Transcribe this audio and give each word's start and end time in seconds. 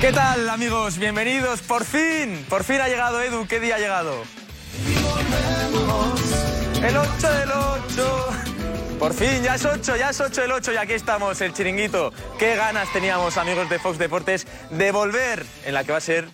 ¿Qué 0.00 0.12
tal, 0.12 0.48
amigos? 0.50 0.98
Bienvenidos. 0.98 1.62
Por 1.62 1.84
fin, 1.84 2.44
por 2.50 2.64
fin 2.64 2.82
ha 2.82 2.88
llegado 2.88 3.22
Edu. 3.22 3.46
¿Qué 3.46 3.60
día 3.60 3.76
ha 3.76 3.78
llegado? 3.78 4.22
El 6.82 6.96
8 6.98 7.32
del 7.32 7.50
8. 7.50 8.26
Por 8.98 9.14
fin, 9.14 9.42
ya 9.42 9.54
es 9.54 9.64
8, 9.64 9.96
ya 9.96 10.10
es 10.10 10.20
8 10.20 10.42
del 10.42 10.52
8 10.52 10.72
y 10.74 10.76
aquí 10.76 10.92
estamos, 10.92 11.40
el 11.40 11.54
chiringuito. 11.54 12.12
Qué 12.38 12.56
ganas 12.56 12.92
teníamos, 12.92 13.38
amigos 13.38 13.70
de 13.70 13.78
Fox 13.78 13.96
Deportes, 13.96 14.46
de 14.70 14.92
volver 14.92 15.46
en 15.64 15.72
la 15.72 15.82
que 15.82 15.92
va 15.92 15.98
a 15.98 16.02
ser 16.02 16.28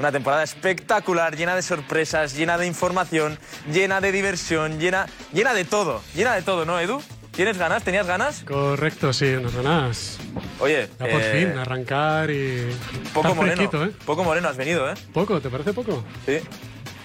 una 0.00 0.10
temporada 0.10 0.42
espectacular, 0.42 1.36
llena 1.36 1.54
de 1.54 1.62
sorpresas, 1.62 2.34
llena 2.34 2.58
de 2.58 2.66
información, 2.66 3.38
llena 3.72 4.00
de 4.00 4.10
diversión, 4.10 4.80
llena, 4.80 5.06
llena 5.32 5.54
de 5.54 5.64
todo, 5.64 6.02
llena 6.14 6.34
de 6.34 6.42
todo, 6.42 6.64
¿no, 6.64 6.78
Edu? 6.80 7.00
¿Tienes 7.36 7.58
ganas? 7.58 7.82
¿Tenías 7.84 8.06
ganas? 8.06 8.42
Correcto, 8.44 9.12
sí, 9.12 9.26
unas 9.34 9.54
ganas. 9.54 10.16
Oye, 10.58 10.88
Ya 10.98 11.06
por 11.06 11.20
eh, 11.20 11.46
fin, 11.46 11.58
arrancar 11.58 12.30
y. 12.30 12.70
poco 13.12 13.28
Estás 13.28 13.36
moreno, 13.36 13.84
¿eh? 13.84 13.92
poco 14.06 14.24
moreno 14.24 14.48
has 14.48 14.56
venido, 14.56 14.90
¿eh? 14.90 14.94
¿Poco? 15.12 15.38
¿Te 15.38 15.50
parece 15.50 15.74
poco? 15.74 16.02
Sí. 16.24 16.38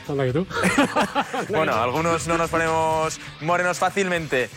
Anda 0.07 0.25
que 0.25 0.31
tú. 0.33 0.47
Bueno, 1.49 1.73
algunos 1.75 2.27
no 2.27 2.37
nos 2.37 2.49
ponemos 2.49 3.19
morenos 3.41 3.77
fácilmente. 3.77 4.49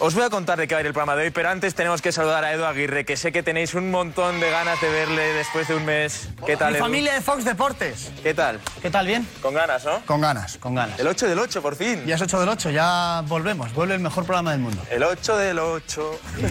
Os 0.00 0.12
voy 0.14 0.24
a 0.24 0.28
contar 0.30 0.58
de 0.58 0.66
qué 0.66 0.74
va 0.74 0.78
a 0.78 0.80
ir 0.80 0.88
el 0.88 0.92
programa 0.92 1.14
de 1.14 1.22
hoy, 1.26 1.30
pero 1.30 1.48
antes 1.50 1.72
tenemos 1.76 2.02
que 2.02 2.10
saludar 2.10 2.42
a 2.44 2.52
Edu 2.52 2.64
Aguirre, 2.64 3.04
que 3.04 3.16
sé 3.16 3.30
que 3.30 3.44
tenéis 3.44 3.74
un 3.74 3.92
montón 3.92 4.40
de 4.40 4.50
ganas 4.50 4.80
de 4.80 4.88
verle 4.90 5.22
después 5.34 5.68
de 5.68 5.76
un 5.76 5.84
mes. 5.84 6.30
¿Qué 6.44 6.56
tal, 6.56 6.72
Mi 6.72 6.78
Edu? 6.78 6.84
familia 6.84 7.14
de 7.14 7.20
Fox 7.20 7.44
Deportes. 7.44 8.10
¿Qué 8.20 8.34
tal? 8.34 8.58
¿Qué 8.82 8.90
tal? 8.90 9.06
¿Bien? 9.06 9.26
Con 9.40 9.54
ganas, 9.54 9.84
¿no? 9.84 10.00
Con 10.04 10.20
ganas, 10.20 10.58
con 10.58 10.74
ganas. 10.74 10.98
El 10.98 11.06
8 11.06 11.28
del 11.28 11.38
8, 11.38 11.62
por 11.62 11.76
fin. 11.76 12.04
Ya 12.06 12.16
es 12.16 12.22
8 12.22 12.40
del 12.40 12.48
8, 12.48 12.70
ya 12.70 13.22
volvemos. 13.28 13.72
Vuelve 13.72 13.94
el 13.94 14.00
mejor 14.00 14.24
programa 14.26 14.50
del 14.50 14.60
mundo. 14.62 14.82
El 14.90 15.04
8 15.04 15.36
del 15.36 15.58
8. 15.60 16.20
Y 16.38 16.42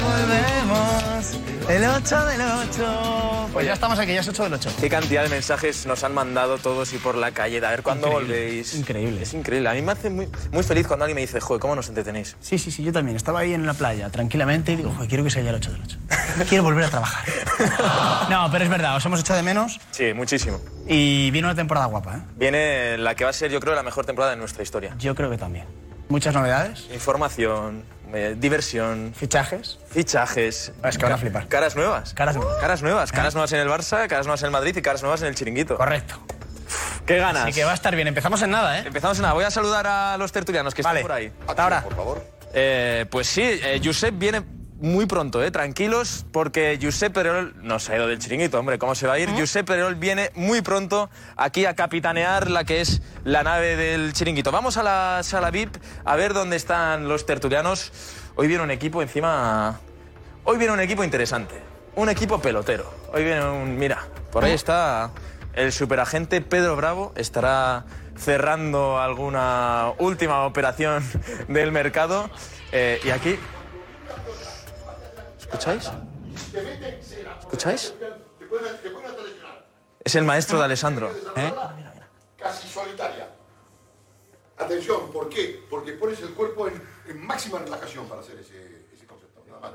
volvemos. 0.00 1.38
El 1.68 1.84
8 1.84 2.24
del 2.26 2.40
8. 2.40 3.48
Pues 3.52 3.66
ya 3.66 3.74
estamos 3.74 3.98
aquí, 3.98 4.14
ya 4.14 4.20
es 4.20 4.28
8 4.28 4.44
del 4.44 4.54
8. 4.54 4.70
Qué 4.80 4.88
cantidad 4.88 5.22
de 5.24 5.28
mensajes 5.28 5.84
nos 5.84 6.04
han 6.04 6.14
mandado 6.14 6.56
todos 6.56 6.94
y 6.94 6.98
por 6.98 7.16
la 7.16 7.32
calle 7.32 7.60
de 7.60 7.66
a 7.66 7.70
ver 7.70 7.82
cuándo 7.82 8.06
Increíble, 8.08 8.34
volvéis. 8.38 8.74
increíble. 8.74 9.22
Es 9.22 9.34
increíble. 9.34 9.68
A 9.68 9.74
mí 9.74 9.82
me 9.82 9.92
hace 9.92 10.08
muy, 10.08 10.26
muy 10.52 10.62
feliz 10.62 10.86
cuando 10.86 11.04
alguien 11.04 11.16
me 11.16 11.20
dice, 11.20 11.38
joder, 11.38 11.60
¿cómo 11.60 11.76
nos 11.76 11.88
entretenéis? 11.88 12.34
Sí, 12.40 12.58
sí, 12.58 12.70
sí, 12.70 12.77
yo 12.82 12.92
también. 12.92 13.16
Estaba 13.16 13.40
ahí 13.40 13.54
en 13.54 13.66
la 13.66 13.74
playa, 13.74 14.10
tranquilamente, 14.10 14.72
y 14.72 14.76
digo, 14.76 14.90
joder, 14.92 15.08
quiero 15.08 15.24
que 15.24 15.30
sea 15.30 15.42
ya 15.42 15.50
el 15.50 15.56
8 15.56 15.72
del 15.72 15.82
8. 15.82 15.98
Quiero 16.48 16.64
volver 16.64 16.84
a 16.84 16.90
trabajar. 16.90 17.24
No, 18.30 18.48
pero 18.52 18.62
es 18.64 18.70
verdad, 18.70 18.94
os 18.96 19.04
hemos 19.06 19.18
echado 19.20 19.38
de 19.38 19.42
menos 19.42 19.80
Sí, 19.90 20.12
muchísimo. 20.14 20.60
y 20.86 21.30
viene 21.32 21.48
una 21.48 21.54
temporada 21.56 21.86
guapa, 21.86 22.16
¿eh? 22.16 22.20
Viene 22.36 22.96
la 22.98 23.14
que 23.14 23.24
va 23.24 23.30
a 23.30 23.32
ser, 23.32 23.50
yo 23.50 23.58
creo, 23.58 23.74
la 23.74 23.82
mejor 23.82 24.04
temporada 24.06 24.32
de 24.32 24.36
nuestra 24.38 24.62
historia. 24.62 24.94
Yo 24.98 25.14
creo 25.14 25.28
que 25.30 25.38
también. 25.38 25.64
Muchas 26.08 26.32
novedades, 26.34 26.86
Información, 26.92 27.82
eh, 28.14 28.36
diversión, 28.38 29.12
fichajes. 29.16 29.78
fichajes. 29.90 30.72
Es 30.84 30.96
que 30.98 31.02
van 31.04 31.12
a 31.14 31.18
flipar. 31.18 31.48
Caras 31.48 31.74
nuevas. 31.74 32.14
Caras 32.14 32.36
nuevas. 32.36 32.56
Caras 32.60 32.82
nuevas. 32.82 33.12
Caras 33.12 33.34
nuevas 33.34 33.52
en 33.52 33.60
el 33.60 33.68
Barça, 33.68 34.06
caras 34.06 34.26
nuevas 34.26 34.40
en 34.42 34.46
el 34.46 34.52
Madrid 34.52 34.76
y 34.76 34.82
caras 34.82 35.02
nuevas 35.02 35.20
en 35.22 35.28
el 35.28 35.34
Chiringuito. 35.34 35.76
Correcto. 35.76 36.14
¡Qué 37.06 37.16
ganas! 37.16 37.44
Así 37.44 37.52
que 37.54 37.64
va 37.64 37.72
a 37.72 37.74
estar 37.74 37.94
bien. 37.96 38.06
Empezamos 38.08 38.40
en 38.42 38.50
nada, 38.50 38.78
¿eh? 38.78 38.84
Empezamos 38.86 39.16
en 39.18 39.22
nada. 39.22 39.34
Voy 39.34 39.44
a 39.44 39.50
saludar 39.50 39.86
a 39.86 40.16
los 40.18 40.30
tertulianos 40.32 40.74
que 40.74 40.82
Vale. 40.82 41.00
están 41.00 41.08
por 41.08 41.16
ahí. 41.18 41.32
Hasta 41.46 41.64
ahora. 41.64 41.84
Eh, 42.52 43.06
pues 43.10 43.26
sí, 43.26 43.42
eh, 43.42 43.80
Josep 43.82 44.18
viene 44.18 44.42
muy 44.80 45.06
pronto, 45.06 45.42
eh, 45.42 45.50
tranquilos, 45.50 46.24
porque 46.32 46.78
Josep 46.80 47.12
Perol 47.12 47.54
no 47.62 47.78
se 47.78 47.92
ha 47.92 47.96
ido 47.96 48.06
del 48.06 48.18
chiringuito, 48.18 48.58
hombre, 48.58 48.78
¿cómo 48.78 48.94
se 48.94 49.06
va 49.06 49.14
a 49.14 49.18
ir? 49.18 49.28
Josep 49.30 49.66
Perol 49.66 49.96
viene 49.96 50.30
muy 50.34 50.62
pronto 50.62 51.10
aquí 51.36 51.66
a 51.66 51.74
capitanear 51.74 52.48
la 52.50 52.64
que 52.64 52.80
es 52.80 53.02
la 53.24 53.42
nave 53.42 53.76
del 53.76 54.12
chiringuito. 54.12 54.52
Vamos 54.52 54.76
a 54.76 54.82
la 54.82 55.20
sala 55.24 55.50
VIP 55.50 55.76
a 56.04 56.16
ver 56.16 56.32
dónde 56.32 56.56
están 56.56 57.08
los 57.08 57.26
tertulianos. 57.26 57.92
Hoy 58.36 58.46
viene 58.46 58.62
un 58.62 58.70
equipo 58.70 59.02
encima. 59.02 59.80
Hoy 60.44 60.58
viene 60.58 60.72
un 60.72 60.80
equipo 60.80 61.02
interesante. 61.02 61.56
Un 61.96 62.08
equipo 62.08 62.40
pelotero. 62.40 62.88
Hoy 63.12 63.24
viene 63.24 63.44
un. 63.44 63.76
Mira, 63.76 64.06
por 64.30 64.44
ahí 64.44 64.52
está 64.52 65.10
el 65.54 65.72
superagente 65.72 66.40
Pedro 66.40 66.76
Bravo. 66.76 67.12
Estará 67.16 67.84
cerrando 68.18 68.98
alguna 68.98 69.92
última 69.98 70.44
operación 70.44 71.04
del 71.48 71.72
mercado. 71.72 72.30
Eh, 72.72 73.00
y 73.04 73.10
aquí. 73.10 73.38
¿Escucháis? 75.38 75.90
¿Escucháis? 77.40 77.94
Es 80.04 80.14
el 80.14 80.24
maestro 80.24 80.58
de 80.58 80.64
Alessandro. 80.64 81.10
¿eh? 81.36 81.52
casi 82.36 82.68
solitaria. 82.68 83.28
Atención, 84.56 85.12
¿por 85.12 85.28
qué? 85.28 85.64
Porque 85.68 85.92
pones 85.92 86.20
el 86.20 86.34
cuerpo 86.34 86.68
en, 86.68 86.82
en 87.06 87.26
máxima 87.26 87.58
relajación 87.58 88.08
para 88.08 88.20
hacer 88.20 88.38
ese, 88.38 88.86
ese 88.92 89.06
concepto. 89.06 89.42
Nada 89.46 89.60
más. 89.60 89.72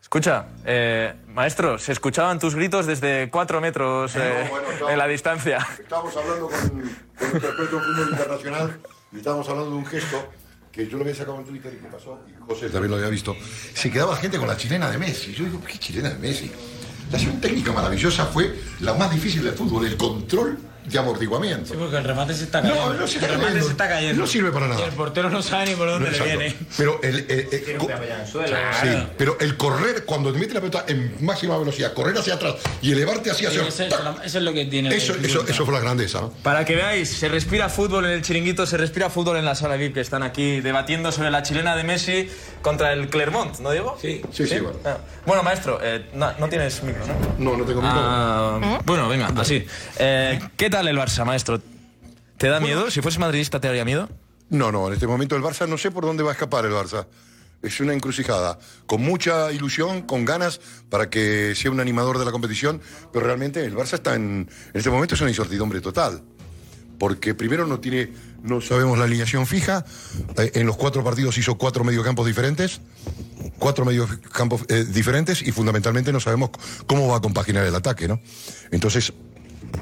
Escucha, 0.00 0.46
eh, 0.64 1.12
maestro, 1.28 1.78
se 1.78 1.92
escuchaban 1.92 2.38
tus 2.38 2.54
gritos 2.54 2.86
desde 2.86 3.28
cuatro 3.30 3.60
metros 3.60 4.14
eh, 4.16 4.44
No, 4.44 4.50
bueno, 4.50 4.68
no. 4.80 4.90
en 4.90 4.98
la 4.98 5.06
distancia. 5.06 5.58
Estábamos 5.78 6.16
hablando 6.16 6.48
con, 6.48 6.68
con 6.70 7.28
experto 7.28 7.62
en 7.62 7.68
fútbol 7.84 8.08
internacional 8.12 8.80
y 9.12 9.16
estábamos 9.18 9.48
hablando 9.48 9.70
de 9.72 9.76
un 9.76 9.86
gesto 9.86 10.32
que 10.72 10.86
yo 10.86 10.96
lo 10.96 11.02
había 11.02 11.14
sacado 11.14 11.38
en 11.40 11.44
Twitter 11.44 11.74
y 11.74 11.82
que 11.82 11.88
pasó, 11.88 12.20
y 12.28 12.40
José 12.46 12.70
también 12.70 12.90
lo 12.90 12.96
había 12.96 13.08
visto. 13.10 13.36
Se 13.74 13.90
quedaba 13.90 14.16
gente 14.16 14.38
con 14.38 14.46
la 14.48 14.56
chilena 14.56 14.90
de 14.90 14.96
Messi. 14.96 15.34
Yo 15.34 15.44
digo, 15.44 15.60
¿qué 15.66 15.76
chilena 15.78 16.10
de 16.10 16.18
Messi? 16.18 16.50
La 17.10 17.16
acción 17.16 17.40
técnica 17.40 17.72
maravillosa 17.72 18.26
fue 18.26 18.54
la 18.80 18.94
más 18.94 19.10
difícil 19.10 19.42
del 19.42 19.54
fútbol, 19.54 19.86
el 19.86 19.96
control 19.96 20.58
de 20.88 20.98
amortiguamiento. 20.98 21.74
Porque 21.74 21.96
el 21.96 22.04
remate 22.04 22.34
se 22.34 22.44
está 22.44 22.62
cayendo. 22.62 22.92
No, 22.92 22.94
no 23.00 23.06
se 23.06 23.14
está 23.14 23.26
el 23.26 23.32
remate 23.32 23.46
cayendo. 23.48 23.66
se 23.66 23.72
está 23.72 23.88
cayendo. 23.88 24.20
No 24.20 24.26
sirve 24.26 24.50
para 24.52 24.68
nada. 24.68 24.80
Y 24.80 24.84
el 24.84 24.92
portero 24.92 25.30
no 25.30 25.42
sabe 25.42 25.66
ni 25.66 25.74
por 25.74 25.88
dónde 25.88 26.10
le 26.10 26.20
viene. 26.22 26.54
Pero 26.76 27.00
el, 27.02 27.18
el- 27.28 27.48
el- 27.52 27.76
co- 27.78 27.88
sí, 28.82 28.88
pero 29.16 29.36
el 29.40 29.56
correr, 29.56 30.04
cuando 30.04 30.32
te 30.32 30.38
metes 30.38 30.54
la 30.54 30.60
pelota 30.60 30.84
en 30.88 31.14
máxima 31.24 31.56
velocidad, 31.58 31.92
correr 31.94 32.16
hacia 32.18 32.34
atrás 32.34 32.54
y 32.82 32.92
elevarte 32.92 33.30
hacia 33.30 33.50
Sí, 33.50 33.56
hacia 33.56 33.68
eso, 33.68 33.82
es, 33.84 34.04
lo- 34.04 34.22
eso 34.22 34.38
es 34.38 34.44
lo 34.44 34.52
que 34.52 34.64
tiene. 34.66 34.94
eso, 34.94 35.14
el 35.14 35.24
eso, 35.24 35.44
eso 35.46 35.64
fue 35.64 35.74
la 35.74 35.80
grandeza, 35.80 36.20
¿no? 36.20 36.32
Para 36.42 36.64
que 36.64 36.74
veáis, 36.76 37.08
se 37.10 37.28
respira 37.28 37.68
fútbol 37.68 38.04
en 38.06 38.12
el 38.12 38.22
chiringuito, 38.22 38.66
se 38.66 38.76
respira 38.76 39.10
fútbol 39.10 39.36
en 39.36 39.44
la 39.44 39.54
sala 39.54 39.76
VIP, 39.76 39.94
que 39.94 40.00
están 40.00 40.22
aquí 40.22 40.60
debatiendo 40.60 41.12
sobre 41.12 41.30
la 41.30 41.42
chilena 41.42 41.76
de 41.76 41.84
Messi 41.84 42.28
contra 42.62 42.92
el 42.92 43.08
Clermont, 43.08 43.58
¿no, 43.60 43.70
Diego? 43.70 43.96
Sí. 44.00 44.22
Sí, 44.32 44.46
sí, 44.46 44.58
bueno. 44.60 44.78
Ah, 44.84 44.98
Bueno, 45.26 45.42
maestro, 45.42 45.78
eh, 45.82 46.10
no, 46.14 46.32
no 46.38 46.48
tienes 46.48 46.82
micro, 46.82 47.02
¿no? 47.06 47.14
No, 47.38 47.56
no 47.56 47.64
tengo 47.64 47.80
micro. 47.82 47.98
Ah, 48.00 48.80
bueno, 48.84 49.08
venga, 49.08 49.28
así. 49.36 49.64
Eh, 49.98 50.40
¿Qué 50.56 50.70
tal 50.70 50.88
el 50.88 50.96
Barça, 50.98 51.24
maestro? 51.24 51.60
¿Te 52.36 52.48
da 52.48 52.60
miedo? 52.60 52.90
Si 52.90 53.00
fueses 53.00 53.18
madridista, 53.18 53.60
¿te 53.60 53.68
daría 53.68 53.84
miedo? 53.84 54.08
No, 54.50 54.72
no, 54.72 54.86
en 54.88 54.94
este 54.94 55.06
momento 55.06 55.36
el 55.36 55.42
Barça 55.42 55.68
no 55.68 55.76
sé 55.76 55.90
por 55.90 56.04
dónde 56.04 56.22
va 56.22 56.30
a 56.30 56.32
escapar 56.32 56.64
el 56.64 56.72
Barça. 56.72 57.06
Es 57.60 57.80
una 57.80 57.92
encrucijada, 57.92 58.58
con 58.86 59.02
mucha 59.02 59.50
ilusión, 59.50 60.02
con 60.02 60.24
ganas 60.24 60.60
para 60.88 61.10
que 61.10 61.54
sea 61.56 61.72
un 61.72 61.80
animador 61.80 62.18
de 62.18 62.24
la 62.24 62.30
competición, 62.30 62.80
pero 63.12 63.26
realmente 63.26 63.64
el 63.64 63.74
Barça 63.74 63.94
está 63.94 64.14
en, 64.14 64.48
en 64.48 64.72
este 64.74 64.90
momento 64.90 65.16
es 65.16 65.20
una 65.20 65.30
incertidumbre 65.30 65.80
total. 65.80 66.22
Porque 67.00 67.34
primero 67.34 67.66
no 67.66 67.80
tiene, 67.80 68.12
no 68.42 68.60
sabemos 68.60 68.98
la 68.98 69.04
alineación 69.04 69.46
fija, 69.46 69.84
eh, 70.36 70.52
en 70.54 70.66
los 70.66 70.76
cuatro 70.76 71.02
partidos 71.04 71.36
hizo 71.38 71.56
cuatro 71.58 71.84
mediocampos 71.84 72.26
diferentes, 72.26 72.80
cuatro 73.58 73.84
mediocampos 73.84 74.62
eh, 74.68 74.84
diferentes 74.88 75.42
y 75.42 75.52
fundamentalmente 75.52 76.12
no 76.12 76.20
sabemos 76.20 76.50
cómo 76.86 77.08
va 77.08 77.16
a 77.18 77.20
compaginar 77.20 77.64
el 77.66 77.74
ataque, 77.74 78.06
¿no? 78.08 78.20
Entonces, 78.70 79.12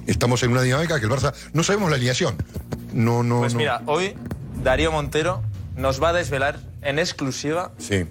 estamos 0.06 0.42
en 0.42 0.52
una 0.52 0.62
dinámica 0.62 0.98
que 0.98 1.06
el 1.06 1.12
Barça 1.12 1.34
no 1.52 1.62
sabemos 1.62 1.90
la 1.90 1.96
alineación. 1.96 2.36
No, 2.92 3.22
no, 3.22 3.40
Pues 3.40 3.52
no. 3.52 3.58
mira, 3.58 3.82
hoy 3.86 4.14
Darío 4.62 4.90
Montero 4.90 5.42
nos 5.76 6.02
va 6.02 6.10
a 6.10 6.12
desvelar 6.14 6.58
en 6.82 6.98
exclusiva 6.98 7.72
Sí. 7.78 8.06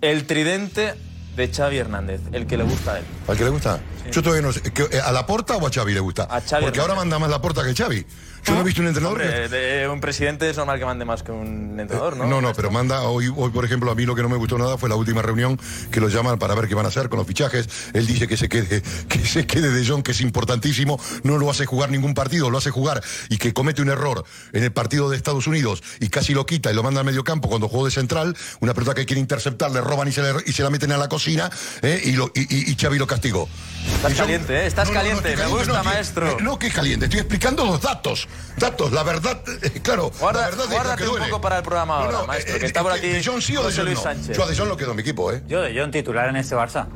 el 0.00 0.26
tridente 0.26 0.94
de 1.36 1.48
Xavi 1.52 1.78
Hernández, 1.78 2.20
el 2.32 2.46
que 2.46 2.56
le 2.56 2.64
gusta 2.64 2.94
a 2.94 2.98
él. 2.98 3.04
¿Al 3.28 3.36
que 3.36 3.44
le 3.44 3.50
gusta? 3.50 3.80
Yo 4.12 4.22
todavía 4.22 4.42
no 4.42 4.52
sé. 4.52 4.60
¿que, 4.60 4.82
eh, 4.82 5.00
¿A 5.04 5.10
la 5.12 5.26
porta 5.26 5.56
o 5.56 5.66
a 5.66 5.70
Xavi 5.70 5.94
le 5.94 6.00
gusta? 6.00 6.24
A 6.30 6.40
Xavi 6.40 6.64
Porque 6.64 6.80
ahora 6.80 6.94
manda 6.94 7.18
más 7.18 7.28
la 7.30 7.40
porta 7.40 7.64
que 7.64 7.74
Xavi. 7.74 8.06
Yo 8.46 8.54
no 8.54 8.60
he 8.60 8.64
visto 8.64 8.80
un 8.82 8.88
entrenador 8.88 9.20
Hombre, 9.22 9.48
de- 9.48 9.88
un 9.88 10.00
presidente 10.00 10.48
es 10.50 10.56
normal 10.56 10.78
que 10.78 10.84
mande 10.84 11.04
más 11.04 11.22
que 11.22 11.32
un 11.32 11.78
entrenador, 11.80 12.16
¿no? 12.16 12.26
No, 12.26 12.40
no, 12.40 12.52
pero 12.52 12.70
manda, 12.70 13.02
hoy, 13.02 13.32
hoy 13.34 13.50
por 13.50 13.64
ejemplo, 13.64 13.90
a 13.90 13.94
mí 13.94 14.04
lo 14.04 14.14
que 14.14 14.22
no 14.22 14.28
me 14.28 14.36
gustó 14.36 14.58
nada 14.58 14.76
fue 14.78 14.88
la 14.88 14.96
última 14.96 15.22
reunión 15.22 15.58
que 15.90 16.00
lo 16.00 16.08
llaman 16.08 16.38
para 16.38 16.54
ver 16.54 16.68
qué 16.68 16.74
van 16.74 16.84
a 16.84 16.88
hacer 16.88 17.08
con 17.08 17.18
los 17.18 17.26
fichajes. 17.26 17.68
Él 17.94 18.06
dice 18.06 18.28
que 18.28 18.36
se 18.36 18.48
quede, 18.48 18.82
que 19.08 19.18
se 19.26 19.46
quede 19.46 19.70
de 19.70 19.86
Jong, 19.86 20.02
que 20.02 20.12
es 20.12 20.20
importantísimo, 20.20 21.00
no 21.22 21.38
lo 21.38 21.50
hace 21.50 21.64
jugar 21.66 21.90
ningún 21.90 22.14
partido, 22.14 22.50
lo 22.50 22.58
hace 22.58 22.70
jugar 22.70 23.02
y 23.30 23.38
que 23.38 23.52
comete 23.52 23.80
un 23.82 23.88
error 23.88 24.24
en 24.52 24.62
el 24.64 24.72
partido 24.72 25.08
de 25.10 25.16
Estados 25.16 25.46
Unidos 25.46 25.82
y 26.00 26.08
casi 26.08 26.34
lo 26.34 26.44
quita 26.46 26.70
y 26.70 26.74
lo 26.74 26.82
manda 26.82 27.00
al 27.00 27.06
medio 27.06 27.24
campo 27.24 27.48
cuando 27.48 27.68
jugó 27.68 27.84
de 27.86 27.90
central, 27.90 28.36
una 28.60 28.74
pelota 28.74 28.94
que 28.94 29.06
quiere 29.06 29.20
interceptar, 29.20 29.70
le 29.70 29.80
roban 29.80 30.08
y 30.08 30.12
se, 30.12 30.22
le- 30.22 30.42
y 30.46 30.52
se 30.52 30.62
la 30.62 30.70
meten 30.70 30.92
a 30.92 30.96
la 30.98 31.08
cocina 31.08 31.50
¿eh? 31.82 32.00
y, 32.04 32.12
lo, 32.12 32.30
y, 32.34 32.40
y- 32.54 32.70
y 32.72 32.76
Xavi 32.76 32.98
lo 32.98 33.06
castigó. 33.06 33.48
Estás 33.96 34.14
caliente, 34.14 34.54
¿eh? 34.62 34.66
Estás 34.66 34.88
No, 34.88 34.94
no, 34.94 35.00
no, 35.00 35.08
caliente. 35.22 35.36
Me 35.42 35.46
gusta, 35.50 35.82
maestro. 35.82 36.38
No, 36.40 36.58
que 36.58 36.68
es 36.68 36.74
caliente, 36.74 37.06
estoy 37.06 37.20
explicando 37.20 37.64
los 37.64 37.80
datos. 37.80 38.28
Datos, 38.56 38.92
la 38.92 39.02
verdad, 39.02 39.40
eh, 39.62 39.80
claro, 39.82 40.10
Guarda- 40.20 40.42
la 40.42 40.46
verdad 40.46 40.64
es 40.64 40.70
lo 40.70 40.74
guárdate 40.76 40.96
que 41.02 41.08
un 41.08 41.14
duele. 41.16 41.26
poco 41.26 41.40
para 41.40 41.56
el 41.58 41.62
programa 41.64 41.98
ahora, 41.98 42.22
maestro, 42.24 42.58
que 42.58 42.66
está 42.66 42.82
por 42.82 42.92
aquí 42.92 43.08
¿De 43.08 43.24
Jong 43.24 43.40
sí 43.42 43.56
o 43.56 43.64
de 43.66 43.72
Jong 43.74 43.84
Luis 43.86 43.96
no? 43.96 44.02
Sánchez. 44.04 44.36
Yo 44.36 44.44
a 44.44 44.46
De 44.46 44.56
Jong 44.56 44.68
lo 44.68 44.76
quedo 44.76 44.90
en 44.90 44.96
mi 44.96 45.02
equipo, 45.02 45.32
¿eh? 45.32 45.42
Yo 45.48 45.60
de 45.62 45.76
John 45.78 45.90
titular 45.90 46.28
en 46.28 46.36
este 46.36 46.54
Barça. 46.54 46.86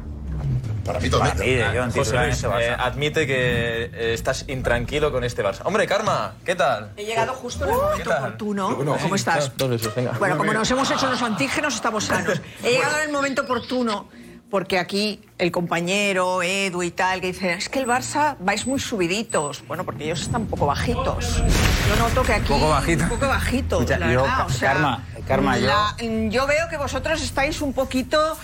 Para 0.85 1.01
mí 1.01 1.11
Para 1.11 1.25
totalmente. 1.35 1.45
mí, 1.45 1.55
de 1.57 1.65
John 1.79 1.91
José 1.91 2.01
titular 2.03 2.25
en 2.25 2.31
Luis, 2.31 2.37
este 2.45 2.47
eh, 2.47 2.71
Barça. 2.71 2.77
admite 2.79 3.27
que 3.27 3.91
eh, 3.93 4.15
estás 4.15 4.45
intranquilo 4.49 5.11
con 5.13 5.25
este 5.25 5.43
Barça. 5.45 5.61
Hombre, 5.65 5.87
Karma, 5.87 6.35
¿qué 6.45 6.55
tal? 6.55 6.93
He 6.97 7.05
llegado 7.05 7.35
justo 7.35 7.65
en 7.65 7.71
el 7.71 7.77
momento 7.77 8.11
oportuno. 8.17 8.77
Bueno, 8.77 8.97
¿Cómo 9.03 9.15
estás? 9.17 9.53
Venga. 9.97 10.13
Bueno, 10.19 10.39
como 10.39 10.53
nos 10.55 10.71
hemos 10.71 10.91
hecho 10.91 11.11
los 11.11 11.21
antígenos, 11.23 11.75
estamos 11.75 12.05
sanos. 12.05 12.41
He 12.63 12.71
llegado 12.71 12.99
en 12.99 13.03
el 13.03 13.13
momento 13.13 13.43
oportuno 13.43 14.09
porque 14.51 14.79
aquí 14.79 15.21
el 15.39 15.53
compañero 15.53 16.43
Edu 16.43 16.83
y 16.83 16.91
tal 16.91 17.21
que 17.21 17.29
dice 17.29 17.53
es 17.53 17.69
que 17.69 17.79
el 17.81 17.87
Barça 17.87 18.37
vais 18.41 18.67
muy 18.67 18.81
subiditos. 18.81 19.63
Bueno, 19.69 19.85
porque 19.85 20.05
ellos 20.05 20.23
están 20.23 20.43
un 20.43 20.47
poco 20.49 20.67
bajitos. 20.67 21.37
Yo 21.89 21.97
noto 21.97 22.23
que 22.23 22.33
aquí 22.33 22.49
Poco 22.49 22.69
bajito. 22.71 23.05
un 23.05 23.09
poco 23.11 23.27
Escucha, 23.79 23.99
la 23.99 24.13
yo, 24.13 24.23
verdad. 24.23 24.47
O 24.47 24.51
sea, 24.51 24.73
Karma, 24.73 25.05
Karma, 25.27 25.59
yo- 25.59 25.67
la- 25.67 25.95
yo 26.31 26.47
veo 26.47 26.69
que 26.69 26.77
vosotros 26.79 27.23
estáis 27.23 27.61
un 27.61 27.73
poquito 27.75 28.37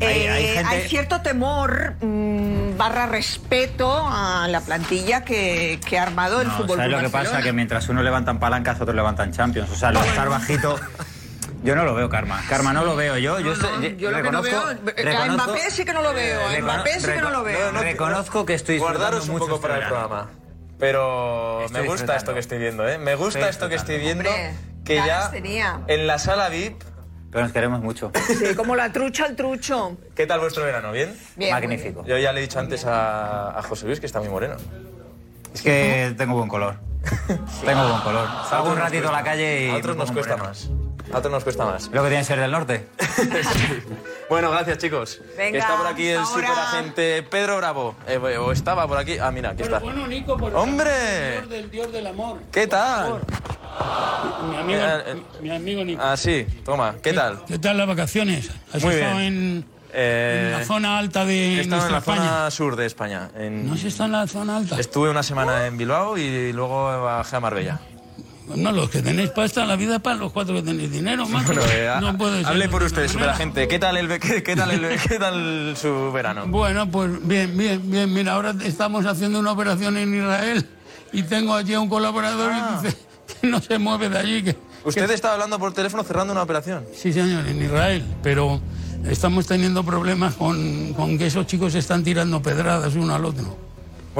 Hay- 0.00 0.06
eh, 0.22 0.30
hay 0.30 0.46
gente- 0.54 0.74
hay 0.74 0.88
cierto 0.88 1.20
temor 1.20 1.94
mm, 2.00 2.76
barra 2.78 3.06
respeto 3.06 3.90
a 4.08 4.48
la 4.48 4.60
plantilla 4.62 5.24
que, 5.24 5.78
que 5.86 5.98
ha 5.98 6.02
armado 6.04 6.40
el 6.40 6.48
No, 6.48 6.56
fútbol 6.56 6.76
¿Sabes 6.78 6.92
lo 6.92 7.00
que 7.00 7.08
pasa? 7.10 7.42
Que 7.42 7.52
mientras 7.52 7.88
unos 7.90 8.02
levantan 8.04 8.38
palancas, 8.40 8.80
otros 8.80 8.96
levantan 8.96 9.32
champions. 9.32 9.70
O 9.70 9.76
sea, 9.76 9.92
lo 9.92 10.00
de 10.00 10.08
estar 10.08 10.28
bajito. 10.28 10.76
Yo 11.62 11.74
no 11.76 11.84
lo 11.84 11.94
veo, 11.94 12.08
Karma. 12.08 12.42
Karma, 12.48 12.72
no 12.72 12.84
lo 12.84 12.96
veo. 12.96 13.18
Yo, 13.18 13.38
yo, 13.40 13.54
No, 13.54 13.80
yo 13.82 14.10
lo 14.10 14.22
que 14.22 14.30
no 14.30 14.42
veo, 14.42 14.60
a 14.60 15.26
Mbappé 15.26 15.70
sí 15.70 15.84
que 15.84 15.92
no 15.92 16.02
lo 16.02 16.14
veo, 16.14 16.40
a 16.46 16.60
Mbappé 16.60 17.00
sí 17.00 17.06
que 17.10 17.20
no 17.20 17.30
lo 17.30 17.42
veo. 17.44 17.70
recono- 17.70 17.80
Reconozco 17.82 18.46
que 18.46 18.54
estoy 18.54 18.78
Guardaros 18.78 19.28
un 19.28 19.38
poco 19.38 19.56
este 19.56 19.68
para 19.68 19.78
el 19.80 19.86
programa. 19.88 20.30
Pero 20.78 21.62
Estoy 21.66 21.82
me 21.82 21.88
gusta 21.88 22.16
esto 22.16 22.32
que 22.32 22.40
estoy 22.40 22.58
viendo, 22.58 22.88
¿eh? 22.88 22.96
Me 22.96 23.14
gusta 23.14 23.40
Estoy 23.40 23.50
esto 23.50 23.68
que 23.68 23.74
estoy 23.74 23.98
viendo. 23.98 24.28
Hombre, 24.30 24.54
que 24.84 24.96
ya 24.96 25.30
tenía. 25.30 25.80
en 25.88 26.06
la 26.06 26.18
sala 26.18 26.48
VIP. 26.48 26.82
Pero 27.30 27.44
nos 27.44 27.52
queremos 27.52 27.80
mucho. 27.80 28.10
Sí, 28.26 28.54
como 28.56 28.74
la 28.74 28.90
trucha 28.90 29.24
al 29.26 29.36
trucho. 29.36 29.96
¿Qué 30.16 30.26
tal 30.26 30.40
vuestro 30.40 30.64
verano? 30.64 30.90
¿Bien? 30.90 31.14
Bien, 31.36 31.52
Magnífico. 31.52 32.04
Yo 32.04 32.16
ya 32.18 32.32
le 32.32 32.40
he 32.40 32.42
dicho 32.42 32.58
antes 32.58 32.84
a, 32.86 33.56
a 33.56 33.62
José 33.62 33.86
Luis 33.86 34.00
que 34.00 34.06
está 34.06 34.18
muy 34.20 34.30
moreno. 34.30 34.56
Es 35.54 35.62
que 35.62 36.12
tengo 36.16 36.34
buen 36.34 36.48
color. 36.48 36.76
Tengo 37.64 37.88
buen 37.88 38.00
color. 38.02 38.28
Salgo 38.48 38.70
un 38.70 38.76
ratito 38.78 39.08
a 39.08 39.12
la 39.12 39.22
calle 39.22 39.66
y. 39.66 39.70
A 39.70 39.76
otros 39.76 39.96
nos 39.96 40.10
cuesta 40.12 40.36
moreno. 40.36 40.48
más. 40.48 40.70
A 41.12 41.18
otros 41.18 41.32
nos 41.32 41.42
cuesta 41.44 41.64
más. 41.64 41.88
Lo 41.92 42.02
que 42.02 42.08
tiene 42.08 42.18
que 42.22 42.24
ser 42.26 42.40
del 42.40 42.50
norte. 42.50 42.86
Bueno, 44.28 44.48
gracias 44.52 44.78
chicos. 44.78 45.20
Venga, 45.36 45.50
Que 45.50 45.58
está 45.58 45.76
por 45.76 45.86
aquí 45.88 46.06
el 46.06 46.18
ahora. 46.18 46.30
superagente 46.30 47.22
Pedro 47.24 47.56
Bravo. 47.56 47.96
Eh, 48.06 48.16
o 48.38 48.52
estaba 48.52 48.86
por 48.86 48.96
aquí. 48.96 49.18
Ah, 49.18 49.32
mira, 49.32 49.50
aquí 49.50 49.62
está. 49.64 49.80
Bueno, 49.80 50.06
Nico, 50.06 50.36
por 50.36 50.54
¡Hombre! 50.54 51.38
el 51.38 51.48
del 51.48 51.68
Dios 51.68 51.90
del 51.92 52.06
amor. 52.06 52.38
¿Qué 52.52 52.68
tal? 52.68 53.20
Mi 54.50 54.56
amigo, 54.56 54.80
Eh, 54.80 55.02
eh. 55.06 55.14
mi, 55.42 55.48
mi 55.48 55.56
amigo 55.56 55.84
Nico. 55.84 56.00
Ah, 56.00 56.16
sí, 56.16 56.46
toma. 56.64 56.94
¿Qué 57.02 57.12
tal? 57.12 57.44
¿Qué 57.46 57.58
tal 57.58 57.76
las 57.76 57.88
vacaciones? 57.88 58.50
¿Has 58.72 58.84
Muy 58.84 58.94
estado 58.94 59.16
bien. 59.18 59.26
en, 59.26 59.64
Eh, 59.92 60.52
en 60.52 60.60
la 60.60 60.64
zona 60.64 60.98
alta 61.00 61.24
de 61.24 61.60
estado 61.62 61.86
en 61.86 61.92
la 61.92 61.98
España? 61.98 62.20
zona 62.22 62.50
sur 62.52 62.76
de 62.76 62.86
España. 62.86 63.30
en- 63.36 63.66
¿No 63.66 63.74
has 63.74 63.82
estado 63.82 64.04
en 64.06 64.12
la 64.12 64.26
zona 64.28 64.56
alta? 64.58 64.78
Estuve 64.78 65.10
una 65.10 65.24
semana 65.24 65.66
en 65.66 65.76
Bilbao 65.76 66.16
y 66.16 66.52
luego 66.52 67.02
bajé 67.02 67.34
a 67.34 67.40
Marbella. 67.40 67.80
No, 68.56 68.72
los 68.72 68.90
que 68.90 69.02
tenéis 69.02 69.30
pasta, 69.30 69.64
la 69.64 69.76
vida 69.76 69.96
es 69.96 70.00
para 70.02 70.16
los 70.16 70.32
cuatro 70.32 70.54
que 70.54 70.62
tenéis 70.62 70.90
dinero, 70.90 71.26
macho. 71.28 71.46
Bueno, 71.48 71.62
eh, 71.70 71.90
no 72.00 72.16
puede 72.18 72.44
hable 72.44 72.68
por 72.68 72.82
otra 72.82 72.86
usted, 72.86 72.96
manera. 73.02 73.12
superagente. 73.12 73.68
¿Qué 73.68 73.78
tal, 73.78 73.96
el, 73.96 74.18
qué, 74.18 74.42
qué 74.42 74.56
tal 74.56 74.70
el- 74.70 74.98
qué 75.00 75.18
tal 75.18 75.74
su 75.76 76.10
verano? 76.12 76.44
Bueno, 76.46 76.90
pues 76.90 77.10
bien, 77.26 77.56
bien, 77.56 77.80
bien. 77.90 78.12
Mira, 78.12 78.32
ahora 78.34 78.54
estamos 78.64 79.06
haciendo 79.06 79.38
una 79.40 79.52
operación 79.52 79.96
en 79.96 80.14
Israel 80.14 80.66
y 81.12 81.22
tengo 81.22 81.54
allí 81.54 81.74
a 81.74 81.80
un 81.80 81.88
colaborador 81.88 82.50
Ah. 82.52 82.80
y 82.82 82.86
dice 82.86 82.96
que 83.40 83.46
no 83.46 83.60
se 83.60 83.78
mueve 83.78 84.08
de 84.08 84.18
allí. 84.18 84.42
Que, 84.42 84.56
Usted 84.84 85.10
estaba 85.10 85.34
hablando 85.34 85.58
por 85.58 85.72
teléfono 85.72 86.02
cerrando 86.04 86.32
una 86.32 86.42
operación. 86.42 86.84
Sí, 86.94 87.12
señor, 87.12 87.46
en 87.46 87.62
Israel, 87.62 88.04
pero 88.22 88.60
estamos 89.08 89.46
teniendo 89.46 89.84
problemas 89.84 90.34
con, 90.34 90.94
con 90.94 91.18
que 91.18 91.26
esos 91.26 91.46
chicos 91.46 91.74
están 91.74 92.02
tirando 92.02 92.40
pedradas 92.42 92.94
uno 92.94 93.14
al 93.14 93.24
otro. 93.26 93.56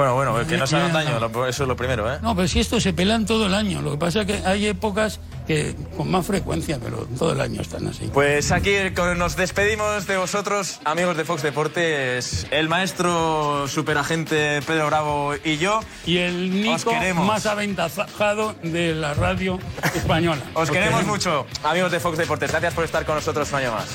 Bueno, 0.01 0.15
bueno, 0.33 0.47
que 0.47 0.57
no 0.57 0.67
se 0.67 0.77
hagan 0.77 0.93
daño, 0.95 1.19
eso 1.47 1.63
es 1.65 1.69
lo 1.69 1.77
primero, 1.77 2.11
¿eh? 2.13 2.19
No, 2.23 2.35
pero 2.35 2.49
si 2.49 2.59
esto 2.61 2.81
se 2.81 2.93
pelan 2.95 3.27
todo 3.27 3.47
el 3.47 3.55
año. 3.55 3.83
Lo 3.83 3.93
que 3.93 3.99
pasa 3.99 4.23
es 4.23 4.27
que 4.27 4.47
hay 4.47 4.67
épocas 4.67 5.21
que 5.47 5.75
con 5.97 6.11
más 6.11 6.25
frecuencia, 6.27 6.79
pero 6.83 7.07
todo 7.19 7.33
el 7.33 7.41
año 7.41 7.61
están 7.61 7.87
así. 7.87 8.09
Pues 8.15 8.51
aquí 8.51 8.73
con- 8.97 9.19
nos 9.19 9.37
despedimos 9.37 10.07
de 10.07 10.17
vosotros, 10.17 10.81
amigos 10.85 11.17
de 11.19 11.25
Fox 11.25 11.43
Deportes, 11.43 12.47
el 12.51 12.69
maestro 12.69 13.67
superagente 13.69 14.63
Pedro 14.67 14.87
Bravo 14.87 15.35
y 15.45 15.59
yo. 15.59 15.81
Y 16.07 16.19
el 16.19 16.63
Nico 16.63 16.93
más 17.17 17.45
aventajado 17.47 18.55
de 18.63 18.95
la 18.95 19.13
radio 19.15 19.59
española. 19.95 20.41
Os 20.55 20.71
queremos 20.71 21.05
mucho, 21.05 21.47
amigos 21.63 21.93
de 21.93 22.01
Fox 22.01 22.17
Deportes. 22.17 22.51
Gracias 22.51 22.73
por 22.73 22.85
estar 22.85 23.05
con 23.05 23.17
nosotros 23.17 23.51
un 23.53 23.59
año 23.59 23.73
más. 23.73 23.89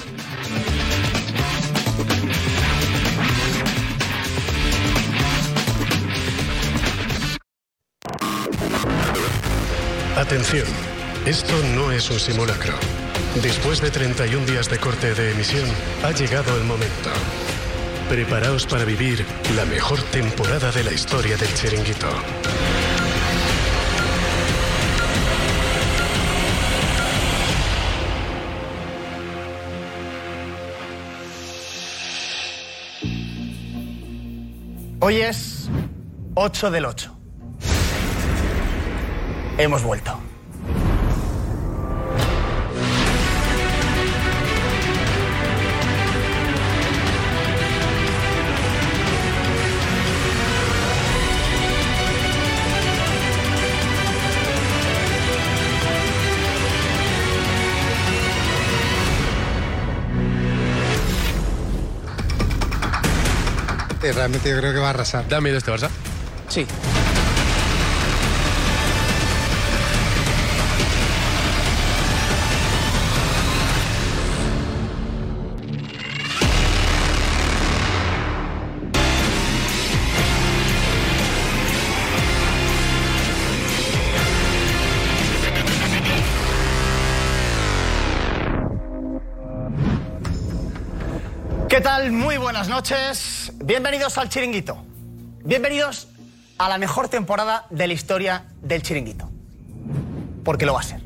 Atención, 10.18 10.66
esto 11.26 11.54
no 11.76 11.92
es 11.92 12.10
un 12.10 12.22
simulacro. 12.22 12.74
Después 13.44 13.82
de 13.82 13.92
31 13.92 14.46
días 14.46 14.70
de 14.70 14.78
corte 14.78 15.14
de 15.14 15.32
emisión, 15.32 15.70
ha 16.06 16.12
llegado 16.12 16.56
el 16.56 16.64
momento. 16.64 17.10
Preparaos 18.08 18.66
para 18.66 18.86
vivir 18.86 19.26
la 19.58 19.66
mejor 19.66 20.02
temporada 20.04 20.72
de 20.72 20.86
la 20.86 20.94
historia 20.94 21.36
del 21.36 21.54
chiringuito. 21.54 22.08
Hoy 35.02 35.18
es 35.18 35.70
8 36.36 36.72
del 36.72 36.86
8. 36.86 37.15
Hemos 39.58 39.84
vuelto. 39.84 40.20
realmente 64.12 64.50
yo 64.50 64.58
creo 64.58 64.74
que 64.74 64.80
va 64.80 64.88
a 64.88 64.90
arrasar. 64.92 65.28
¿Da 65.28 65.42
miedo 65.42 65.58
este 65.58 65.72
Barça? 65.72 65.90
Sí. 66.50 66.66
¿Qué 91.76 91.82
tal? 91.82 92.14
Muy 92.14 92.38
buenas 92.38 92.70
noches. 92.70 93.52
Bienvenidos 93.56 94.18
al 94.18 94.30
Chiringuito. 94.30 94.78
Bienvenidos 95.44 96.08
a 96.58 96.70
la 96.70 96.78
mejor 96.78 97.10
temporada 97.10 97.66
de 97.70 97.86
la 97.88 97.92
historia 97.92 98.46
del 98.62 98.82
Chiringuito. 98.82 99.30
Porque 100.46 100.66
lo 100.66 100.74
va 100.74 100.80
a 100.80 100.84
ser. 100.84 101.02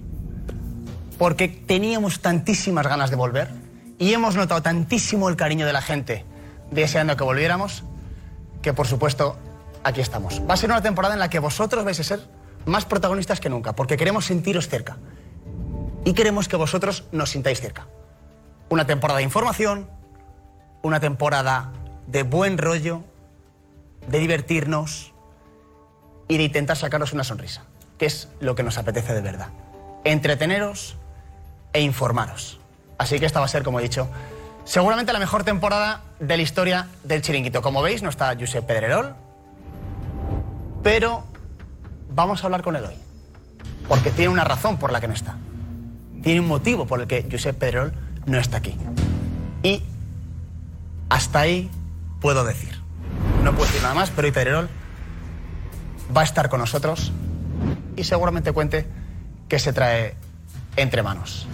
Porque 1.17 1.47
teníamos 1.47 2.21
tantísimas 2.21 2.85
ganas 2.85 3.09
de 3.09 3.15
volver 3.15 3.49
y 3.97 4.13
hemos 4.13 4.35
notado 4.35 4.61
tantísimo 4.61 5.27
el 5.27 5.35
cariño 5.35 5.65
de 5.65 5.73
la 5.73 5.81
gente 5.81 6.23
deseando 6.69 7.17
que 7.17 7.23
volviéramos 7.23 7.83
que 8.61 8.71
por 8.71 8.85
supuesto 8.85 9.39
aquí 9.83 10.01
estamos. 10.01 10.39
Va 10.47 10.53
a 10.53 10.57
ser 10.57 10.69
una 10.69 10.83
temporada 10.83 11.15
en 11.15 11.19
la 11.19 11.31
que 11.31 11.39
vosotros 11.39 11.83
vais 11.83 11.99
a 11.99 12.03
ser 12.03 12.19
más 12.67 12.85
protagonistas 12.85 13.39
que 13.39 13.49
nunca, 13.49 13.73
porque 13.73 13.97
queremos 13.97 14.25
sentiros 14.25 14.69
cerca. 14.69 14.97
Y 16.05 16.13
queremos 16.13 16.47
que 16.47 16.57
vosotros 16.57 17.05
nos 17.11 17.31
sintáis 17.31 17.59
cerca. 17.59 17.87
Una 18.69 18.85
temporada 18.85 19.17
de 19.17 19.23
información, 19.23 19.97
una 20.81 20.99
temporada 20.99 21.71
de 22.07 22.23
buen 22.23 22.57
rollo, 22.57 23.03
de 24.07 24.19
divertirnos 24.19 25.13
y 26.27 26.37
de 26.37 26.43
intentar 26.43 26.77
sacaros 26.77 27.13
una 27.13 27.23
sonrisa, 27.23 27.63
que 27.97 28.05
es 28.05 28.29
lo 28.39 28.55
que 28.55 28.63
nos 28.63 28.77
apetece 28.77 29.13
de 29.13 29.21
verdad. 29.21 29.49
Entreteneros 30.03 30.97
e 31.73 31.81
informaros. 31.81 32.59
Así 32.97 33.19
que 33.19 33.25
esta 33.25 33.39
va 33.39 33.45
a 33.45 33.49
ser, 33.49 33.63
como 33.63 33.79
he 33.79 33.83
dicho, 33.83 34.09
seguramente 34.63 35.13
la 35.13 35.19
mejor 35.19 35.43
temporada 35.43 36.01
de 36.19 36.37
la 36.37 36.43
historia 36.43 36.87
del 37.03 37.21
chiringuito. 37.21 37.61
Como 37.61 37.81
veis, 37.81 38.03
no 38.03 38.09
está 38.09 38.35
Josep 38.39 38.65
Pedrerol, 38.65 39.15
pero 40.83 41.23
vamos 42.09 42.43
a 42.43 42.47
hablar 42.47 42.61
con 42.61 42.75
él 42.75 42.85
hoy. 42.85 42.95
Porque 43.87 44.11
tiene 44.11 44.29
una 44.29 44.43
razón 44.43 44.77
por 44.77 44.91
la 44.91 45.01
que 45.01 45.07
no 45.07 45.13
está. 45.13 45.35
Tiene 46.21 46.41
un 46.41 46.47
motivo 46.47 46.85
por 46.85 47.01
el 47.01 47.07
que 47.07 47.27
Josep 47.29 47.57
Pedrerol 47.57 47.93
no 48.25 48.37
está 48.37 48.57
aquí. 48.57 48.75
Y 49.63 49.83
hasta 51.09 51.39
ahí 51.39 51.69
puedo 52.21 52.43
decir. 52.43 52.79
No 53.43 53.51
puedo 53.53 53.65
decir 53.65 53.81
nada 53.81 53.95
más, 53.95 54.09
pero 54.11 54.27
hoy 54.27 54.31
Pedrerol 54.31 54.69
va 56.15 56.21
a 56.21 56.23
estar 56.23 56.49
con 56.49 56.59
nosotros 56.59 57.11
y 57.95 58.03
seguramente 58.03 58.51
cuente 58.51 58.87
que 59.47 59.59
se 59.59 59.73
trae 59.73 60.15
entre 60.75 61.03
manos. 61.03 61.47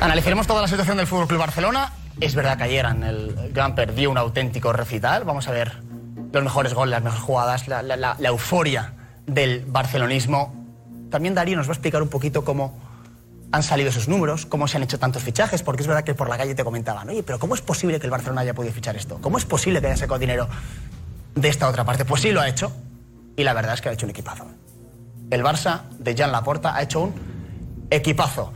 Analizaremos 0.00 0.46
toda 0.46 0.62
la 0.62 0.68
situación 0.68 0.96
del 0.96 1.06
Fútbol 1.06 1.28
Club 1.28 1.40
Barcelona. 1.40 1.92
Es 2.20 2.34
verdad 2.34 2.56
que 2.58 2.64
ayer 2.64 2.84
en 2.86 3.02
el 3.04 3.50
Gamper 3.52 3.94
dio 3.94 4.10
un 4.10 4.18
auténtico 4.18 4.72
recital. 4.72 5.24
Vamos 5.24 5.48
a 5.48 5.52
ver 5.52 5.80
los 6.32 6.42
mejores 6.42 6.74
goles, 6.74 6.90
las 6.90 7.02
mejores 7.02 7.24
jugadas, 7.24 7.68
la- 7.68 7.82
la 7.82 8.16
euforia 8.28 8.94
del 9.26 9.64
barcelonismo. 9.66 10.54
También 11.10 11.34
Darío 11.34 11.56
nos 11.56 11.66
va 11.68 11.72
a 11.72 11.74
explicar 11.74 12.02
un 12.02 12.08
poquito 12.08 12.44
cómo 12.44 12.78
han 13.52 13.62
salido 13.62 13.90
esos 13.90 14.08
números, 14.08 14.46
cómo 14.46 14.66
se 14.66 14.78
han 14.78 14.82
hecho 14.82 14.98
tantos 14.98 15.22
fichajes, 15.22 15.62
porque 15.62 15.82
es 15.82 15.86
verdad 15.86 16.04
que 16.04 16.14
por 16.14 16.28
la 16.28 16.38
calle 16.38 16.54
te 16.54 16.64
comentaban, 16.64 17.08
oye, 17.10 17.22
pero 17.22 17.38
¿cómo 17.38 17.54
es 17.54 17.60
posible 17.60 18.00
que 18.00 18.06
el 18.06 18.10
Barcelona 18.10 18.40
haya 18.40 18.54
podido 18.54 18.72
fichar 18.72 18.96
esto? 18.96 19.18
¿Cómo 19.20 19.36
es 19.38 19.44
posible 19.44 19.80
que 19.80 19.88
haya 19.88 19.96
sacado 19.96 20.18
dinero 20.18 20.48
de 21.34 21.48
esta 21.48 21.68
otra 21.68 21.84
parte? 21.84 22.04
Pues 22.04 22.22
sí 22.22 22.32
lo 22.32 22.40
ha 22.40 22.48
hecho, 22.48 22.72
y 23.36 23.44
la 23.44 23.52
verdad 23.52 23.74
es 23.74 23.80
que 23.82 23.90
ha 23.90 23.92
hecho 23.92 24.06
un 24.06 24.10
equipazo. 24.10 24.46
El 25.30 25.42
Barça 25.42 25.82
de 25.98 26.16
Jan 26.16 26.32
Laporta 26.32 26.74
ha 26.74 26.82
hecho 26.82 27.00
un 27.02 27.14
equipazo. 27.90 28.52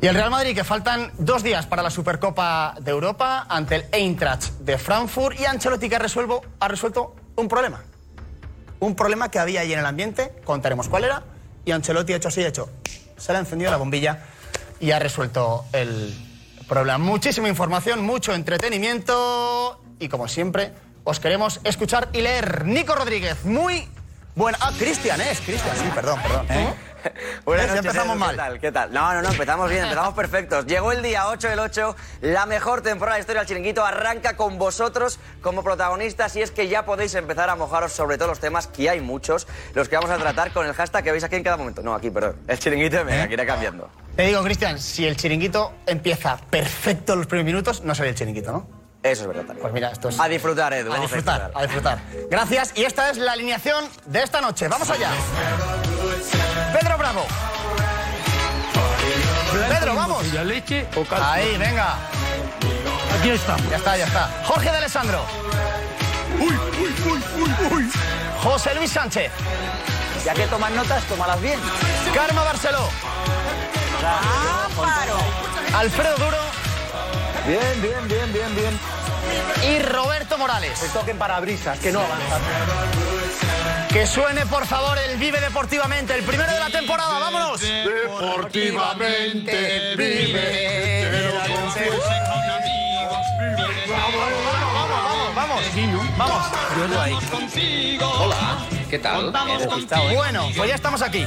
Y 0.00 0.06
el 0.06 0.14
Real 0.14 0.30
Madrid, 0.30 0.54
que 0.54 0.64
faltan 0.64 1.12
dos 1.18 1.42
días 1.42 1.66
para 1.66 1.82
la 1.82 1.90
Supercopa 1.90 2.74
de 2.80 2.90
Europa 2.90 3.46
ante 3.48 3.76
el 3.76 3.84
Eintracht 3.92 4.52
de 4.60 4.76
Frankfurt 4.76 5.38
y 5.40 5.44
Ancelotti 5.46 5.88
que 5.88 5.96
ha, 5.96 6.00
resuelvo- 6.00 6.42
ha 6.60 6.68
resuelto 6.68 7.14
un 7.36 7.48
problema. 7.48 7.82
Un 8.80 8.94
problema 8.94 9.30
que 9.30 9.38
había 9.38 9.60
ahí 9.60 9.72
en 9.72 9.78
el 9.78 9.86
ambiente, 9.86 10.34
contaremos 10.44 10.88
cuál 10.88 11.04
era, 11.04 11.22
y 11.64 11.70
Ancelotti 11.70 12.12
ha 12.12 12.16
hecho 12.16 12.28
así, 12.28 12.42
ha 12.42 12.48
hecho, 12.48 12.68
se 13.16 13.32
le 13.32 13.38
ha 13.38 13.40
encendido 13.40 13.70
la 13.70 13.76
bombilla 13.76 14.24
y 14.80 14.90
ha 14.90 14.98
resuelto 14.98 15.64
el 15.72 16.14
problema. 16.68 16.98
Muchísima 16.98 17.48
información, 17.48 18.04
mucho 18.04 18.34
entretenimiento 18.34 19.80
y 19.98 20.08
como 20.08 20.28
siempre 20.28 20.72
os 21.04 21.20
queremos 21.20 21.60
escuchar 21.64 22.08
y 22.12 22.22
leer. 22.22 22.64
Nico 22.64 22.94
Rodríguez, 22.94 23.44
muy 23.44 23.86
buena... 24.34 24.58
Ah, 24.60 24.72
Cristian, 24.78 25.20
es 25.20 25.40
Cristian, 25.40 25.76
sí, 25.76 25.84
perdón, 25.94 26.20
perdón. 26.22 26.46
Buenas 27.44 27.66
noches, 27.68 27.84
empezamos 27.84 28.16
Edu, 28.16 28.20
mal. 28.20 28.30
¿Qué 28.30 28.36
tal? 28.36 28.60
¿Qué 28.60 28.72
tal? 28.72 28.92
No, 28.92 29.12
no, 29.14 29.22
no, 29.22 29.30
empezamos 29.30 29.70
bien, 29.70 29.84
empezamos 29.84 30.14
perfectos. 30.16 30.66
Llegó 30.66 30.92
el 30.92 31.02
día 31.02 31.28
8 31.28 31.48
del 31.48 31.58
8, 31.58 31.96
la 32.22 32.46
mejor 32.46 32.82
temporada 32.82 33.16
de 33.16 33.18
la 33.18 33.22
historia 33.22 33.40
del 33.40 33.48
chiringuito 33.48 33.84
arranca 33.84 34.36
con 34.36 34.58
vosotros 34.58 35.18
como 35.40 35.62
protagonistas 35.62 36.36
y 36.36 36.42
es 36.42 36.50
que 36.50 36.68
ya 36.68 36.84
podéis 36.84 37.14
empezar 37.14 37.50
a 37.50 37.56
mojaros 37.56 37.92
sobre 37.92 38.16
todos 38.16 38.30
los 38.30 38.40
temas, 38.40 38.66
que 38.66 38.88
hay 38.88 39.00
muchos, 39.00 39.46
los 39.74 39.88
que 39.88 39.96
vamos 39.96 40.10
a 40.10 40.18
tratar 40.18 40.52
con 40.52 40.66
el 40.66 40.74
hashtag 40.74 41.04
que 41.04 41.12
veis 41.12 41.24
aquí 41.24 41.36
en 41.36 41.42
cada 41.42 41.56
momento. 41.56 41.82
No, 41.82 41.94
aquí, 41.94 42.10
perdón. 42.10 42.36
El 42.48 42.58
chiringuito 42.58 43.04
Mega, 43.04 43.28
que 43.28 43.34
irá 43.34 43.46
cambiando. 43.46 43.90
Te 44.16 44.22
digo, 44.26 44.42
Cristian, 44.42 44.78
si 44.78 45.06
el 45.06 45.16
chiringuito 45.16 45.72
empieza 45.86 46.36
perfecto 46.50 47.16
los 47.16 47.26
primeros 47.26 47.46
minutos, 47.46 47.82
no 47.82 47.94
sería 47.94 48.10
el 48.10 48.16
chiringuito, 48.16 48.52
¿no? 48.52 48.84
Eso 49.02 49.22
es 49.22 49.28
verdad 49.28 49.42
también. 49.42 49.60
Pues 49.60 49.74
mira, 49.74 49.90
esto 49.90 50.08
es... 50.08 50.18
A 50.18 50.28
disfrutar, 50.28 50.72
Edu. 50.72 50.90
A 50.90 50.98
disfrutar, 50.98 51.52
a 51.54 51.62
disfrutar. 51.62 51.98
Gracias, 52.30 52.72
y 52.74 52.84
esta 52.84 53.10
es 53.10 53.18
la 53.18 53.32
alineación 53.32 53.84
de 54.06 54.22
esta 54.22 54.40
noche. 54.40 54.66
¡Vamos 54.66 54.88
allá! 54.88 55.10
Pedro 57.04 57.12
Bravo. 57.12 57.26
Pedro, 59.68 59.94
vamos. 59.94 60.32
¿Ya 60.32 60.42
leche 60.42 60.86
o 60.96 61.04
calcio? 61.04 61.26
Ahí, 61.26 61.58
venga. 61.58 61.96
Aquí 63.18 63.28
estamos. 63.28 63.68
Ya 63.68 63.76
está, 63.76 63.96
ya 63.98 64.06
está. 64.06 64.30
Jorge 64.46 64.70
de 64.70 64.76
Alessandro. 64.78 65.26
Uy, 66.40 66.56
uy, 66.80 66.94
uy, 67.04 67.24
uy, 67.42 67.50
uy. 67.72 67.90
José 68.42 68.74
Luis 68.74 68.90
Sánchez. 68.90 69.30
Ya 70.24 70.32
que 70.32 70.46
tomas 70.46 70.72
notas, 70.72 71.04
tómalas 71.04 71.40
bien. 71.42 71.60
Karma 72.14 72.42
Barceló. 72.42 72.88
Alfredo 75.74 76.16
Duro. 76.16 76.38
Bien, 77.46 77.82
bien, 77.82 78.08
bien, 78.08 78.32
bien, 78.32 78.54
bien. 78.54 78.80
Y 79.70 79.78
Roberto 79.82 80.38
Morales. 80.38 80.80
toquen 80.94 81.18
parabrisas, 81.18 81.78
que 81.80 81.92
no 81.92 82.00
avanzan. 82.00 82.40
Que 83.88 84.06
suene, 84.06 84.46
por 84.46 84.66
favor, 84.66 84.98
el 84.98 85.18
Vive 85.18 85.40
Deportivamente, 85.40 86.14
el 86.14 86.24
primero 86.24 86.52
de 86.52 86.58
la 86.58 86.70
temporada. 86.70 87.18
¡Vámonos! 87.18 87.60
Deportivamente 87.60 89.04
vive. 89.96 91.10
te 91.12 91.20
lo 91.22 91.60
confieso. 91.60 92.02
Vamos, 95.36 95.62
vamos, 96.18 96.42
vamos. 96.78 98.34
¿Qué 98.90 98.98
tal? 98.98 99.32
Bueno, 100.14 100.48
pues 100.56 100.68
ya 100.68 100.74
estamos 100.74 101.02
aquí. 101.02 101.26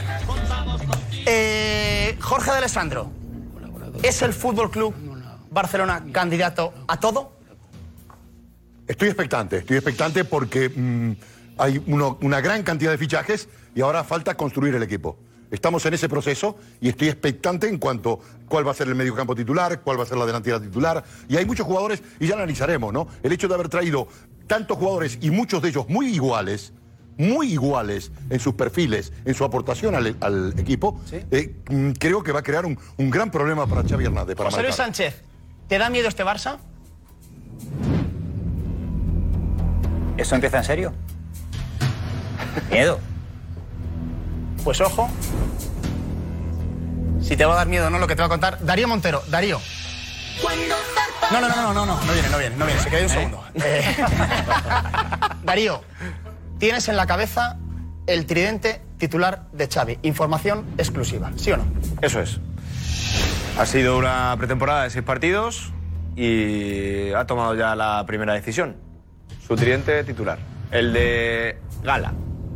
Eh, 1.25 2.17
Jorge 2.21 2.51
de 2.51 2.57
Alessandro, 2.57 3.11
¿es 4.03 4.21
el 4.21 4.33
Fútbol 4.33 4.71
Club 4.71 4.95
Barcelona 5.49 6.03
candidato 6.11 6.73
a 6.87 6.99
todo? 6.99 7.33
Estoy 8.87 9.09
expectante, 9.09 9.57
estoy 9.57 9.77
expectante 9.77 10.23
porque 10.23 10.69
mm, 10.69 11.11
hay 11.57 11.81
uno- 11.87 12.17
una 12.21 12.41
gran 12.41 12.63
cantidad 12.63 12.91
de 12.91 12.97
fichajes 12.97 13.47
y 13.75 13.81
ahora 13.81 14.03
falta 14.03 14.35
construir 14.35 14.75
el 14.75 14.83
equipo. 14.83 15.17
Estamos 15.49 15.85
en 15.85 15.93
ese 15.93 16.09
proceso 16.09 16.57
y 16.81 16.89
estoy 16.89 17.07
expectante 17.07 17.69
en 17.69 17.77
cuanto 17.77 18.19
a 18.21 18.49
cuál 18.49 18.67
va 18.67 18.71
a 18.71 18.73
ser 18.73 18.87
el 18.89 18.95
mediocampo 18.95 19.33
titular, 19.33 19.79
cuál 19.81 19.97
va 19.97 20.03
a 20.03 20.05
ser 20.05 20.17
la 20.17 20.25
delantera 20.25 20.59
titular. 20.59 21.03
Y 21.29 21.37
hay 21.37 21.45
muchos 21.45 21.65
jugadores, 21.65 22.03
y 22.19 22.27
ya 22.27 22.35
analizaremos, 22.35 22.91
¿no? 22.91 23.07
El 23.23 23.31
hecho 23.31 23.47
de 23.47 23.53
haber 23.53 23.69
traído 23.69 24.07
tantos 24.45 24.77
jugadores 24.77 25.17
y 25.21 25.31
muchos 25.31 25.61
de 25.61 25.69
ellos 25.69 25.87
muy 25.87 26.07
iguales, 26.13 26.73
muy 27.17 27.53
iguales 27.53 28.11
en 28.29 28.39
sus 28.41 28.55
perfiles, 28.55 29.13
en 29.23 29.33
su 29.33 29.45
aportación 29.45 29.95
al, 29.95 30.17
al 30.19 30.53
equipo, 30.59 30.99
eh, 31.31 31.55
mm, 31.69 31.91
creo 31.93 32.21
que 32.23 32.31
va 32.33 32.39
a 32.39 32.43
crear 32.43 32.65
un, 32.65 32.77
un 32.97 33.09
gran 33.09 33.31
problema 33.31 33.65
para 33.67 33.83
Xavi 33.87 34.03
Hernández. 34.05 34.35
Para 34.35 34.49
José 34.51 34.63
Luis. 34.63 34.75
Sánchez, 34.75 35.21
¿te 35.69 35.77
da 35.77 35.89
miedo 35.89 36.09
este 36.09 36.25
Barça? 36.25 36.57
¿Esto 40.17 40.35
empieza 40.35 40.57
en 40.57 40.63
serio? 40.63 40.93
Miedo. 42.69 42.99
Pues 44.63 44.81
ojo. 44.81 45.09
Si 47.21 47.35
te 47.35 47.45
va 47.45 47.53
a 47.53 47.57
dar 47.57 47.67
miedo 47.67 47.89
no 47.89 47.99
lo 47.99 48.07
que 48.07 48.15
te 48.15 48.21
va 48.21 48.27
a 48.27 48.29
contar. 48.29 48.63
Darío 48.65 48.87
Montero, 48.87 49.23
Darío. 49.29 49.59
No, 51.31 51.41
no, 51.41 51.49
no, 51.49 51.55
no, 51.55 51.73
no, 51.73 51.85
no, 51.85 52.05
no 52.05 52.13
viene, 52.13 52.29
no 52.29 52.37
viene, 52.37 52.55
no 52.55 52.65
viene, 52.65 52.81
se 52.81 52.89
queda 52.89 53.03
un 53.03 53.09
segundo. 53.09 53.43
Eh, 53.55 53.95
Darío, 55.43 55.83
tienes 56.57 56.87
en 56.87 56.95
la 56.95 57.05
cabeza 57.05 57.57
el 58.05 58.25
tridente 58.25 58.81
titular 58.97 59.47
de 59.51 59.67
Xavi. 59.67 59.99
Información 60.03 60.65
exclusiva, 60.77 61.31
¿sí 61.35 61.51
o 61.51 61.57
no? 61.57 61.65
Eso 62.01 62.21
es. 62.21 62.39
Ha 63.57 63.65
sido 63.65 63.97
una 63.97 64.35
pretemporada 64.37 64.83
de 64.83 64.89
seis 64.89 65.03
partidos 65.03 65.73
y 66.15 67.11
ha 67.11 67.25
tomado 67.25 67.55
ya 67.55 67.75
la 67.75 68.05
primera 68.05 68.33
decisión. 68.33 68.77
Su 69.45 69.55
tridente 69.55 70.03
titular. 70.03 70.39
El 70.71 70.93
de 70.93 71.57
Gala. 71.83 72.13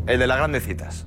El 0.07 0.19
de 0.19 0.27
las 0.27 0.37
grandes 0.37 0.63
citas. 0.65 1.05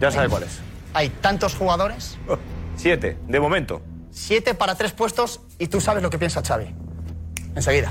Ya 0.00 0.10
sabe 0.10 0.28
cuál 0.28 0.42
es. 0.44 0.60
Hay 0.94 1.08
tantos 1.08 1.54
jugadores, 1.54 2.18
Siete, 2.76 3.16
de 3.26 3.40
momento. 3.40 3.80
siete 4.10 4.54
para 4.54 4.74
tres 4.74 4.92
puestos 4.92 5.40
y 5.58 5.68
tú 5.68 5.80
sabes 5.80 6.02
lo 6.02 6.10
que 6.10 6.18
piensa 6.18 6.42
Xavi. 6.42 6.74
Enseguida. 7.54 7.90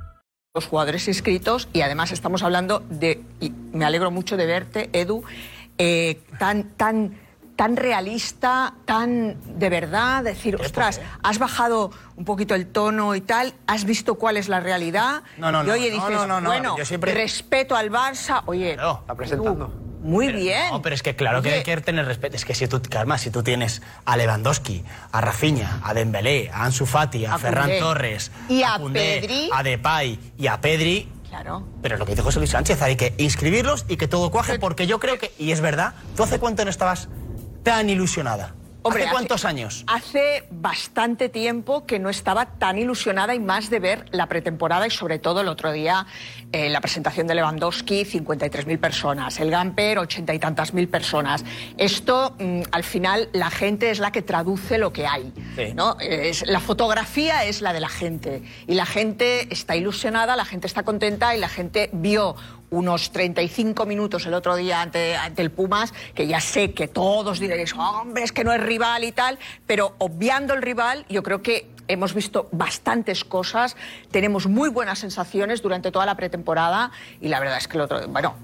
Los 0.53 0.65
jugadores 0.65 1.07
inscritos 1.07 1.69
y 1.71 1.81
además 1.81 2.11
estamos 2.11 2.43
hablando 2.43 2.83
de, 2.89 3.23
y 3.39 3.51
me 3.71 3.85
alegro 3.85 4.11
mucho 4.11 4.35
de 4.35 4.45
verte, 4.45 4.89
Edu, 4.91 5.23
eh, 5.77 6.19
tan, 6.39 6.71
tan, 6.71 7.17
tan 7.55 7.77
realista, 7.77 8.73
tan 8.83 9.37
de 9.57 9.69
verdad, 9.69 10.25
decir, 10.25 10.57
ostras, 10.57 10.99
has 11.23 11.39
bajado 11.39 11.91
un 12.17 12.25
poquito 12.25 12.53
el 12.53 12.67
tono 12.67 13.15
y 13.15 13.21
tal, 13.21 13.53
has 13.65 13.85
visto 13.85 14.15
cuál 14.15 14.35
es 14.35 14.49
la 14.49 14.59
realidad. 14.59 15.23
No, 15.37 15.53
no, 15.53 15.63
y 15.63 15.67
no, 15.67 15.73
oye, 15.73 15.89
dices, 15.89 16.09
no, 16.09 16.27
no, 16.27 16.41
no, 16.41 16.49
bueno, 16.49 16.77
yo 16.77 16.83
siempre- 16.83 17.13
respeto 17.13 17.77
al 17.77 17.89
Barça, 17.89 18.43
oye, 18.45 18.71
Está 18.73 19.15
presentando. 19.15 19.71
Muy 20.01 20.31
bien. 20.31 20.69
No, 20.71 20.81
pero 20.81 20.95
es 20.95 21.03
que 21.03 21.15
claro 21.15 21.41
que 21.41 21.53
hay 21.53 21.63
que 21.63 21.77
tener 21.77 22.05
respeto. 22.05 22.35
Es 22.35 22.45
que 22.45 22.55
si 22.55 22.67
tú, 22.67 22.81
Karma, 22.89 23.17
si 23.17 23.29
tú 23.29 23.43
tienes 23.43 23.81
a 24.05 24.17
Lewandowski, 24.17 24.83
a 25.11 25.21
Rafinha, 25.21 25.79
a 25.83 25.93
Dembélé, 25.93 26.49
a 26.53 26.65
Ansu 26.65 26.85
Fati, 26.85 27.25
a, 27.25 27.35
A 27.35 27.37
Ferran. 27.37 27.71
Torres, 27.79 28.31
Y 28.49 28.63
a 28.63 28.77
Pedri. 28.91 29.49
a 29.53 29.63
Depay 29.63 30.19
y 30.37 30.47
a 30.47 30.59
Pedri, 30.59 31.07
Claro. 31.29 31.65
Pero 31.81 31.95
lo 31.95 32.05
que 32.05 32.11
dice 32.11 32.23
José 32.23 32.39
Luis 32.39 32.49
Sánchez, 32.49 32.81
hay 32.81 32.97
que 32.97 33.13
inscribirlos 33.17 33.85
y 33.87 33.95
que 33.95 34.09
todo 34.09 34.31
cuaje, 34.31 34.59
porque 34.59 34.85
yo 34.85 34.99
creo 34.99 35.17
que, 35.17 35.31
y 35.39 35.53
es 35.53 35.61
verdad, 35.61 35.93
¿tú 36.17 36.23
hace 36.23 36.39
cuánto 36.39 36.65
no 36.65 36.69
estabas 36.69 37.07
tan 37.63 37.89
ilusionada? 37.89 38.53
Hombre, 38.83 39.03
¿Hace 39.03 39.11
cuántos 39.11 39.45
años? 39.45 39.83
Hace 39.85 40.43
bastante 40.49 41.29
tiempo 41.29 41.85
que 41.85 41.99
no 41.99 42.09
estaba 42.09 42.57
tan 42.57 42.79
ilusionada 42.79 43.35
y 43.35 43.39
más 43.39 43.69
de 43.69 43.79
ver 43.79 44.05
la 44.11 44.27
pretemporada 44.27 44.87
y 44.87 44.89
sobre 44.89 45.19
todo 45.19 45.41
el 45.41 45.47
otro 45.49 45.71
día 45.71 46.07
eh, 46.51 46.69
la 46.69 46.81
presentación 46.81 47.27
de 47.27 47.35
Lewandowski, 47.35 48.05
53.000 48.05 48.79
personas, 48.79 49.39
el 49.39 49.51
Gamper, 49.51 49.99
80 49.99 50.33
y 50.33 50.39
tantas 50.39 50.73
mil 50.73 50.87
personas. 50.87 51.45
Esto, 51.77 52.35
mm, 52.39 52.61
al 52.71 52.83
final, 52.83 53.29
la 53.33 53.51
gente 53.51 53.91
es 53.91 53.99
la 53.99 54.11
que 54.11 54.23
traduce 54.23 54.79
lo 54.79 54.91
que 54.91 55.05
hay. 55.05 55.31
Sí. 55.55 55.73
¿no? 55.75 55.97
Es, 55.99 56.47
la 56.47 56.59
fotografía 56.59 57.45
es 57.45 57.61
la 57.61 57.73
de 57.73 57.81
la 57.81 57.89
gente 57.89 58.41
y 58.67 58.73
la 58.73 58.87
gente 58.87 59.47
está 59.53 59.75
ilusionada, 59.75 60.35
la 60.35 60.45
gente 60.45 60.65
está 60.65 60.83
contenta 60.83 61.35
y 61.35 61.39
la 61.39 61.49
gente 61.49 61.89
vio 61.93 62.35
unos 62.71 63.11
35 63.11 63.85
minutos 63.85 64.25
el 64.25 64.33
otro 64.33 64.55
día 64.55 64.81
ante, 64.81 65.15
ante 65.15 65.41
el 65.41 65.51
Pumas, 65.51 65.93
que 66.15 66.25
ya 66.25 66.39
sé 66.41 66.73
que 66.73 66.87
todos 66.87 67.39
diréis, 67.39 67.73
hombre, 67.75 68.23
es 68.23 68.31
que 68.31 68.43
no 68.43 68.53
es 68.53 68.61
rival 68.61 69.03
y 69.03 69.11
tal, 69.11 69.37
pero 69.67 69.93
obviando 69.99 70.53
el 70.53 70.61
rival, 70.61 71.05
yo 71.09 71.21
creo 71.21 71.41
que 71.41 71.69
hemos 71.89 72.13
visto 72.13 72.47
bastantes 72.53 73.25
cosas, 73.25 73.75
tenemos 74.09 74.47
muy 74.47 74.69
buenas 74.69 74.99
sensaciones 74.99 75.61
durante 75.61 75.91
toda 75.91 76.05
la 76.05 76.15
pretemporada 76.15 76.91
y 77.19 77.27
la 77.27 77.41
verdad 77.41 77.57
es 77.57 77.67
que 77.67 77.75
el 77.77 77.81
otro, 77.81 78.07
bueno, 78.07 78.35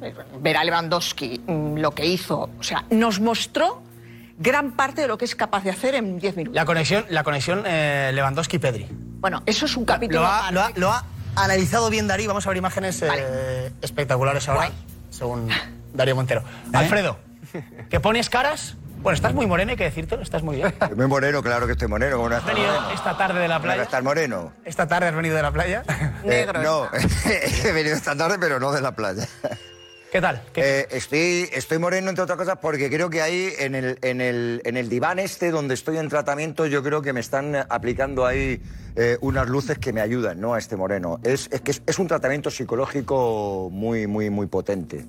ver 0.41 0.57
a 0.57 0.63
Lewandowski 0.65 1.41
mm, 1.48 1.77
lo 1.77 1.91
que 1.91 2.05
hizo, 2.05 2.50
o 2.60 2.63
sea, 2.63 2.84
nos 2.89 3.22
mostró 3.22 3.81
gran 4.38 4.74
parte 4.74 5.01
de 5.01 5.07
lo 5.07 5.17
que 5.17 5.24
es 5.25 5.36
capaz 5.36 5.63
de 5.63 5.69
hacer 5.72 5.96
en 5.96 6.19
10 6.19 6.36
minutos. 6.36 6.55
La 6.55 6.65
conexión, 6.65 7.05
la 7.10 7.24
conexión 7.24 7.63
eh, 7.65 8.12
Lewandowski-Pedri. 8.13 8.88
Bueno, 9.19 9.41
eso 9.46 9.65
es 9.65 9.75
un 9.77 9.86
capítulo 9.86 10.19
Lo 10.19 10.27
ha, 10.27 10.38
aparte. 10.50 10.53
lo 10.53 10.62
ha- 10.62 10.72
lo 10.75 10.91
ha 10.91 11.05
analizado 11.44 11.89
bien 11.89 12.08
Darío. 12.08 12.27
Vamos 12.27 12.46
a 12.46 12.50
ver 12.50 12.58
imágenes 12.58 13.01
eh, 13.01 13.72
espectaculares 13.82 14.48
ahora, 14.50 14.72
según 15.10 15.50
Darío 15.94 16.15
Montero. 16.15 16.44
Alfredo, 16.74 17.17
¿que 17.89 18.00
pones 18.00 18.29
caras? 18.29 18.75
Bueno, 19.00 19.15
estás 19.15 19.34
muy 19.34 19.46
moreno, 19.46 19.72
hay 19.72 19.77
que 19.77 19.84
decirte, 19.84 20.17
estás 20.22 20.41
muy 20.41 20.56
bien. 20.56 20.74
Muy 20.96 21.06
moreno, 21.08 21.44
claro 21.44 21.67
que 21.67 21.74
estoy 21.74 21.88
moreno. 21.88 22.17
¿Cómo 22.17 22.29
no 22.29 22.36
Has 22.36 22.46
venido 22.46 22.67
moreno? 22.67 22.89
esta 22.91 23.15
tarde 23.15 23.39
de 23.39 23.48
la 23.48 23.56
¿Cómo 23.56 23.67
no 23.67 23.74
playa. 23.74 23.84
estar 23.84 24.03
moreno? 24.03 24.53
Esta 24.65 24.88
tarde 24.88 25.08
has 25.10 25.15
venido 25.15 25.36
de 25.36 25.41
la 25.44 25.51
playa. 25.51 25.84
Eh, 26.24 26.48
no, 26.63 26.89
he 27.63 27.72
venido 27.72 27.96
esta 27.96 28.15
tarde, 28.15 28.38
pero 28.39 28.60
no 28.60 28.72
de 28.72 28.82
la 28.82 28.94
playa. 28.94 29.27
¿Qué 30.12 30.22
tal? 30.22 30.42
Eh, 30.56 30.88
estoy, 30.92 31.50
estoy 31.52 31.80
moreno, 31.80 32.10
entre 32.10 32.24
otras 32.24 32.38
cosas, 32.38 32.58
porque 32.62 32.90
creo 32.90 33.10
que 33.10 33.22
ahí, 33.22 33.50
en 33.60 33.76
el, 33.76 34.00
en, 34.02 34.22
el, 34.22 34.62
en 34.64 34.78
el 34.78 34.88
diván 34.88 35.20
este 35.20 35.52
donde 35.52 35.74
estoy 35.74 35.98
en 35.98 36.08
tratamiento, 36.08 36.66
yo 36.66 36.82
creo 36.82 37.02
que 37.02 37.12
me 37.12 37.20
están 37.20 37.56
aplicando 37.70 38.26
ahí 38.26 38.62
eh, 38.96 39.18
unas 39.20 39.50
luces 39.50 39.78
que 39.78 39.92
me 39.92 40.00
ayudan 40.00 40.40
¿no? 40.40 40.54
a 40.54 40.60
este 40.60 40.78
moreno. 40.78 41.20
Es, 41.24 41.50
es 41.52 41.60
que 41.60 41.72
es, 41.86 42.00
un 42.00 42.08
tratamiento 42.08 42.50
psicológico 42.50 43.70
muy, 43.70 44.08
muy, 44.08 44.30
muy 44.30 44.48
potente. 44.48 45.06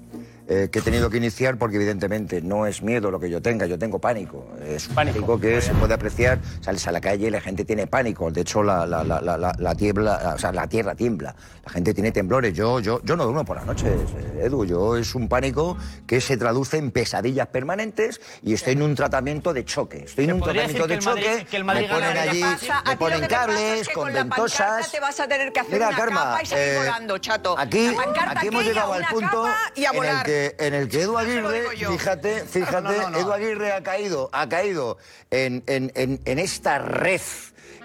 Eh, 0.48 0.68
que 0.72 0.78
he 0.78 0.82
tenido 0.82 1.10
que 1.10 1.18
iniciar 1.18 1.58
porque 1.58 1.76
evidentemente 1.76 2.40
no 2.40 2.66
es 2.66 2.82
miedo 2.82 3.10
lo 3.10 3.20
que 3.20 3.28
yo 3.28 3.42
tenga, 3.42 3.66
yo 3.66 3.78
tengo 3.78 3.98
pánico. 3.98 4.46
Es 4.66 4.88
un 4.88 4.94
pánico, 4.94 5.38
que 5.38 5.60
se 5.60 5.74
puede 5.74 5.92
apreciar, 5.94 6.38
sales 6.62 6.86
a 6.88 6.92
la 6.92 7.00
calle 7.00 7.26
y 7.26 7.30
la 7.30 7.40
gente 7.40 7.64
tiene 7.64 7.86
pánico. 7.86 8.30
De 8.30 8.40
hecho, 8.40 8.62
la, 8.62 8.86
la, 8.86 9.04
la, 9.04 9.20
la, 9.20 9.36
la- 9.36 9.54
la 9.58 9.74
tiembla, 9.74 10.32
o 10.34 10.38
sea, 10.38 10.50
la 10.52 10.66
tierra 10.66 10.94
tiembla. 10.94 11.34
La 11.64 11.70
gente 11.72 11.92
tiene 11.92 12.12
temblores. 12.12 12.54
Yo, 12.54 12.80
yo, 12.80 13.00
yo 13.04 13.14
no 13.16 13.24
duermo 13.24 13.44
por 13.44 13.56
las 13.56 13.66
noches, 13.66 13.92
eh, 14.16 14.44
Edu. 14.44 14.64
Yo 14.64 14.96
es 14.96 15.14
un 15.14 15.28
pánico 15.28 15.76
que 16.06 16.20
se 16.20 16.36
traduce 16.38 16.78
en 16.78 16.90
pesadillas 16.92 17.48
permanentes 17.48 18.20
y 18.42 18.54
estoy 18.54 18.72
en 18.72 18.82
un 18.82 18.94
tratamiento 18.94 19.52
de 19.52 19.64
choque. 19.66 20.04
Estoy 20.04 20.24
en 20.24 20.32
un 20.34 20.40
tratamiento 20.42 20.86
de 20.86 20.98
que 20.98 21.04
Madrid- 21.04 21.24
choque. 21.24 21.46
que 21.50 21.56
el 21.58 21.64
Madrid 21.64 21.86
me 21.88 21.94
ponen 21.94 22.16
allí, 22.16 22.44
me 22.86 22.96
ponen 22.96 23.20
que 23.20 23.28
cables 23.28 23.80
es 23.82 23.88
que 23.88 23.94
con 23.94 24.04
con 24.04 24.12
ventosas. 24.14 24.90
te 24.90 24.98
vas 25.00 25.20
a 25.20 25.28
tener 25.28 25.52
que 25.52 25.60
hacer 25.60 25.74
Mira, 25.74 25.88
una 25.88 25.96
Karma, 25.96 26.20
capa 26.24 26.42
y 26.42 26.46
salir 26.46 26.64
eh, 26.64 26.76
volando, 26.78 27.18
chato. 27.18 27.58
Aquí, 27.58 27.94
aquí 28.26 28.46
hemos 28.46 28.64
llegado 28.64 28.92
al 28.94 29.04
punto 29.06 29.46
en 29.76 29.84
el 29.84 29.92
volar. 29.92 30.24
Que 30.56 30.56
en 30.66 30.74
el 30.74 30.88
que 30.88 31.02
Edu 31.02 31.18
Aguirre, 31.18 31.64
fíjate, 31.76 32.44
fíjate, 32.44 32.82
No, 32.82 32.92
no, 33.02 33.10
no. 33.10 33.18
Edu 33.18 33.32
Aguirre 33.32 33.72
ha 33.72 33.82
caído, 33.82 34.30
ha 34.32 34.48
caído 34.48 34.98
en, 35.30 35.62
en- 35.66 35.92
en- 35.94 36.20
en 36.24 36.38
esta 36.38 36.78
red. 36.78 37.20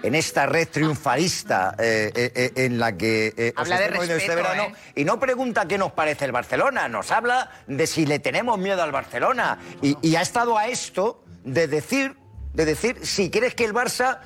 En 0.02 0.14
esta 0.14 0.44
red 0.44 0.68
triunfalista 0.68 1.74
eh, 1.78 2.12
eh, 2.14 2.32
eh, 2.34 2.52
en 2.66 2.78
la 2.78 2.94
que 2.94 3.32
eh, 3.38 3.52
os 3.56 3.62
Habla 3.62 3.78
de 3.78 3.84
estamos 3.84 4.06
viendo 4.06 4.16
este 4.22 4.34
respeto, 4.34 4.54
verano. 4.54 4.76
¿eh? 4.76 4.92
Y 4.96 5.04
no 5.06 5.18
pregunta 5.18 5.66
qué 5.66 5.78
nos 5.78 5.92
parece 5.92 6.26
el 6.26 6.32
Barcelona, 6.32 6.88
nos 6.88 7.10
habla 7.10 7.50
de 7.66 7.86
si 7.86 8.04
le 8.04 8.18
tenemos 8.18 8.58
miedo 8.58 8.82
al 8.82 8.92
Barcelona. 8.92 9.58
Y, 9.80 9.96
y 10.02 10.16
ha 10.16 10.20
estado 10.20 10.58
a 10.58 10.66
esto 10.68 11.24
de 11.44 11.68
decir, 11.68 12.16
de 12.52 12.66
decir 12.66 12.98
si 13.06 13.30
crees 13.30 13.54
que 13.54 13.64
el 13.64 13.72
Barça 13.72 14.18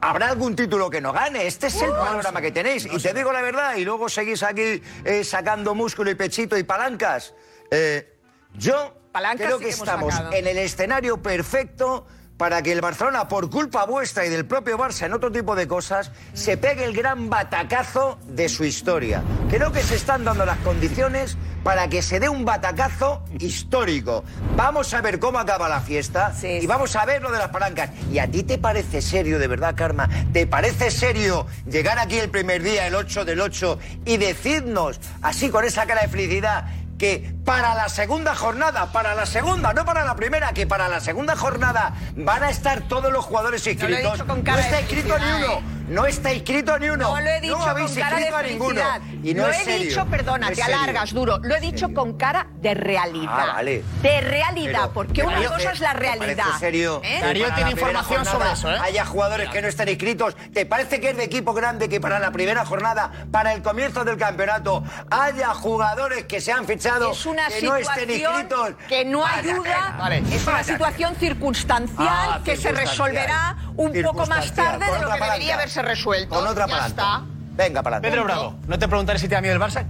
habrá 0.00 0.28
algún 0.28 0.56
título 0.56 0.90
que 0.90 1.00
no 1.00 1.12
gane. 1.12 1.46
Este 1.46 1.68
es 1.68 1.80
el 1.82 1.90
panorama 1.90 2.40
que 2.40 2.52
tenéis. 2.52 2.86
y 2.86 2.98
te 2.98 3.12
digo 3.12 3.32
la 3.32 3.42
verdad, 3.42 3.76
y 3.76 3.84
luego 3.84 4.08
seguís 4.08 4.42
aquí 4.42 4.82
eh, 5.04 5.24
sacando 5.24 5.74
músculo 5.74 6.10
y 6.10 6.14
pechito 6.14 6.56
y 6.56 6.62
palancas. 6.62 7.34
Eh, 7.70 8.18
yo 8.54 8.94
Palancas 9.12 9.46
creo 9.46 9.58
que 9.58 9.70
estamos 9.70 10.14
sacado. 10.14 10.32
en 10.34 10.46
el 10.46 10.58
escenario 10.58 11.22
perfecto 11.22 12.06
para 12.36 12.62
que 12.62 12.72
el 12.72 12.80
Barcelona, 12.80 13.28
por 13.28 13.50
culpa 13.50 13.84
vuestra 13.86 14.26
y 14.26 14.28
del 14.28 14.46
propio 14.46 14.78
Barça 14.78 15.06
en 15.06 15.12
otro 15.14 15.32
tipo 15.32 15.56
de 15.56 15.66
cosas, 15.66 16.12
se 16.34 16.56
pegue 16.56 16.84
el 16.84 16.92
gran 16.92 17.30
batacazo 17.30 18.18
de 18.26 18.48
su 18.48 18.64
historia. 18.64 19.22
Creo 19.48 19.72
que 19.72 19.82
se 19.82 19.96
están 19.96 20.24
dando 20.24 20.44
las 20.44 20.58
condiciones 20.58 21.36
para 21.62 21.88
que 21.88 22.00
se 22.00 22.20
dé 22.20 22.28
un 22.28 22.44
batacazo 22.44 23.24
histórico. 23.40 24.22
Vamos 24.54 24.94
a 24.94 25.00
ver 25.00 25.18
cómo 25.18 25.38
acaba 25.38 25.68
la 25.68 25.80
fiesta 25.80 26.32
y 26.42 26.66
vamos 26.66 26.94
a 26.94 27.04
ver 27.04 27.22
lo 27.22 27.32
de 27.32 27.38
las 27.38 27.48
palancas. 27.48 27.90
¿Y 28.12 28.18
a 28.18 28.30
ti 28.30 28.42
te 28.42 28.58
parece 28.58 29.02
serio, 29.02 29.38
de 29.38 29.48
verdad, 29.48 29.74
Karma? 29.74 30.08
¿Te 30.32 30.46
parece 30.46 30.90
serio 30.90 31.46
llegar 31.68 31.98
aquí 31.98 32.18
el 32.18 32.30
primer 32.30 32.62
día, 32.62 32.86
el 32.86 32.94
8 32.94 33.24
del 33.24 33.40
8, 33.40 33.78
y 34.04 34.16
decirnos, 34.16 35.00
así 35.22 35.48
con 35.48 35.64
esa 35.64 35.86
cara 35.86 36.02
de 36.02 36.08
felicidad, 36.08 36.66
que 36.98 37.34
para 37.44 37.74
la 37.74 37.88
segunda 37.88 38.34
jornada, 38.34 38.92
para 38.92 39.14
la 39.14 39.26
segunda, 39.26 39.72
no 39.72 39.84
para 39.84 40.04
la 40.04 40.16
primera, 40.16 40.52
que 40.52 40.66
para 40.66 40.88
la 40.88 41.00
segunda 41.00 41.36
jornada 41.36 41.94
van 42.16 42.42
a 42.42 42.50
estar 42.50 42.82
todos 42.88 43.12
los 43.12 43.24
jugadores 43.24 43.66
inscritos. 43.66 44.26
No 44.26 44.58
está 44.58 44.80
inscrito 44.80 45.18
ni 45.18 45.44
uno. 45.44 45.60
¿Eh? 45.88 45.92
No 45.92 46.06
está 46.06 46.32
inscrito 46.32 46.78
ni 46.78 46.88
uno. 46.88 47.14
No 47.14 47.20
lo 47.20 47.28
he 47.30 47.40
dicho 47.40 47.56
habéis 47.62 47.90
con 47.92 48.00
cara 48.00 48.16
de 48.18 48.28
a 48.28 48.42
ninguno. 48.42 48.80
Y 49.22 49.34
no 49.34 49.42
lo 49.46 49.52
es 49.52 49.60
he 49.60 49.64
serio. 49.64 49.88
dicho, 49.88 50.06
perdona, 50.06 50.48
No 50.50 50.54
te 50.54 50.62
serio. 50.62 50.76
alargas 50.76 51.12
duro. 51.14 51.38
Lo 51.42 51.56
he 51.56 51.60
dicho 51.60 51.92
con 51.94 52.16
cara 52.16 52.46
de 52.60 52.74
realidad. 52.74 53.28
Ah, 53.48 53.52
vale. 53.54 53.84
De 54.02 54.20
realidad, 54.20 54.80
Pero, 54.82 54.92
porque 54.92 55.12
¿te 55.22 55.22
una 55.26 55.36
parece- 55.36 55.54
cosa 55.54 55.70
es 55.72 55.80
la 55.80 55.92
realidad. 55.92 56.44
serio? 56.58 57.00
¿eh? 57.04 57.20
que 57.66 57.76
para 57.76 57.92
la 57.92 58.02
primera 58.02 58.02
jornada 58.02 58.82
Haya 58.82 59.04
jugadores 59.06 59.48
que 59.50 59.62
no 59.62 59.68
estén 59.68 59.88
inscritos. 59.88 60.36
¿Te 60.52 60.66
parece 60.66 61.00
que 61.00 61.10
es 61.10 61.16
de 61.16 61.24
equipo 61.24 61.52
grande 61.54 61.88
que 61.88 62.00
para 62.00 62.18
la 62.18 62.30
primera 62.30 62.64
jornada, 62.64 63.10
para 63.30 63.52
el 63.52 63.62
comienzo 63.62 64.04
del 64.04 64.16
campeonato, 64.16 64.82
haya 65.10 65.48
jugadores 65.54 66.24
que 66.24 66.40
se 66.40 66.52
han 66.52 66.66
fichado 66.66 67.12
Es 67.12 67.26
una 67.26 67.48
que 67.48 67.62
no 67.62 67.76
estén 67.76 68.10
inscritos? 68.10 68.70
que 68.88 69.04
no 69.04 69.24
ayuda. 69.26 69.96
vale. 69.98 70.22
Es 70.30 70.46
una 70.46 70.62
situación 70.62 71.14
circunstancial 71.16 72.06
Ah, 72.08 72.40
que 72.44 72.56
se 72.56 72.72
resolverá 72.72 73.56
un 73.76 73.92
poco 74.02 74.26
más 74.26 74.52
tarde 74.54 74.84
de 74.86 74.98
lo 75.00 75.10
que 75.12 75.20
debería 75.20 75.56
haberse 75.78 75.82
resuelto. 75.96 76.34
Con 76.34 76.46
otra 76.46 76.66
Ya 76.66 76.86
está. 76.86 77.22
Venga, 77.56 77.82
para 77.82 78.00
Pedro 78.00 78.24
Bravo, 78.24 78.56
no 78.68 78.78
te 78.78 78.86
preguntaré 78.86 79.18
si 79.18 79.28
te 79.28 79.34
da 79.34 79.40
miedo 79.40 79.54
el 79.54 79.60
Barça. 79.60 79.84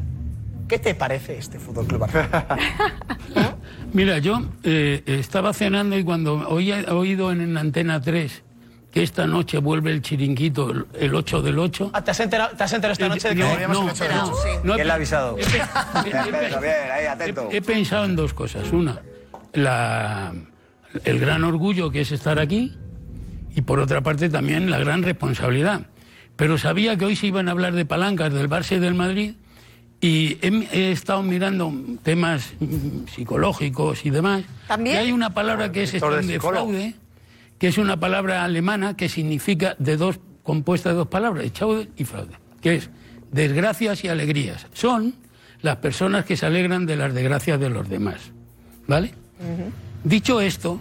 ¿Qué 0.68 0.78
te 0.78 0.94
parece 0.94 1.38
este 1.38 1.58
Fútbol 1.58 1.86
Club 1.86 2.00
Barcelona? 2.00 2.46
Mira, 3.92 4.18
yo 4.18 4.40
eh, 4.64 5.02
estaba 5.06 5.52
cenando 5.52 5.96
y 5.96 6.04
cuando 6.04 6.48
oí- 6.48 6.72
he 6.72 6.90
oído 6.90 7.30
en, 7.32 7.56
Antena 7.56 8.00
3 8.00 8.42
que 8.90 9.02
esta 9.02 9.26
noche 9.26 9.58
vuelve 9.58 9.90
el 9.92 10.00
chiringuito, 10.02 10.70
el- 10.70 10.86
el 10.98 11.14
8 11.14 11.42
del 11.42 11.58
8. 11.58 11.90
Ah, 11.92 12.02
¿Te 12.02 12.10
has 12.12 12.20
enterado, 12.20 12.56
te 12.56 12.64
has 12.64 12.72
enterado 12.72 12.92
esta 12.94 13.08
noche 13.08 13.28
de 13.28 13.34
que 13.36 13.42
No, 13.42 13.48
volvíamos 13.50 13.76
no, 13.76 13.82
el 13.84 13.90
8 13.90 14.04
de 14.04 14.10
no, 14.14 14.26
noche? 14.26 14.60
no 14.64 14.74
¿Quién 14.74 14.86
le 14.86 14.92
ha 14.92 14.96
avisado? 14.96 15.36
he 15.38 15.42
he- 15.42 16.60
bien, 16.60 16.90
ahí, 16.92 17.06
atento. 17.06 17.48
He 17.52 17.62
pensado 17.62 18.04
en 18.06 18.16
dos 18.16 18.32
cosas. 18.34 18.72
Una, 18.72 19.00
la, 19.52 20.32
el 21.04 21.18
gran 21.20 21.44
orgullo 21.44 21.90
que 21.90 22.00
es 22.02 22.10
estar 22.12 22.38
aquí 22.40 22.76
y 23.56 23.62
por 23.62 23.80
otra 23.80 24.02
parte 24.02 24.28
también 24.28 24.70
la 24.70 24.78
gran 24.78 25.02
responsabilidad. 25.02 25.86
Pero 26.36 26.58
sabía 26.58 26.96
que 26.96 27.06
hoy 27.06 27.16
se 27.16 27.26
iban 27.26 27.48
a 27.48 27.52
hablar 27.52 27.72
de 27.72 27.86
palancas 27.86 28.32
del 28.32 28.48
Barça 28.48 28.76
y 28.76 28.80
del 28.80 28.94
Madrid 28.94 29.32
y 30.00 30.36
he, 30.42 30.68
he 30.72 30.92
estado 30.92 31.22
mirando 31.22 31.72
temas 32.02 32.52
mm, 32.60 33.08
psicológicos 33.08 34.04
y 34.04 34.10
demás. 34.10 34.44
¿También? 34.68 34.96
Y 34.96 34.98
hay 34.98 35.12
una 35.12 35.32
palabra 35.32 35.72
que 35.72 35.84
es 35.84 35.92
de 35.92 36.00
de 36.00 36.22
psicólogo. 36.22 36.68
fraude, 36.68 36.94
que 37.58 37.68
es 37.68 37.78
una 37.78 37.98
palabra 37.98 38.44
alemana 38.44 38.94
que 38.94 39.08
significa 39.08 39.74
de 39.78 39.96
dos 39.96 40.20
compuesta 40.42 40.90
de 40.90 40.96
dos 40.96 41.08
palabras, 41.08 41.46
Schaude 41.52 41.88
y 41.96 42.04
fraude, 42.04 42.34
que 42.60 42.76
es 42.76 42.90
desgracias 43.32 44.04
y 44.04 44.08
alegrías. 44.08 44.66
Son 44.74 45.14
las 45.62 45.76
personas 45.76 46.26
que 46.26 46.36
se 46.36 46.44
alegran 46.44 46.84
de 46.84 46.96
las 46.96 47.14
desgracias 47.14 47.58
de 47.58 47.70
los 47.70 47.88
demás, 47.88 48.20
¿vale? 48.86 49.12
Dicho 50.04 50.40
esto, 50.40 50.78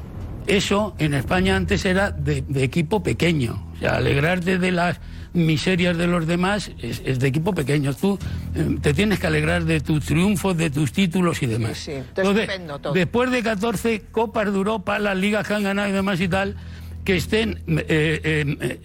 eso 0.47 0.95
en 0.99 1.13
España 1.13 1.55
antes 1.55 1.85
era 1.85 2.11
de, 2.11 2.43
de 2.47 2.63
equipo 2.63 3.01
pequeño. 3.03 3.65
O 3.75 3.79
sea, 3.79 3.97
alegrarte 3.97 4.57
de 4.57 4.71
las 4.71 4.99
miserias 5.33 5.97
de 5.97 6.07
los 6.07 6.25
demás 6.27 6.71
es, 6.81 7.01
es 7.05 7.19
de 7.19 7.27
equipo 7.27 7.53
pequeño. 7.53 7.93
Tú 7.93 8.17
eh, 8.55 8.77
te 8.81 8.93
tienes 8.93 9.19
que 9.19 9.27
alegrar 9.27 9.65
de 9.65 9.81
tus 9.81 10.05
triunfos, 10.05 10.55
de 10.55 10.69
tus 10.69 10.93
títulos 10.93 11.41
y 11.43 11.47
demás. 11.47 11.77
Sí, 11.77 11.91
sí, 11.91 12.21
estupendo 12.21 12.79
todo. 12.79 12.93
después 12.93 13.31
de 13.31 13.43
14 13.43 14.03
Copas 14.11 14.45
de 14.51 14.57
Europa, 14.57 14.97
las 14.99 15.17
ligas 15.17 15.45
que 15.47 15.53
han 15.55 15.63
ganado 15.63 15.89
y 15.89 15.91
demás 15.91 16.21
y 16.21 16.27
tal, 16.29 16.55
que 17.03 17.17
estén 17.17 17.59
eh, 17.67 18.21
eh, 18.23 18.79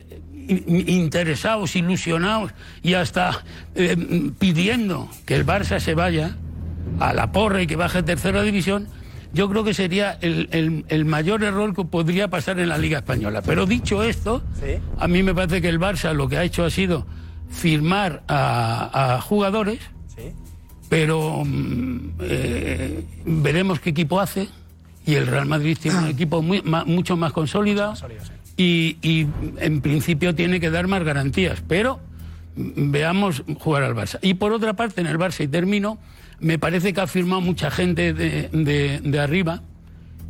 in- 0.67 0.89
interesados, 0.89 1.77
ilusionados 1.77 2.53
y 2.83 2.95
hasta 2.95 3.45
pidiendo 4.39 5.09
que 5.27 5.35
el 5.37 5.47
Barça 5.47 5.79
se 5.81 5.95
vaya 5.95 6.37
a 6.99 7.13
la 7.15 7.33
porra 7.33 7.63
y 7.63 7.67
que 7.67 7.77
baje 7.77 7.99
a 7.99 8.05
tercera 8.05 8.43
división, 8.43 8.89
yo 9.33 9.49
creo 9.49 9.63
que 9.65 9.75
sería 9.75 10.19
el, 10.21 10.49
el- 10.53 10.85
el 10.89 11.05
mayor 11.05 11.43
error 11.45 11.75
que 11.75 11.85
podría 11.85 12.29
pasar 12.29 12.59
en 12.59 12.69
la 12.69 12.79
Liga 12.79 12.99
Española. 12.99 13.43
Pero 13.43 13.67
dicho 13.67 14.03
esto, 14.03 14.43
a 14.99 15.07
mí 15.09 15.23
me 15.23 15.35
parece 15.35 15.61
que 15.63 15.69
el 15.69 15.79
Barça 15.81 16.13
lo 16.15 16.29
que 16.29 16.37
ha 16.39 16.45
hecho 16.45 16.65
ha 16.65 16.71
sido 16.71 17.07
firmar 17.51 18.23
a, 18.29 19.15
a 19.17 19.21
jugadores, 19.21 19.79
pero 20.89 21.45
mm, 21.45 21.99
eh, 22.21 23.05
veremos 23.25 23.81
qué 23.81 23.91
equipo 23.91 24.21
hace. 24.21 24.49
Y 25.07 25.15
el 25.15 25.27
Real 25.27 25.47
Madrid 25.47 25.79
tiene 25.81 25.99
un 25.99 26.07
equipo 26.09 26.43
muy- 26.43 26.63
ma- 26.63 26.85
mucho 26.85 27.17
más 27.17 27.33
consolidado 27.33 27.95
y, 28.57 28.99
y, 29.03 29.27
en 29.59 29.81
principio 29.81 30.35
tiene 30.35 30.61
que 30.61 30.71
dar 30.71 30.87
más 30.89 31.03
garantías. 31.05 31.63
Pero 31.67 32.01
mm, 32.57 32.91
veamos 32.91 33.43
jugar 33.61 33.85
al 33.85 33.95
Barça. 33.95 34.19
Y 34.23 34.35
por 34.35 34.53
otra 34.53 34.75
parte, 34.75 35.01
en 35.01 35.07
el 35.07 35.19
Barça, 35.19 35.45
y 35.45 35.49
termino, 35.49 35.99
me 36.41 36.59
parece 36.59 36.93
que 36.93 37.01
ha 37.01 37.07
firmado 37.07 37.41
mucha 37.41 37.71
gente 37.71 38.13
de, 38.13 38.49
de- 38.53 39.01
de 39.03 39.21
arriba 39.21 39.63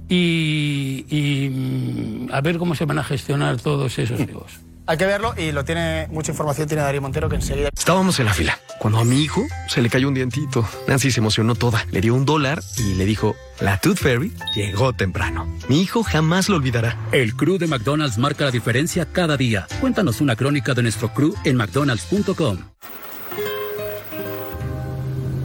y, 0.09 1.05
y, 1.09 1.49
mm, 1.51 2.29
a 2.33 2.41
ver 2.41 2.59
cómo 2.59 2.75
se 2.75 2.85
van 2.85 2.99
a 2.99 3.05
gestionar 3.05 3.59
todos 3.61 3.99
esos 3.99 4.19
egos. 4.21 4.53
Hay 4.87 4.97
que 4.99 5.07
verlo 5.07 5.35
y 5.39 5.53
lo 5.53 5.65
tiene 5.65 6.09
mucha 6.11 6.33
información 6.33 6.67
tiene 6.67 6.83
Darío 6.83 7.01
Montero 7.01 7.29
que 7.29 7.37
enseguida. 7.37 7.69
Estábamos 7.77 8.19
en 8.19 8.27
la 8.27 8.35
fila 8.35 8.59
cuando 8.81 8.99
a 8.99 9.05
mi 9.05 9.23
hijo 9.23 9.47
se 9.69 9.83
le 9.83 9.89
cayó 9.89 10.09
un 10.09 10.15
dientito. 10.15 10.69
Nancy 10.89 11.13
se 11.13 11.21
emocionó 11.21 11.55
toda, 11.55 11.87
le 11.93 12.01
dio 12.01 12.13
un 12.13 12.25
dólar 12.25 12.61
y 12.77 12.95
le 12.95 13.05
dijo, 13.05 13.37
la 13.61 13.79
Tooth 13.79 13.99
Fairy 13.99 14.33
llegó 14.57 14.93
temprano. 14.93 15.47
Mi 15.69 15.81
hijo 15.81 16.03
jamás 16.03 16.49
lo 16.49 16.57
olvidará. 16.57 16.97
El 17.13 17.37
crew 17.37 17.57
de 17.59 17.69
McDonald's 17.69 18.19
marca 18.19 18.45
la 18.47 18.51
diferencia 18.51 19.07
cada 19.07 19.37
día. 19.37 19.69
Cuéntanos 19.81 20.21
una 20.21 20.35
crónica 20.35 20.75
de 20.75 20.83
nuestro 20.83 21.15
crew 21.15 21.35
en 21.45 21.57
mcdonalds.com. 21.57 22.59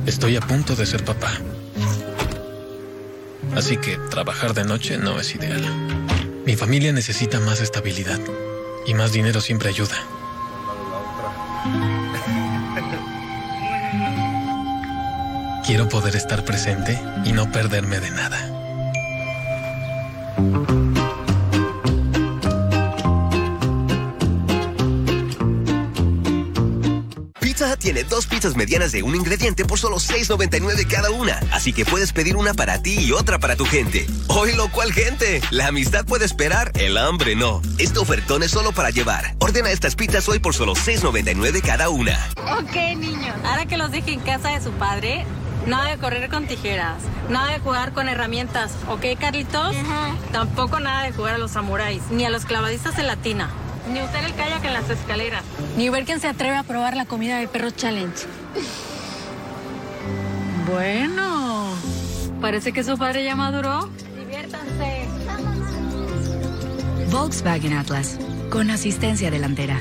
Estoy 0.06 0.36
a 0.36 0.41
punto 0.41 0.76
de 0.76 0.86
ser 0.86 1.04
papá. 1.04 1.32
Así 3.56 3.78
que 3.78 3.98
trabajar 4.10 4.54
de 4.54 4.63
noche 4.63 4.98
no 4.98 5.20
es 5.20 5.34
ideal. 5.34 5.62
Mi 6.46 6.56
familia 6.56 6.91
necesita 6.91 7.39
más 7.39 7.62
estabilidad. 7.62 8.20
Y 8.86 8.94
más 8.94 9.12
dinero 9.12 9.41
siempre 9.41 9.70
ayuda. 9.70 9.96
Quiero 15.65 15.89
poder 15.89 16.15
estar 16.15 16.46
presente 16.46 17.02
y 17.26 17.32
no 17.32 17.52
perderme 17.52 18.00
de 18.00 18.12
nada. 18.12 18.56
Pizza 27.76 27.94
tiene 27.94 28.04
dos 28.04 28.26
pizzas 28.26 28.56
medianas 28.56 28.92
de 28.92 29.04
un 29.04 29.16
ingrediente 29.16 29.66
por 29.66 29.80
solo 29.80 29.98
$6.99 29.98 30.88
cada 30.88 31.10
una. 31.12 31.40
Así 31.52 31.74
que 31.74 31.86
puedes 31.86 32.14
pedir 32.14 32.36
una 32.36 32.54
para 32.54 32.82
ti 32.82 32.98
y 33.00 33.12
otra 33.12 33.40
para 33.40 33.56
tu 33.56 33.66
gente. 33.66 34.08
Hoy 34.28 34.54
lo 34.54 34.70
cual 34.72 34.94
gente. 34.94 35.42
La 35.52 35.68
amistad 35.68 36.06
puede 36.06 36.26
esperar, 36.26 36.72
el 36.76 36.98
hambre 36.98 37.36
no. 37.36 37.62
Este 37.78 38.00
ofertón 38.00 38.44
es 38.44 38.52
solo 38.52 38.72
para 38.72 38.92
llevar. 38.92 39.36
Ordena 39.40 39.72
estas 39.72 39.96
pizzas 39.96 40.28
hoy 40.30 40.40
por 40.40 40.54
solo 40.54 40.74
$6.99 40.74 41.62
cada 41.62 41.90
una. 41.90 42.18
Ok, 42.60 42.76
niños. 42.98 43.36
Ahora 43.44 43.66
que 43.66 43.78
los 43.78 43.92
dejé 43.92 44.14
en 44.14 44.22
casa 44.22 44.50
de 44.50 44.64
su 44.64 44.72
padre, 44.72 45.26
nada 45.66 45.90
de 45.90 45.98
correr 45.98 46.30
con 46.30 46.48
tijeras, 46.48 46.98
nada 47.30 47.52
de 47.52 47.60
jugar 47.60 47.94
con 47.94 48.08
herramientas, 48.08 48.72
¿ok, 48.90 49.20
Carlitos? 49.20 49.76
Tampoco 50.32 50.80
nada 50.80 51.04
de 51.04 51.12
jugar 51.12 51.36
a 51.36 51.38
los 51.38 51.52
samuráis, 51.52 52.02
ni 52.12 52.26
a 52.26 52.30
los 52.30 52.46
clavadistas 52.46 52.98
en 53.00 53.08
la 53.08 53.16
tina, 53.16 53.50
ni 53.91 54.02
usar 54.02 54.24
el 54.24 54.34
kayak 54.34 54.63
en 54.65 54.74
las 54.74 54.89
escaleras, 54.89 55.43
ni 55.78 55.89
ver 55.89 56.06
quién 56.06 56.19
se 56.19 56.28
atreve 56.28 56.56
a 56.56 56.63
probar 56.63 56.95
la 56.95 57.06
comida 57.06 57.38
del 57.38 57.48
perro 57.48 57.71
challenge. 57.71 58.26
Bueno, 60.71 61.69
parece 62.41 62.74
que 62.74 62.84
su 62.84 62.98
padre 62.98 63.24
ya 63.24 63.36
maduró. 63.36 63.89
Diviértanse. 64.17 65.08
Volkswagen 67.12 67.74
Atlas, 67.74 68.17
con 68.50 68.69
asistencia 68.71 69.32
delantera. 69.32 69.80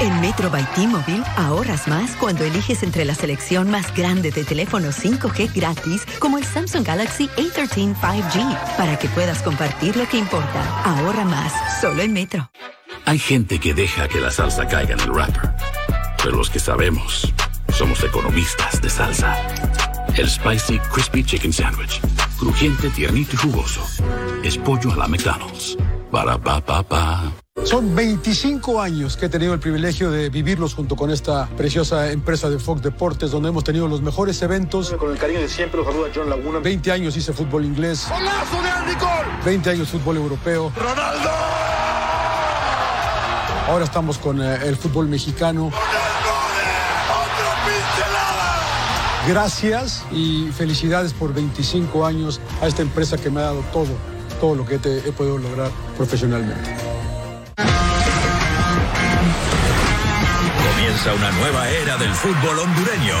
En 0.00 0.18
Metro 0.22 0.48
by 0.48 0.64
T-Mobile 0.74 1.22
ahorras 1.36 1.86
más 1.86 2.16
cuando 2.16 2.42
eliges 2.42 2.82
entre 2.82 3.04
la 3.04 3.14
selección 3.14 3.70
más 3.70 3.94
grande 3.94 4.30
de 4.30 4.44
teléfonos 4.44 4.98
5G 5.04 5.54
gratis 5.54 6.06
como 6.18 6.38
el 6.38 6.44
Samsung 6.44 6.86
Galaxy 6.86 7.28
A13 7.36 7.94
5G 7.94 8.76
para 8.78 8.98
que 8.98 9.08
puedas 9.08 9.42
compartir 9.42 9.96
lo 9.96 10.08
que 10.08 10.16
importa. 10.16 10.82
Ahorra 10.84 11.24
más 11.26 11.52
solo 11.82 12.00
en 12.00 12.14
Metro. 12.14 12.50
Hay 13.04 13.18
gente 13.18 13.58
que 13.58 13.74
deja 13.74 14.08
que 14.08 14.20
la 14.20 14.30
salsa 14.30 14.66
caiga 14.66 14.94
en 14.94 15.00
el 15.00 15.10
wrapper. 15.10 15.50
Pero 16.22 16.36
los 16.36 16.48
que 16.48 16.60
sabemos, 16.60 17.30
somos 17.74 18.02
economistas 18.02 18.80
de 18.80 18.88
salsa. 18.88 19.36
El 20.16 20.30
Spicy 20.30 20.78
Crispy 20.94 21.24
Chicken 21.24 21.52
Sandwich. 21.52 22.00
Crujiente, 22.38 22.88
tiernito 22.88 23.32
y 23.34 23.36
jugoso. 23.36 23.86
Es 24.42 24.56
pollo 24.56 24.92
a 24.92 24.96
la 24.96 25.08
McDonald's. 25.08 25.76
Para 26.10 26.38
pa 26.38 26.58
pa 26.64 26.82
pa. 26.82 27.49
Son 27.64 27.94
25 27.94 28.80
años 28.80 29.16
que 29.16 29.26
he 29.26 29.28
tenido 29.28 29.52
el 29.54 29.60
privilegio 29.60 30.10
de 30.10 30.28
vivirlos 30.28 30.74
junto 30.74 30.96
con 30.96 31.10
esta 31.10 31.46
preciosa 31.56 32.10
empresa 32.10 32.48
de 32.50 32.58
Fox 32.58 32.82
Deportes, 32.82 33.30
donde 33.30 33.50
hemos 33.50 33.62
tenido 33.64 33.86
los 33.86 34.00
mejores 34.02 34.40
eventos. 34.42 34.90
Con 34.98 35.12
el 35.12 35.18
cariño 35.18 35.40
de 35.40 35.48
siempre 35.48 35.78
los 35.78 35.86
saluda 35.86 36.08
John 36.14 36.28
Laguna. 36.30 36.58
20 36.58 36.90
años 36.90 37.16
hice 37.16 37.32
fútbol 37.32 37.64
inglés. 37.64 38.06
¡Golazo 38.08 38.62
de 38.62 38.68
Andy 38.70 38.94
Cole! 38.94 39.28
20 39.44 39.70
años 39.70 39.88
fútbol 39.88 40.16
europeo. 40.16 40.72
¡Ronaldo! 40.74 41.30
Ahora 43.68 43.84
estamos 43.84 44.18
con 44.18 44.42
eh, 44.42 44.58
el 44.64 44.76
fútbol 44.76 45.06
mexicano. 45.08 45.70
Gracias 49.28 50.02
y 50.10 50.48
felicidades 50.56 51.12
por 51.12 51.32
25 51.34 52.04
años 52.06 52.40
a 52.62 52.66
esta 52.66 52.82
empresa 52.82 53.16
que 53.16 53.30
me 53.30 53.40
ha 53.40 53.44
dado 53.44 53.62
todo, 53.72 53.88
todo 54.40 54.56
lo 54.56 54.64
que 54.66 54.78
te- 54.78 54.98
he 55.06 55.12
podido 55.12 55.38
lograr 55.38 55.70
profesionalmente. 55.96 56.89
Comienza 60.90 61.14
una 61.14 61.30
nueva 61.38 61.68
era 61.68 61.96
del 61.98 62.12
fútbol 62.12 62.58
hondureño. 62.58 63.14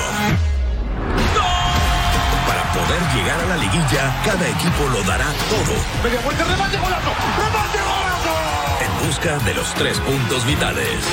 Para 2.44 2.72
poder 2.72 3.00
llegar 3.14 3.40
a 3.40 3.46
la 3.46 3.56
liguilla, 3.58 4.12
cada 4.24 4.48
equipo 4.48 4.88
lo 4.92 5.00
dará 5.04 5.26
todo 5.48 5.76
¡Media 6.02 6.20
vuelta, 6.24 6.44
remate, 6.46 6.76
golazo! 6.78 7.10
¡Remate, 7.38 7.78
golazo! 7.78 8.34
en 8.80 9.06
busca 9.06 9.38
de 9.38 9.54
los 9.54 9.72
tres 9.74 10.00
puntos 10.00 10.44
vitales. 10.46 11.04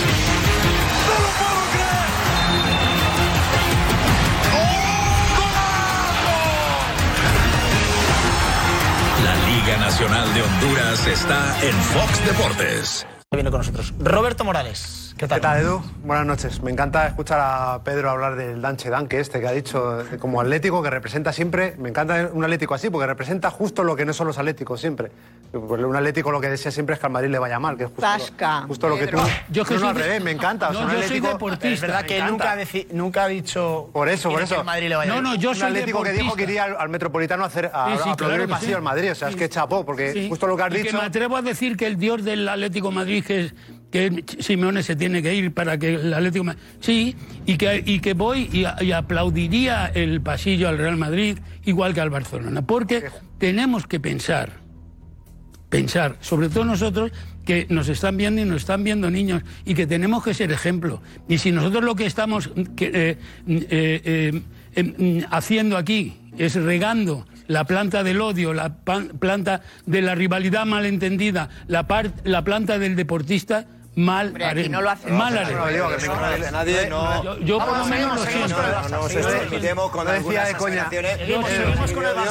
La 9.24 9.36
Liga 9.46 9.78
Nacional 9.78 10.34
de 10.34 10.42
Honduras 10.42 11.06
está 11.06 11.56
en 11.62 11.76
Fox 11.76 12.26
Deportes. 12.26 13.06
Viene 13.32 13.52
con 13.52 13.60
nosotros. 13.60 13.94
Roberto 14.00 14.44
Morales. 14.44 15.07
¿Qué 15.18 15.28
tal? 15.28 15.40
¿Qué 15.40 15.42
tal, 15.42 15.62
Edu? 15.62 15.82
Buenas 16.04 16.28
noches. 16.28 16.62
Me 16.62 16.70
encanta 16.70 17.08
escuchar 17.08 17.40
a 17.42 17.82
Pedro 17.84 18.12
hablar 18.12 18.36
del 18.36 18.62
Danche 18.62 18.92
Danque 18.92 19.20
este 19.20 19.40
que 19.40 19.48
ha 19.48 19.52
dicho 19.52 20.02
eh, 20.02 20.18
como 20.20 20.40
atlético 20.40 20.84
que 20.84 20.92
representa 20.92 21.34
siempre. 21.34 21.74
Me 21.80 21.90
encanta 21.90 22.30
un 22.32 22.44
atlético 22.44 22.76
así 22.76 22.92
porque 22.92 23.08
representa 23.08 23.50
justo 23.50 23.84
lo 23.84 23.96
que 23.96 24.06
no 24.06 24.14
son 24.14 24.28
los 24.28 24.38
atléticos 24.38 24.80
siempre. 24.80 25.12
Pues 25.52 25.82
un 25.84 25.96
atlético 25.96 26.30
lo 26.32 26.40
que 26.40 26.50
desea 26.50 26.72
siempre 26.72 26.94
es 26.94 27.00
que 27.00 27.08
al 27.08 27.12
Madrid 27.14 27.30
le 27.32 27.40
vaya 27.40 27.58
mal, 27.58 27.76
que 27.78 27.86
es 27.86 27.90
justo, 27.90 28.02
Zasca, 28.06 28.62
lo, 28.62 28.68
justo 28.68 28.90
lo 28.90 28.98
que 29.00 29.08
tú. 29.08 29.18
Yo 29.50 29.66
que 29.66 29.74
no, 29.76 29.80
soy 29.80 29.90
al 29.90 29.96
revés, 29.96 30.24
me 30.24 30.32
encanta. 30.32 30.70
o 30.70 30.74
sea, 30.74 30.82
No, 30.82 30.88
un 30.88 30.92
yo 30.94 30.98
soy 31.00 31.06
atlético- 31.08 31.28
deportista. 31.30 31.70
Es 31.70 31.82
verdad 31.82 32.06
que 32.06 32.22
nunca, 32.24 32.56
deci- 32.56 32.88
nunca 32.92 33.24
ha 33.24 33.28
dicho. 33.28 33.90
Por 33.94 34.10
eso, 34.10 34.30
por 34.30 34.38
quiere 34.38 34.48
que 34.50 34.54
eso. 34.54 34.62
el 34.62 34.66
Madrid 34.68 34.90
le 34.90 34.96
vaya 34.98 35.14
un 35.16 35.24
bien. 35.24 35.64
atlético 35.64 36.04
que 36.04 36.12
dijo 36.12 36.36
que 36.36 36.44
iría 36.44 36.66
al, 36.66 36.76
al 36.78 36.90
Metropolitano 36.90 37.44
a 37.44 37.48
hacer 37.48 37.72
a, 37.74 37.88
Sí, 37.98 38.04
sí, 38.04 38.10
a 38.10 38.12
aplaudir 38.12 38.18
claro 38.18 38.34
el 38.36 38.42
que 38.42 38.48
pasillo 38.54 38.72
sí. 38.72 38.76
al 38.76 38.82
Madrid. 38.84 39.12
O 39.12 39.16
sea, 39.16 39.30
es 39.30 39.36
que 39.36 39.50
chapó, 39.50 39.84
porque 39.84 40.14
Sí. 40.14 40.28
justo 40.30 40.46
lo 40.46 40.56
que 40.58 40.64
has 40.64 40.74
Y 40.76 40.78
dicho. 40.84 40.98
me 40.98 41.04
atrevo 41.06 41.38
a 41.38 41.42
decir 41.42 41.76
que 41.76 41.88
el 41.88 41.98
dios 41.98 42.24
del 42.24 42.48
Atlético 42.48 42.92
Madrid, 42.92 43.24
que 43.26 43.46
es 43.46 43.54
que 43.92 44.24
Simeone 44.40 44.84
se 44.84 44.96
tiene 44.96 45.22
que 45.22 45.34
ir 45.34 45.54
para 45.54 45.78
que 45.78 45.96
el 45.96 46.14
Atlético. 46.14 46.46
Sí, 46.80 47.16
y 47.46 47.58
que, 47.58 47.84
y 47.86 48.00
que 48.00 48.14
voy 48.14 48.50
y, 48.52 48.92
aplaudiría 48.92 49.88
el 49.88 50.22
pasillo 50.22 50.68
al 50.68 50.78
Real 50.78 50.98
Madrid 50.98 51.40
igual 51.66 51.94
que 51.94 52.02
al 52.02 52.10
Barcelona. 52.10 52.62
Porque 52.62 53.06
tenemos 53.38 53.88
que 53.88 54.00
pensar, 54.00 54.52
pensar, 55.70 56.18
sobre 56.20 56.50
todo 56.50 56.66
nosotros, 56.66 57.12
que 57.46 57.66
nos 57.70 57.88
están 57.88 58.18
viendo 58.18 58.42
y 58.42 58.46
nos 58.46 58.58
están 58.58 58.84
viendo 58.84 59.10
niños 59.10 59.42
y 59.64 59.74
que 59.74 59.88
tenemos 59.88 60.24
que 60.24 60.34
ser 60.34 60.52
ejemplo. 60.52 61.02
Y 61.30 61.38
si 61.38 61.52
nosotros 61.52 61.84
lo 61.84 61.96
que 61.96 62.06
estamos... 62.06 62.50
que, 62.76 62.86
eh, 62.94 63.18
eh, 63.48 64.02
eh, 64.04 64.42
eh, 64.76 64.84
mm, 64.84 65.26
haciendo 65.32 65.78
aquí 65.78 66.18
es 66.38 66.56
regando 66.56 67.26
la 67.48 67.64
planta 67.64 68.04
del 68.04 68.22
odio, 68.22 68.54
la 68.54 68.78
planta 68.78 69.62
de 69.86 70.02
la 70.02 70.14
rivalidad 70.14 70.66
malentendida, 70.66 71.50
la, 71.68 71.88
la 72.26 72.44
planta 72.44 72.78
del 72.78 72.96
deportista, 72.96 73.66
mal 73.98 74.28
Hombre, 74.28 74.46
haremos. 74.46 74.72
no 74.72 74.82
lo 74.82 74.90
hace- 74.92 75.10
mal 75.12 75.34
No, 75.34 75.40
haremos. 75.42 75.66
no, 75.66 75.68
digo 75.74 75.90
que 75.90 76.08
me- 76.08 76.52
Nadie, 76.52 76.90
no. 76.90 77.24
Yo, 77.24 77.38
yo 77.40 77.58
por 77.60 77.78
lo 77.80 77.86
menos 77.86 78.16
lo 78.16 78.26
siento. 78.26 78.56
Barça. 78.56 78.90
No 78.90 79.02
nos 79.02 79.92
con 79.92 80.06
No 80.06 80.12
decía 80.12 80.44
algunas 80.44 80.48
de 80.48 80.56
coña. 80.56 80.88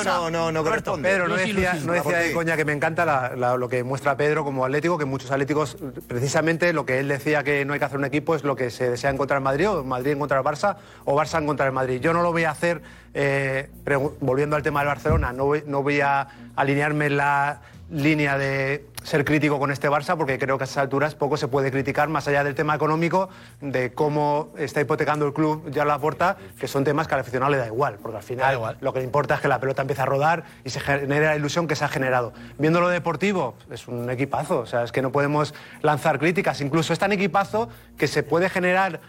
no, 0.04 0.30
no, 0.30 0.52
no 0.52 0.64
corresponde. 0.64 1.08
Pedro, 1.08 1.28
no 1.28 1.34
decía, 1.36 1.74
no 1.74 1.92
decía 1.92 2.02
¿Por 2.02 2.14
de 2.14 2.32
coña 2.32 2.56
que 2.56 2.64
me 2.64 2.72
encanta 2.72 3.04
la- 3.04 3.32
la- 3.36 3.56
lo 3.56 3.68
que 3.68 3.82
muestra 3.82 4.16
Pedro 4.16 4.44
como 4.44 4.64
atlético, 4.64 4.96
que 4.98 5.04
muchos 5.04 5.30
atléticos, 5.30 5.76
precisamente 6.06 6.72
lo 6.72 6.86
que 6.86 7.00
él 7.00 7.08
decía 7.08 7.42
que 7.42 7.64
no 7.64 7.72
hay 7.72 7.78
que 7.78 7.84
hacer 7.84 7.98
un 7.98 8.04
equipo 8.04 8.34
es 8.34 8.44
lo 8.44 8.54
que 8.56 8.70
se 8.70 8.90
desea 8.90 9.10
encontrar 9.10 9.38
en 9.38 9.44
Madrid, 9.44 9.68
o 9.68 9.84
Madrid 9.84 10.12
encontrar 10.12 10.40
el 10.40 10.46
Barça, 10.46 10.76
o 11.04 11.16
Barça 11.20 11.40
encontrar 11.42 11.66
el 11.68 11.74
Madrid. 11.74 12.00
Yo 12.00 12.12
no 12.12 12.22
lo 12.22 12.32
voy 12.32 12.44
a 12.44 12.50
hacer, 12.50 12.80
eh, 13.14 13.68
volviendo 14.20 14.56
al 14.56 14.62
tema 14.62 14.80
del 14.80 14.88
Barcelona, 14.88 15.32
no 15.32 15.46
voy, 15.46 15.64
no 15.66 15.82
voy 15.82 16.00
a 16.00 16.26
alinearme 16.54 17.06
en 17.06 17.16
la 17.16 17.60
línea 17.90 18.36
de 18.36 18.84
ser 19.04 19.24
crítico 19.24 19.60
con 19.60 19.70
este 19.70 19.88
Barça 19.88 20.16
porque 20.16 20.38
creo 20.38 20.58
que 20.58 20.64
a 20.64 20.66
esas 20.66 20.78
alturas 20.78 21.14
poco 21.14 21.36
se 21.36 21.46
puede 21.46 21.70
criticar 21.70 22.08
más 22.08 22.26
allá 22.26 22.42
del 22.42 22.56
tema 22.56 22.74
económico 22.74 23.28
de 23.60 23.92
cómo 23.92 24.48
está 24.58 24.80
hipotecando 24.80 25.24
el 25.24 25.32
club 25.32 25.70
ya 25.70 25.84
la 25.84 25.98
puerta 25.98 26.36
que 26.58 26.66
son 26.66 26.82
temas 26.82 27.06
que 27.06 27.14
al 27.14 27.20
aficionado 27.20 27.52
le 27.52 27.58
da 27.58 27.66
igual 27.66 27.98
porque 28.02 28.16
al 28.16 28.22
final 28.24 28.76
lo 28.80 28.92
que 28.92 28.98
le 28.98 29.04
importa 29.04 29.36
es 29.36 29.40
que 29.40 29.46
la 29.46 29.60
pelota 29.60 29.82
empiece 29.82 30.02
a 30.02 30.06
rodar 30.06 30.42
y 30.64 30.70
se 30.70 30.80
genere 30.80 31.26
la 31.26 31.36
ilusión 31.36 31.68
que 31.68 31.76
se 31.76 31.84
ha 31.84 31.88
generado 31.88 32.32
viendo 32.58 32.80
lo 32.80 32.88
deportivo 32.88 33.54
es 33.70 33.86
un 33.86 34.10
equipazo 34.10 34.58
o 34.58 34.66
sea 34.66 34.82
es 34.82 34.90
que 34.90 35.02
no 35.02 35.12
podemos 35.12 35.54
lanzar 35.82 36.18
críticas 36.18 36.60
incluso 36.60 36.92
es 36.92 36.98
tan 36.98 37.12
equipazo 37.12 37.68
que 37.96 38.08
se 38.08 38.24
puede 38.24 38.48
generar 38.48 39.00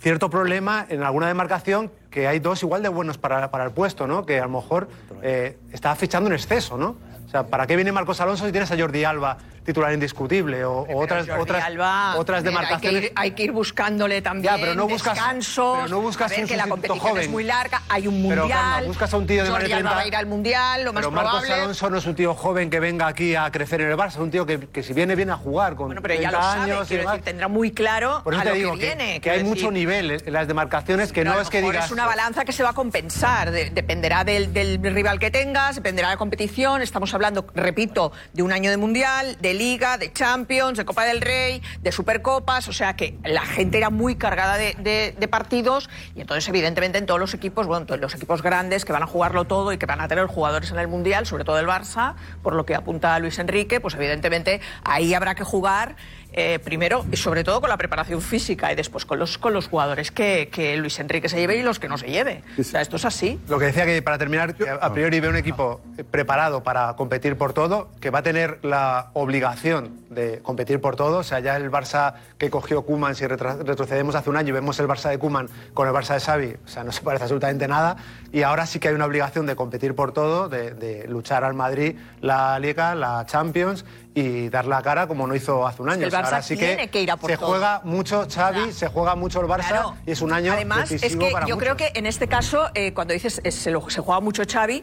cierto 0.00 0.30
problema 0.30 0.86
en 0.88 1.02
alguna 1.02 1.28
demarcación 1.28 1.90
que 2.10 2.26
hay 2.26 2.38
dos 2.38 2.62
igual 2.62 2.82
de 2.82 2.88
buenos 2.88 3.18
para, 3.18 3.50
para 3.50 3.64
el 3.64 3.70
puesto, 3.70 4.06
¿no? 4.06 4.24
Que 4.24 4.40
a 4.40 4.44
lo 4.44 4.48
mejor 4.48 4.88
eh, 5.22 5.58
está 5.72 5.94
fichando 5.94 6.28
en 6.28 6.34
exceso, 6.34 6.78
¿no? 6.78 6.96
O 7.30 7.32
sea, 7.32 7.44
¿para 7.44 7.64
qué 7.64 7.76
viene 7.76 7.92
Marcos 7.92 8.20
Alonso 8.20 8.44
si 8.44 8.50
tienes 8.50 8.72
a 8.72 8.76
Jordi 8.76 9.04
Alba 9.04 9.38
titular 9.64 9.92
indiscutible 9.92 10.64
o, 10.64 10.80
o 10.80 11.00
otras 11.00 11.28
Jordi 11.28 11.42
otras 11.42 11.64
Alba, 11.64 12.16
demarcaciones? 12.42 12.82
Hay 12.82 13.00
que, 13.02 13.06
ir, 13.06 13.12
hay 13.14 13.30
que 13.32 13.42
ir 13.44 13.52
buscándole 13.52 14.20
también 14.20 14.52
Ya, 14.52 14.60
pero 14.60 14.74
no 14.74 14.88
buscas- 14.88 15.14
descansos, 15.14 15.76
pero 15.76 15.88
no 15.88 16.00
buscas 16.00 16.32
a 16.32 16.34
ver 16.34 16.42
un 16.42 16.48
que 16.48 16.56
la 16.56 16.66
competición 16.66 17.18
es 17.18 17.28
muy 17.28 17.44
larga, 17.44 17.82
hay 17.88 18.08
un 18.08 18.20
Pero, 18.28 18.42
mundial. 18.42 18.58
Carmen, 18.58 18.88
buscas 18.88 19.14
a 19.14 19.16
un 19.16 19.26
tío 19.28 19.44
de 19.44 19.50
Jordi 19.50 19.64
Alba 19.66 19.76
30. 19.76 19.94
va 19.94 20.00
a 20.00 20.06
ir 20.08 20.16
al 20.16 20.26
mundial, 20.26 20.84
lo 20.84 20.92
más 20.92 21.02
Pero 21.02 21.10
Marcos 21.12 21.30
probable. 21.30 21.54
Alonso 21.54 21.90
no 21.90 21.98
es 21.98 22.06
un 22.06 22.14
tío 22.16 22.34
joven 22.34 22.68
que 22.68 22.80
venga 22.80 23.06
aquí 23.06 23.36
a 23.36 23.48
crecer 23.52 23.80
en 23.82 23.90
el 23.92 23.96
Barça, 23.96 24.08
es 24.08 24.16
un 24.16 24.30
tío 24.32 24.44
que, 24.44 24.58
que 24.68 24.82
si 24.82 24.92
viene, 24.92 25.14
viene 25.14 25.30
a 25.30 25.36
jugar 25.36 25.76
con 25.76 25.90
Pero 25.90 26.02
30 26.02 26.22
ya 26.22 26.30
lo 26.36 26.42
sabe, 26.42 26.60
años 26.72 26.90
y 26.90 26.96
demás. 26.96 27.12
decir, 27.12 27.24
tendrá 27.26 27.46
muy 27.46 27.70
claro 27.70 28.22
Por 28.24 28.34
eso 28.34 28.40
a 28.40 28.44
te 28.44 28.50
lo 28.50 28.56
digo 28.56 28.72
que 28.72 28.78
viene. 28.86 29.20
que 29.20 29.30
hay 29.30 29.44
mucho 29.44 29.66
decir. 29.70 29.72
nivel 29.72 30.10
en 30.10 30.32
las 30.32 30.48
demarcaciones 30.48 31.12
que 31.12 31.20
Pero 31.20 31.34
no 31.34 31.40
es 31.40 31.48
que 31.48 31.62
digas... 31.62 31.84
Es 31.84 31.92
una 31.92 32.06
balanza 32.06 32.44
que 32.44 32.50
se 32.52 32.64
va 32.64 32.70
a 32.70 32.74
compensar. 32.74 33.52
de- 33.52 33.70
dependerá 33.70 34.24
del, 34.24 34.52
del 34.52 34.80
rival 34.82 35.20
que 35.20 35.30
tengas, 35.30 35.76
dependerá 35.76 36.08
de 36.08 36.14
la 36.14 36.18
competición. 36.18 36.82
Estamos 36.82 37.14
hablando, 37.14 37.19
repito, 37.54 38.12
de 38.32 38.42
un 38.42 38.52
año 38.52 38.70
de 38.70 38.76
mundial, 38.76 39.36
de 39.40 39.54
liga, 39.54 39.98
de 39.98 40.12
Champions, 40.12 40.78
de 40.78 40.84
Copa 40.84 41.04
del 41.04 41.20
Rey, 41.20 41.62
de 41.82 41.92
Supercopas. 41.92 42.68
O 42.68 42.72
sea 42.72 42.96
que 42.96 43.16
la 43.24 43.42
gente 43.42 43.78
era 43.78 43.90
muy 43.90 44.16
cargada 44.16 44.56
de 44.56 45.28
partidos 45.30 45.88
y 46.14 46.20
entonces, 46.20 46.48
evidentemente, 46.48 46.98
en 46.98 47.06
todos 47.06 47.20
los 47.20 47.34
equipos, 47.34 47.66
bueno, 47.66 47.86
en 47.88 48.00
los 48.00 48.14
equipos 48.14 48.42
grandes 48.42 48.84
que 48.84 48.92
van 48.92 49.02
a 49.02 49.06
jugarlo 49.06 49.44
todo 49.44 49.72
y 49.72 49.78
que 49.78 49.86
van 49.86 50.00
a 50.00 50.08
tener 50.08 50.26
jugadores 50.26 50.70
en 50.70 50.78
el 50.78 50.88
mundial, 50.88 51.26
sobre 51.26 51.44
todo 51.44 51.58
el 51.58 51.66
Barça, 51.66 52.14
por 52.42 52.54
lo 52.54 52.64
que 52.64 52.74
apunta 52.74 53.18
Luis 53.18 53.38
Enrique, 53.38 53.80
pues 53.80 53.94
evidentemente 53.94 54.60
ahí 54.84 55.14
habrá 55.14 55.34
que 55.34 55.44
jugar. 55.44 55.96
Eh, 56.32 56.58
primero 56.58 57.04
y 57.10 57.16
sobre 57.16 57.44
todo 57.44 57.60
con 57.60 57.70
la 57.70 57.76
preparación 57.76 58.20
física 58.20 58.72
y 58.72 58.76
después 58.76 59.04
con 59.04 59.18
los, 59.18 59.38
con 59.38 59.52
los 59.52 59.68
jugadores 59.68 60.10
que, 60.10 60.48
Luis 60.78 60.98
Enrique 61.00 61.28
se 61.28 61.36
lleve 61.38 61.56
y 61.56 61.62
los 61.62 61.78
que 61.78 61.88
no 61.88 61.98
se 61.98 62.08
lleve. 62.08 62.42
O 62.58 62.62
sea, 62.62 62.80
esto 62.80 62.96
es 62.96 63.04
así. 63.04 63.40
Lo 63.48 63.58
que 63.58 63.66
decía 63.66 63.84
que 63.84 64.00
para 64.02 64.18
terminar, 64.18 64.54
a 64.80 64.92
priori 64.92 65.20
veo 65.20 65.30
un 65.30 65.36
equipo 65.36 65.80
preparado 66.10 66.62
para 66.62 66.94
competir 66.96 67.36
por 67.36 67.52
todo, 67.52 67.88
que 68.00 68.10
va 68.10 68.20
a 68.20 68.22
tener 68.22 68.58
la 68.62 69.10
obligación 69.14 70.00
de 70.10 70.40
competir 70.42 70.80
por 70.80 70.96
todo. 70.96 71.18
O 71.18 71.22
sea, 71.22 71.40
ya 71.40 71.56
el 71.56 71.70
Barça 71.70 72.14
que 72.38 72.50
cogió 72.50 72.82
Kuman, 72.82 73.14
si 73.14 73.26
retrocedemos 73.26 74.14
hace 74.14 74.30
un 74.30 74.36
año 74.36 74.50
y 74.50 74.52
vemos 74.52 74.78
el 74.78 74.86
Barça 74.86 75.10
de 75.10 75.18
Kuman 75.18 75.48
con 75.74 75.88
el 75.88 75.94
Barça 75.94 76.14
de 76.14 76.20
Xavi, 76.20 76.56
o 76.64 76.68
sea, 76.68 76.84
no 76.84 76.92
se 76.92 77.02
parece 77.02 77.24
absolutamente 77.24 77.66
nada. 77.66 77.96
Y 78.32 78.42
ahora 78.42 78.66
sí 78.66 78.78
que 78.78 78.88
hay 78.88 78.94
una 78.94 79.06
obligación 79.06 79.46
de 79.46 79.56
competir 79.56 79.94
por 79.94 80.12
todo, 80.12 80.48
de 80.48 81.06
luchar 81.08 81.44
al 81.44 81.54
Madrid 81.54 81.96
la 82.20 82.58
Liga, 82.58 82.94
la 82.94 83.24
Champions 83.26 83.84
y 84.12 84.48
dar 84.48 84.66
la 84.66 84.82
cara 84.82 85.06
como 85.06 85.26
no 85.26 85.34
hizo 85.36 85.66
hace 85.66 85.82
un 85.82 85.88
año. 85.90 86.02
El 86.02 86.08
O 86.08 86.10
sea, 86.10 86.20
Barça 86.20 86.24
ahora 86.26 86.42
sí 86.42 86.56
tiene 86.56 86.88
que 86.90 87.00
ir 87.00 87.10
a 87.10 87.16
por 87.16 87.30
se 87.30 87.36
todo. 87.36 87.46
juega 87.48 87.80
mucho 87.84 88.26
Xavi, 88.28 88.72
se 88.72 88.88
juega 88.88 89.14
mucho 89.14 89.40
el 89.40 89.46
Barça 89.46 89.68
Claro. 89.68 89.96
y 90.04 90.10
es 90.10 90.20
un 90.20 90.32
año 90.32 90.52
Además, 90.52 90.90
es 90.90 91.00
decisivo 91.00 91.26
que 91.26 91.32
para 91.32 91.46
yo 91.46 91.54
muchos. 91.54 91.74
creo 91.74 91.76
que 91.76 91.98
en 91.98 92.06
este 92.06 92.26
caso, 92.26 92.70
eh, 92.74 92.92
cuando 92.92 93.14
dices 93.14 93.40
eh, 93.44 93.52
se, 93.52 93.70
lo- 93.70 93.88
se 93.88 94.00
juega 94.00 94.20
mucho 94.20 94.42
Xavi, 94.50 94.82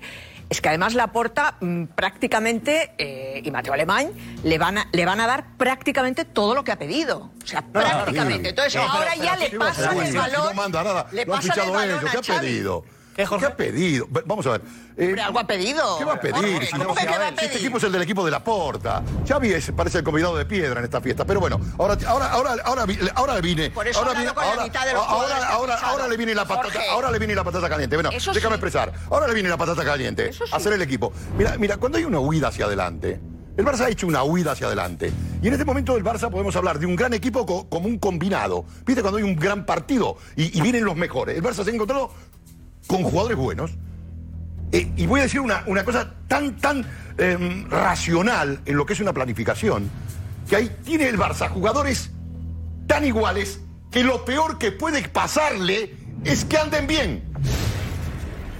es 0.49 0.61
que 0.61 0.69
además 0.69 0.93
la 0.93 1.07
porta 1.07 1.57
prácticamente, 1.93 2.93
eh, 2.97 3.41
y 3.43 3.51
Mateo 3.51 3.73
Alemán, 3.73 4.11
le 4.43 4.57
van, 4.57 4.77
a, 4.77 4.87
le 4.93 5.05
van 5.05 5.19
a 5.19 5.27
dar 5.27 5.57
prácticamente 5.57 6.23
todo 6.23 6.55
lo 6.55 6.63
que 6.63 6.71
ha 6.71 6.77
pedido. 6.79 7.31
O 7.43 7.45
sea, 7.47 7.61
prácticamente. 7.63 8.49
Entonces, 8.49 8.77
ahora 8.77 9.07
pero 9.13 9.23
ya 9.25 9.35
le 9.35 9.49
pasan 9.59 9.97
el 9.99 10.15
balón. 10.15 10.45
No 10.47 10.53
manda 10.53 10.83
nada. 10.83 11.07
le 11.11 11.25
pasan 11.25 11.59
el 11.59 11.71
balón 11.71 12.07
a 12.07 12.11
¿Qué 12.11 12.17
¿Qué, 13.17 13.45
ha 13.45 13.55
pedido? 13.57 14.07
Vamos 14.25 14.45
a 14.47 14.51
ver. 14.51 14.61
Eh, 14.95 15.05
Hombre, 15.07 15.21
algo 15.21 15.39
ha 15.39 15.47
pedido. 15.47 15.97
¿Qué 15.97 16.05
va 16.05 16.13
a 16.13 16.19
pedir? 16.19 16.35
Jorge, 16.53 16.65
Si 16.67 16.71
¿Cómo 16.71 16.83
no- 16.85 16.93
que 16.95 17.01
qué 17.05 17.17
va 17.17 17.27
a 17.27 17.29
si 17.37 17.45
este 17.45 17.57
equipo 17.57 17.77
es 17.77 17.83
el 17.83 17.91
del 17.91 18.01
equipo 18.03 18.23
de 18.23 18.31
la 18.31 18.43
Porta. 18.43 19.03
Xavi 19.27 19.51
es, 19.53 19.71
parece 19.75 19.97
el 19.97 20.03
convidado 20.03 20.37
de 20.37 20.45
piedra 20.45 20.79
en 20.79 20.85
esta 20.85 21.01
fiesta. 21.01 21.25
Pero 21.25 21.39
bueno, 21.39 21.59
ahora, 21.79 21.97
ahora, 22.07 22.31
ahora, 22.31 22.55
ahora, 22.63 22.85
ahora 23.15 23.41
vine. 23.41 23.71
Por 23.71 23.87
eso 23.87 23.99
ahora, 23.99 24.13
vine- 24.13 24.25
la 24.25 24.31
ahora, 24.31 24.63
mitad 24.63 24.85
de 24.85 24.93
los 24.93 25.01
ahora, 25.01 25.11
jugadores 25.13 25.37
que 25.39 25.43
ha 25.45 25.55
ahora, 25.55 25.73
fichado. 25.75 25.91
ahora 25.93 26.07
le 26.07 26.17
viene 26.17 26.35
la 26.35 26.45
patata, 26.45 26.71
Jorge. 26.73 26.89
ahora 26.89 27.11
le 27.11 27.19
viene 27.19 27.35
la 27.35 27.43
patata 27.43 27.69
caliente. 27.69 27.95
Bueno, 27.95 28.09
Eso 28.11 28.31
déjame 28.33 28.55
sí. 28.55 28.59
expresar. 28.59 28.93
Ahora 29.09 29.27
le 29.27 29.33
viene 29.33 29.49
la 29.49 29.57
patata 29.57 29.83
caliente. 29.83 30.31
Hacer 30.51 30.73
el 30.73 30.81
equipo. 30.81 31.11
Mira, 31.37 31.55
mira, 31.57 31.77
cuando 31.77 31.97
hay 31.97 32.03
una 32.05 32.19
huida 32.19 32.49
hacia 32.49 32.65
adelante. 32.65 33.19
El 33.57 33.65
Barça 33.65 33.85
ha 33.85 33.89
hecho 33.89 34.05
una 34.05 34.21
huida 34.23 34.51
hacia 34.51 34.67
adelante. 34.67 35.11
Y 35.41 35.47
en 35.47 35.53
este 35.53 35.65
momento 35.65 35.95
del 35.95 36.03
Barça 36.03 36.29
podemos 36.29 36.55
hablar 36.55 36.77
de 36.77 36.85
un 36.85 36.95
gran 36.95 37.11
equipo 37.15 37.43
co- 37.43 37.67
como 37.67 37.87
un 37.87 37.97
combinado. 37.97 38.65
¿Viste? 38.85 39.01
Cuando 39.01 39.17
hay 39.17 39.23
un 39.23 39.35
gran 39.35 39.65
partido 39.65 40.15
y, 40.35 40.55
y 40.55 40.61
vienen 40.61 40.85
los 40.85 40.95
mejores. 40.95 41.35
El 41.35 41.41
Barça 41.43 41.63
se 41.63 41.71
ha 41.71 41.73
encontrado 41.73 42.11
con 42.87 43.03
jugadores 43.03 43.37
buenos. 43.37 43.71
Eh, 44.71 44.91
y 44.97 45.05
voy 45.05 45.21
a 45.21 45.23
decir 45.23 45.39
una, 45.39 45.63
una 45.67 45.85
cosa 45.85 46.13
tan, 46.27 46.57
tan 46.57 46.85
em, 47.17 47.69
racional 47.69 48.59
en 48.65 48.75
lo 48.75 48.85
que 48.85 48.93
es 48.93 48.99
una 48.99 49.13
planificación, 49.13 49.89
que 50.49 50.55
ahí 50.55 50.77
tiene 50.83 51.07
el 51.07 51.17
Barça 51.17 51.49
jugadores 51.49 52.11
tan 52.87 53.05
iguales 53.05 53.61
que 53.91 54.03
lo 54.03 54.25
peor 54.25 54.57
que 54.57 54.71
puede 54.71 55.07
pasarle 55.07 55.95
es 56.23 56.45
que 56.45 56.57
anden 56.57 56.87
bien. 56.87 57.23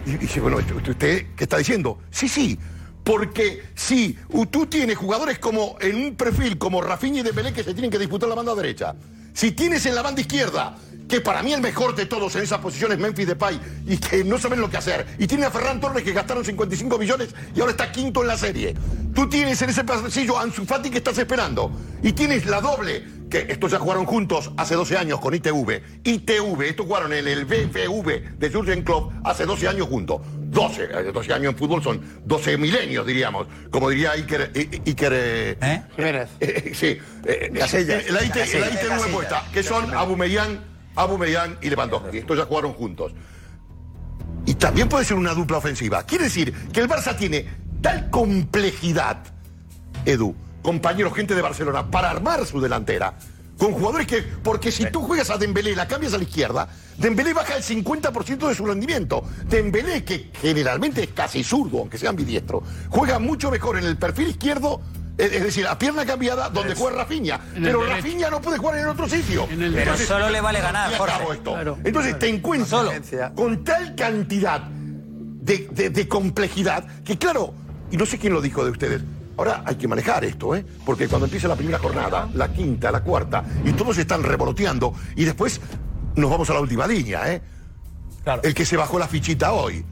Y 0.06 0.12
dije, 0.12 0.40
bueno, 0.40 0.58
¿usted 0.58 1.26
qué 1.36 1.44
está 1.44 1.58
diciendo? 1.58 2.00
Sí, 2.12 2.30
sí. 2.30 2.58
Porque 3.04 3.64
si 3.76 4.18
tú 4.52 4.66
tienes 4.66 4.98
jugadores 4.98 5.40
como 5.40 5.78
en 5.80 5.96
un 5.96 6.16
perfil 6.16 6.58
como 6.58 6.82
Rafinha 6.82 7.22
y 7.22 7.24
Dembélé 7.24 7.54
que 7.54 7.64
se 7.64 7.74
tienen 7.74 7.90
que 7.90 8.00
disputar 8.00 8.28
la 8.28 8.36
banda 8.36 8.54
derecha, 8.54 8.96
si 9.34 9.52
tienes 9.52 9.86
en 9.86 9.96
la 9.96 10.02
banda 10.02 10.20
izquierda, 10.20 10.78
que 11.08 11.22
para 11.22 11.42
mí 11.44 11.54
el 11.54 11.62
mejor 11.62 11.96
de 11.96 12.06
todos 12.06 12.36
en 12.36 12.44
esas 12.44 12.60
posiciones 12.60 12.98
Memphis 13.00 13.28
Depay 13.28 13.60
y 13.88 13.98
que 13.98 14.24
no 14.24 14.38
saben 14.38 14.60
lo 14.60 14.70
que 14.70 14.78
hacer, 14.78 15.06
y 15.18 15.28
tiene 15.28 15.46
a 15.46 15.52
Ferran 15.52 15.80
Torres 15.80 16.04
que 16.04 16.12
gastaron 16.14 16.44
55 16.44 16.98
millones 16.98 17.30
y 17.56 17.60
ahora 17.60 17.72
está 17.72 17.92
quinto 17.92 18.22
en 18.22 18.28
la 18.28 18.38
serie. 18.38 18.76
Tú 19.14 19.28
tienes 19.30 19.62
en 19.62 19.70
ese 19.70 19.84
pasillo 19.84 20.38
a 20.38 20.44
Ansu 20.44 20.66
Fati 20.66 20.90
que 20.90 20.98
estás 20.98 21.18
esperando 21.18 21.72
y 22.04 22.14
tienes 22.14 22.46
la 22.46 22.62
doble 22.62 23.18
que 23.30 23.46
estos 23.50 23.72
ya 23.72 23.80
jugaron 23.80 24.06
juntos 24.06 24.52
hace 24.58 24.76
12 24.76 24.98
años 24.98 25.20
con 25.20 25.34
ITV. 25.34 25.82
ITV, 26.04 26.62
estos 26.62 26.86
jugaron 26.86 27.12
en 27.14 27.28
el 27.28 27.46
BFV 27.46 28.38
de 28.38 28.50
Jurgen 28.52 28.84
Klopp 28.84 29.12
hace 29.24 29.46
12 29.46 29.68
años 29.68 29.88
juntos. 29.88 30.22
12, 30.50 30.84
eh, 30.84 31.12
12 31.14 31.34
años 31.34 31.52
en 31.54 31.58
fútbol 31.58 31.84
son 31.84 32.02
12 32.26 32.58
milenios, 32.58 33.06
diríamos. 33.06 33.48
Como 33.70 33.90
diría 33.90 34.12
Iker... 34.12 34.52
Iker 34.86 35.12
eh, 35.14 35.84
Jiménez. 35.96 36.30
eh, 36.40 36.72
sí. 36.74 36.86
eh, 36.86 37.00
eh, 37.26 37.52
la, 37.54 38.24
ITV 38.24 39.12
puesta, 39.12 39.44
que 39.52 39.62
son 39.62 39.94
Aubameyang, 39.94 40.60
Aubameyang 40.98 41.58
y 41.62 41.70
Lewandowski. 41.70 42.18
Estos 42.18 42.38
ya 42.38 42.46
jugaron 42.46 42.74
juntos. 42.74 43.14
Y 44.46 44.56
también 44.56 44.90
puede 44.90 45.06
ser 45.06 45.18
una 45.18 45.34
dupla 45.34 45.58
ofensiva. 45.58 46.04
Quiere 46.04 46.26
decir 46.26 46.54
que 46.74 46.80
el 46.80 46.90
Barça 46.90 47.16
tiene 47.16 47.46
tal 47.82 48.10
complejidad, 48.10 49.18
Edu, 50.06 50.36
compañeros, 50.62 51.14
gente 51.14 51.36
de 51.36 51.42
Barcelona, 51.42 51.90
para 51.90 52.10
armar 52.10 52.46
su 52.46 52.60
delantera. 52.60 53.14
Con 53.58 53.74
jugadores 53.74 54.06
que, 54.06 54.22
porque 54.22 54.72
si 54.72 54.86
tú 54.92 55.02
juegas 55.02 55.30
a 55.32 55.38
Dembélé 55.38 55.72
y 55.72 55.76
la 55.76 55.88
cambias 55.88 56.14
a 56.14 56.18
la 56.18 56.24
izquierda, 56.24 56.68
Dembélé 56.98 57.34
baja 57.34 57.56
el 57.56 57.64
50% 57.64 58.48
de 58.48 58.56
su 58.56 58.66
rendimiento. 58.66 59.24
Dembélé, 59.50 60.04
que 60.04 60.32
generalmente 60.42 61.04
es 61.04 61.10
casi 61.10 61.44
zurdo, 61.44 61.80
aunque 61.80 61.98
sea 61.98 62.12
ambidiestro, 62.12 62.64
juega 62.90 63.18
mucho 63.18 63.50
mejor 63.50 63.78
en 63.78 63.86
el 63.86 63.98
perfil 63.98 64.30
izquierdo, 64.30 64.82
es 65.18 65.44
decir, 65.44 65.66
a 65.68 65.78
pierna 65.78 66.06
cambiada, 66.06 66.50
donde 66.50 66.76
juega 66.76 66.98
Rafinha. 66.98 67.40
Pero 67.54 67.80
derecho. 67.82 67.96
Rafinha 67.96 68.30
no 68.30 68.42
puede 68.42 68.58
jugar 68.58 68.78
en 68.80 68.88
otro 68.88 69.10
sitio. 69.10 69.48
el 69.50 69.74
Pero 69.74 69.98
solo 69.98 70.30
le 70.30 70.42
vale 70.42 70.62
ganar, 70.62 70.96
Jorge. 70.98 71.16
esto. 71.34 71.54
Claro. 71.54 71.78
Entonces 71.84 72.20
te 72.20 72.30
encuentras 72.30 72.86
con 73.36 73.64
tal 73.64 73.96
cantidad 73.96 74.62
de, 74.62 75.68
de- 75.72 75.90
de 75.90 76.08
complejidad 76.08 76.86
que, 77.04 77.18
claro, 77.18 77.54
y 77.90 77.98
no 77.98 78.06
sé 78.06 78.18
quién 78.18 78.34
lo 78.34 78.42
dijo 78.42 78.64
de 78.66 78.72
ustedes, 78.72 79.02
ahora 79.38 79.64
hay 79.66 79.76
que 79.76 79.88
manejar 79.88 80.24
esto, 80.26 80.56
¿eh? 80.56 80.66
Porque 80.86 81.08
cuando 81.08 81.26
empieza 81.26 81.48
la 81.48 81.56
primera 81.56 81.80
jornada, 81.80 82.28
la 82.34 82.52
quinta, 82.52 82.92
la 82.92 83.02
cuarta, 83.02 83.44
y 83.64 83.72
todos 83.74 83.98
están 83.98 84.24
revoloteando, 84.24 84.94
y 85.16 85.24
después 85.26 85.62
nos 86.16 86.30
vamos 86.30 86.50
a 86.50 86.54
la 86.54 86.60
última 86.60 86.86
línea, 86.86 87.32
¿eh? 87.34 87.42
el 88.44 88.54
que 88.54 88.66
se 88.66 88.76
bajó 88.76 89.00
la 89.00 89.08
fichita 89.08 89.54
hoy. 89.54 89.86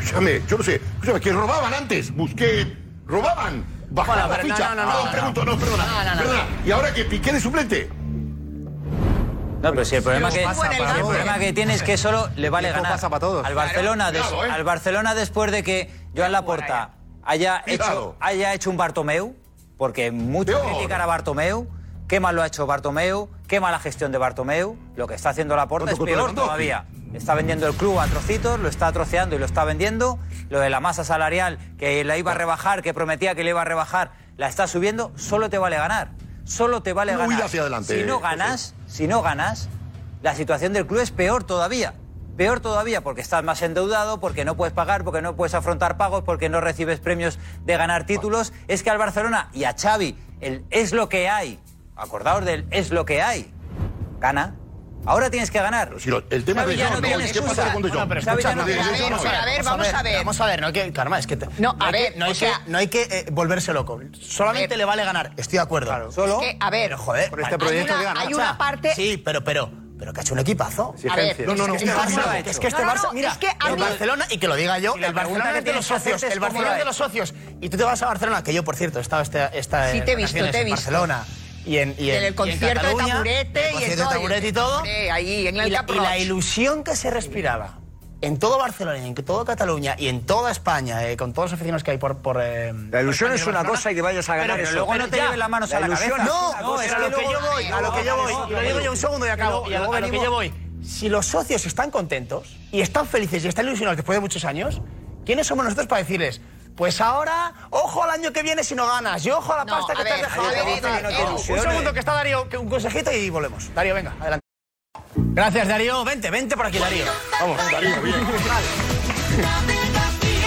Escúchame, 0.00 0.42
yo 0.48 0.56
no 0.56 0.62
sé, 0.62 0.76
escúchame, 0.76 1.20
que 1.20 1.32
robaban 1.32 1.74
antes, 1.74 2.14
busqué, 2.14 2.64
robaban, 3.06 3.64
Bueno, 3.90 4.16
la 4.16 4.26
no, 4.28 4.34
ficha. 4.34 4.74
no, 4.74 4.84
no, 4.84 5.04
no, 5.04 5.10
pregunto, 5.12 5.44
no, 5.44 5.56
perdona, 5.58 5.86
No, 5.86 6.04
no, 6.04 6.14
no. 6.14 6.20
perdona. 6.22 6.42
Y 6.64 6.70
ahora 6.70 6.92
que 6.92 7.04
Piqué 7.04 7.32
de 7.32 7.40
suplente. 7.40 7.88
No, 9.62 9.70
pero 9.72 9.84
si 9.84 9.96
el 9.96 10.02
problema, 10.02 10.30
que, 10.30 10.42
el 10.44 11.00
problema 11.00 11.38
que 11.38 11.52
tiene 11.52 11.74
es 11.74 11.82
que 11.82 11.96
solo 11.96 12.28
le 12.36 12.50
vale 12.50 12.70
ganar 12.72 12.92
pasa 12.92 13.08
para 13.08 13.20
todos. 13.20 13.44
al 13.46 13.54
Barcelona, 13.54 14.12
des- 14.12 14.22
Claro, 14.22 14.44
¿eh? 14.44 14.50
al 14.50 14.64
Barcelona 14.64 15.14
después 15.14 15.50
de 15.50 15.62
que 15.62 15.90
Joan 16.16 16.32
Laporta 16.32 16.90
haya 17.24 17.62
hecho, 17.66 18.16
haya 18.20 18.54
hecho 18.54 18.70
un 18.70 18.76
Bartomeu, 18.76 19.34
porque 19.78 20.10
mucho 20.10 20.60
criticar 20.62 21.00
a 21.00 21.06
Bartomeu, 21.06 21.66
qué 22.08 22.20
mal 22.20 22.36
lo 22.36 22.42
ha 22.42 22.46
hecho 22.46 22.66
Bartomeu, 22.66 23.28
qué 23.48 23.60
mala 23.60 23.78
gestión 23.78 24.12
de 24.12 24.18
Bartomeu, 24.18 24.76
lo 24.96 25.06
que 25.06 25.14
está 25.14 25.30
haciendo 25.30 25.56
Laporta 25.56 25.90
es 25.90 25.98
peor 25.98 26.34
todavía. 26.34 26.86
Está 27.12 27.34
vendiendo 27.34 27.66
el 27.66 27.74
club 27.74 27.98
a 27.98 28.06
trocitos, 28.06 28.60
lo 28.60 28.68
está 28.68 28.92
troceando 28.92 29.36
y 29.36 29.38
lo 29.38 29.46
está 29.46 29.64
vendiendo. 29.64 30.18
Lo 30.50 30.60
de 30.60 30.68
la 30.70 30.80
masa 30.80 31.02
salarial, 31.04 31.58
que 31.78 32.04
la 32.04 32.18
iba 32.18 32.32
a 32.32 32.34
rebajar, 32.34 32.82
que 32.82 32.92
prometía 32.92 33.34
que 33.34 33.42
le 33.42 33.50
iba 33.50 33.62
a 33.62 33.64
rebajar, 33.64 34.12
la 34.36 34.48
está 34.48 34.66
subiendo, 34.66 35.12
solo 35.16 35.48
te 35.48 35.58
vale 35.58 35.76
ganar. 35.76 36.10
Solo 36.44 36.82
te 36.82 36.92
vale 36.92 37.14
Una 37.16 37.26
ganar. 37.26 37.42
hacia 37.44 37.62
adelante, 37.62 37.98
si 37.98 38.04
no 38.06 38.16
José. 38.16 38.28
ganas, 38.28 38.74
si 38.86 39.06
no 39.08 39.22
ganas, 39.22 39.68
la 40.22 40.34
situación 40.34 40.72
del 40.72 40.86
club 40.86 41.00
es 41.00 41.10
peor 41.10 41.44
todavía. 41.44 41.94
Peor 42.36 42.60
todavía 42.60 43.00
porque 43.02 43.22
estás 43.22 43.42
más 43.42 43.62
endeudado, 43.62 44.20
porque 44.20 44.44
no 44.44 44.56
puedes 44.56 44.74
pagar, 44.74 45.02
porque 45.02 45.22
no 45.22 45.36
puedes 45.36 45.54
afrontar 45.54 45.96
pagos, 45.96 46.22
porque 46.22 46.48
no 46.50 46.60
recibes 46.60 47.00
premios 47.00 47.38
de 47.64 47.76
ganar 47.76 48.04
títulos. 48.04 48.52
Es 48.68 48.82
que 48.82 48.90
al 48.90 48.98
Barcelona 48.98 49.48
y 49.54 49.64
a 49.64 49.74
Xavi 49.74 50.16
el 50.40 50.64
es 50.70 50.92
lo 50.92 51.08
que 51.08 51.28
hay. 51.30 51.58
Acordaos 51.96 52.44
del 52.44 52.66
es 52.70 52.90
lo 52.90 53.04
que 53.04 53.22
hay. 53.22 53.50
Gana. 54.20 54.54
Ahora 55.04 55.30
tienes 55.30 55.50
que 55.52 55.60
ganar. 55.60 55.92
el 56.30 56.44
tema 56.44 56.62
Xavi 56.62 56.76
de 56.76 56.84
John, 56.84 57.00
no 57.00 57.18
¿Qué 57.32 57.42
pasa 57.42 57.72
con 57.72 57.82
De? 57.82 57.90
No, 57.90 58.08
pero 58.08 58.20
Xavi 58.22 58.42
ya 58.42 58.48
escucha, 58.50 58.54
no 58.56 58.62
no, 58.62 58.66
tiene 58.66 58.80
a 58.80 58.90
ver, 58.90 59.00
excusa. 59.02 59.42
a 59.42 59.44
ver, 59.44 59.62
vamos 59.64 59.88
a 59.94 60.02
ver. 60.02 60.16
Vamos 60.16 60.40
a 60.40 60.46
ver, 60.46 60.60
no 60.60 60.66
hay 60.66 60.72
que, 60.72 60.92
Karma, 60.92 61.18
es 61.20 61.26
que... 61.28 61.36
te- 61.36 61.48
No, 61.58 61.76
a 61.78 61.86
hay 61.86 61.92
ver, 61.92 62.12
que- 62.12 62.18
no 62.18 62.24
hay 62.24 62.32
o 62.32 62.34
sea- 62.34 62.62
que, 62.64 62.70
no 62.70 62.78
hay 62.78 62.88
que 62.88 63.02
eh, 63.02 63.26
volverse 63.30 63.72
loco. 63.72 64.00
Solamente 64.20 64.68
ver. 64.70 64.78
le 64.78 64.84
vale 64.84 65.04
ganar, 65.04 65.32
estoy 65.36 65.58
de 65.58 65.62
acuerdo. 65.62 66.10
Solo- 66.10 66.40
Es 66.42 66.48
que, 66.48 66.56
a 66.58 66.70
ver, 66.70 66.86
Pero, 66.90 66.98
joder, 66.98 67.30
por 67.30 67.40
este 67.40 67.54
hay 67.94 68.34
una- 68.34 68.50
hay 68.50 68.56
parte- 68.58 68.94
Sí, 68.96 69.22
pero, 69.24 69.44
pero, 69.44 69.70
pero 69.96 70.12
que 70.12 70.20
ha 70.20 70.22
hecho 70.22 70.34
un 70.34 70.40
equipazo. 70.40 70.94
A 71.08 71.14
ver, 71.14 71.46
no, 71.46 71.54
no, 71.54 71.68
no. 71.68 71.74
es 71.76 71.82
Es 71.82 71.84
que 71.84 71.94
este 71.94 72.00
Barça- 72.02 72.24
Barça- 72.24 72.46
es 72.50 72.58
que 72.58 72.66
este 72.66 72.80
No, 72.82 72.86
no, 72.88 72.92
Barça, 72.94 73.02
no, 73.04 73.12
mira, 73.12 73.30
es 73.30 73.38
que 73.38 73.46
a 73.48 73.68
el 73.68 73.74
mí- 73.76 73.80
Barcelona, 73.80 74.26
y 74.28 74.38
que 74.38 74.48
lo 74.48 74.56
diga 74.56 74.78
yo, 74.80 74.94
el 74.96 75.12
Barcelona 75.12 75.52
que 75.52 75.58
es 75.60 75.64
de 75.66 75.72
los 75.72 75.86
socios, 75.86 76.22
es 76.24 76.32
el 76.32 76.40
Barcelona 76.40 76.68
lo 76.70 76.72
es 76.74 76.78
de 76.80 76.84
los 76.84 76.96
socios, 76.96 77.34
y 77.60 77.68
tú 77.68 77.76
te 77.76 77.84
vas 77.84 78.02
a 78.02 78.06
Barcelona, 78.06 78.42
que 78.42 78.52
yo, 78.52 78.64
por 78.64 78.74
cierto, 78.74 78.98
he 78.98 79.02
estado 79.02 79.22
esta, 79.22 79.46
esta 79.48 79.92
Sí, 79.92 80.00
te 80.00 80.12
he 80.12 80.16
visto, 80.16 80.36
te 80.36 80.60
he 80.60 80.64
visto. 80.64 80.70
Barcelona 80.80 81.24
y 81.66 81.78
en, 81.78 81.94
y 81.98 82.04
Y 82.04 82.10
en 82.10 82.16
el 82.18 82.22
y 82.22 82.26
en 82.28 82.34
concierto 82.34 82.66
de 82.68 82.74
Cataluña, 82.74 83.14
Taburete 83.14 83.60
el 83.60 83.64
y 83.64 83.66
en 83.68 83.72
concierto 83.72 83.96
de 83.96 83.96
todo, 84.04 84.10
Taburete 84.14 84.48
y 84.48 84.52
todo, 84.52 84.82
ahí, 85.12 85.46
en 85.48 85.56
el 85.58 85.66
y 85.66 85.70
la, 85.70 85.84
y 85.88 85.94
la 86.00 86.18
ilusión 86.18 86.84
que 86.84 86.94
se 86.96 87.10
respiraba 87.10 87.80
en 88.22 88.38
todo 88.38 88.58
Barcelona, 88.58 88.96
en 89.04 89.14
todo 89.14 89.44
Cataluña 89.44 89.94
y 89.98 90.08
en 90.08 90.24
toda 90.24 90.50
España, 90.50 91.04
eh, 91.06 91.16
con 91.18 91.34
todos 91.34 91.50
los 91.50 91.54
aficionados 91.54 91.84
que 91.84 91.90
hay 91.90 91.98
por... 91.98 92.18
por 92.18 92.38
eh, 92.40 92.72
La 92.90 93.02
ilusión 93.02 93.28
por 93.30 93.36
es 93.36 93.42
una 93.46 93.56
Barcelona. 93.58 93.68
cosa 93.68 93.92
y 93.92 93.94
que 93.94 94.02
vayas 94.02 94.28
a 94.30 94.36
ganar 94.36 94.56
Pero 94.56 94.68
eso. 94.68 94.76
luego 94.78 94.94
no 94.94 95.08
te 95.08 95.16
Ya. 95.18 95.24
lleves 95.24 95.38
las 95.38 95.48
manos 95.50 95.72
a 95.74 95.80
la 95.80 95.86
ilusión 95.86 96.10
cabeza. 96.12 96.24
No, 96.26 96.62
no, 96.62 96.80
es 96.80 96.92
a 96.92 96.98
lo 96.98 97.08
luego- 97.10 97.16
que 97.28 97.32
yo 97.32 97.40
voy, 97.52 97.64
a 97.66 97.80
lo 97.82 97.92
que 97.94 98.04
yo 98.04 98.16
voy. 98.16 98.32
Y 98.48 98.52
lo 98.52 98.60
digo 98.62 98.80
yo 98.80 98.90
un 98.92 98.96
segundo 98.96 99.26
y 99.26 99.28
acabo. 99.28 99.70
Y 99.70 99.74
a 99.74 99.80
lo 99.80 99.92
a 99.92 100.00
lo 100.00 100.10
que 100.10 100.16
yo 100.18 100.30
voy. 100.30 100.52
Si 100.82 101.08
los 101.10 101.26
socios 101.26 101.66
están 101.66 101.90
contentos 101.90 102.56
y 102.72 102.80
están 102.80 103.06
felices 103.06 103.44
y 103.44 103.48
están 103.48 103.66
ilusionados 103.66 103.96
después 103.98 104.16
de 104.16 104.20
muchos 104.20 104.44
años, 104.46 104.80
¿quiénes 105.26 105.46
somos 105.46 105.64
nosotros 105.64 105.86
para 105.86 106.00
decirles? 106.02 106.40
Pues 106.76 107.00
ahora, 107.00 107.54
ojo 107.70 108.04
al 108.04 108.10
año 108.10 108.32
que 108.32 108.42
viene 108.42 108.62
si 108.62 108.74
no 108.74 108.86
ganas, 108.86 109.24
y 109.24 109.30
ojo 109.30 109.50
a 109.52 109.58
la 109.58 109.64
No, 109.64 109.78
pasta 109.78 109.94
que 109.94 110.04
te 110.04 110.10
has 110.12 110.20
dejado. 110.20 111.32
un 111.32 111.38
segundo 111.38 111.92
que 111.94 112.00
está 112.00 112.12
Darío, 112.12 112.48
que 112.48 112.58
un 112.58 112.68
consejito 112.68 113.10
y 113.12 113.30
volvemos. 113.30 113.74
Darío, 113.74 113.94
venga, 113.94 114.12
adelante. 114.20 114.44
Gracias, 115.14 115.68
Darío. 115.68 116.04
Vente, 116.04 116.30
vente 116.30 116.54
por 116.56 116.66
aquí, 116.66 116.78
Darío. 116.78 117.06
Vamos, 117.40 117.56
Darío, 117.70 118.02
bien. 118.02 118.26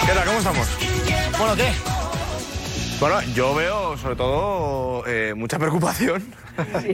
¿Qué 0.06 0.12
tal? 0.12 0.24
¿Cómo 0.24 0.38
estamos? 0.38 0.68
Bueno, 1.38 1.56
¿qué? 1.56 1.99
Bueno, 3.00 3.22
yo 3.34 3.54
veo 3.54 3.96
sobre 3.96 4.14
todo 4.14 5.06
eh, 5.06 5.32
mucha 5.34 5.58
preocupación 5.58 6.22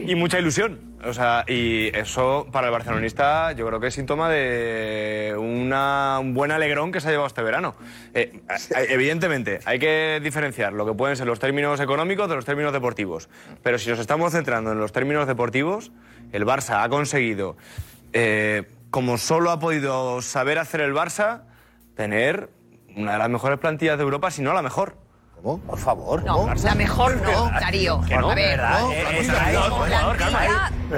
y 0.07 0.15
mucha 0.15 0.39
ilusión. 0.39 0.79
O 1.05 1.13
sea, 1.13 1.45
y 1.49 1.89
eso 1.97 2.47
para 2.53 2.69
el 2.69 2.73
barcelonista 2.73 3.51
yo 3.53 3.67
creo 3.67 3.81
que 3.81 3.89
es 3.89 3.95
síntoma 3.95 4.31
de 4.31 5.35
una, 5.37 6.19
un 6.21 6.33
buen 6.33 6.53
alegrón 6.53 6.93
que 6.93 7.01
se 7.01 7.09
ha 7.09 7.11
llevado 7.11 7.27
este 7.27 7.43
verano. 7.43 7.75
Eh, 8.15 8.41
a- 8.49 8.83
evidentemente, 8.83 9.59
hay 9.65 9.81
que 9.81 10.21
diferenciar 10.23 10.73
lo 10.75 10.87
que 10.87 10.93
pueden 10.95 11.17
ser 11.17 11.27
los 11.27 11.41
términos 11.41 11.81
económicos 11.81 12.29
de 12.29 12.37
los 12.37 12.45
términos 12.45 12.73
deportivos. 12.73 13.29
Pero 13.65 13.77
si 13.79 13.91
nos 13.91 13.99
estamos 13.99 14.33
centrando 14.33 14.71
en 14.73 14.79
los 14.79 14.93
términos 14.93 15.27
deportivos, 15.27 15.91
el 16.31 16.47
Barça 16.47 16.85
ha 16.85 16.89
conseguido, 16.89 17.57
eh, 18.13 18.63
como 18.91 19.19
solo 19.19 19.51
ha 19.51 19.59
podido 19.59 20.23
saber 20.23 20.61
hacer 20.61 20.83
el 20.83 20.95
Barça, 20.95 21.43
tener 21.97 22.49
una 22.97 23.13
de 23.15 23.19
las 23.19 23.29
mejores 23.29 23.59
plantillas 23.59 23.99
de 23.99 24.05
Europa, 24.05 24.31
si 24.31 24.41
no 24.43 24.55
la 24.55 24.63
mejor. 24.63 25.05
¿Cómo? 25.43 25.59
Por 25.59 25.79
favor. 25.79 26.25
No, 26.25 26.53
la 26.55 26.75
mejor 26.75 27.17
no, 27.21 27.51
Darío. 27.61 28.01
Que 28.09 28.17
no, 28.17 28.31
a 28.31 28.35
ver, 28.35 28.59
¿verdad? 28.59 28.81
no, 28.81 28.93
es 28.93 29.29
jugador 29.29 29.69
por 29.71 29.79
jugador. 29.89 30.17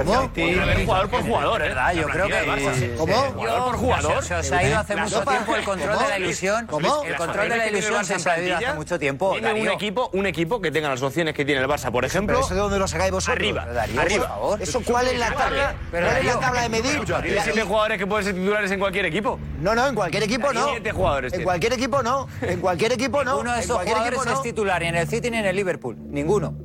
¿Cómo? 0.05 1.09
Por 1.09 1.21
jugador, 1.23 1.61
¿eh? 1.61 1.67
verdad, 1.67 1.93
yo 1.93 2.07
creo 2.07 2.27
que- 2.27 2.95
¿Cómo? 2.97 3.13
Jugador 3.15 3.63
por 3.65 3.77
jugador. 3.77 4.23
Se 4.23 4.35
os 4.35 4.51
ha 4.51 4.63
ido 4.63 4.79
hace 4.79 4.95
mucho 4.95 5.21
tiempo 5.23 5.55
el 5.55 5.63
control 5.63 5.93
¿Cómo? 5.95 6.03
de 6.03 6.09
la 6.09 6.19
ilusión. 6.19 6.67
¿Cómo? 6.67 7.03
El 7.03 7.15
control 7.15 7.49
de 7.49 7.57
la 7.57 7.67
ilusión 7.67 8.05
se 8.05 8.29
ha 8.29 8.39
ido 8.39 8.57
hace 8.57 8.73
mucho 8.73 8.97
tiempo. 8.97 9.31
Un 9.31 9.67
equipo, 9.67 10.09
un 10.13 10.25
equipo 10.25 10.61
que 10.61 10.71
tenga 10.71 10.89
las 10.89 11.01
opciones 11.01 11.33
que 11.33 11.43
tiene 11.45 11.61
el 11.61 11.67
Barça, 11.67 11.91
por 11.91 12.05
ejemplo. 12.05 12.35
¿Pero 12.35 12.45
eso 12.45 12.55
de 12.55 12.61
dónde 12.61 12.79
lo 12.79 12.87
sacáis 12.87 13.11
vosotros? 13.11 13.35
Arriba, 13.37 13.63
arriba. 13.63 14.03
por 14.03 14.27
favor. 14.27 14.61
¿Eso 14.61 14.81
cuál 14.85 15.07
es 15.07 15.19
la 15.19 15.31
tabla? 15.33 15.75
¿Cuál 15.91 16.17
es 16.17 16.25
la 16.25 16.39
tabla 16.39 16.61
de 16.61 16.69
medir? 16.69 17.03
Tiene 17.03 17.41
siete 17.43 17.63
jugadores 17.63 17.97
que 17.97 18.07
pueden 18.07 18.25
ser 18.25 18.35
titulares 18.35 18.71
en 18.71 18.79
cualquier 18.79 19.05
equipo. 19.05 19.39
No, 19.59 19.75
no, 19.75 19.87
en 19.87 19.95
cualquier 19.95 20.23
equipo 20.23 20.53
no. 20.53 20.69
Siete 20.69 20.91
jugadores 20.91 21.33
En 21.33 21.43
cualquier 21.43 21.73
equipo 21.73 22.01
no. 22.01 22.27
En 22.41 22.61
cualquier 22.61 22.93
equipo 22.93 23.23
no. 23.23 23.31
Ninguno 23.35 23.55
de 23.55 23.67
cualquier 23.67 23.95
jugadores 23.97 24.28
no. 24.29 24.35
es 24.35 24.41
titular 24.41 24.81
ni 24.81 24.87
en 24.87 24.95
el 24.95 25.07
City 25.07 25.29
ni 25.31 25.37
en 25.37 25.45
el 25.45 25.55
Liverpool. 25.55 25.97
Ninguno. 26.09 26.55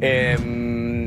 Eh, 0.00 0.36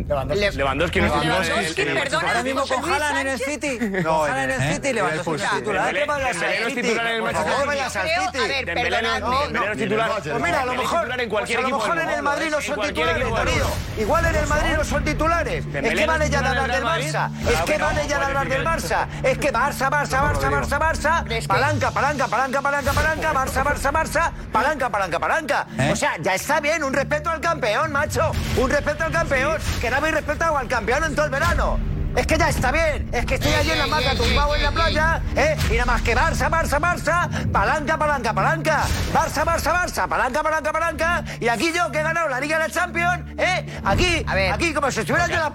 Le- 0.08 0.52
Lewandowski 0.52 1.00
no 1.02 1.08
es 1.08 1.14
titular. 1.14 1.46
Lewandowski, 1.46 1.82
el- 1.82 1.94
perdona, 1.94 2.28
Ahora 2.28 2.44
mismo 2.44 2.66
con 2.68 2.92
Haaland 2.94 3.18
en 3.20 3.28
el 3.28 3.40
Sánchez. 3.40 3.62
City. 3.62 3.80
No, 4.04 4.28
en 4.28 4.52
el 4.52 4.74
City, 4.74 4.94
Lewandowski 4.94 5.32
es 5.44 5.52
titular. 5.52 5.94
¿Qué 5.94 6.06
vayas 6.06 6.38
al 6.42 6.54
City? 6.70 6.82
titular 6.82 7.08
en 7.08 7.16
el 7.16 7.22
Por 7.22 7.32
favor, 7.34 7.52
City. 7.56 7.68
vayas 7.68 7.96
al 7.96 8.08
City. 8.08 8.38
a 8.44 8.48
ver, 8.48 8.66
Dembélé 8.66 9.02
no- 9.02 9.64
es 9.72 9.78
titular. 9.78 10.12
Pues 10.22 10.42
mira, 10.42 10.62
a 10.62 10.66
lo 10.66 10.74
mejor, 10.74 11.08
pues 11.30 11.56
a 11.56 11.62
lo 11.62 11.70
mejor 11.70 12.00
en 12.00 12.10
el 12.10 12.22
Madrid 12.24 12.48
no 12.52 12.60
¿eh? 12.60 12.62
son 12.62 12.82
titulares, 12.82 13.26
mundo. 13.28 13.72
Igual 13.98 14.26
en 14.26 14.36
el 14.36 14.48
Madrid 14.48 14.72
no 14.78 14.84
son 14.84 15.04
titulares. 15.04 15.66
Es 15.66 15.94
que 15.94 16.06
vale 16.06 16.30
ya 16.30 16.42
de 16.42 16.48
hablar 16.48 16.72
del 16.72 16.84
Barça. 16.84 17.30
Es 17.50 17.62
que 17.62 17.78
vale 17.78 18.02
ya 18.08 18.08
de 18.08 18.14
¿cuál 18.16 18.24
hablar 18.38 18.50
del 18.50 18.62
el 18.62 18.68
Barça. 18.68 19.08
Es 19.24 19.38
que 19.38 19.52
Barça, 19.52 19.90
Barça, 19.90 20.22
Barça, 20.22 20.50
Barça, 20.50 20.80
Barça. 20.80 21.48
Palanca, 21.48 21.92
palanca, 21.92 22.28
palanca, 22.28 22.62
palanca, 22.62 22.94
palanca. 22.94 23.34
Barça, 23.34 23.64
Barça, 23.64 23.92
Barça. 23.92 24.32
Palanca, 24.52 24.90
palanca, 24.90 25.20
palanca. 25.20 25.68
O 25.92 25.96
sea, 25.96 26.14
ya 26.20 26.36
está 26.36 26.60
bien. 26.60 26.84
Un 26.84 26.94
respeto 26.94 27.30
al 27.30 27.42
campeón, 27.42 27.92
macho. 27.92 28.32
Un 28.58 28.70
respeto 28.70 29.04
al 29.04 29.12
campeón. 29.12 29.58
Que 29.82 29.89
no 29.90 29.98
habéis 29.98 30.16
respetado 30.16 30.58
al 30.58 30.68
campeón 30.68 31.04
en 31.04 31.16
todo 31.16 31.26
el 31.26 31.32
verano. 31.32 31.80
Es 32.16 32.28
que 32.28 32.38
ya 32.38 32.50
está 32.50 32.72
bien. 32.72 33.08
Es 33.14 33.26
que 33.26 33.36
estoy 33.36 33.54
allí 33.54 33.72
en 33.72 33.80
la 33.80 33.88
maca 33.88 34.16
tumbado 34.16 34.56
en 34.56 34.64
la 34.64 34.72
playa, 34.72 35.22
¿eh? 35.36 35.56
Y 35.70 35.74
nada 35.74 35.86
más 35.86 36.02
que 36.02 36.16
Barça, 36.16 36.50
Barça, 36.50 36.80
Barça, 36.80 37.30
palanca, 37.52 37.98
palanca, 37.98 38.34
palanca. 38.34 38.84
Barça, 39.14 39.46
Barça, 39.46 39.72
Barça, 39.74 40.08
palanca, 40.08 40.42
palanca, 40.44 40.72
palanca. 40.72 41.24
Y 41.40 41.48
aquí 41.48 41.72
yo 41.74 41.92
que 41.92 42.00
he 42.00 42.04
ganado 42.04 42.28
la 42.28 42.40
Liga 42.40 42.60
de 42.60 42.72
Champions, 42.72 43.22
¿eh? 43.38 43.66
Aquí, 43.86 44.26
aquí 44.52 44.74
como 44.74 44.92
si 44.92 45.02
estuviera 45.02 45.28
yo 45.28 45.36
en 45.36 45.40
la, 45.40 45.50
la 45.50 45.54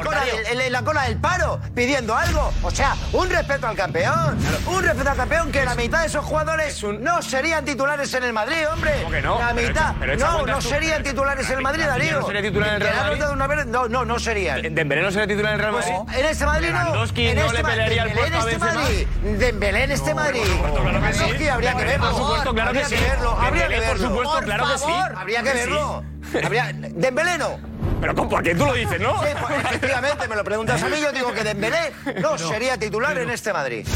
cola, 0.00 0.24
del- 0.24 0.72
la 0.72 1.18
paro, 1.20 1.60
pidiendo 1.74 2.14
algo. 2.16 2.52
O 2.62 2.70
sea, 2.70 2.94
un 3.12 3.28
respeto 3.28 3.66
al 3.68 3.76
campeón. 3.76 4.38
Un 4.66 4.82
respeto 4.82 5.10
al 5.10 5.16
campeón 5.16 5.50
que 5.52 5.64
la 5.64 5.74
mitad 5.74 6.00
de 6.00 6.06
esos 6.06 6.24
jugadores 6.24 6.82
no 7.00 7.20
serían 7.20 7.64
titulares 7.64 8.12
en 8.14 8.24
el 8.24 8.32
Madrid, 8.32 8.68
hombre. 8.72 8.92
¿Cómo 9.02 9.10
que 9.10 9.22
no? 9.22 9.38
La 9.38 9.52
Pero 9.54 9.68
mitad. 9.68 9.94
pero 9.98 10.12
echa 10.14 10.26
no, 10.30 10.46
no 10.46 10.60
serían 10.60 11.02
titulares 11.02 11.48
en 11.50 11.56
el 11.56 11.62
Madrid, 11.62 11.84
Darío. 11.84 12.20
¿No 12.20 12.26
sería 12.26 12.42
titular 12.42 12.68
en 12.68 12.74
el 12.76 12.80
Real 12.82 13.36
Madrid? 13.36 13.64
No, 13.66 13.88
no, 13.88 14.04
no 14.04 14.18
serían. 14.18 14.62
¿Dembélé 14.74 15.02
no 15.02 15.10
sería 15.10 15.26
titular 15.26 15.54
en 15.54 15.57
el 15.58 15.72
Real 15.72 15.72
Madrid? 15.72 16.18
En 16.18 16.26
este 16.26 16.46
Madrid 16.46 16.68
no. 16.70 16.78
Lewandowski 16.84 17.26
en 17.28 17.36
no 17.38 17.44
este 17.44 17.56
le 17.56 17.64
pelearía 17.64 18.02
el 18.04 18.12
puesto 18.12 18.36
a 18.36 18.38
este 18.40 18.50
Benzema. 18.50 18.80
Madrid. 18.82 19.06
Dembélé 19.38 19.84
en 19.84 19.90
este 19.92 20.14
Madrid. 20.14 20.40
Lewandowski 20.44 21.48
habría 21.48 21.74
que 21.74 21.84
verlo. 21.84 22.10
Por 22.10 22.18
supuesto, 22.18 22.54
claro 22.54 22.72
que 22.72 22.78
habría 22.82 22.88
sí. 22.88 22.94
que 23.04 23.10
verlo. 23.10 23.30
Habría 23.32 23.68
que 23.68 23.74
Dembélé, 23.74 23.86
por 23.88 23.98
verlo. 23.98 24.08
supuesto, 24.08 24.44
claro 24.44 24.64
que 24.72 24.78
sí. 24.78 24.92
Habría 25.16 25.38
que 25.42 25.44
Que 25.44 25.50
sí. 25.52 25.58
verlo. 25.58 26.04
Habría... 26.44 26.70
Dembélé 26.72 27.38
no. 27.38 27.58
Pero 28.00 28.14
¿cómo? 28.14 28.28
¿por 28.28 28.42
qué 28.42 28.54
tú 28.54 28.64
lo 28.64 28.74
dices, 28.74 29.00
no? 29.00 29.20
Sí, 29.22 29.28
pues, 29.40 29.64
efectivamente, 29.64 30.28
me 30.28 30.36
lo 30.36 30.44
preguntas 30.44 30.80
a 30.82 30.88
mí, 30.88 31.00
yo 31.00 31.10
digo 31.12 31.32
que 31.32 31.42
Dembélé 31.42 31.92
no 32.20 32.38
sería 32.38 32.76
titular 32.78 33.16
en 33.18 33.30
este 33.30 33.52
Madrid. 33.52 33.86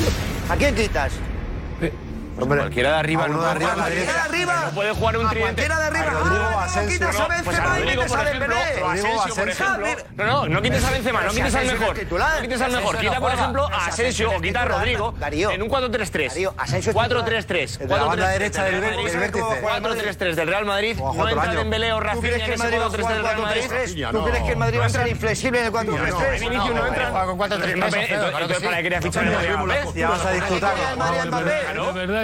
¿A 0.49 0.57
quién 0.57 0.75
quitas? 0.75 1.13
Cualquiera 2.39 2.93
de 2.93 2.97
arriba 2.99 3.29
no 3.29 3.43
de 3.43 3.51
arriba, 3.51 3.71
jugar 3.73 3.87
a 3.87 3.89
la 3.89 3.95
en 3.95 3.95
derecha. 4.01 4.19
Madrid. 4.29 4.47
No 4.65 4.71
puede 4.73 4.93
jugar 4.93 5.17
un 5.19 5.29
tridente. 5.29 5.67
cualquiera 5.67 5.79
de 5.79 5.87
arriba. 5.87 6.13
Ah, 6.25 6.61
a 6.61 6.65
Asensio. 6.65 6.93
quitas 6.99 7.17
a 7.17 7.23
no, 7.23 7.29
Benzema 7.29 7.45
pues 7.45 7.57
y 7.57 7.85
metes 7.85 8.13
a. 8.13 8.25
Dembélé. 8.25 9.97
No, 10.17 10.25
no, 10.27 10.49
no 10.49 10.63
quites 10.63 10.85
a 10.85 10.91
Benzema, 10.91 11.21
no 11.23 11.31
quites 11.31 11.55
al 11.55 11.67
mejor. 11.67 11.97
No 11.97 12.41
quites 12.43 12.61
al 12.63 12.73
mejor. 12.73 12.95
no 12.95 13.01
Quita, 13.01 13.21
por 13.21 13.33
ejemplo, 13.33 13.69
a 13.73 13.87
Asensio 13.87 14.31
o 14.37 14.41
quita 14.41 14.63
a 14.63 14.65
Rodrigo 14.67 15.15
en 15.31 15.63
un 15.63 15.69
4-3-3. 15.69 16.29
Darío, 16.29 16.55
Asensio 16.57 16.91
es 16.91 16.97
4-3-3. 16.97 17.81
El 17.83 17.89
de 17.89 17.97
la 17.97 18.05
banda 18.05 18.29
derecha 18.29 18.65
del- 18.65 18.81
del 18.81 18.95
4-3-3 18.95 19.19
vértice. 19.21 19.45
4-3-3 19.63 20.35
del 20.35 20.49
Real 20.49 20.65
Madrid. 20.65 20.97
No 20.99 21.29
entra. 21.29 21.55
Dembélé 21.55 21.93
o 21.93 21.97
¿Tú 21.99 22.05
Rafinha 22.05 22.29
en 22.29 22.39
que 22.39 22.45
el 22.45 22.53
ese 22.53 22.63
Madrid 22.63 22.79
va 22.81 22.85
a 22.85 22.89
4-3-3 22.89 23.01
jugar 23.03 23.15
del 23.15 23.23
Real 23.25 23.43
Madrid. 23.43 23.63
4-3-3? 23.71 24.11
¿Tú 24.13 24.25
crees 24.25 24.43
que 24.45 24.51
el 24.53 24.57
Madrid 24.57 24.79
va 24.81 24.87
a 24.87 24.89
ser 24.89 25.09
inflexible 25.09 25.61
en 25.61 25.67
el 25.67 25.73
4-3-3? 25.73 26.41
Vinicius 26.41 26.75
no 26.75 26.87
entra. 26.87 27.11
Juega 27.11 27.27
con 27.27 27.39
4-3-3. 27.39 27.77
Mbappé, 27.77 28.15
entonces, 28.15 28.63
¿para 28.63 28.77
qué 28.79 28.83
quería 28.83 29.03
fichar 29.03 29.25
a 29.25 29.57
Mbappé? 29.63 29.83
Ya 29.95 30.09
vas 30.09 30.25
a 30.27 30.31
disfrutar. 30.33 30.73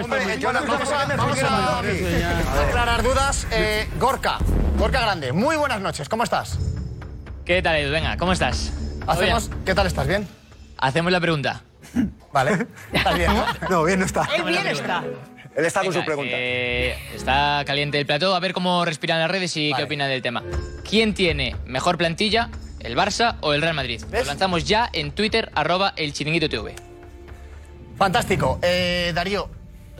Muy- 0.06 0.36
vamos 0.66 0.92
a, 0.92 1.16
vamos 1.16 1.38
a 1.42 2.62
aclarar 2.62 3.02
dudas. 3.02 3.46
Eh, 3.50 3.88
Gorka, 3.98 4.38
Gorka 4.76 5.00
Grande, 5.00 5.32
muy 5.32 5.56
buenas 5.56 5.80
noches, 5.80 6.08
¿cómo 6.08 6.22
estás? 6.24 6.58
¿Qué 7.44 7.62
tal, 7.62 7.76
Edu? 7.76 7.90
Venga, 7.92 8.16
¿cómo 8.16 8.32
estás? 8.32 8.72
Hacemos, 9.06 9.50
¿Qué 9.64 9.74
tal 9.74 9.86
estás? 9.86 10.06
¿Bien? 10.06 10.28
Hacemos 10.76 11.10
la 11.10 11.20
pregunta. 11.20 11.62
Vale. 12.32 12.66
¿Estás 12.92 13.16
bien, 13.16 13.32
no? 13.34 13.44
No, 13.70 13.84
bien 13.84 13.98
no 14.00 14.06
está. 14.06 14.28
Él 14.36 14.42
bien 14.44 14.66
está. 14.66 15.02
Él 15.56 15.64
está 15.64 15.82
con 15.82 15.92
su 15.92 16.04
pregunta. 16.04 16.30
eh, 16.34 16.96
está 17.14 17.62
caliente 17.66 17.98
el 17.98 18.06
plató, 18.06 18.36
a 18.36 18.40
ver 18.40 18.52
cómo 18.52 18.84
respiran 18.84 19.18
las 19.18 19.30
redes 19.30 19.56
y 19.56 19.72
qué 19.74 19.82
opinan 19.84 20.08
del 20.08 20.22
tema. 20.22 20.42
¿Quién 20.88 21.14
tiene 21.14 21.56
mejor 21.66 21.98
plantilla, 21.98 22.50
el 22.80 22.96
Barça 22.96 23.36
o 23.40 23.52
el 23.54 23.62
Real 23.62 23.74
Madrid? 23.74 24.02
Lo 24.12 24.22
lanzamos 24.24 24.64
ya 24.64 24.88
en 24.92 25.10
Twitter, 25.10 25.50
arroba 25.56 25.94
el 25.96 26.12
chiringuito 26.12 26.48
TV. 26.48 26.76
Fantástico. 27.96 28.60
Eh, 28.62 29.10
Darío, 29.14 29.50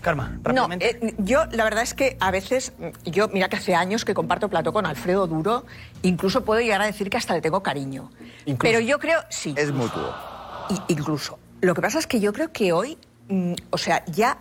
Karma, 0.00 0.28
No, 0.28 0.40
rápidamente. 0.42 0.98
eh, 1.06 1.14
yo 1.18 1.44
la 1.52 1.64
verdad 1.64 1.82
es 1.82 1.94
que 1.94 2.16
a 2.20 2.30
veces, 2.30 2.72
mm, 2.78 3.10
yo 3.10 3.28
mira 3.28 3.48
que 3.48 3.56
hace 3.56 3.74
años 3.74 4.04
que 4.04 4.14
comparto 4.14 4.48
plató 4.48 4.72
con 4.72 4.86
Alfredo 4.86 5.26
Duro, 5.26 5.64
incluso 6.02 6.44
puedo 6.44 6.60
llegar 6.60 6.80
a 6.82 6.86
decir 6.86 7.10
que 7.10 7.16
hasta 7.16 7.34
le 7.34 7.40
tengo 7.40 7.62
cariño. 7.62 8.10
Incluso. 8.46 8.58
Pero 8.72 8.80
yo 8.80 8.98
creo, 8.98 9.20
sí. 9.30 9.54
Es 9.56 9.72
mutuo. 9.72 10.14
Y- 10.70 10.92
incluso. 10.92 11.38
Lo 11.60 11.74
que 11.74 11.80
pasa 11.82 11.98
es 11.98 12.06
que 12.06 12.20
yo 12.20 12.32
creo 12.32 12.52
que 12.52 12.72
hoy, 12.72 12.98
mm, 13.28 13.54
o 13.70 13.78
sea, 13.78 14.04
ya 14.06 14.38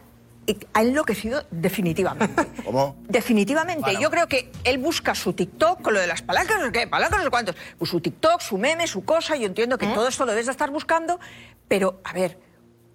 eh, 0.50 0.58
ha 0.74 0.82
enloquecido 0.82 1.44
definitivamente. 1.52 2.46
¿Cómo? 2.66 2.96
Definitivamente. 3.10 3.98
Yo 4.00 4.10
creo 4.10 4.28
que 4.28 4.50
él 4.64 4.78
busca 4.78 5.14
su 5.14 5.34
TikTok 5.34 5.82
con 5.82 5.94
lo 5.94 6.00
de 6.00 6.08
las 6.08 6.22
palancas, 6.22 6.58
no 6.60 6.68
sé 6.68 6.72
qué, 6.72 6.88
palancas, 6.88 7.18
no 7.20 7.24
sé 7.26 7.30
cuántos. 7.30 7.56
Pues 7.78 7.92
su 7.92 8.00
TikTok, 8.00 8.40
su 8.40 8.58
meme, 8.58 8.88
su 8.88 9.04
cosa. 9.04 9.36
Yo 9.36 9.46
entiendo 9.46 9.78
que 9.78 9.88
todo 9.88 10.08
esto 10.08 10.26
lo 10.26 10.32
debes 10.32 10.46
de 10.46 10.54
estar 10.54 10.70
buscando. 10.72 11.20
Pero, 11.68 12.00
a 12.06 12.14
ver, 12.14 12.40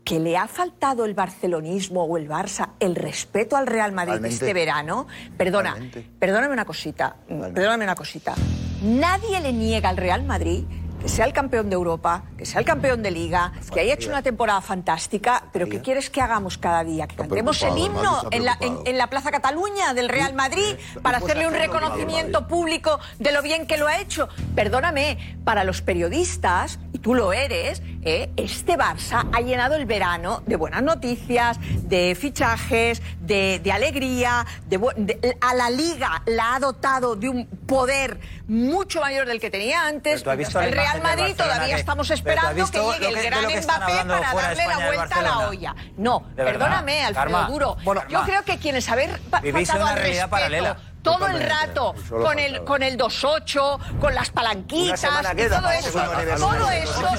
que 0.05 0.19
le 0.19 0.37
ha 0.37 0.49
faltado 0.49 1.05
el 1.05 1.15
barcelonismo 1.15 2.05
o 2.05 2.17
el 2.17 2.29
Barça 2.29 2.71
el 2.81 2.95
respeto 2.97 3.57
al 3.57 3.67
Real 3.67 3.93
Madrid 3.93 4.25
este 4.25 4.53
verano. 4.53 5.07
Perdona, 5.37 5.77
perdóname 6.19 6.53
una 6.53 6.65
cosita. 6.65 7.17
Perdóname 7.29 7.85
una 7.85 7.95
cosita. 7.95 8.35
Nadie 8.83 9.41
le 9.41 9.53
niega 9.53 9.89
al 9.89 9.97
Real 9.97 10.25
Madrid 10.25 10.65
que 11.03 11.09
sea 11.09 11.25
el 11.25 11.33
campeón 11.33 11.69
de 11.69 11.75
Europa, 11.75 12.23
que 12.39 12.47
sea 12.47 12.61
el 12.61 12.65
campeón 12.65 13.03
de 13.03 13.11
Liga, 13.11 13.53
que 13.75 13.81
haya 13.81 13.95
hecho 13.95 14.09
una 14.09 14.23
temporada 14.23 14.61
fantástica, 14.61 15.45
pero 15.53 15.69
¿qué 15.69 15.81
quieres 15.81 16.11
que 16.11 16.21
hagamos 16.21 16.59
cada 16.59 16.85
día? 16.85 17.09
Que 17.09 17.17
cantemos 17.17 17.61
el 17.65 17.77
himno 17.77 18.23
en 18.31 18.45
la, 18.45 18.53
en, 18.53 18.59
preocupado. 18.59 18.87
en 18.87 18.99
la 18.99 19.07
Plaza 19.09 19.31
Cataluña 19.33 19.95
del 19.95 20.09
Real 20.09 20.33
Madrid 20.35 20.77
para 21.03 21.19
hacerle 21.19 21.49
un 21.49 21.55
reconocimiento 21.55 22.47
público 22.47 23.01
de 23.19 23.33
lo 23.33 23.43
bien 23.43 23.67
que 23.67 23.79
lo 23.79 23.89
ha 23.89 23.99
hecho. 23.99 24.29
Perdóname, 24.55 25.37
para 25.43 25.65
los 25.65 25.83
periodistas, 25.83 26.79
tú 27.03 27.15
lo 27.15 27.33
eres, 27.33 27.83
¿eh? 28.03 28.31
este 28.37 28.75
Barça 28.79 29.29
ha 29.33 29.41
llenado 29.41 29.75
el 29.75 29.87
verano 29.87 30.43
de 30.47 30.57
buenas 30.57 30.83
noticias, 30.83 31.59
de 31.83 32.17
fichajes, 32.19 33.03
de, 33.21 33.61
de 33.63 33.73
alegría, 33.73 34.47
de 34.67 34.79
de- 34.97 35.37
a 35.41 35.55
la 35.55 35.69
Liga 35.71 36.23
la 36.27 36.55
ha 36.55 36.61
dotado 36.61 37.17
de 37.17 37.29
un 37.29 37.47
poder 37.67 38.21
mucho 38.47 39.01
mayor 39.01 39.27
del 39.27 39.41
que 39.41 39.51
tenía 39.51 39.87
antes. 39.87 40.25
El 40.27 40.73
Real 40.73 41.03
Madrid 41.03 41.35
todavía 41.37 41.75
que- 41.75 41.81
estamos 41.81 42.11
esperando 42.11 42.71
que 42.71 42.79
llegue 42.79 43.09
el 43.09 43.23
gran 43.27 43.45
Mbappé 43.45 43.93
para 44.05 44.33
darle 44.33 44.55
la 44.57 44.63
España 44.63 44.87
vuelta 44.87 45.17
a 45.17 45.23
la 45.23 45.39
olla. 45.49 45.75
No, 45.97 46.27
perdóname, 46.37 47.05
Alfredo. 47.05 47.47
Duro. 47.47 47.77
Bueno, 47.85 48.03
Yo 48.09 48.23
creo 48.25 48.43
que 48.45 48.59
quienes 48.59 48.89
haber 48.89 49.19
pa- 49.31 49.41
Vivís 49.41 49.69
faltado 49.69 49.83
una 49.91 49.93
al 50.01 50.07
respeto 50.07 50.31
paralela. 50.31 50.77
Todo 51.03 51.27
el 51.27 51.43
rato 51.43 51.95
con 52.09 52.39
el, 52.39 52.65
con 52.65 52.83
el 52.83 52.97
2-8, 52.97 53.99
con 53.99 54.15
las 54.15 54.31
palanquitas, 54.31 55.01
todo 55.01 55.71
eso, 55.71 55.91
todo 55.93 56.63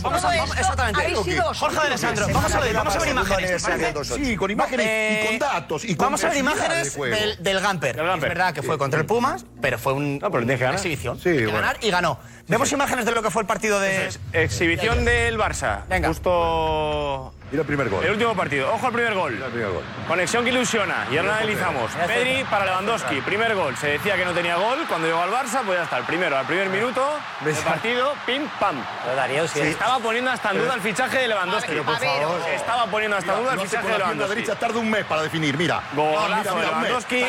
Vamos 0.04 0.22
todo 0.22 0.32
exactamente. 0.32 1.02
habéis 1.02 1.20
sido 1.20 1.54
Jorge 1.54 1.80
de 1.80 1.88
Alessandro, 1.88 2.28
vamos 2.34 2.54
a 2.54 2.60
ver, 2.60 2.74
vamos 2.74 2.96
a 2.96 3.00
ver 3.00 3.10
imágenes. 3.10 3.68
Sí, 4.04 4.36
con 4.36 4.52
imágenes 4.52 5.24
y 5.24 5.28
con 5.28 5.40
datos. 5.40 5.86
Y 5.86 5.96
con 5.96 6.06
Vamos 6.06 6.24
a 6.24 6.30
ver 6.30 6.38
imágenes 6.38 6.96
del, 6.96 7.42
del 7.42 7.60
Gamper. 7.60 8.00
Es 8.00 8.22
verdad 8.22 8.54
que 8.54 8.62
fue 8.62 8.78
contra 8.78 9.00
el 9.00 9.06
Pumas, 9.06 9.46
pero 9.62 9.78
fue 9.78 9.94
una 9.94 10.28
exhibición. 10.74 11.20
Ganar 11.24 11.78
y 11.82 11.90
ganó. 11.90 12.20
Vemos 12.48 12.70
imágenes 12.74 13.06
de 13.06 13.12
lo 13.14 13.24
que 13.24 13.30
fue 13.32 13.42
el 13.44 13.48
partido 13.48 13.80
de... 13.80 14.10
Exhibición 14.34 15.06
del 15.06 15.38
Barça. 15.40 15.84
Venga. 15.88 16.10
Justo 16.10 17.34
Mira 17.52 17.62
el 17.62 17.68
primer 17.68 17.88
gol. 17.90 18.04
el 18.04 18.12
último 18.12 18.36
partido. 18.36 18.74
Ojo 18.74 18.88
al 18.88 18.92
primer 18.94 19.14
gol. 19.14 19.34
El 19.42 19.52
primer 19.52 19.70
gol. 19.72 19.84
Conexión 20.10 20.44
que 20.44 20.50
ilusiona. 20.50 21.08
Y 21.10 21.18
ahora 21.18 21.38
analizamos. 21.38 21.90
Pedri 22.06 22.44
para 22.46 22.66
Lewandowski. 22.66 23.22
Primer 23.22 23.56
gol. 23.56 23.78
Se 23.78 23.88
decía 23.88 24.16
que 24.18 24.26
no 24.26 24.34
tenía 24.34 24.58
gol. 24.58 24.80
Cuando 24.90 25.08
llegó 25.08 25.22
al 25.22 25.30
Barça, 25.32 25.62
pues 25.66 25.78
ya 25.78 25.84
está. 25.84 25.98
El 26.00 26.04
primero, 26.04 26.38
al 26.38 26.46
primer 26.46 26.68
minuto 26.70 27.08
del 27.46 27.56
partido, 27.56 28.14
pim, 28.26 28.46
pam. 28.60 28.76
Pero 29.06 29.16
Darío, 29.16 29.48
si 29.48 29.60
Se 29.60 29.62
es- 29.62 29.68
estaba 29.70 30.00
poniendo 30.00 30.32
hasta 30.32 30.52
en 30.52 30.58
duda 30.58 30.74
el 30.74 30.82
fichaje 30.82 31.18
de 31.20 31.28
Lewandowski. 31.30 31.70
Pero, 31.70 31.84
por 31.84 31.98
favor. 31.98 32.44
Se 32.44 32.56
estaba 32.56 32.86
poniendo 32.88 33.18
hasta 33.18 33.34
en 33.34 33.40
duda 33.40 33.54
el 33.54 33.60
fichaje 33.62 33.86
de 33.88 33.92
la 33.94 33.98
Lewandowski. 34.00 34.36
derecha, 34.36 34.56
tarda 34.60 34.80
un 34.80 34.90
mes 34.90 35.06
para 35.06 35.22
definir, 35.22 35.58
mira. 35.58 35.78
Ah, 35.78 35.90
Golazo 35.96 36.56
mira, 36.56 36.68
de. 36.68 36.72
Lewandowski. 36.72 37.26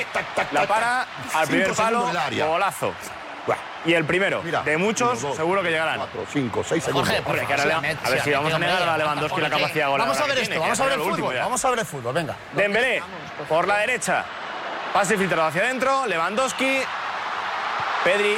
La 0.53 0.67
para 0.67 1.07
al 1.35 1.47
primer 1.47 1.73
palo. 1.75 2.11
Golazo. 2.49 2.95
Y 3.86 3.92
el 3.92 4.05
primero. 4.07 4.42
Mira, 4.42 4.62
de 4.62 4.78
muchos, 4.78 5.18
uno, 5.18 5.28
dos, 5.28 5.36
seguro 5.36 5.62
que 5.62 5.70
llegarán. 5.70 5.99
Cuatro, 5.99 6.24
cinco, 6.32 6.64
seis 6.64 6.82
segundos. 6.82 7.07
Jorge, 7.07 7.22
por 7.22 7.36
favor, 7.36 7.74
a 7.74 8.11
ver 8.11 8.20
si 8.22 8.30
vamos 8.30 8.55
a 8.55 8.59
negar 8.59 8.82
a 8.82 8.97
Lewandowski 8.97 9.40
la 9.42 9.51
capacidad 9.51 9.88
goleadora 9.88 10.05
Vamos 10.05 10.20
a 10.20 10.26
ver 10.26 10.38
esto, 10.38 10.61
vamos 10.61 10.80
a 10.80 10.84
ver 10.84 10.92
el 10.95 11.01
fútbol, 11.01 11.34
vamos 11.36 11.64
a 11.64 11.70
ver 11.70 11.78
el 11.80 11.86
fútbol, 11.86 12.14
venga. 12.14 12.36
Dembélé, 12.55 13.03
por 13.49 13.68
la 13.68 13.78
derecha. 13.78 14.24
Pase 14.95 15.18
filtrado 15.18 15.49
hacia 15.49 15.62
adentro. 15.62 16.07
Lewandowski. 16.07 16.80
Pedri. 18.05 18.36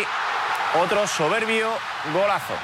Otro 0.83 1.07
soberbio 1.07 1.71
golazo. 2.13 2.55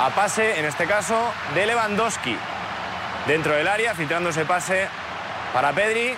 A 0.00 0.08
pase, 0.10 0.58
en 0.58 0.64
este 0.64 0.86
caso, 0.86 1.32
de 1.54 1.66
Lewandowski. 1.66 2.36
Dentro 3.26 3.52
del 3.54 3.68
área, 3.68 3.94
filtrando 3.94 4.30
ese 4.30 4.44
pase 4.44 4.88
para 5.52 5.72
Pedri. 5.72 6.16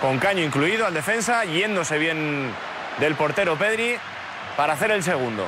Con 0.00 0.18
caño 0.18 0.42
incluido 0.42 0.84
al 0.84 0.94
defensa, 0.94 1.44
yéndose 1.44 1.96
bien 1.96 2.52
del 2.98 3.14
portero 3.14 3.56
Pedri 3.56 3.96
para 4.56 4.74
hacer 4.74 4.90
el 4.90 5.02
segundo. 5.02 5.46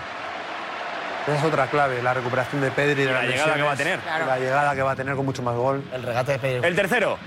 Esa 1.27 1.39
es 1.39 1.45
otra 1.45 1.67
clave, 1.69 2.03
la 2.03 2.13
recuperación 2.13 2.61
de 2.61 2.71
Pedri. 2.71 3.05
de 3.05 3.13
la 3.13 3.23
las 3.23 3.31
llegada 3.31 3.55
que 3.55 3.63
va 3.63 3.73
a 3.73 3.77
tener. 3.77 3.99
La 4.27 4.39
llegada 4.39 4.75
que 4.75 4.83
va 4.83 4.91
a 4.93 4.97
tener 4.97 5.15
con 5.15 5.25
mucho 5.25 5.43
más 5.43 5.55
gol. 5.55 5.83
El 5.93 6.03
regate 6.03 6.33
de 6.33 6.39
Pedri. 6.39 6.67
El 6.67 6.77
tercero, 6.77 7.19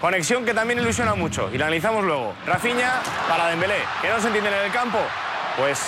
conexión 0.00 0.44
que 0.44 0.54
también 0.54 0.80
ilusiona 0.80 1.14
mucho 1.14 1.48
y 1.52 1.58
la 1.58 1.66
analizamos 1.66 2.04
luego. 2.04 2.34
Rafinha 2.46 2.94
para 3.28 3.48
Dembélé, 3.48 3.78
que 4.02 4.08
no 4.08 4.20
se 4.20 4.26
entienden 4.26 4.54
en 4.54 4.64
el 4.64 4.72
campo, 4.72 4.98
pues 5.58 5.80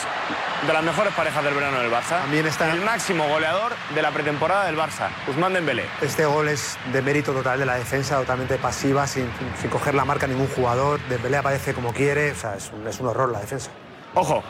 de 0.67 0.73
las 0.73 0.83
mejores 0.83 1.15
parejas 1.15 1.43
del 1.45 1.55
verano 1.55 1.79
del 1.81 1.91
Barça. 1.91 2.21
También 2.21 2.47
está- 2.47 2.71
el 2.73 2.81
máximo 2.83 3.27
goleador 3.29 3.73
de 3.95 4.03
la 4.03 4.11
pretemporada 4.11 4.67
del 4.67 4.77
Barça, 4.77 5.09
Guzmán 5.27 5.55
Dembélé. 5.55 5.87
Este 6.03 6.25
gol 6.27 6.49
es 6.49 6.77
de 6.93 7.01
mérito 7.03 7.33
total 7.33 7.59
de 7.61 7.67
la 7.67 7.77
defensa, 7.77 8.17
totalmente 8.17 8.57
pasiva, 8.59 9.07
sin, 9.07 9.31
sin 9.61 9.71
coger 9.71 9.95
la 9.95 10.05
marca 10.05 10.27
a 10.27 10.29
ningún 10.29 10.49
jugador. 10.49 11.01
Dembélé 11.09 11.37
aparece 11.39 11.73
como 11.73 11.93
quiere, 11.95 12.33
o 12.33 12.35
sea, 12.35 12.57
es 12.57 12.71
un, 12.75 12.87
es 12.87 12.99
un 13.01 13.07
horror 13.09 13.31
la 13.31 13.41
defensa. 13.41 13.71
Ojo, 14.15 14.43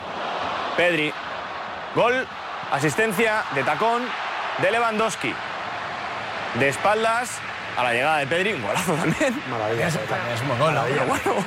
Pedri, 0.75 1.13
gol, 1.95 2.27
asistencia 2.71 3.43
de 3.53 3.63
tacón 3.63 4.01
de 4.57 4.71
Lewandowski. 4.71 5.33
De 6.55 6.67
espaldas 6.67 7.29
a 7.77 7.83
la 7.83 7.93
llegada 7.93 8.17
de 8.17 8.27
Pedri, 8.27 8.53
un 8.53 8.61
golazo 8.63 8.93
también. 8.93 9.41
Maravilloso. 9.49 9.99
Es 10.35 10.41
un 10.41 10.57
bueno, 10.57 10.81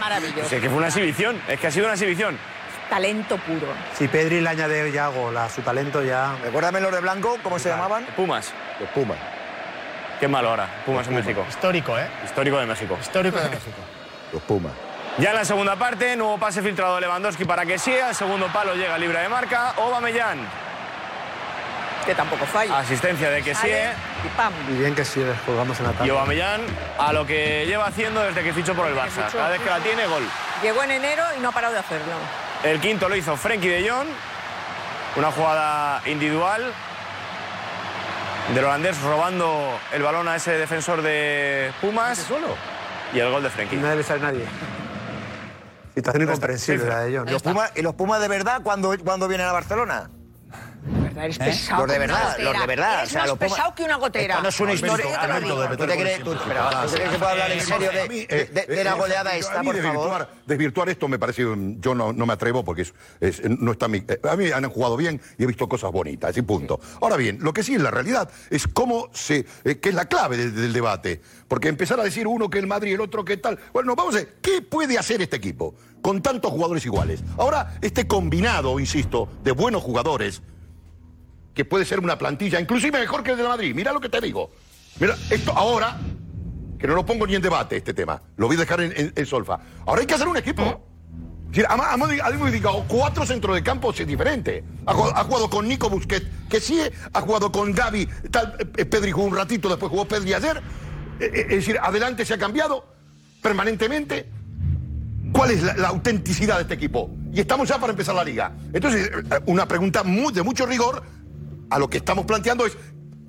Maravilloso. 0.01 0.55
es 0.55 0.61
que 0.63 0.69
fue 0.69 0.79
una 0.79 0.87
exhibición, 0.87 1.41
es 1.49 1.61
que 1.61 1.67
ha 1.67 1.71
sido 1.71 1.87
una 1.87 1.95
exhibición. 1.95 2.39
Talento 2.91 3.37
puro. 3.39 3.67
Si 3.97 4.07
Pedri 4.09 4.41
le 4.41 4.49
añade 4.49 4.93
ya 4.93 5.09
gol 5.09 5.37
a 5.37 5.49
su 5.49 5.63
talento, 5.63 6.03
ya... 6.03 6.37
Recuérdame 6.43 6.81
los 6.81 6.93
de 6.93 7.01
blanco, 7.01 7.39
¿cómo 7.43 7.59
se 7.59 7.69
llamaban? 7.71 8.05
Pumas, 8.17 8.53
Los 8.79 8.89
Pumas. 8.91 9.19
qué 10.21 10.29
malo 10.29 10.51
ahora, 10.51 10.69
Pumas 10.87 11.07
en 11.09 11.15
México. 11.15 11.45
Histórico, 11.49 11.99
¿eh? 11.99 12.07
Histórico 12.25 12.59
de 12.59 12.67
México. 12.67 12.97
Histórico 13.01 13.39
de 13.39 13.49
México. 13.51 13.79
Los 14.33 14.43
Pumas. 14.43 14.73
Ya 15.19 15.31
en 15.31 15.37
la 15.37 15.45
segunda 15.45 15.77
parte, 15.77 16.17
nuevo 16.17 16.39
pase 16.39 16.61
filtrado 16.61 16.97
de 16.97 17.03
Lewandowski 17.03 17.45
para 17.45 17.65
que 17.65 17.79
sea. 17.79 18.11
El 18.11 18.15
segundo 18.15 18.49
palo 18.53 18.75
llega 18.75 18.99
libre 18.99 19.21
de 19.21 19.29
marca. 19.29 19.71
Aubameyang. 19.77 20.39
Que 22.07 22.15
tampoco 22.15 22.45
falla. 22.45 22.79
Asistencia 22.79 23.31
de 23.31 23.43
que 23.43 23.55
Sale 23.55 23.93
y 24.25 24.29
pam. 24.37 24.53
Y 24.69 24.79
bien 24.79 24.95
que 24.95 25.05
sí, 25.05 25.25
jugamos 25.47 25.79
en 25.81 25.87
ataque. 25.87 26.07
Y 26.07 26.11
Aubameyang 26.11 26.61
a 26.99 27.13
lo 27.13 27.27
que 27.27 27.65
lleva 27.67 27.87
haciendo 27.87 28.23
desde 28.23 28.43
que 28.43 28.53
fichó 28.53 28.75
por 28.75 28.87
el 28.87 28.95
Barça. 28.95 29.27
fichó. 29.27 29.39
Cada 29.39 29.51
vez 29.51 29.61
que 29.61 29.71
la 29.71 29.79
tiene, 29.81 30.07
gol. 30.07 30.23
Llegó 30.63 30.83
en 30.83 30.91
enero 30.91 31.23
y 31.37 31.41
no 31.41 31.49
ha 31.49 31.53
parado 31.53 31.73
de 31.73 31.81
hacerlo. 31.81 32.13
El 32.63 32.81
quinto 32.81 33.09
lo 33.09 33.17
hizo 33.17 33.37
Frenkie 33.37 33.69
de 33.69 33.89
Jong. 33.89 34.09
Una 35.17 35.31
jugada 35.31 36.03
individual 36.07 36.73
del 38.55 38.65
holandés 38.65 39.01
robando 39.01 39.79
el 39.93 40.03
balón 40.03 40.29
a 40.29 40.37
ese 40.37 40.53
defensor 40.53 41.01
de 41.01 41.73
Pumas. 41.81 42.19
¿Solo? 42.19 42.49
Y 43.15 43.19
el 43.21 43.31
gol 43.31 43.43
de 43.43 43.51
Frenkie. 43.51 43.77
Nadie 43.77 43.97
le 43.97 44.03
sale 44.03 44.21
a 44.21 44.33
nadie. 44.33 44.45
Situación 45.95 46.23
incomprensible 46.25 46.87
la 46.87 47.01
de 47.01 47.17
John. 47.17 47.29
¿Y 47.29 47.33
los 47.33 47.43
Pumas, 47.43 47.73
y 47.77 47.83
los 47.83 47.95
Pumas 47.95 48.21
de 48.21 48.29
verdad 48.29 48.61
cuando, 48.63 48.95
cuando 49.05 49.29
vienen 49.29 49.47
a 49.47 49.53
Barcelona? 49.53 50.11
Eres 51.17 51.37
¿Eh? 51.37 51.45
pesado. 51.45 51.87
Los 51.87 51.93
de 51.93 51.99
verdad, 51.99 52.31
gotera. 52.33 52.51
los 52.53 52.61
de 52.61 52.67
verdad. 52.67 52.99
Eres 52.99 53.09
o 53.09 53.13
sea, 53.13 53.21
más 53.23 53.31
Pumas- 53.31 53.39
pesado 53.53 53.75
que 53.75 53.85
una 53.85 53.97
gotera. 53.97 54.35
Esto 54.35 54.43
no 54.43 54.49
es 54.49 54.61
una 54.61 54.73
historia. 54.75 55.41
Lo. 55.41 55.69
¿Tú 55.77 55.87
te 55.87 55.97
crees, 55.97 56.23
tú- 56.25 56.37
pero, 56.47 56.69
¿tú 56.87 56.93
crees 56.95 57.11
que 57.11 57.19
puedo 57.19 57.31
hablar 57.31 57.53
en 57.53 57.61
serio 57.61 57.91
de, 57.91 58.09
de- 58.27 58.45
de- 58.47 58.67
de 58.75 58.85
la 58.85 58.95
goleada 58.95 59.35
Eh, 59.35 59.39
esta, 59.39 59.63
por 59.63 59.75
desvirtuar, 59.75 60.09
favor? 60.09 60.29
Desvirtuar 60.47 60.89
esto 60.91 61.09
me 61.09 61.19
parece, 61.19 61.43
yo 61.81 61.95
no, 61.95 62.13
me 62.13 62.33
atrevo 62.33 62.65
porque 62.65 62.87
no 63.59 63.73
está 63.73 63.89
mi, 63.89 63.99
eh, 63.99 64.21
a 64.29 64.37
mí 64.37 64.51
han 64.51 64.69
jugado 64.69 64.97
bien 64.97 65.21
y 65.39 65.45
he 65.45 65.47
visto 65.47 65.69
cosas 65.69 65.91
bonitas, 65.93 66.37
y 66.37 66.43
punto. 66.43 66.81
Ahora 67.01 67.17
bien, 67.17 67.39
lo 67.41 67.53
que 67.55 67.63
sí 67.63 67.75
es 67.75 67.81
la 67.81 67.91
realidad 67.91 68.29
es 68.51 68.67
cómo 68.69 69.09
se, 69.13 69.47
eh, 69.65 69.79
que 69.79 69.89
es 69.91 69.95
la 69.95 70.07
clave 70.07 70.37
del, 70.37 70.55
del 70.55 70.73
debate, 70.73 71.21
porque 71.49 71.69
empezar 71.69 71.99
a 72.01 72.03
decir 72.05 72.27
uno 72.27 72.51
que 72.51 72.59
el 72.59 72.67
Madrid 72.67 72.91
y 72.91 72.95
el 72.95 73.01
otro 73.01 73.25
que 73.25 73.37
tal, 73.37 73.59
bueno, 73.73 73.95
vamos 73.95 74.15
a 74.15 74.19
ver, 74.19 74.35
¿qué 74.43 74.61
puede 74.63 74.99
hacer 74.99 75.23
este 75.23 75.37
equipo 75.37 75.75
con 76.03 76.21
tantos 76.21 76.51
jugadores 76.51 76.85
iguales? 76.85 77.23
Ahora, 77.39 77.75
este 77.81 78.07
combinado, 78.07 78.79
insisto, 78.81 79.29
de 79.43 79.53
buenos 79.53 79.83
jugadores, 79.83 80.43
que 81.55 81.65
puede 81.65 81.85
ser 81.85 82.01
una 82.01 82.19
plantilla, 82.19 82.61
inclusive 82.61 82.99
mejor 82.99 83.23
que 83.23 83.31
el 83.31 83.37
de 83.37 83.45
Madrid. 83.45 83.75
Mira 83.75 83.93
lo 83.93 84.01
que 84.01 84.09
te 84.09 84.21
digo. 84.21 84.51
Mira, 84.99 85.17
esto 85.31 85.53
ahora, 85.57 85.99
que 86.79 86.87
no 86.87 86.95
lo 86.95 87.07
pongo 87.07 87.27
ni 87.27 87.35
en 87.35 87.43
debate 87.43 87.77
este 87.77 87.95
tema, 87.95 88.21
lo 88.37 88.47
voy 88.47 88.57
a 88.57 88.61
dejar 88.61 88.81
en, 88.81 89.27
solfa. 89.27 89.61
Ahora 89.87 90.01
hay 90.01 90.07
que 90.07 90.15
hacer 90.15 90.29
un 90.29 90.37
equipo. 90.37 90.91
Ha- 91.69 91.97
modificado 91.97 92.85
cuatro 92.89 93.25
centros 93.25 93.55
de 93.55 93.63
campo 93.63 93.91
es 93.93 94.05
diferente. 94.05 94.65
Ha, 94.87 94.91
ha 94.91 95.25
jugado 95.25 95.49
con 95.49 95.69
Nico 95.69 95.89
Busquets, 95.89 96.27
que 96.51 96.61
sí 96.61 96.81
ha 97.13 97.21
jugado 97.21 97.53
con 97.53 97.73
Gaby, 97.73 98.09
tal, 98.33 98.57
eh, 98.77 98.85
Pedri 98.85 99.13
jugó 99.13 99.29
un 99.29 99.37
ratito, 99.37 99.69
después 99.69 99.89
jugó 99.91 100.05
Pedri 100.05 100.35
ayer. 100.35 100.61
Eh, 101.21 101.31
eh, 101.33 101.41
Es 101.51 101.57
decir, 101.59 101.79
adelante 101.81 102.25
se 102.25 102.35
ha 102.35 102.39
cambiado 102.39 102.85
permanentemente. 103.41 104.29
¿Cuál 105.33 105.51
es 105.53 105.63
la, 105.63 105.89
autenticidad 105.89 106.57
de 106.57 106.63
este 106.63 106.75
equipo? 106.75 107.11
Y 107.33 107.41
estamos 107.41 107.69
ya 107.69 107.79
para 107.79 107.91
empezar 107.93 108.15
la 108.15 108.25
liga. 108.25 108.53
Entonces, 108.73 109.11
eh, 109.13 109.41
una 109.47 109.67
pregunta 109.67 110.03
de 110.03 110.43
mucho 110.43 110.67
rigor 110.67 111.03
a 111.71 111.79
lo 111.79 111.89
que 111.89 111.99
estamos 111.99 112.25
planteando 112.25 112.67
es, 112.67 112.77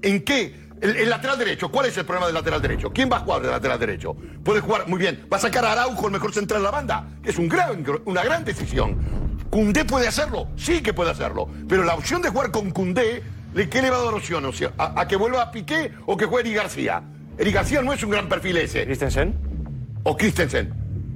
¿en 0.02 0.24
qué? 0.24 0.66
El, 0.82 0.98
el 0.98 1.10
lateral 1.10 1.38
derecho, 1.40 1.72
¿cuál 1.72 1.88
es 1.88 1.98
el 1.98 2.06
problema 2.06 2.28
del 2.28 2.36
lateral 2.36 2.62
derecho? 2.62 2.92
¿Quién 2.92 3.10
va 3.12 3.18
a 3.18 3.20
jugar 3.22 3.42
de 3.42 3.50
lateral 3.50 3.80
derecho? 3.80 4.16
Puede 4.44 4.60
jugar, 4.60 4.88
muy 4.88 5.00
bien, 5.00 5.28
va 5.32 5.38
a 5.38 5.40
sacar 5.40 5.66
a 5.66 5.72
Araujo, 5.72 6.08
el 6.08 6.14
mejor 6.14 6.34
central 6.34 6.62
de 6.62 6.66
la 6.66 6.72
banda, 6.72 7.08
es 7.24 7.38
un 7.38 7.48
gran, 7.48 7.84
una 8.06 8.24
gran 8.24 8.44
decisión. 8.44 8.98
¿Cundé 9.50 9.86
puede 9.86 10.08
hacerlo? 10.08 10.50
Sí 10.58 10.82
que 10.82 10.94
puede 10.94 11.12
hacerlo. 11.12 11.48
Pero 11.68 11.84
la 11.84 11.96
opción 11.96 12.22
de 12.22 12.30
jugar 12.30 12.52
con 12.52 12.72
Cundé, 12.72 13.24
¿de 13.54 13.70
qué 13.70 13.82
le 13.82 13.90
va 13.90 13.98
a 13.98 14.04
dar 14.04 14.14
opción? 14.14 14.44
O 14.46 14.52
sea, 14.52 14.74
a, 14.78 15.00
a 15.00 15.08
que 15.08 15.16
vuelva 15.16 15.44
a 15.44 15.52
Piqué 15.52 15.94
o 16.06 16.18
que 16.18 16.26
juegue 16.26 16.50
Eri 16.50 16.58
García. 16.58 17.02
Eri 17.38 17.52
García 17.52 17.82
no 17.82 17.94
es 17.94 18.04
un 18.04 18.10
gran 18.10 18.28
perfil 18.28 18.58
ese. 18.58 18.86
¿Christensen? 18.86 19.34
O 20.04 20.18
Christensen. 20.18 20.74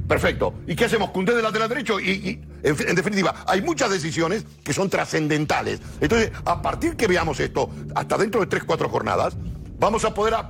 Perfecto. 0.07 0.53
¿Y 0.67 0.75
qué 0.75 0.85
hacemos? 0.85 1.11
Cundé 1.11 1.35
de 1.35 1.41
lateral 1.41 1.69
derecho 1.69 1.99
y, 1.99 2.11
y, 2.11 2.41
en, 2.63 2.75
en 2.89 2.95
definitiva, 2.95 3.43
hay 3.47 3.61
muchas 3.61 3.89
decisiones 3.91 4.45
que 4.63 4.73
son 4.73 4.89
trascendentales. 4.89 5.79
Entonces, 6.01 6.31
a 6.45 6.61
partir 6.61 6.95
que 6.95 7.07
veamos 7.07 7.39
esto, 7.39 7.69
hasta 7.95 8.17
dentro 8.17 8.41
de 8.41 8.47
tres, 8.47 8.63
cuatro 8.63 8.89
jornadas, 8.89 9.35
vamos 9.79 10.03
a 10.05 10.13
poder 10.13 10.33
a, 10.35 10.49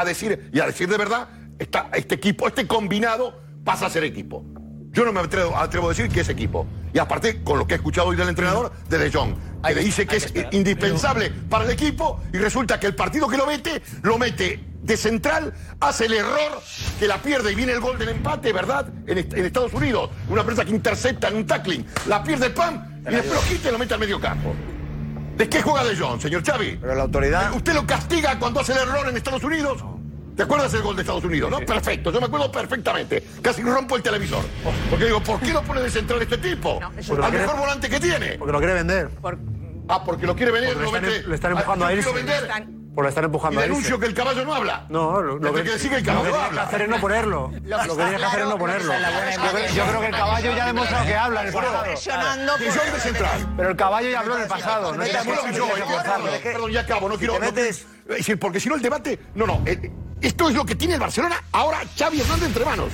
a 0.00 0.04
decir, 0.04 0.50
y 0.52 0.60
a 0.60 0.66
decir 0.66 0.88
de 0.88 0.96
verdad, 0.96 1.28
esta- 1.58 1.90
este 1.94 2.14
equipo, 2.14 2.46
este 2.48 2.66
combinado 2.66 3.40
pasa 3.64 3.86
a 3.86 3.90
ser 3.90 4.04
equipo. 4.04 4.44
Yo 4.92 5.04
no 5.04 5.12
me 5.12 5.20
atrevo, 5.20 5.56
atrevo 5.56 5.86
a 5.86 5.90
decir 5.90 6.08
que 6.08 6.20
es 6.20 6.28
equipo. 6.28 6.66
Y 6.92 6.98
aparte, 6.98 7.44
con 7.44 7.58
lo 7.58 7.66
que 7.66 7.74
he 7.74 7.76
escuchado 7.76 8.08
hoy 8.08 8.16
del 8.16 8.28
entrenador, 8.28 8.72
de 8.88 8.98
De 8.98 9.12
Jong, 9.12 9.34
que 9.64 9.74
le 9.74 9.82
dice 9.84 10.06
que 10.06 10.16
es 10.16 10.32
indispensable 10.50 11.30
para 11.48 11.64
el 11.64 11.70
equipo 11.70 12.20
y 12.32 12.38
resulta 12.38 12.80
que 12.80 12.86
el 12.88 12.96
partido 12.96 13.28
que 13.28 13.36
lo 13.36 13.46
mete, 13.46 13.82
lo 14.02 14.18
mete 14.18 14.58
de 14.82 14.96
central, 14.96 15.52
hace 15.80 16.06
el 16.06 16.14
error 16.14 16.60
que 16.98 17.06
la 17.06 17.18
pierde 17.18 17.52
y 17.52 17.54
viene 17.54 17.72
el 17.72 17.80
gol 17.80 17.98
del 17.98 18.08
empate, 18.08 18.52
¿verdad? 18.52 18.86
En, 19.06 19.18
est- 19.18 19.32
en 19.34 19.44
Estados 19.44 19.72
Unidos. 19.74 20.10
Una 20.28 20.42
prensa 20.44 20.64
que 20.64 20.70
intercepta 20.70 21.28
en 21.28 21.36
un 21.36 21.46
tackling, 21.46 21.86
la 22.06 22.22
pierde 22.22 22.50
Pam 22.50 23.00
y 23.00 23.10
después 23.14 23.34
lo 23.34 23.40
quita 23.48 23.68
y 23.68 23.72
lo 23.72 23.78
mete 23.78 23.94
al 23.94 24.00
medio 24.00 24.20
campo. 24.20 24.54
¿De 25.36 25.48
qué 25.48 25.62
juega 25.62 25.84
De 25.84 25.96
Jong, 25.96 26.20
señor 26.20 26.42
Xavi? 26.44 26.78
Pero 26.80 26.94
la 26.94 27.02
autoridad... 27.02 27.52
¿Usted 27.54 27.72
lo 27.74 27.86
castiga 27.86 28.38
cuando 28.38 28.60
hace 28.60 28.72
el 28.72 28.78
error 28.78 29.08
en 29.08 29.16
Estados 29.16 29.42
Unidos? 29.42 29.82
¿Te 30.36 30.44
acuerdas 30.44 30.72
del 30.72 30.82
gol 30.82 30.96
de 30.96 31.02
Estados 31.02 31.24
Unidos, 31.24 31.50
no? 31.50 31.60
Perfecto, 31.60 32.10
yo 32.12 32.20
me 32.20 32.26
acuerdo 32.26 32.50
perfectamente. 32.50 33.22
Casi 33.42 33.62
rompo 33.62 33.96
el 33.96 34.02
televisor. 34.02 34.42
Porque 34.88 35.04
digo, 35.06 35.22
¿por 35.22 35.38
qué 35.40 35.52
no 35.52 35.62
pone 35.62 35.82
de 35.82 35.90
central 35.90 36.22
este 36.22 36.38
tipo? 36.38 36.80
eso 36.96 37.22
Al 37.22 37.32
mejor 37.32 37.56
volante 37.58 37.88
que 37.90 38.00
tiene. 38.00 38.32
Porque 38.38 38.52
lo 38.52 38.58
quiere 38.58 38.74
vender. 38.74 39.10
Ah, 39.88 40.02
porque 40.04 40.26
lo 40.26 40.34
quiere 40.36 40.52
vender, 40.52 40.74
Porque 40.74 40.90
lo 40.90 40.96
están- 40.96 41.10
vende. 41.10 41.28
le 41.28 41.34
están 41.34 41.52
empujando 41.52 41.84
a 41.84 41.88
vender. 41.88 42.79
Están 43.08 43.24
Y 43.24 43.26
empujando 43.26 43.60
a 43.60 43.62
denuncio 43.62 43.98
que 43.98 44.06
el 44.06 44.14
caballo 44.14 44.44
no 44.44 44.54
habla. 44.54 44.84
No, 44.88 45.22
lo, 45.22 45.38
lo 45.38 45.52
Desde 45.52 45.64
que 45.64 45.70
decir 45.70 45.90
que 45.90 45.96
el 45.98 46.04
lo 46.04 46.12
caballo 46.12 46.24
que 46.24 46.30
tienes 46.32 46.40
que 46.40 46.50
habla. 46.50 46.62
hacer 46.62 46.82
es 46.82 46.88
no 46.88 47.00
ponerlo. 47.00 47.40
Lo 47.40 47.50
que 47.50 47.60
tienes 47.60 48.18
que 48.18 48.24
hacer 48.24 48.40
es 48.40 48.48
no 48.48 48.58
ponerlo. 48.58 48.94
Yo 49.74 49.86
creo- 49.86 50.00
que 50.00 50.06
el 50.06 50.12
caballo 50.12 50.52
ya 50.56 50.64
ha 50.64 50.66
demostrado 50.66 51.06
que 51.06 51.14
habla 51.16 51.40
en 51.42 51.46
el 51.46 51.52
pasado. 51.54 51.84
Pero 53.56 53.70
el 53.70 53.76
caballo 53.76 54.10
ya 54.10 54.20
habló 54.20 54.36
en 54.36 54.42
el 54.42 54.48
pasado. 54.48 54.94
No 54.94 55.02
que 55.02 55.10
eh, 55.10 56.40
perdón, 56.52 56.70
ya 56.72 56.80
acabo, 56.80 57.08
no 57.08 57.16
quiero. 57.16 57.34
no- 57.38 58.38
porque 58.38 58.60
si 58.60 58.68
no 58.68 58.74
el 58.74 58.82
debate. 58.82 59.18
No, 59.34 59.46
no. 59.46 59.62
eh, 59.66 59.90
esto 60.20 60.48
es 60.50 60.54
lo 60.54 60.64
que 60.66 60.74
tiene 60.74 60.94
el 60.94 61.00
Barcelona 61.00 61.42
ahora 61.52 61.78
Xavi 61.98 62.20
Hernández 62.20 62.48
entre 62.48 62.64
manos. 62.64 62.88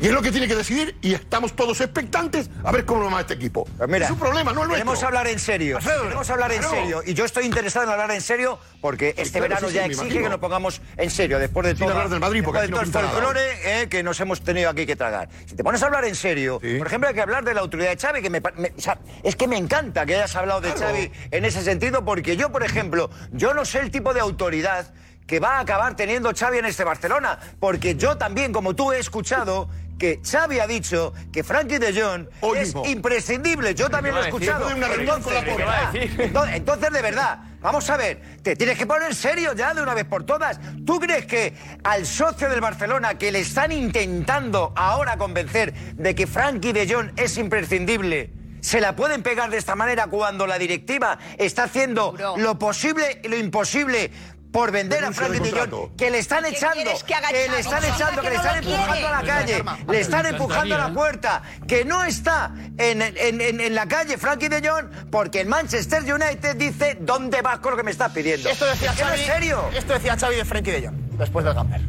Y 0.00 0.08
es 0.08 0.12
lo 0.12 0.20
que 0.20 0.32
tiene 0.32 0.46
que 0.48 0.56
decidir 0.56 0.96
y 1.00 1.14
estamos 1.14 1.54
todos 1.54 1.80
expectantes 1.80 2.50
a 2.64 2.72
ver 2.72 2.84
cómo 2.84 3.10
va 3.10 3.20
este 3.20 3.34
equipo. 3.34 3.64
Pues 3.78 3.88
mira, 3.88 4.04
es 4.04 4.08
su 4.10 4.18
problema, 4.18 4.52
no 4.52 4.62
el 4.62 4.68
nuestro. 4.68 4.74
Queremos 4.74 5.02
hablar 5.02 5.28
en 5.28 5.38
serio. 5.38 5.76
Alfredo, 5.76 6.02
Queremos 6.02 6.28
hablar 6.30 6.52
en 6.52 6.58
claro. 6.58 6.74
serio. 6.74 7.02
Y 7.06 7.14
yo 7.14 7.24
estoy 7.24 7.46
interesado 7.46 7.86
en 7.86 7.92
hablar 7.92 8.10
en 8.10 8.20
serio 8.20 8.58
porque 8.82 9.14
este 9.16 9.38
claro, 9.38 9.42
verano 9.48 9.68
sí, 9.68 9.74
ya 9.74 9.84
sí, 9.84 9.90
exige 9.92 10.20
que 10.22 10.28
nos 10.28 10.40
pongamos 10.40 10.82
en 10.98 11.10
serio 11.10 11.38
después 11.38 11.66
de 11.66 11.74
todo. 11.74 11.90
hablar 11.90 12.08
del 12.10 12.20
Madrid, 12.20 12.42
porque 12.44 12.60
después 12.62 12.86
de 12.86 12.92
todo 12.92 13.02
no 13.02 13.08
el 13.08 13.14
folclore 13.14 13.82
eh, 13.82 13.88
que 13.88 14.02
nos 14.02 14.20
hemos 14.20 14.42
tenido 14.42 14.68
aquí 14.68 14.84
que 14.84 14.96
tragar. 14.96 15.28
Si 15.46 15.54
te 15.54 15.64
pones 15.64 15.80
a 15.82 15.86
hablar 15.86 16.04
en 16.04 16.16
serio, 16.16 16.60
por 16.60 16.86
ejemplo, 16.86 17.08
hay 17.08 17.14
que 17.14 17.22
hablar 17.22 17.44
de 17.44 17.54
la 17.54 17.60
autoridad 17.60 17.90
de 17.90 17.96
Xavi, 17.96 18.20
que 18.20 18.30
me, 18.30 18.40
me- 18.56 18.72
o 18.76 18.80
sea, 18.80 18.98
es 19.22 19.36
que 19.36 19.46
me 19.48 19.56
encanta 19.56 20.04
que 20.04 20.16
hayas 20.16 20.34
hablado 20.36 20.60
de 20.60 20.72
Xavi 20.72 21.10
en 21.30 21.44
ese 21.46 21.62
sentido, 21.62 22.04
porque 22.04 22.36
yo, 22.36 22.50
por 22.52 22.62
ejemplo, 22.64 23.08
yo 23.32 23.54
no 23.54 23.64
sé 23.64 23.78
el 23.78 23.90
tipo 23.90 24.12
de 24.12 24.20
autoridad 24.20 24.92
que 25.26 25.40
va 25.40 25.56
a 25.56 25.60
acabar 25.60 25.96
teniendo 25.96 26.30
Xavi 26.34 26.58
en 26.58 26.66
este 26.66 26.84
Barcelona, 26.84 27.38
porque 27.58 27.94
yo 27.94 28.18
también, 28.18 28.52
como 28.52 28.74
tú, 28.74 28.92
he 28.92 28.98
escuchado 28.98 29.70
que 29.98 30.20
Xavi 30.24 30.60
ha 30.60 30.66
dicho 30.66 31.12
que 31.32 31.44
Frankie 31.44 31.78
de 31.78 31.92
Jong 32.00 32.28
es 32.56 32.68
mismo. 32.68 32.84
imprescindible. 32.86 33.74
Yo 33.74 33.88
también 33.90 34.14
lo 34.14 34.22
he 34.22 34.26
escuchado. 34.26 34.66
Una 34.74 34.88
reunión 34.88 35.22
con 35.22 35.32
Entonces, 35.34 35.44
Laporta. 35.44 35.90
de 35.92 35.98
verdad, 35.98 36.16
entonces, 36.24 36.54
entonces, 36.56 36.92
de 36.92 37.02
verdad, 37.02 37.38
vamos 37.60 37.88
a 37.90 37.96
ver, 37.96 38.20
te 38.42 38.56
tienes 38.56 38.76
que 38.76 38.86
poner 38.86 39.14
serio 39.14 39.52
ya 39.54 39.74
de 39.74 39.82
una 39.82 39.94
vez 39.94 40.04
por 40.04 40.24
todas. 40.24 40.58
¿Tú 40.84 40.98
crees 41.00 41.26
que 41.26 41.54
al 41.84 42.06
socio 42.06 42.48
del 42.48 42.60
Barcelona 42.60 43.16
que 43.18 43.30
le 43.32 43.40
están 43.40 43.72
intentando 43.72 44.72
ahora 44.76 45.16
convencer 45.16 45.72
de 45.94 46.14
que 46.14 46.26
Frankie 46.26 46.72
de 46.72 46.92
Jong 46.92 47.12
es 47.16 47.36
imprescindible? 47.38 48.30
¿Se 48.60 48.80
la 48.80 48.96
pueden 48.96 49.22
pegar 49.22 49.50
de 49.50 49.58
esta 49.58 49.74
manera 49.74 50.06
cuando 50.06 50.46
la 50.46 50.58
directiva 50.58 51.18
está 51.36 51.64
haciendo 51.64 52.14
lo 52.38 52.58
posible 52.58 53.20
y 53.22 53.28
lo 53.28 53.36
imposible 53.36 54.10
por 54.54 54.70
vender 54.70 55.04
a 55.04 55.10
Frankie 55.10 55.40
de 55.40 55.50
Jong? 55.50 55.96
Que 55.96 56.12
le 56.12 56.18
están 56.20 56.44
¿Qué 56.44 56.50
echando, 56.50 56.92
que 57.04 57.14
que 57.14 57.48
le 57.50 57.58
están 57.58 57.84
echando, 57.84 58.22
que 58.22 58.28
que 58.28 58.30
le 58.30 58.36
no 58.36 58.42
están 58.42 58.56
empujando 58.62 59.08
a 59.08 59.10
la 59.10 59.20
quiere. 59.20 59.64
calle, 59.64 59.64
le 59.90 60.00
están 60.00 60.26
empujando 60.26 60.74
a 60.76 60.78
la 60.78 60.92
puerta, 60.94 61.42
que 61.66 61.84
no 61.84 62.04
está 62.04 62.52
en, 62.78 63.02
en- 63.02 63.40
en- 63.40 63.60
en 63.60 63.74
la 63.74 63.88
calle 63.88 64.16
Frankie 64.16 64.48
de 64.48 64.60
Jong 64.66 65.10
porque 65.10 65.40
el 65.40 65.48
Manchester 65.48 66.02
United 66.04 66.54
dice 66.54 66.96
¿dónde 67.00 67.42
vas 67.42 67.58
con 67.58 67.72
lo 67.72 67.76
que 67.76 67.82
me 67.82 67.90
estás 67.90 68.12
pidiendo? 68.12 68.48
Esto 68.48 68.66
decía 68.66 68.92
¿Es 68.92 68.98
no 69.00 69.06
Xavi, 69.06 69.20
es 69.20 69.26
serio? 69.26 69.64
Esto 69.74 69.92
decía 69.94 70.16
Xavi 70.16 70.36
de 70.36 70.44
Frenkie 70.44 70.70
de 70.70 70.86
Jong, 70.86 70.96
después 71.18 71.44
del 71.44 71.54
Gamper. 71.54 71.80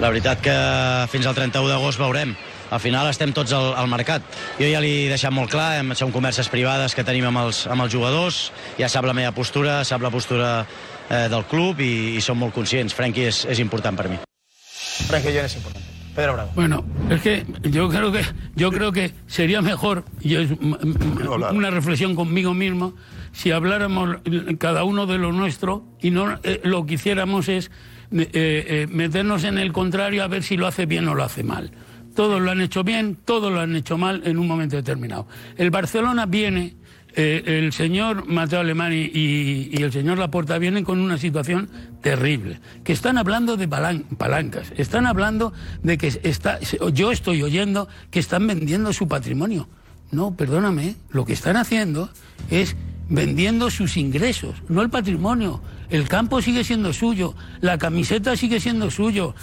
La 0.00 0.10
veritat 0.10 0.40
que 0.44 0.56
fins 1.08 1.24
al 1.30 1.34
31 1.38 1.70
d'agost 1.70 1.98
veurem. 2.02 2.34
Al 2.68 2.80
final 2.82 3.06
estem 3.08 3.30
tots 3.32 3.52
al, 3.54 3.70
al 3.78 3.86
mercat. 3.88 4.24
Jo 4.58 4.66
ja 4.66 4.80
li 4.82 5.06
he 5.06 5.08
deixat 5.08 5.30
molt 5.32 5.48
clar, 5.52 5.76
hem, 5.78 5.92
són 5.94 6.10
converses 6.12 6.48
privades 6.50 6.96
que 6.98 7.04
tenim 7.06 7.24
amb 7.28 7.38
els, 7.46 7.62
amb 7.70 7.84
els 7.86 7.94
jugadors, 7.94 8.40
ja 8.76 8.88
sap 8.90 9.06
la 9.06 9.14
meva 9.14 9.30
postura, 9.32 9.84
sap 9.86 10.02
la 10.02 10.10
postura 10.10 10.66
eh, 11.10 11.28
del 11.30 11.44
club 11.44 11.80
i, 11.80 12.16
i 12.16 12.20
som 12.20 12.38
molt 12.38 12.54
conscients. 12.54 12.94
Frenkie 12.94 13.28
és, 13.28 13.44
és 13.46 13.58
important 13.60 13.96
per 13.96 14.08
mi. 14.08 14.18
Frenkie 15.06 15.30
importante. 15.30 15.86
Pedro 16.16 16.32
Bravo. 16.32 16.50
Bueno, 16.54 16.84
es 17.10 17.20
que 17.20 17.44
yo 17.64 17.90
creo 17.90 18.10
que 18.10 18.22
yo 18.54 18.70
creo 18.72 18.90
que 18.90 19.12
sería 19.26 19.60
mejor, 19.60 20.04
y 20.22 20.36
es 20.36 20.50
m- 20.52 20.78
m- 20.82 21.46
una 21.52 21.70
reflexión 21.70 22.14
conmigo 22.14 22.54
mismo, 22.54 22.94
si 23.32 23.50
habláramos 23.50 24.16
cada 24.58 24.84
uno 24.84 25.04
de 25.04 25.18
lo 25.18 25.30
nuestro 25.32 25.84
y 26.00 26.10
no 26.10 26.38
eh, 26.42 26.62
lo 26.64 26.86
que 26.86 26.94
hiciéramos 26.94 27.50
es 27.50 27.70
eh, 28.12 28.28
eh, 28.32 28.86
meternos 28.88 29.44
en 29.44 29.58
el 29.58 29.72
contrario 29.74 30.24
a 30.24 30.26
ver 30.28 30.42
si 30.42 30.56
lo 30.56 30.66
hace 30.66 30.86
bien 30.86 31.06
o 31.06 31.14
lo 31.14 31.22
hace 31.22 31.42
mal. 31.44 31.70
Todos 32.14 32.40
lo 32.40 32.50
han 32.50 32.62
hecho 32.62 32.82
bien, 32.82 33.18
todos 33.26 33.52
lo 33.52 33.60
han 33.60 33.76
hecho 33.76 33.98
mal 33.98 34.22
en 34.24 34.38
un 34.38 34.46
momento 34.48 34.74
determinado. 34.76 35.28
El 35.58 35.70
Barcelona 35.70 36.24
viene, 36.24 36.76
eh, 37.16 37.42
el 37.46 37.72
señor 37.72 38.26
Mateo 38.26 38.60
Alemani 38.60 39.10
y, 39.12 39.82
el 39.82 39.90
señor 39.90 40.18
Laporta 40.18 40.58
vienen 40.58 40.84
con 40.84 41.00
una 41.00 41.16
situación 41.16 41.70
terrible, 42.02 42.60
que 42.84 42.92
están 42.92 43.16
hablando 43.16 43.56
de 43.56 43.68
palan- 43.68 44.04
palancas, 44.18 44.72
están 44.76 45.06
hablando 45.06 45.52
de 45.82 45.96
que 45.96 46.08
está, 46.22 46.60
yo 46.60 47.10
estoy 47.10 47.42
oyendo 47.42 47.88
que 48.10 48.20
están 48.20 48.46
vendiendo 48.46 48.92
su 48.92 49.08
patrimonio. 49.08 49.66
No, 50.12 50.36
perdóname, 50.36 50.94
lo 51.10 51.24
que 51.24 51.32
están 51.32 51.56
haciendo 51.56 52.10
es 52.50 52.76
vendiendo 53.08 53.70
sus 53.70 53.96
ingresos, 53.96 54.62
no 54.68 54.82
el 54.82 54.90
patrimonio. 54.90 55.62
El 55.88 56.08
campo 56.08 56.42
sigue 56.42 56.64
siendo 56.64 56.92
suyo, 56.92 57.34
la 57.60 57.78
camiseta 57.78 58.36
sigue 58.36 58.60
siendo 58.60 58.90
suyo, 58.90 59.34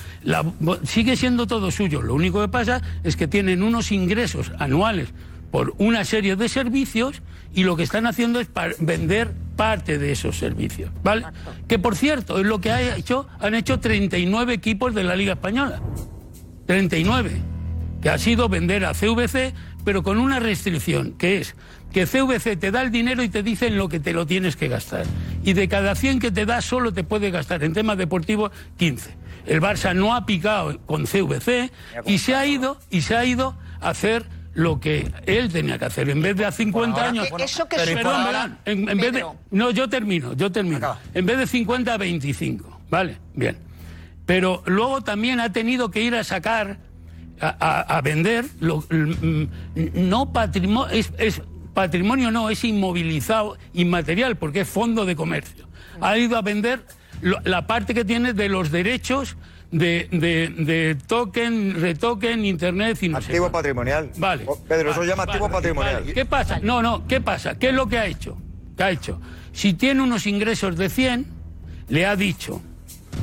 sigue 0.84 1.15
siendo 1.15 1.47
todo 1.47 1.71
suyo. 1.71 2.01
Lo 2.01 2.13
único 2.13 2.41
que 2.41 2.49
pasa 2.49 2.82
es 3.03 3.15
que 3.15 3.28
tienen 3.28 3.63
unos 3.63 3.91
ingresos 3.91 4.51
anuales 4.59 5.09
por 5.54 5.76
una 5.78 6.04
serie 6.04 6.36
de 6.36 6.49
servicios 6.49 7.22
y 7.54 7.64
lo 7.64 7.76
que 7.76 7.84
están 7.84 8.08
haciendo 8.08 8.39
es 8.39 8.47
par- 8.47 8.74
vender 8.80 9.32
parte 9.56 9.99
de 9.99 10.12
esos 10.12 10.36
servicios, 10.36 10.89
¿vale? 11.04 11.28
Que 11.68 11.78
por 11.78 11.95
cierto, 11.95 12.39
es 12.39 12.45
lo 12.47 12.60
que 12.60 12.72
ha 12.72 12.95
hecho, 12.97 13.28
han 13.39 13.54
hecho 13.54 13.80
39 13.80 14.51
equipos 14.51 14.95
de 14.95 15.04
la 15.04 15.16
Liga 15.16 15.34
Española. 15.34 15.80
39, 16.66 17.39
que 18.01 18.10
ha 18.10 18.18
sido 18.18 18.49
vender 18.49 18.84
a 18.84 18.93
CVC, 18.95 19.54
pero 19.86 20.01
con 20.01 20.18
una 20.18 20.39
restricción, 20.39 21.12
que 21.20 21.38
es 21.41 21.56
que 21.91 22.08
CVC 22.08 22.56
te 22.58 22.72
da 22.72 22.82
el 22.82 22.89
dinero 22.89 23.22
y 23.22 23.30
te 23.30 23.43
dicen 23.43 23.78
lo 23.78 23.89
que 23.89 23.99
te 23.99 24.12
lo 24.12 24.26
tienes 24.26 24.56
que 24.56 24.70
gastar. 24.70 25.06
Y 25.43 25.54
de 25.54 25.68
cada 25.68 25.93
100 25.93 26.20
que 26.20 26.32
te 26.32 26.47
da, 26.47 26.62
solo 26.64 26.93
te 26.93 27.04
puede 27.04 27.30
gastar 27.30 27.64
en 27.64 27.74
temas 27.74 27.99
deportivos 27.99 28.49
15. 28.78 29.12
El 29.45 29.62
Barça 29.62 29.93
no 29.95 30.16
ha 30.16 30.26
picado 30.26 30.80
con 30.88 31.04
CVC 31.06 31.72
y 32.08 32.18
se 32.18 32.34
ha 32.34 32.47
ido, 32.47 32.80
y 32.89 33.01
se 33.01 33.16
ha 33.16 33.24
ido 33.24 33.56
a 33.82 33.89
hacer 33.89 34.26
lo 34.54 34.80
que 34.80 35.12
él 35.26 35.49
tenía 35.51 35.78
que 35.80 35.86
hacer. 35.86 36.10
En 36.10 36.22
vez 36.22 36.36
de 36.36 36.45
a 36.45 36.51
50 36.51 36.95
ahora, 36.95 37.10
años... 37.10 37.28
¿qué- 37.36 37.43
eso 37.43 37.68
que 37.68 37.76
Perdón, 37.78 37.97
supone? 38.04 38.26
perdón, 38.26 38.58
en, 38.66 38.80
en 38.89 38.97
vez 38.97 39.06
de, 39.14 39.20
Pedro. 39.20 39.36
no, 39.51 39.72
yo 39.72 39.89
termino, 39.89 40.34
yo 40.34 40.51
termino. 40.51 40.95
En 41.14 41.26
vez 41.26 41.38
de 41.38 41.47
50 41.47 41.93
a 41.93 41.97
25, 41.97 42.80
¿vale? 42.89 43.18
Bien. 43.34 43.58
Pero 44.26 44.62
luego 44.66 45.01
también 45.01 45.39
ha 45.39 45.51
tenido 45.51 45.89
que 45.91 46.01
ir 46.01 46.16
a 46.16 46.24
sacar, 46.24 46.78
a, 47.41 47.47
a- 47.60 47.97
a 47.97 48.01
vender, 48.01 48.45
lo- 48.60 48.86
no 49.76 50.32
patrimonio, 50.32 50.89
es, 50.93 51.12
es 51.18 51.41
patrimonio 51.74 52.32
no, 52.32 52.49
es 52.49 52.64
inmovilizado, 52.64 53.58
inmaterial, 53.74 54.36
porque 54.38 54.62
es 54.62 54.70
fondo 54.70 55.06
de 55.06 55.16
comercio. 55.16 55.68
Ha 55.99 56.18
ido 56.18 56.38
a 56.38 56.41
vender 56.41 56.86
lo- 57.22 57.39
la 57.43 57.66
parte 57.68 57.93
que 57.93 58.06
tiene 58.06 58.34
de 58.34 58.49
los 58.49 58.72
derechos 58.72 59.36
de, 59.74 60.07
de- 60.11 60.63
de 60.63 60.95
token, 61.07 61.82
retoken, 61.82 62.45
internet 62.45 62.97
y 63.01 63.09
no 63.09 63.17
Activo 63.17 63.51
patrimonial. 63.51 64.11
Vale. 64.17 64.43
Oh, 64.47 64.57
Pedro, 64.67 64.91
eso 64.91 64.99
Vale, 64.99 65.09
se 65.11 65.11
llama 65.11 65.24
activo 65.24 65.45
vale, 65.49 65.53
patrimonial. 65.55 65.95
vale. 66.01 66.13
¿Qué 66.13 66.26
pasa? 66.26 66.59
No, 66.61 66.82
no, 66.82 67.05
¿qué 67.07 67.19
pasa? 67.21 67.57
¿Qué 67.57 67.69
es 67.69 67.74
lo 67.74 67.88
que 67.88 67.97
ha 67.97 68.05
hecho? 68.05 68.38
¿Qué 68.78 68.84
ha 68.84 68.91
hecho? 68.91 69.19
Si 69.51 69.74
tiene 69.74 70.01
unos 70.01 70.26
ingresos 70.28 70.78
de 70.78 70.89
100, 70.89 71.26
le 71.89 72.05
ha 72.05 72.15
dicho, 72.15 72.61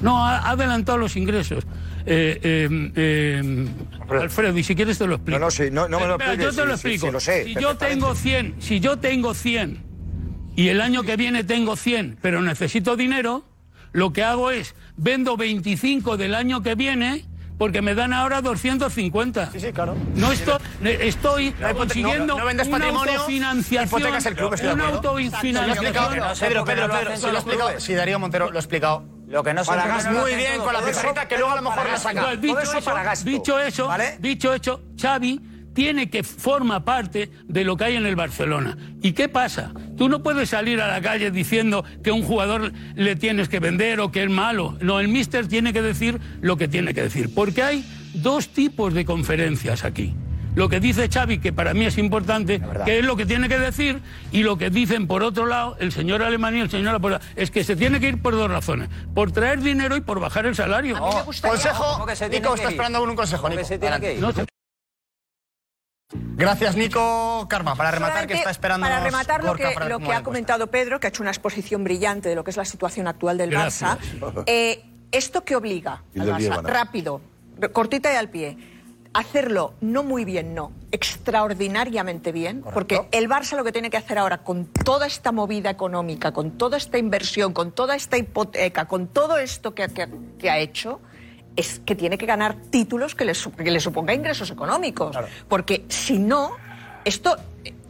no, 0.03 0.24
ha 0.26 0.51
adelantado 0.51 0.98
los 0.98 1.16
ingresos. 1.16 1.64
Eh, 2.07 2.40
eh, 2.42 2.92
eh, 2.96 3.68
Alfredo, 4.09 4.57
y 4.59 4.64
si 4.64 4.74
quieres 4.74 4.98
te 4.98 5.07
lo 5.07 5.16
explico. 5.16 5.38
No, 5.38 5.46
no, 5.46 5.51
sí, 5.51 5.64
no- 5.70 5.88
no 5.88 6.01
me 6.01 6.07
lo 6.07 6.12
Espera, 6.14 6.32
expliques, 6.32 6.57
Yo 6.57 6.62
te 6.62 6.66
lo 6.68 6.74
explico. 6.74 7.11
lo 7.12 7.20
sé, 7.20 7.44
si 7.44 7.55
yo 7.55 7.76
tengo 7.76 8.14
100, 8.14 8.55
si 8.59 8.80
yo 8.80 8.98
tengo 8.98 9.34
100 9.34 9.82
y 10.57 10.68
el 10.68 10.80
año 10.80 11.03
que 11.05 11.16
viene 11.16 11.44
tengo 11.44 11.76
100, 11.76 12.18
pero 12.20 12.42
necesito 12.42 12.96
dinero, 12.96 13.44
lo 13.92 14.12
que 14.12 14.22
hago 14.24 14.51
es 14.51 14.74
vendo 15.03 15.36
25 15.36 16.16
del 16.16 16.34
año 16.34 16.62
que 16.62 16.74
viene 16.74 17.24
porque 17.59 17.82
me 17.82 17.94
dan 17.94 18.12
ahora 18.14 18.40
250. 18.40 19.51
Sí, 19.53 19.61
sí, 19.61 19.72
claro. 19.72 19.94
No 20.14 20.32
estoy, 20.32 20.59
estoy 20.82 21.55
No 21.61 21.74
consiguiendo 21.74 22.34
no- 22.34 22.38
no 22.40 22.46
vendes 22.46 22.66
una 22.68 22.78
patrimonio, 22.78 23.12
autofinanciación. 23.14 23.84
hipotecas 23.84 24.26
el 24.26 24.34
club, 24.36 24.55
una 24.72 24.88
autofinanciación. 24.88 25.92
Pedro, 26.38 26.64
Pedro, 26.64 26.88
Pedro, 26.90 27.16
si 27.16 27.22
lo 27.26 27.28
ha 27.32 27.40
explicado, 27.40 27.80
si 27.80 27.94
Darío 27.94 28.18
Montero 28.18 28.51
lo 28.51 28.57
ha 28.57 28.61
explicado. 28.61 29.05
Lo 29.28 29.44
que 29.44 29.55
no 29.55 29.62
sé 29.62 29.70
Palagas 29.70 30.07
no 30.11 30.20
muy 30.22 30.34
bien 30.34 30.59
con 30.61 30.72
la 30.72 30.80
pizarrita 30.80 31.28
que 31.28 31.36
luego 31.38 31.53
a 31.53 31.57
lo 31.57 31.62
mejor 31.62 31.86
la 31.88 31.96
saca. 31.98 32.22
Pues 32.24 32.40
dicho, 32.40 32.55
Todo 32.55 32.62
eso 32.62 32.78
eso, 32.78 32.90
para 32.90 33.03
gasto. 33.05 33.30
dicho 33.30 33.61
eso, 33.61 33.86
¿Vale? 33.86 34.16
dicho 34.18 34.53
eso, 34.55 34.82
Xavi 35.01 35.40
tiene 35.73 36.11
que 36.11 36.23
forma 36.23 36.85
parte 36.85 37.31
de 37.45 37.64
lo 37.64 37.77
que 37.77 37.85
hay 37.85 37.97
en 37.97 38.07
el 38.07 38.16
Barcelona. 38.16 38.77
¿Y 39.03 39.12
qué 39.12 39.29
pasa? 39.29 39.73
Tú 39.97 40.09
no 40.09 40.23
puedes 40.23 40.49
salir 40.51 40.81
a 40.81 40.89
la 40.89 41.01
calle 41.01 41.31
diciendo 41.31 41.85
que 42.03 42.11
un 42.11 42.23
jugador 42.23 42.73
le 42.95 43.16
tienes 43.16 43.49
que 43.49 43.61
vender 43.61 44.01
o 44.01 44.11
que 44.11 44.23
es 44.25 44.31
malo. 44.31 44.77
No, 44.81 45.01
el 45.01 45.09
míster 45.09 45.47
tiene 45.47 45.73
que 45.73 45.83
decir 45.83 46.18
lo 46.41 46.57
que 46.57 46.68
tiene 46.68 46.95
que 46.95 47.03
decir. 47.03 47.33
Porque 47.35 47.62
hay 47.62 47.85
dos 48.14 48.49
tipos 48.49 48.95
de 48.95 49.05
conferencias 49.05 49.85
aquí. 49.85 50.14
Lo 50.57 50.68
que 50.68 50.81
dice 50.81 51.09
Xavi, 51.09 51.39
que 51.39 51.53
para 51.53 51.75
mí 51.75 51.85
es 51.85 51.97
importante, 51.97 52.61
que 52.85 52.99
es 52.99 53.05
lo 53.05 53.16
que 53.16 53.25
tiene 53.25 53.49
que 53.49 53.57
decir, 53.57 54.01
y 54.33 54.43
lo 54.43 54.59
que 54.59 54.68
dicen 54.68 55.07
por 55.07 55.23
otro 55.23 55.47
lado 55.47 55.77
el 55.79 55.93
señor 55.93 56.25
Alemán 56.25 56.57
y 56.57 56.61
el 56.61 56.68
señor 56.68 56.93
Laporta, 56.93 57.21
es 57.37 57.53
que 57.53 57.62
se 57.62 57.77
tiene 57.77 58.01
que 58.01 58.09
ir 58.09 58.21
por 58.21 58.35
dos 58.35 58.51
razones. 58.51 58.89
Por 59.14 59.31
traer 59.31 59.61
dinero 59.61 59.97
y 59.97 60.01
por 60.01 60.18
bajar 60.18 60.47
el 60.47 60.57
salario. 60.57 60.99
Consejo, 60.99 61.85
¿Cómo 61.93 62.07
que 62.07 62.16
se 62.16 62.29
tiene 62.29 62.41
Nico, 62.41 62.55
que 62.55 62.61
está 62.62 62.71
ir? 62.71 62.75
esperando 62.75 63.03
un 63.05 63.14
consejo, 63.14 63.43
¿Cómo 63.43 63.51
que 63.55 63.59
Nico. 63.59 63.68
se 63.68 63.79
tiene 63.79 64.01
que 64.01 64.14
ir? 64.14 64.21
No 64.21 64.33
sé. 64.33 64.45
Gracias, 66.13 66.75
Nico 66.77 67.47
Karma, 67.49 67.77
para 67.77 67.91
rematar 67.93 68.27
que 68.27 68.35
está 68.35 68.51
esperando 68.51 68.87
Para 68.87 69.01
rematar 69.01 69.45
lo 69.45 69.55
que, 69.55 69.75
lo 69.89 69.99
que 70.01 70.13
ha 70.13 70.23
comentado 70.23 70.67
Pedro, 70.69 70.99
que 70.99 71.07
ha 71.07 71.11
hecho 71.11 71.23
una 71.23 71.31
exposición 71.31 71.85
brillante 71.85 72.29
de 72.29 72.35
lo 72.35 72.43
que 72.43 72.51
es 72.51 72.57
la 72.57 72.65
situación 72.65 73.07
actual 73.07 73.39
del 73.39 73.51
Gracias. 73.51 73.99
Barça. 74.21 74.43
Eh, 74.47 74.85
¿Esto 75.13 75.45
qué 75.45 75.55
obliga 75.57 76.03
al 76.19 76.29
Barça? 76.33 76.63
Rápido, 76.63 77.21
cortita 77.73 78.13
y 78.13 78.17
al 78.17 78.29
pie. 78.29 78.57
Hacerlo 79.13 79.75
no 79.81 80.05
muy 80.05 80.25
bien, 80.25 80.55
no, 80.55 80.71
extraordinariamente 80.93 82.31
bien, 82.31 82.63
porque 82.73 83.09
el 83.11 83.29
Barça 83.29 83.57
lo 83.57 83.65
que 83.65 83.73
tiene 83.73 83.91
que 83.91 83.97
hacer 83.97 84.19
ahora 84.19 84.39
con 84.39 84.67
toda 84.67 85.07
esta 85.09 85.33
movida 85.33 85.69
económica, 85.71 86.33
con 86.33 86.53
toda 86.53 86.77
esta 86.77 86.97
inversión, 86.97 87.53
con 87.53 87.73
toda 87.73 87.97
esta 87.97 88.17
hipoteca, 88.19 88.87
con 88.87 89.09
todo 89.09 89.37
esto 89.37 89.75
que, 89.75 89.89
que- 89.89 90.09
que 90.39 90.49
ha 90.51 90.59
hecho, 90.59 91.01
es 91.57 91.80
que 91.84 91.94
tiene 91.94 92.18
que 92.18 92.26
ganar 92.26 92.57
títulos 92.70 93.14
que 93.14 93.24
le, 93.24 93.32
que 93.32 93.70
le 93.70 93.80
suponga 93.80 94.14
ingresos 94.14 94.51
económicos. 94.51 95.16
Porque 95.48 95.84
si 95.88 96.18
no, 96.18 96.53
esto 97.05 97.36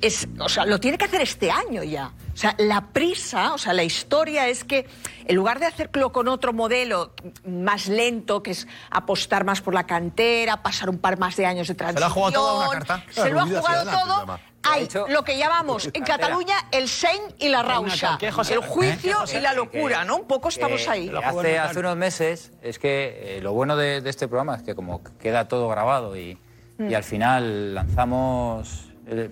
es, 0.00 0.28
o 0.38 0.48
sea, 0.48 0.64
lo 0.64 0.80
tiene 0.80 0.98
que 0.98 1.04
hacer 1.04 1.20
este 1.20 1.50
año 1.50 1.82
ya. 1.82 2.12
O 2.32 2.36
sea, 2.36 2.54
la 2.58 2.86
prisa, 2.86 3.52
o 3.52 3.58
sea, 3.58 3.72
la 3.72 3.84
historia 3.84 4.48
es 4.48 4.64
que 4.64 4.86
en 5.26 5.36
lugar 5.36 5.58
de 5.60 5.66
hacerlo 5.66 6.10
con 6.10 6.28
otro 6.28 6.52
modelo 6.52 7.12
más 7.46 7.88
lento, 7.88 8.42
que 8.42 8.52
es 8.52 8.66
apostar 8.90 9.44
más 9.44 9.60
por 9.60 9.74
la 9.74 9.86
cantera, 9.86 10.62
pasar 10.62 10.88
un 10.88 10.98
par 10.98 11.18
más 11.18 11.36
de 11.36 11.44
años 11.44 11.68
de 11.68 11.74
lo 11.74 11.78
transición. 11.78 12.10
ha 12.10 12.14
jugado 12.14 12.32
todo 12.32 12.48
a 12.48 12.68
una 12.68 12.78
carta. 12.78 13.04
Se 13.10 13.30
lo 13.30 13.40
ha 13.40 13.46
jugado 13.46 13.84
se 13.84 13.96
todo. 13.96 14.40
Hay 14.62 14.88
lo 15.08 15.24
que 15.24 15.38
llamamos 15.38 15.88
en 15.92 16.04
Cataluña 16.04 16.54
el 16.70 16.88
Sein 16.88 17.20
y 17.38 17.48
la 17.48 17.62
Rausa. 17.62 18.18
El 18.20 18.58
juicio 18.60 19.16
¿Eh? 19.32 19.38
y 19.38 19.40
la 19.40 19.54
locura, 19.54 20.04
¿no? 20.04 20.16
Un 20.16 20.26
poco 20.26 20.48
estamos 20.48 20.82
Eh, 20.86 20.90
ahí. 20.90 21.12
Hace, 21.24 21.58
hace 21.58 21.78
unos 21.80 21.96
meses, 21.96 22.52
es 22.62 22.78
que 22.78 23.38
eh, 23.38 23.40
lo 23.40 23.52
bueno 23.52 23.76
de, 23.76 24.00
de 24.00 24.10
este 24.10 24.28
programa 24.28 24.56
es 24.56 24.62
que 24.62 24.74
como 24.74 25.02
queda 25.18 25.48
todo 25.48 25.68
grabado 25.68 26.16
y, 26.16 26.38
y 26.78 26.94
al 26.94 27.04
final 27.04 27.74
lanzamos 27.74 28.90
eh, 29.06 29.30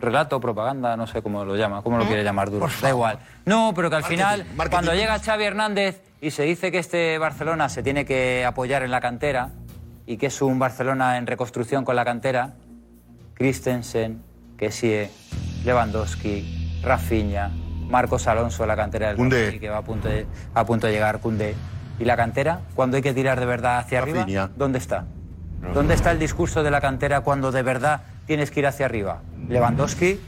relato, 0.00 0.40
propaganda, 0.40 0.96
no 0.96 1.06
sé 1.06 1.22
cómo 1.22 1.44
lo 1.44 1.54
llama, 1.54 1.82
cómo 1.82 1.98
lo 1.98 2.06
quiere 2.06 2.24
llamar 2.24 2.50
duro, 2.50 2.66
da 2.80 2.88
igual. 2.88 3.18
No, 3.44 3.72
pero 3.76 3.90
que 3.90 3.96
al 3.96 4.04
final, 4.04 4.44
marketing. 4.56 4.70
cuando 4.70 4.94
llega 4.94 5.18
Xavi 5.18 5.44
Hernández 5.44 6.02
y 6.20 6.30
se 6.30 6.44
dice 6.44 6.72
que 6.72 6.78
este 6.78 7.18
Barcelona 7.18 7.68
se 7.68 7.82
tiene 7.82 8.04
que 8.06 8.44
apoyar 8.44 8.82
en 8.82 8.90
la 8.90 9.00
cantera 9.00 9.50
y 10.06 10.16
que 10.16 10.26
es 10.26 10.40
un 10.42 10.58
Barcelona 10.58 11.18
en 11.18 11.26
reconstrucción 11.26 11.84
con 11.84 11.94
la 11.94 12.04
cantera, 12.04 12.54
Christensen, 13.34 14.22
Kessie, 14.62 15.10
Lewandowski, 15.64 16.78
Rafinha, 16.84 17.50
Marcos 17.88 18.28
Alonso, 18.28 18.64
la 18.64 18.76
cantera 18.76 19.08
del 19.08 19.18
Madrid, 19.18 19.58
que 19.58 19.68
va 19.68 19.78
a 19.78 19.82
punto 19.82 20.06
de, 20.06 20.24
a 20.54 20.64
punto 20.64 20.86
de 20.86 20.92
llegar, 20.92 21.18
Cundé. 21.18 21.56
¿Y 21.98 22.04
la 22.04 22.16
cantera? 22.16 22.60
Cuando 22.76 22.96
hay 22.96 23.02
que 23.02 23.12
tirar 23.12 23.40
de 23.40 23.46
verdad 23.46 23.78
hacia 23.78 24.02
Rafinha. 24.02 24.22
arriba, 24.22 24.50
¿dónde 24.56 24.78
está? 24.78 25.06
¿Dónde 25.74 25.94
está 25.94 26.12
el 26.12 26.20
discurso 26.20 26.62
de 26.62 26.70
la 26.70 26.80
cantera 26.80 27.22
cuando 27.22 27.50
de 27.50 27.64
verdad 27.64 28.02
tienes 28.24 28.52
que 28.52 28.60
ir 28.60 28.68
hacia 28.68 28.86
arriba? 28.86 29.22
Lewandowski 29.48 30.20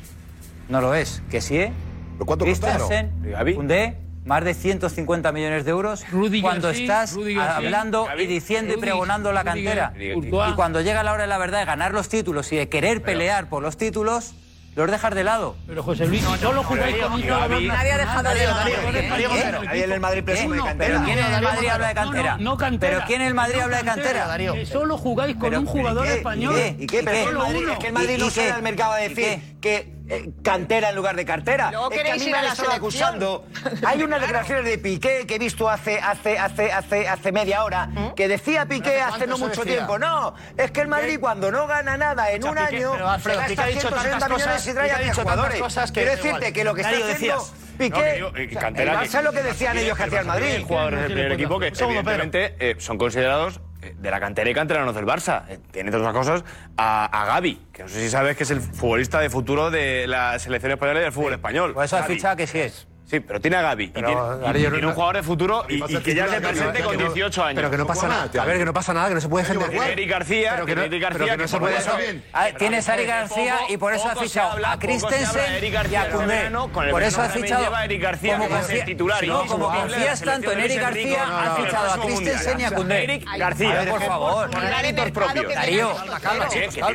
no 0.69 0.81
lo 0.81 0.97
es. 0.97 1.23
Kessie. 1.31 1.73
Christensen, 2.19 3.13
Koundé, 3.55 3.99
más 4.25 4.43
de 4.45 4.55
150 4.55 5.33
millones 5.33 5.65
de 5.65 5.71
euros 5.71 6.05
cuando 6.41 6.71
estás 6.71 7.17
hablando 7.39 8.09
y 8.19 8.27
diciendo 8.27 8.75
y 8.75 8.77
pregonando 8.79 9.33
la 9.33 9.45
cantera. 9.45 9.93
Y 9.99 10.31
cuando 10.55 10.81
llega 10.81 11.03
la 11.03 11.13
hora 11.13 11.23
de 11.23 11.29
la 11.29 11.39
verdad 11.39 11.61
de 11.61 11.65
ganar 11.67 11.93
los 11.93 12.09
títulos 12.09 12.51
y 12.53 12.57
de 12.57 12.69
querer 12.69 13.03
pelear 13.03 13.49
por 13.49 13.63
los 13.63 13.77
títulos, 13.77 14.35
los 14.77 14.91
dejas 14.91 15.15
de 15.15 15.23
lado. 15.23 15.55
Pero 15.69 15.85
José 15.85 16.05
Luis, 16.07 16.21
si 16.25 16.39
solo 16.39 16.65
jugáis 16.65 16.97
con 16.97 17.13
un 17.13 17.23
jugador 17.23 17.63
Nadie 17.63 17.93
ha 17.93 17.99
dejado 17.99 18.29
de 18.35 18.47
Montero. 18.49 19.63
Nadie 19.63 19.85
en 19.85 19.93
el 19.93 20.01
Madrid 20.01 20.25
presume 20.25 20.57
de 20.57 20.63
cantera. 20.65 20.89
¿Pero 20.95 21.05
quién 21.05 21.19
en 21.21 21.33
el 21.35 21.43
Madrid 21.43 21.69
habla 21.69 21.89
de 21.89 21.95
cantera? 21.95 22.31
No, 22.33 22.39
no, 22.39 22.51
no 22.51 22.57
cantera. 22.57 22.93
¿Pero 22.97 23.07
quién 23.07 23.21
en 23.21 23.27
el 23.29 23.35
Madrid 23.35 23.57
No 23.59 23.63
habla 23.65 23.77
de 23.79 23.85
cantera? 23.85 24.27
Darío. 24.27 24.67
Solo 24.67 24.99
jugáis 24.99 25.37
con 25.37 25.55
un 25.55 25.67
jugador 25.67 26.07
¿Y 26.07 26.09
qué? 26.09 26.15
español. 26.17 26.55
¿Y 26.55 26.57
qué? 26.59 26.77
¿Y 26.83 26.87
qué? 26.89 27.03
Pero 27.05 27.17
es 27.17 27.23
que 27.25 27.29
el 27.31 27.37
Madrid, 27.39 27.59
uno. 27.63 27.73
es 27.73 27.79
que 27.79 27.87
el 27.87 27.93
Madrid 27.93 28.15
¿Y- 28.17 28.19
no 28.21 28.27
y 28.27 28.31
sale 28.31 28.47
qué? 28.49 28.53
al 28.53 28.63
mercado 28.63 28.93
a 28.95 29.05
¿Y 29.05 29.09
decir 29.11 29.43
que 29.61 29.94
eh, 30.09 30.31
cantera 30.43 30.91
en 30.91 30.97
lugar 30.97 31.17
de 31.17 31.25
cartera. 31.25 31.73
Es 31.91 32.03
que 32.03 32.11
a 32.11 32.15
mí 32.17 32.27
me 32.31 32.35
a 32.39 32.43
la 32.43 32.75
acusando. 32.75 33.47
Hay 33.87 34.03
unas 34.03 34.21
declaraciones 34.21 34.65
de 34.65 34.79
Piqué 34.79 35.27
que 35.27 35.37
he 35.37 35.39
visto 35.39 35.69
hace, 35.69 35.99
hace, 35.99 36.39
hace, 36.39 36.71
hace, 36.73 37.09
hace 37.09 37.33
media 37.33 37.65
hora 37.65 37.89
que 38.17 38.29
decía 38.29 38.67
Piqué 38.67 38.91
¿Pero 38.91 39.05
hace 39.07 39.17
hace 39.17 39.27
no 39.27 39.39
mucho 39.39 39.61
decía? 39.63 39.77
tiempo. 39.77 39.99
No, 39.99 40.35
es 40.57 40.71
que 40.71 40.81
el 40.83 40.89
Madrid 40.89 41.19
cuando 41.21 41.51
no 41.51 41.67
gana 41.67 41.97
nada 41.97 42.31
en 42.31 42.41
O 42.43 42.43
sea, 42.43 42.51
un 42.53 42.59
Piqué- 42.59 42.77
año 42.77 42.93
pero, 42.93 43.09
Alfredo, 43.09 43.41
se 43.41 43.47
gasta 43.47 43.63
ha 43.63 43.67
dicho 43.67 43.81
160 43.81 44.11
tantas 44.19 44.29
millones 44.31 44.47
cosas- 44.57 44.67
y 44.69 44.75
trae 44.75 44.91
a 44.91 44.95
ha 44.95 44.99
10 44.99 45.09
dicho 45.11 45.17
tantas 45.17 45.35
jugadores. 45.35 45.61
cosas 45.63 45.93
que 45.93 46.01
Quiero 46.01 46.11
decirte 46.17 46.37
igual. 46.39 46.53
que 46.53 46.65
lo 46.65 46.75
que 46.75 46.81
está 46.83 46.91
haciendo 46.93 47.13
decías. 47.15 47.53
Piqué... 47.79 47.99
No, 48.21 48.31
digo, 48.31 48.37
eh, 48.37 48.49
o 48.57 48.61
sea, 48.61 48.69
el 48.69 48.89
Barça 48.91 49.23
lo 49.23 49.33
que 49.33 49.43
decían 49.43 49.79
ellos 49.79 49.97
que 49.97 50.03
hacía 50.05 50.21
el 50.21 50.27
Madrid. 50.27 50.65
Jugadores 50.67 51.01
del 51.01 51.13
primer 51.13 51.33
equipo 51.33 51.59
que 51.59 51.69
evidentemente 51.69 52.55
eh, 52.61 52.77
son 52.79 52.99
considerados 52.99 53.61
de 53.93 54.11
la 54.11 54.21
cantera 54.21 54.49
y 54.49 54.55
canteranos 54.55 54.95
del 54.95 55.05
Barça. 55.05 55.45
Eh, 55.49 55.59
tiene 55.71 55.95
otras 55.95 56.13
cosas 56.13 56.45
a, 56.77 57.25
Gaby, 57.27 57.69
que 57.73 57.83
no 57.83 57.89
sé 57.89 58.01
si 58.01 58.09
sabes 58.09 58.37
que 58.37 58.45
es 58.45 58.51
el 58.51 58.61
futbolista 58.61 59.21
de 59.21 59.31
futuro 59.31 59.71
de 59.71 60.07
la 60.07 60.39
selección 60.39 60.73
española 60.73 61.01
y 61.01 61.03
del 61.03 61.13
fútbol 61.13 61.35
español. 61.35 61.75
Pues 61.75 61.93
esa 61.93 62.03
ficha 62.05 62.37
que 62.37 62.47
sí 62.47 62.61
es. 62.61 62.87
Sí, 63.07 63.21
pero 63.21 63.39
tiene 63.39 63.59
a 63.59 63.63
Gaby. 63.63 63.89
Pero, 63.89 64.09
y 64.09 64.13
tiene, 64.15 64.59
y 64.59 64.63
tiene 64.63 64.81
no- 64.81 64.89
un 64.89 64.95
jugador 64.95 65.17
de 65.17 65.23
futuro 65.23 65.65
y, 65.69 65.75
y 65.75 65.97
que 65.99 66.15
ya 66.15 66.27
se 66.27 66.41
presente 66.41 66.83
con 66.83 66.97
18 66.97 67.45
años. 67.45 67.57
Pero 67.57 67.71
que 67.71 67.77
no 67.77 67.87
pasa 67.87 68.09
nada. 68.09 68.31
A 68.43 68.45
ver, 68.47 68.59
que 68.59 68.65
no 68.65 68.73
pasa 68.73 68.95
nada, 68.95 69.09
que 69.09 69.15
no 69.15 69.21
se 69.21 69.29
puede 69.29 69.45
defender. 69.45 69.69
Tiene 69.71 69.93
Eric 69.93 70.11
García, 70.11 70.51
pero 70.55 70.67
que 70.67 70.75
no, 70.75 70.81
tiene 70.83 70.99
García, 70.99 71.19
pero 71.19 71.37
que 71.37 71.43
no 71.43 71.49
se 71.49 71.59
puede 71.59 71.75
defender. 71.75 72.23
A- 72.33 72.47
Tienes 72.53 72.89
a 72.89 72.95
Eric 72.95 73.07
García 73.09 73.57
y 73.69 73.77
por 73.77 73.93
eso 73.93 74.09
ha 74.09 74.17
fichado 74.17 74.67
a 74.67 74.79
Christensen 74.79 75.63
y 75.91 75.97
a 75.97 76.11
Koundé. 76.11 76.51
Por 76.91 77.03
eso 77.03 77.21
ha 77.23 77.29
fichado. 77.29 77.65
como 78.39 78.49
confía- 78.49 78.85
no, 79.27 79.47
como 79.47 79.67
confías 79.69 80.21
tanto 80.23 80.53
en 80.53 80.61
Eric 80.61 80.81
García, 80.81 81.25
ha 81.29 81.57
fichado 81.57 81.93
a 81.93 82.07
Christensen 82.07 82.61
y 82.61 82.65
a 82.65 82.71
Koundé. 82.71 83.05
Eric 83.05 83.27
García, 83.39 83.87
por 83.91 84.03
favor. 84.03 84.51
Darío, 85.55 85.95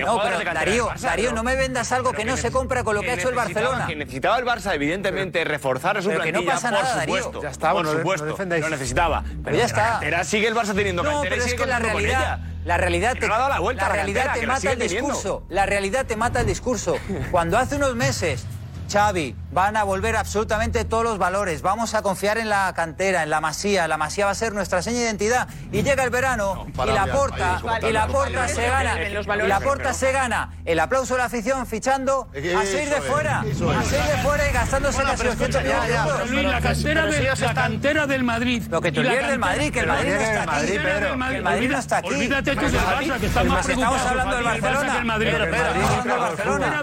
no, 0.05 0.21
pero 0.23 0.39
Darío, 0.53 0.89
Darío, 0.99 1.31
no 1.33 1.43
me 1.43 1.55
vendas 1.55 1.91
algo 1.91 2.11
que 2.13 2.25
no 2.25 2.35
se 2.35 2.51
compra 2.51 2.83
con 2.83 2.95
lo 2.95 3.01
que 3.01 3.11
ha 3.11 3.13
hecho 3.13 3.29
el 3.29 3.35
Barcelona. 3.35 3.85
Que 3.87 3.95
necesitaba 3.95 4.37
el 4.39 4.45
Barça, 4.45 4.73
evidentemente, 4.73 5.43
reforzar 5.43 5.98
mejora 5.99 6.01
su 6.01 6.09
pero 6.09 6.21
plantilla, 6.21 6.39
que 6.39 6.45
no 6.45 6.51
pasa 6.51 6.69
por 6.69 6.83
nada, 6.83 7.01
supuesto. 7.01 7.29
Darío. 7.29 7.41
Ya 7.41 7.49
está, 7.49 7.71
por 7.71 7.87
supuesto, 7.87 8.45
no 8.45 8.57
lo 8.57 8.69
necesitaba. 8.69 9.23
Pero, 9.23 9.41
pero 9.43 9.57
ya 9.57 9.65
está. 9.65 9.83
La 9.83 9.89
cantera 9.91 10.23
sigue 10.23 10.47
el 10.47 10.55
Barça 10.55 10.75
teniendo 10.75 11.03
no, 11.03 11.21
pero 11.21 11.35
es 11.35 11.53
que 11.53 11.65
la 11.65 11.79
realidad, 11.79 12.39
la 12.65 12.77
realidad 12.77 13.17
te, 13.19 13.27
no 13.27 13.33
ha 13.33 13.37
dado 13.37 13.49
la 13.49 13.59
vuelta 13.59 13.87
la 13.87 13.93
realidad 13.93 14.25
cantera, 14.25 14.41
te 14.41 14.47
mata 14.47 14.71
el 14.71 14.79
discurso. 14.79 15.43
La 15.49 15.65
realidad 15.65 16.05
te 16.05 16.15
mata 16.15 16.41
el 16.41 16.47
discurso. 16.47 16.97
Cuando 17.31 17.57
hace 17.57 17.75
unos 17.75 17.95
meses 17.95 18.45
Xavi 18.91 19.35
Van 19.51 19.75
a 19.77 19.83
volver 19.83 20.15
absolutamente 20.15 20.85
todos 20.85 21.03
los 21.03 21.17
valores. 21.17 21.63
Vamos 21.63 21.95
a 21.95 22.03
confiar 22.03 22.37
en 22.37 22.49
la 22.49 22.71
cantera, 22.75 23.23
en 23.23 23.31
la 23.31 23.41
masía. 23.41 23.87
La 23.87 23.97
masía 23.97 24.25
va 24.25 24.31
a 24.31 24.35
ser 24.35 24.53
nuestra 24.53 24.83
seña 24.83 24.97
de 24.97 25.05
identidad. 25.05 25.47
Y 25.71 25.81
llega 25.81 26.03
el 26.03 26.11
verano 26.11 26.67
y 26.67 26.91
la 26.91 27.07
porta, 27.07 27.61
y 27.81 27.91
la 27.91 28.07
porta 28.07 28.47
se 28.47 28.67
gana. 28.67 28.95
Y 29.01 29.47
la 29.47 29.59
porta 29.59 29.93
se 29.93 30.11
gana. 30.11 30.53
El 30.65 30.79
aplauso 30.79 31.15
de 31.15 31.19
la 31.19 31.25
afición 31.25 31.65
fichando 31.65 32.29
a 32.31 32.65
seis 32.65 32.89
de 32.89 33.01
fuera. 33.01 33.39
A 33.39 33.83
seis 33.83 34.07
de 34.07 34.17
fuera 34.21 34.49
y 34.49 34.53
gastándose 34.53 35.01
casi 35.01 35.27
800 35.27 35.63
millones 35.63 36.29
Luis, 36.29 36.43
la 36.43 36.61
cantera, 36.61 37.05
de, 37.07 37.21
la 37.23 37.53
cantera 37.53 38.07
del 38.07 38.23
Madrid. 38.23 38.63
Lo 38.69 38.81
que 38.81 38.91
te 38.91 38.99
olvides 38.99 39.27
del 39.27 39.39
Madrid, 39.39 39.71
que 39.71 39.79
el 39.79 39.87
Madrid 39.87 40.11
está 40.11 40.43
aquí. 40.43 40.73
El 40.73 41.17
Madrid 41.43 41.69
no 41.71 41.79
está 41.79 41.97
aquí. 41.97 42.07
Olvídate 42.09 42.55
tú 42.55 42.65
del 42.65 42.75
Barça, 42.75 43.19
que 43.19 43.25
está 43.25 43.43
más. 43.43 43.67
Estamos 43.67 44.01
hablando 44.01 44.35
del 44.35 44.43
Barcelona. 44.43 45.17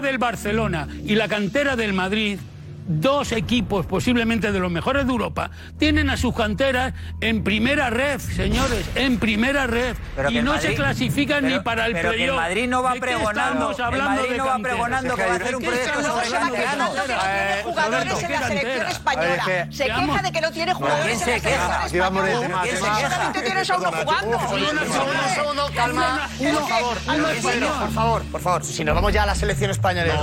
Del 0.01 0.17
Barcelona. 0.17 0.87
Y 1.05 1.15
la 1.15 1.29
cantera 1.29 1.75
del 1.77 1.93
Madrid 1.93 2.39
dos 2.87 3.31
equipos, 3.31 3.85
posiblemente 3.85 4.51
de 4.51 4.59
los 4.59 4.71
mejores 4.71 5.05
de 5.05 5.11
Europa, 5.11 5.51
tienen 5.77 6.09
a 6.09 6.17
sus 6.17 6.33
canteras 6.33 6.93
en 7.21 7.43
primera 7.43 7.89
red, 7.89 8.19
señores, 8.19 8.85
en 8.95 9.19
primera 9.19 9.67
red. 9.67 9.95
Pero 10.15 10.31
y 10.31 10.41
no 10.41 10.53
Madrid, 10.53 10.69
se 10.69 10.75
clasifican 10.75 11.41
pero, 11.43 11.57
ni 11.57 11.61
para 11.61 11.85
el 11.85 11.93
pero 11.93 12.09
playoff. 12.09 12.25
Que 12.25 12.31
el 12.31 12.35
Madrid 12.35 12.67
no 12.67 12.83
va 12.83 12.93
pregonando, 12.95 13.69
hablando 13.69 13.95
el 13.95 14.03
Madrid 14.03 14.37
no 14.37 14.45
va 14.45 14.59
pregonando 14.59 15.15
que 15.15 15.25
va 15.25 15.33
a 15.33 15.35
hacer 15.35 15.55
un 15.55 15.63
proyecto 15.63 16.03
sobre 16.03 16.29
canteranos. 16.29 16.89
jugadores 17.63 18.23
en 18.23 18.31
la 18.31 18.47
selección 18.47 18.87
española. 18.87 19.67
Se 19.69 19.85
queja 19.85 20.21
de 20.21 20.31
que 20.31 20.41
no 20.41 20.51
tiene 20.51 20.73
jugadores 20.73 21.13
en 21.13 21.19
la 21.19 21.39
selección 21.39 21.53
española. 21.85 22.61
¿Quién 22.63 22.77
se 22.77 22.85
¿eh? 22.85 22.91
queja? 22.97 23.31
Tú 23.33 23.41
tienes 23.41 23.69
a 23.69 23.77
uno 23.77 23.91
jugando. 23.91 24.39
Uno, 25.51 25.61
calma. 25.75 26.29
Uno, 26.39 26.59
por 26.59 26.69
favor. 26.69 26.97
Por 26.97 27.91
favor, 27.91 28.23
por 28.23 28.41
favor. 28.41 28.63
Si 28.63 28.83
nos 28.83 28.95
vamos 28.95 29.13
ya 29.13 29.23
a 29.23 29.25
la 29.25 29.35
selección 29.35 29.71
española. 29.71 30.13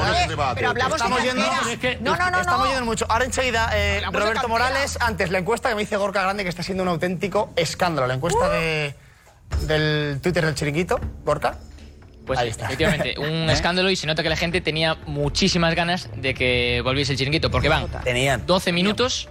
Pero 0.54 0.70
hablamos 0.70 0.98
de 0.98 1.98
No, 2.00 2.16
no, 2.16 2.30
no 2.30 2.53
estamos 2.54 2.68
yendo 2.68 2.84
mucho. 2.84 3.06
Ahora 3.08 3.24
enseguida, 3.24 3.70
eh, 3.74 4.02
Roberto 4.12 4.48
Morales, 4.48 4.98
antes 5.00 5.30
la 5.30 5.38
encuesta 5.38 5.68
que 5.68 5.74
me 5.74 5.82
dice 5.82 5.96
Gorka 5.96 6.22
Grande, 6.22 6.44
que 6.44 6.48
está 6.48 6.62
siendo 6.62 6.82
un 6.82 6.88
auténtico 6.88 7.52
escándalo. 7.56 8.06
La 8.06 8.14
encuesta 8.14 8.48
de, 8.48 8.94
del 9.62 10.20
Twitter 10.22 10.44
del 10.44 10.54
chiringuito 10.54 11.00
Gorka. 11.24 11.58
Pues 12.26 12.38
Ahí 12.38 12.48
está. 12.48 12.66
efectivamente, 12.66 13.14
un 13.18 13.50
¿Eh? 13.50 13.52
escándalo 13.52 13.90
y 13.90 13.96
se 13.96 14.06
nota 14.06 14.22
que 14.22 14.30
la 14.30 14.36
gente 14.36 14.62
tenía 14.62 14.94
muchísimas 15.06 15.74
ganas 15.74 16.08
de 16.16 16.32
que 16.32 16.80
volviese 16.82 17.12
el 17.12 17.18
chiringuito, 17.18 17.50
porque 17.50 17.68
van 17.68 17.86
Tenían. 18.02 18.46
12 18.46 18.72
minutos, 18.72 19.28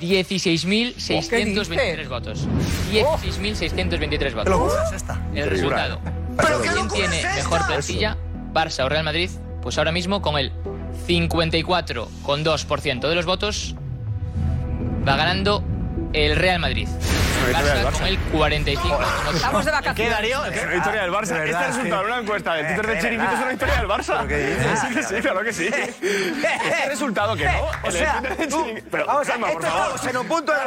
16.623 0.00 2.08
votos. 2.08 2.48
16.623 2.90 4.34
votos. 4.34 4.72
Es 4.86 4.92
esta? 4.92 5.20
El 5.34 5.50
resultado. 5.50 6.00
¿Pero 6.38 6.62
qué 6.62 6.70
¿Quién 6.70 6.88
tiene 6.88 7.22
mejor 7.34 7.66
plantilla? 7.66 8.16
Barça 8.54 8.84
o 8.84 8.88
Real 8.88 9.04
Madrid, 9.04 9.30
pues 9.60 9.76
ahora 9.78 9.92
mismo 9.92 10.22
con 10.22 10.38
el 10.38 10.52
54,2% 11.06 13.08
de 13.08 13.14
los 13.14 13.26
votos, 13.26 13.76
va 15.06 15.16
ganando 15.16 15.62
el 16.12 16.34
Real 16.36 16.58
Madrid. 16.58 16.88
Barça 17.50 17.92
con 17.92 18.06
el 18.06 18.18
45. 18.18 19.00
Estamos 19.34 19.64
de 19.64 19.70
vacaciones. 19.70 19.96
¿Qué, 19.96 20.08
Darío? 20.08 20.42
¿Qué? 20.52 20.66
Victoria 20.66 21.02
del 21.02 21.10
Barça. 21.10 21.44
Este 21.44 21.66
resultado 21.66 22.02
de 22.02 22.06
una 22.06 22.18
encuesta 22.20 22.54
del 22.54 22.66
Twitter 22.66 22.86
de 22.86 23.00
Chiringuito 23.00 23.32
es 23.32 23.38
una 23.38 23.48
victoria 23.48 23.74
del 23.76 23.88
Barça. 23.88 24.26
Que 24.26 24.56
sí, 24.76 25.02
sí, 25.08 25.14
claro 25.20 25.42
que 25.42 25.52
sí. 25.52 25.66
Este 25.66 26.88
resultado 26.88 27.36
que 27.36 27.44
no. 27.44 27.50
Eh, 27.50 27.62
o 27.82 27.90
sea, 27.90 28.22
tú, 28.48 28.66
estamos 28.76 30.06
en 30.06 30.16
un 30.16 30.28
punto 30.28 30.52
de 30.52 30.58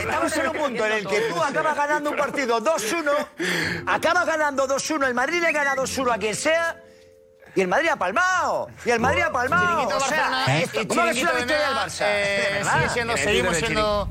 estamos 0.00 0.36
en 0.36 0.48
un 0.48 0.56
punto 0.56 0.86
en 0.86 0.92
el 0.92 1.06
que 1.06 1.20
tú 1.20 1.42
acabas 1.42 1.76
ganando 1.76 2.10
un 2.10 2.16
partido 2.16 2.60
2-1, 2.60 3.10
acabas 3.86 4.26
ganando 4.26 4.68
2-1, 4.68 5.06
el 5.06 5.14
Madrid 5.14 5.40
le 5.40 5.52
gana 5.52 5.74
2-1 5.74 6.14
a 6.14 6.18
quien 6.18 6.34
sea 6.34 6.76
y 7.54 7.60
el 7.60 7.68
Madrid 7.68 7.88
ha 7.88 7.96
palmado. 7.96 8.68
Y 8.84 8.90
el 8.90 9.00
Madrid 9.00 9.22
ha 9.22 9.32
palmado. 9.32 9.88
O 9.88 10.00
sea, 10.00 10.44
¿eh? 10.48 10.68
¿cómo 10.86 11.04
que 11.04 11.10
es 11.10 11.22
una 11.22 11.32
victoria 11.32 11.66
del 11.68 11.76
Barça? 11.76 12.04
Eh, 12.06 12.62
seguimos 13.16 13.56
siendo 13.56 14.08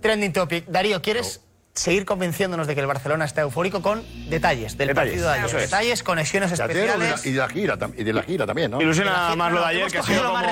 trending 0.00 0.32
topic. 0.32 0.66
Darío, 0.66 1.02
¿quieres 1.02 1.40
seguir 1.78 2.04
convenciéndonos 2.04 2.66
de 2.66 2.74
que 2.74 2.80
el 2.80 2.86
Barcelona 2.86 3.24
está 3.24 3.42
eufórico 3.42 3.80
con 3.80 4.04
detalles 4.28 4.76
del 4.76 4.88
detalles, 4.88 5.22
partido 5.22 5.28
de 5.28 5.38
ayer. 5.38 5.60
Detalles, 5.60 6.02
conexiones 6.02 6.52
especiales. 6.52 7.24
Y 7.24 7.32
de, 7.32 7.38
la, 7.38 7.48
gira, 7.48 7.78
y 7.96 8.04
de 8.04 8.12
la 8.12 8.22
gira 8.22 8.46
también, 8.46 8.70
¿no? 8.70 8.80
Ilusiona 8.82 9.34
más 9.36 9.52
lo 9.52 9.60
de 9.60 9.66
ayer, 9.66 9.90
que 9.90 9.98
ha 9.98 10.02
sido. 10.02 10.32
Más 10.32 10.44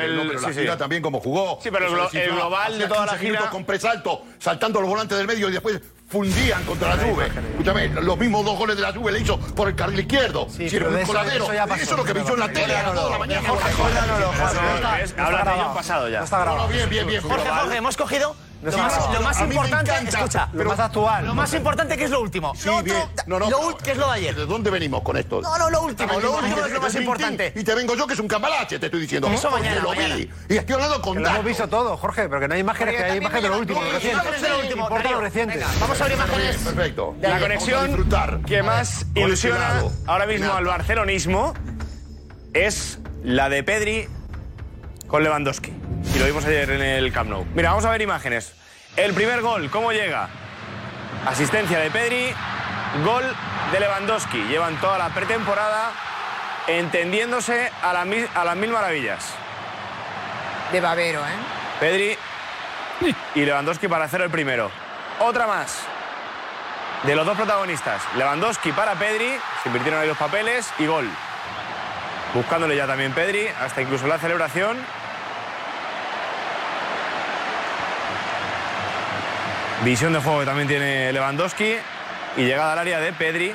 el, 0.00 0.16
no, 0.16 0.38
sí, 0.38 0.46
la 0.46 0.52
gira 0.52 0.76
también 0.76 1.02
como 1.02 1.20
jugó. 1.20 1.58
Sí, 1.62 1.70
pero 1.72 1.86
el, 1.86 2.20
el 2.20 2.32
global 2.32 2.78
de 2.78 2.86
toda 2.86 3.06
la 3.06 3.18
gira... 3.18 3.50
Con 3.50 3.64
presalto, 3.64 4.22
saltando 4.38 4.80
los 4.80 4.88
volantes 4.88 5.18
del 5.18 5.26
medio 5.26 5.48
y 5.48 5.52
después 5.52 5.80
fundían 6.14 6.64
contra 6.64 6.90
la, 6.90 6.96
la 6.96 7.02
Juve. 7.02 7.26
Escúchame, 7.26 7.88
los 7.88 8.16
mismos 8.16 8.44
dos 8.44 8.56
goles 8.56 8.76
de 8.76 8.82
la 8.82 8.92
Juve 8.92 9.10
le 9.10 9.18
hizo 9.20 9.36
por 9.38 9.68
el 9.68 9.74
carril 9.74 9.98
izquierdo. 9.98 10.46
Sí, 10.48 10.64
un 10.76 11.02
coladero. 11.02 11.52
Eso, 11.52 11.74
eso, 11.74 11.74
es 11.74 11.90
lo 11.96 12.04
que 12.04 12.14
pasó 12.14 12.34
en 12.34 12.40
la 12.40 12.52
tele 12.52 12.76
a 12.76 12.92
toda 12.92 13.10
la 13.10 13.18
mañana. 13.18 13.48
Jorge, 13.48 13.72
Jorge, 13.72 13.98
Jorge, 13.98 14.12
Jorge, 14.14 14.54
Jorge, 15.16 15.50
Jorge, 15.50 15.90
Jorge, 17.90 18.44
lo, 18.64 18.78
más, 18.78 19.12
lo 19.12 19.20
más, 19.20 19.40
importante, 19.40 19.92
escucha, 20.08 20.48
lo 20.52 20.64
más 20.64 20.80
actual. 20.80 21.26
Lo 21.26 21.34
más 21.34 21.52
importante 21.52 21.96
que 21.96 22.04
es 22.04 22.10
lo 22.10 22.20
último. 22.22 22.54
Sí, 22.54 22.66
lo 22.66 22.78
otro, 22.78 23.10
no, 23.26 23.38
no, 23.38 23.50
lo 23.50 23.76
que 23.76 23.90
es 23.90 23.96
lo 23.98 24.06
de 24.06 24.12
ayer. 24.14 24.34
¿De 24.34 24.46
dónde 24.46 24.70
venimos 24.70 25.02
con 25.02 25.18
esto? 25.18 25.42
No, 25.42 25.58
no, 25.58 25.68
lo 25.68 25.82
último, 25.82 26.14
ah, 26.16 26.20
lo 26.20 26.32
último 26.32 26.64
es 26.64 26.72
lo 26.72 26.80
más 26.80 26.94
importante. 26.94 27.52
Y 27.54 27.62
te 27.62 27.74
vengo 27.74 27.94
yo 27.94 28.06
que 28.06 28.14
es 28.14 28.20
un 28.20 28.28
cambalache, 28.28 28.78
te 28.78 28.86
estoy 28.86 29.02
diciendo. 29.02 29.28
Eso 29.28 29.50
mañana, 29.50 29.82
lo 29.82 29.90
vi. 29.90 30.30
Y 30.48 30.56
estoy 30.56 30.74
hablando 30.74 31.02
con 31.02 31.22
Lo 31.22 31.28
hemos 31.28 31.44
visto 31.44 31.68
todo, 31.68 31.96
Jorge, 31.96 32.28
pero 32.28 32.40
que 32.40 32.48
no 32.48 32.54
hay 32.54 32.60
imágenes, 32.60 32.96
que 32.96 33.04
hay 33.04 33.18
imágenes 33.18 33.42
de 33.42 33.48
lo 33.50 33.58
último, 33.58 33.80
reciente. 35.20 35.64
Vamos 35.80 36.00
a 36.00 36.04
abrir 36.04 36.16
imágenes. 36.16 36.56
Perfecto. 36.56 37.14
La 37.20 37.38
conexión 37.38 38.08
que 38.46 38.62
más 38.62 39.06
ilusiona 39.14 39.82
ahora 40.06 40.26
mismo 40.26 40.52
al 40.52 40.64
barcelonismo 40.64 41.54
es 42.52 42.98
la 43.22 43.48
de 43.48 43.62
Pedri 43.62 44.08
con 45.06 45.22
Lewandowski. 45.22 45.72
Y 46.12 46.18
lo 46.18 46.26
vimos 46.26 46.44
ayer 46.44 46.70
en 46.70 46.82
el 46.82 47.12
Camp 47.12 47.30
Nou. 47.30 47.46
Mira, 47.54 47.70
vamos 47.70 47.84
a 47.84 47.90
ver 47.90 48.02
imágenes. 48.02 48.52
El 48.96 49.14
primer 49.14 49.40
gol, 49.40 49.70
¿cómo 49.70 49.92
llega? 49.92 50.28
Asistencia 51.26 51.78
de 51.78 51.90
Pedri, 51.90 52.32
gol 53.04 53.24
de 53.72 53.80
Lewandowski. 53.80 54.44
Llevan 54.44 54.76
toda 54.80 54.98
la 54.98 55.08
pretemporada 55.08 55.92
entendiéndose 56.66 57.70
a, 57.82 57.92
las 57.92 58.56
mil 58.56 58.70
maravillas. 58.70 59.24
De 60.72 60.80
babero, 60.80 61.20
¿eh? 61.20 61.36
Pedri 61.80 62.16
y 63.34 63.44
Lewandowski 63.44 63.88
para 63.88 64.04
hacer 64.04 64.20
el 64.20 64.30
primero. 64.30 64.70
Otra 65.20 65.46
más. 65.46 65.80
De 67.04 67.14
los 67.14 67.26
dos 67.26 67.36
protagonistas, 67.36 68.02
Lewandowski 68.16 68.72
para 68.72 68.94
Pedri, 68.94 69.36
se 69.62 69.68
invirtieron 69.68 70.00
ahí 70.00 70.08
los 70.08 70.16
papeles 70.16 70.72
y 70.78 70.86
gol. 70.86 71.06
Buscándole 72.32 72.76
ya 72.76 72.86
también 72.86 73.12
Pedri, 73.12 73.46
hasta 73.46 73.82
incluso 73.82 74.06
la 74.06 74.18
celebración. 74.18 74.78
Visión 79.84 80.14
de 80.14 80.18
juego 80.18 80.40
que 80.40 80.46
también 80.46 80.66
tiene 80.66 81.12
Lewandowski. 81.12 81.76
Y 82.38 82.42
llegada 82.42 82.72
al 82.72 82.78
área 82.78 83.00
de 83.00 83.12
Pedri. 83.12 83.54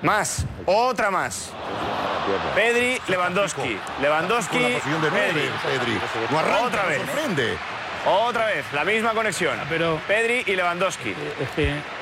Más, 0.00 0.46
otra 0.64 1.10
más. 1.10 1.52
Pedri, 2.54 3.00
Lewandowski. 3.08 3.78
Lewandowski, 4.00 4.60
la 4.60 4.68
posición 4.78 5.02
de 5.02 5.10
Pedri. 5.10 5.50
Pedri. 5.64 6.00
No 6.30 6.38
arranca, 6.38 6.62
otra 6.62 6.86
vez. 6.86 6.98
sorprende. 6.98 7.56
Otra 8.06 8.46
vez, 8.46 8.64
la 8.72 8.84
misma 8.84 9.12
conexión. 9.12 9.58
Pero 9.68 10.00
Pedri 10.06 10.44
y 10.46 10.54
Lewandowski. 10.54 11.10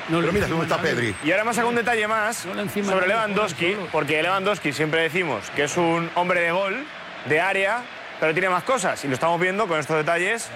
No 0.09 0.19
Pero 0.19 0.31
mira 0.31 0.47
cómo 0.47 0.61
está 0.61 0.77
Pedri. 0.77 1.15
Y 1.23 1.31
ahora 1.31 1.43
más 1.43 1.57
algún 1.57 1.73
detalle 1.73 2.07
más 2.07 2.45
sobre 2.85 3.07
Lewandowski, 3.07 3.77
porque 3.91 4.21
Lewandowski 4.21 4.73
siempre 4.73 5.01
decimos 5.01 5.49
que 5.55 5.63
es 5.63 5.75
un 5.75 6.11
hombre 6.13 6.41
de 6.41 6.51
gol, 6.51 6.85
de 7.25 7.41
área, 7.41 7.81
pero 8.19 8.31
tiene 8.33 8.49
más 8.49 8.63
cosas. 8.63 9.03
Y 9.03 9.07
lo 9.07 9.15
estamos 9.15 9.41
viendo 9.41 9.67
con 9.67 9.79
estos 9.79 9.97
detalles 9.97 10.49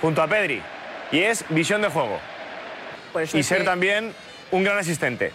junto 0.00 0.22
a 0.22 0.28
Pedri 0.28 0.62
y 1.12 1.20
es 1.20 1.44
visión 1.48 1.82
de 1.82 1.88
juego. 1.88 2.18
Y 3.32 3.42
ser 3.42 3.64
también 3.64 4.14
un 4.50 4.64
gran 4.64 4.78
asistente. 4.78 5.32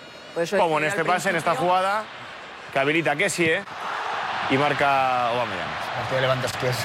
Como 0.57 0.79
en 0.79 0.85
este 0.85 1.03
pase, 1.03 1.29
en 1.29 1.35
esta 1.35 1.55
jugada, 1.55 2.03
que 2.71 2.79
habilita 2.79 3.11
a 3.11 3.15
Kessie 3.15 3.61
y 4.49 4.57
marca 4.57 5.29
Aubameyang. 5.29 5.67
Partido 5.97 6.21
Lewandowski 6.21 6.65
es. 6.67 6.77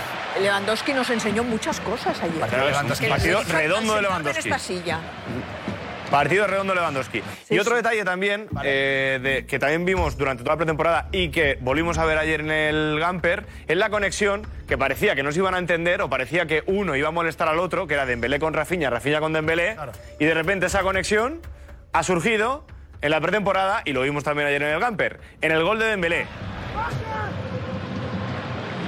Lewandowski 0.43 0.93
nos 0.93 1.11
enseñó 1.11 1.45
muchas 1.45 1.80
cosas 1.80 2.20
ayer. 2.22 2.41
Partido, 2.41 3.09
Partido 3.09 3.43
redondo 3.45 3.95
de 3.97 4.03
Lewandowski. 4.03 4.51
Partido 6.11 6.47
redondo 6.47 6.75
Lewandowski. 6.75 7.21
y 7.51 7.59
otro 7.59 7.75
detalle 7.77 8.05
también, 8.05 8.47
eh, 8.63 9.19
de- 9.23 9.45
que 9.47 9.59
también 9.59 9.85
vimos 9.85 10.17
durante 10.17 10.43
toda 10.45 10.55
la 10.55 10.59
pretemporada 10.59 11.09
y 11.13 11.31
que 11.31 11.59
volvimos 11.61 11.99
a 11.99 12.05
ver 12.05 12.17
ayer 12.19 12.41
en 12.41 12.51
el 12.51 12.99
Gamper, 13.01 13.45
es 13.67 13.77
la 13.77 13.91
conexión 13.91 14.47
que 14.69 14.79
parecía 14.79 15.15
que 15.17 15.23
no 15.23 15.33
se 15.33 15.39
iban 15.41 15.55
a 15.55 15.59
entender 15.59 16.01
o 16.03 16.09
parecía 16.09 16.47
que 16.47 16.63
uno 16.67 16.95
iba 16.97 17.09
a 17.09 17.13
molestar 17.13 17.49
al 17.49 17.59
otro, 17.59 17.87
que 17.87 17.95
era 17.95 18.07
Dembélé 18.07 18.39
con 18.39 18.55
Rafinha, 18.55 18.89
Rafinha 18.89 19.19
con 19.21 19.33
Dembélé, 19.33 19.77
y 20.21 20.25
de 20.25 20.35
repente 20.35 20.67
esa 20.67 20.83
conexión 20.83 21.41
ha 21.93 22.03
surgido 22.03 22.65
en 23.03 23.11
la 23.11 23.21
pretemporada 23.21 23.83
y 23.85 23.93
lo 23.93 24.03
vimos 24.03 24.23
también 24.25 24.47
ayer 24.49 24.63
en 24.63 24.69
el 24.69 24.81
Gamper, 24.81 25.19
en 25.43 25.51
el 25.53 25.63
gol 25.65 25.79
de 25.79 25.87
Dembélé. 25.87 26.27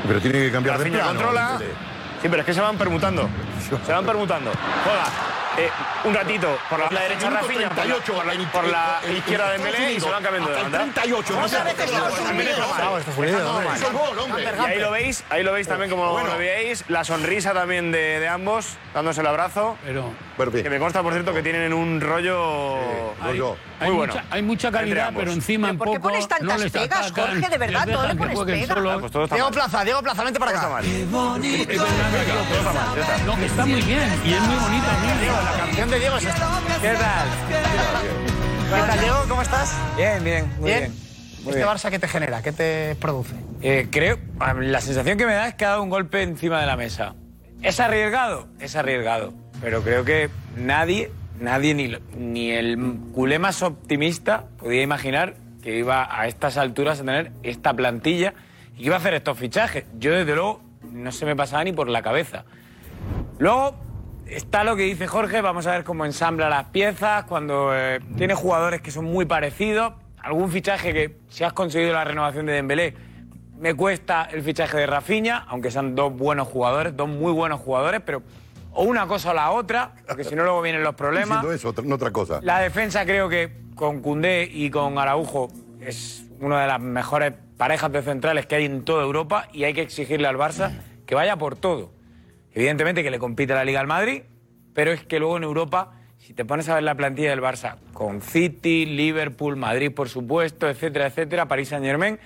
Pero 0.07 0.21
tiene 0.21 0.39
que 0.47 0.53
cambiar 0.53 0.79
de 0.79 0.85
Rafinha 0.85 1.03
plano. 1.05 1.19
controla. 1.21 1.59
Sí, 2.23 2.29
pero 2.29 2.41
es 2.41 2.47
que 2.47 2.55
se 2.55 2.61
van 2.61 2.79
permutando. 2.79 3.29
Se 3.87 3.93
van 3.93 4.05
permutando. 4.07 4.51
Juega 4.85 5.05
eh, 5.59 5.71
un 6.05 6.15
ratito 6.15 6.57
por 6.71 6.79
la, 6.79 6.89
la 6.91 7.01
derecha 7.01 7.31
Rafinha, 7.31 7.69
por 7.69 7.77
la, 7.79 7.83
38, 7.83 8.13
por 8.15 8.27
la- 8.27 8.51
por 8.53 8.65
la 8.69 9.01
el- 9.03 9.11
el- 9.11 9.17
izquierda 9.17 9.49
de 9.51 9.57
el- 9.57 9.63
Dembélé 9.63 9.93
y 9.95 10.01
se 10.01 10.09
van 10.11 10.23
cambiando 10.23 10.51
de 10.51 10.63
banda. 10.63 10.79
38, 10.79 11.33
no 11.35 11.41
Muchas 11.41 11.59
sé. 11.59 11.65
veces 11.65 11.85
Estados 11.85 12.17
Dembélé 12.29 12.51
Unidos. 12.53 12.71
está 12.71 12.85
mal. 12.91 12.99
Estados 13.01 13.19
Unidos, 13.19 13.43
hombre. 13.51 13.69
Eso 13.75 13.87
es 13.87 13.93
gol, 13.93 14.19
hombre. 14.21 14.43
Y 14.45 14.47
ahí 14.67 14.79
lo 14.79 14.91
veis, 14.93 15.25
ahí 15.31 15.43
lo 15.43 15.53
veis 15.53 15.67
también 15.69 15.91
como 15.91 16.13
Bueno. 16.13 16.29
lo 16.29 16.39
veis, 16.39 16.85
la 16.89 17.03
sonrisa 17.05 17.53
también 17.55 17.91
de, 17.91 18.21
de 18.21 18.29
ambos, 18.29 18.77
dándose 18.95 19.21
el 19.21 19.27
abrazo. 19.27 19.77
Pero, 19.85 20.13
que 20.53 20.71
me 20.71 20.79
consta, 20.79 21.03
por 21.03 21.13
cierto, 21.13 21.35
que 21.35 21.43
tienen 21.43 21.73
un 21.73 22.01
rollo 22.01 23.15
muy 23.79 23.87
hay 23.89 23.93
bueno. 23.95 24.13
mucha, 24.15 24.25
hay 24.31 24.43
mucha 24.43 24.71
calidad, 24.73 25.13
pero 25.17 25.33
encima 25.33 25.71
en 25.71 25.79
¿Por 25.79 25.93
qué 25.93 26.01
pones 26.01 26.27
tantas 26.29 26.61
no 26.61 26.71
pegas, 26.71 27.07
atacan, 27.07 27.27
Jorge? 27.27 27.49
De 27.49 27.59
verdad, 27.59 27.87
todo 27.87 28.07
le 28.09 28.15
pones 28.15 28.37
jueguen 28.37 28.61
pega. 28.61 28.75
solos. 28.75 28.93
Ah, 28.95 28.99
pues 29.01 29.31
Diego 29.31 29.45
mal. 29.47 29.53
Plaza, 29.53 29.85
Diego 29.85 30.03
Plaza, 30.03 30.25
vente 30.25 30.41
para 30.41 30.51
acá. 30.59 30.69
Mal. 30.69 30.85
No, 33.27 33.37
que 33.37 33.47
está 33.47 33.67
muy 33.67 33.83
bien 33.83 34.09
y 34.25 34.33
es 34.33 34.41
muy 34.41 34.57
bonito. 34.57 34.87
¿no? 34.87 35.43
La 35.43 35.59
canción 35.59 35.91
de 35.91 35.99
Diego 35.99 36.17
es 36.17 36.25
esta. 36.25 36.61
¿Qué 36.81 36.95
tal? 36.95 37.29
¿Qué 38.69 38.87
tal, 38.87 39.01
Diego? 39.01 39.25
¿Cómo 39.29 39.43
estás? 39.43 39.75
Bien, 39.97 40.23
bien, 40.25 40.53
muy 40.59 40.71
bien. 40.71 40.93
Muy 41.43 41.53
¿Este 41.53 41.57
bien. 41.65 41.69
Barça 41.69 41.91
qué 41.91 41.99
te 41.99 42.09
genera? 42.09 42.43
¿Qué 42.43 42.53
te 42.53 42.97
produce? 43.01 43.35
Eh, 43.63 43.89
creo, 43.91 44.19
la 44.61 44.81
sensación 44.81 45.17
que 45.17 45.25
me 45.27 45.33
da 45.35 45.49
es 45.49 45.55
que 45.55 45.65
ha 45.65 45.71
dado 45.71 45.83
un 45.83 45.91
golpe 45.91 46.23
encima 46.23 46.61
de 46.61 46.67
la 46.67 46.77
mesa. 46.77 47.15
¿Es 47.63 47.81
arriesgado? 47.81 48.49
Es 48.61 48.77
arriesgado. 48.77 49.33
Pero 49.61 49.83
creo 49.83 50.05
que 50.05 50.31
nadie, 50.57 51.11
nadie, 51.41 51.75
ni, 51.75 51.93
ni 52.17 52.51
el 52.51 52.79
culé 53.13 53.39
más 53.39 53.63
optimista 53.63 54.47
podía 54.59 54.83
imaginar 54.83 55.35
que 55.63 55.79
iba 55.79 56.09
a 56.11 56.27
estas 56.27 56.57
alturas 56.57 57.01
a 57.01 57.05
tener 57.05 57.33
esta 57.43 57.75
plantilla 57.75 58.35
y 58.75 58.79
que 58.79 58.85
iba 58.87 58.97
a 58.97 58.99
hacer 58.99 59.15
estos 59.15 59.39
fichajes. 59.39 59.85
Yo, 59.99 60.13
desde 60.13 60.35
luego, 60.35 60.63
no 60.93 61.13
se 61.13 61.27
me 61.27 61.37
pasaba 61.37 61.65
ni 61.65 61.73
por 61.73 61.89
la 61.89 62.03
cabeza. 62.03 62.45
Luego 63.39 63.75
está 64.27 64.65
lo 64.65 64.77
que 64.77 64.83
dice 64.83 65.07
Jorge, 65.07 65.41
vamos 65.41 65.67
a 65.67 65.73
ver 65.73 65.85
cómo 65.85 66.05
ensambla 66.05 66.49
las 66.49 66.67
piezas, 66.67 67.25
cuando 67.25 67.75
eh, 67.75 68.01
tiene 68.17 68.35
jugadores 68.35 68.81
que 68.81 68.91
son 68.91 69.07
muy 69.07 69.25
parecidos, 69.25 69.95
algún 70.19 70.51
fichaje 70.51 70.93
que 70.93 71.17
si 71.29 71.45
has 71.45 71.53
conseguido 71.53 71.93
la 71.93 72.05
renovación 72.05 72.47
de 72.47 72.53
Dembélé, 72.53 72.95
me 73.59 73.75
cuesta 73.75 74.29
el 74.31 74.43
fichaje 74.43 74.77
de 74.77 74.87
Rafinha, 74.87 75.45
aunque 75.49 75.71
sean 75.71 75.95
dos 75.95 76.15
buenos 76.15 76.47
jugadores, 76.49 76.97
dos 76.97 77.09
muy 77.09 77.33
buenos 77.33 77.61
jugadores, 77.61 78.01
pero 78.05 78.23
o 78.73 78.85
una 78.85 79.07
cosa 79.07 79.31
o 79.31 79.35
la 79.35 79.51
otra, 79.51 79.95
porque 80.07 80.25
si 80.25 80.35
no 80.35 80.45
luego 80.45 80.63
vienen 80.63 80.83
los 80.83 80.95
problemas. 80.95 81.43
Diciendo 81.43 81.53
eso, 81.53 81.83
no 81.83 81.95
otra 81.95 82.11
cosa. 82.11 82.41
La 82.43 82.61
defensa 82.61 83.05
creo 83.05 83.29
que 83.29 83.53
con 83.75 84.01
Cundé 84.03 84.49
y 84.53 84.71
con 84.71 84.99
Araujo 84.99 85.49
es 85.81 86.25
una 86.41 86.61
de 86.63 86.67
las 86.67 86.81
mejores 86.81 87.33
parejas 87.57 87.91
de 87.93 88.03
centrales 88.03 88.47
que 88.47 88.57
hay 88.57 88.65
en 88.65 88.85
toda 88.85 89.03
Europa 89.03 89.49
y 89.53 89.65
hay 89.65 89.75
que 89.75 89.83
exigirle 89.83 90.29
al 90.29 90.37
Barça 90.37 90.73
que 91.07 91.15
vaya 91.15 91.37
por 91.37 91.57
todo. 91.57 91.91
Evidentemente 92.53 93.03
que 93.03 93.11
le 93.11 93.19
compite 93.19 93.55
la 93.55 93.65
Liga 93.65 93.81
al 93.81 93.87
Madrid, 93.87 94.23
pero 94.75 94.93
es 94.93 95.05
que 95.05 95.19
luego 95.19 95.37
en 95.37 95.45
Europa, 95.45 95.93
si 96.19 96.35
te 96.35 96.45
pones 96.45 96.69
a 96.69 96.75
ver 96.75 96.83
la 96.83 96.95
plantilla 96.95 97.31
del 97.31 97.41
Barça 97.41 97.77
con 97.93 98.21
City, 98.21 98.87
Liverpool, 98.87 99.57
Madrid 99.57 99.93
por 99.93 100.09
supuesto, 100.09 100.69
etcétera, 100.69 101.07
etcétera, 101.07 101.47
París 101.47 101.69
Saint 101.69 101.85
Germain, 101.85 102.19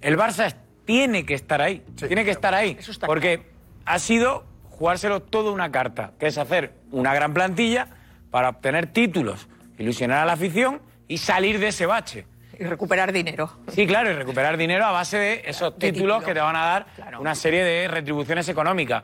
el 0.00 0.16
Barça 0.16 0.54
tiene 0.84 1.24
que 1.24 1.34
estar 1.34 1.60
ahí, 1.60 1.84
tiene 1.96 2.24
que 2.24 2.30
estar 2.30 2.54
ahí, 2.54 2.78
porque 3.04 3.42
ha 3.84 3.98
sido 3.98 4.44
jugárselo 4.78 5.20
todo 5.20 5.52
una 5.52 5.70
carta, 5.70 6.12
que 6.18 6.26
es 6.26 6.38
hacer 6.38 6.72
una 6.90 7.14
gran 7.14 7.32
plantilla 7.34 7.88
para 8.30 8.50
obtener 8.50 8.86
títulos, 8.86 9.48
ilusionar 9.78 10.18
a 10.18 10.24
la 10.26 10.32
afición 10.34 10.80
y 11.08 11.18
salir 11.18 11.58
de 11.58 11.68
ese 11.68 11.86
bache. 11.86 12.26
Y 12.58 12.64
recuperar 12.64 13.12
dinero. 13.12 13.50
Sí, 13.68 13.86
claro, 13.86 14.10
y 14.10 14.14
recuperar 14.14 14.56
dinero 14.56 14.84
a 14.86 14.90
base 14.92 15.18
de 15.18 15.42
esos 15.46 15.78
De 15.78 15.92
títulos 15.92 16.18
título. 16.18 16.26
que 16.26 16.34
te 16.34 16.40
van 16.40 16.56
a 16.56 16.64
dar 16.64 16.86
una 17.20 17.34
serie 17.34 17.62
de 17.64 17.86
retribuciones 17.88 18.48
económicas. 18.48 19.02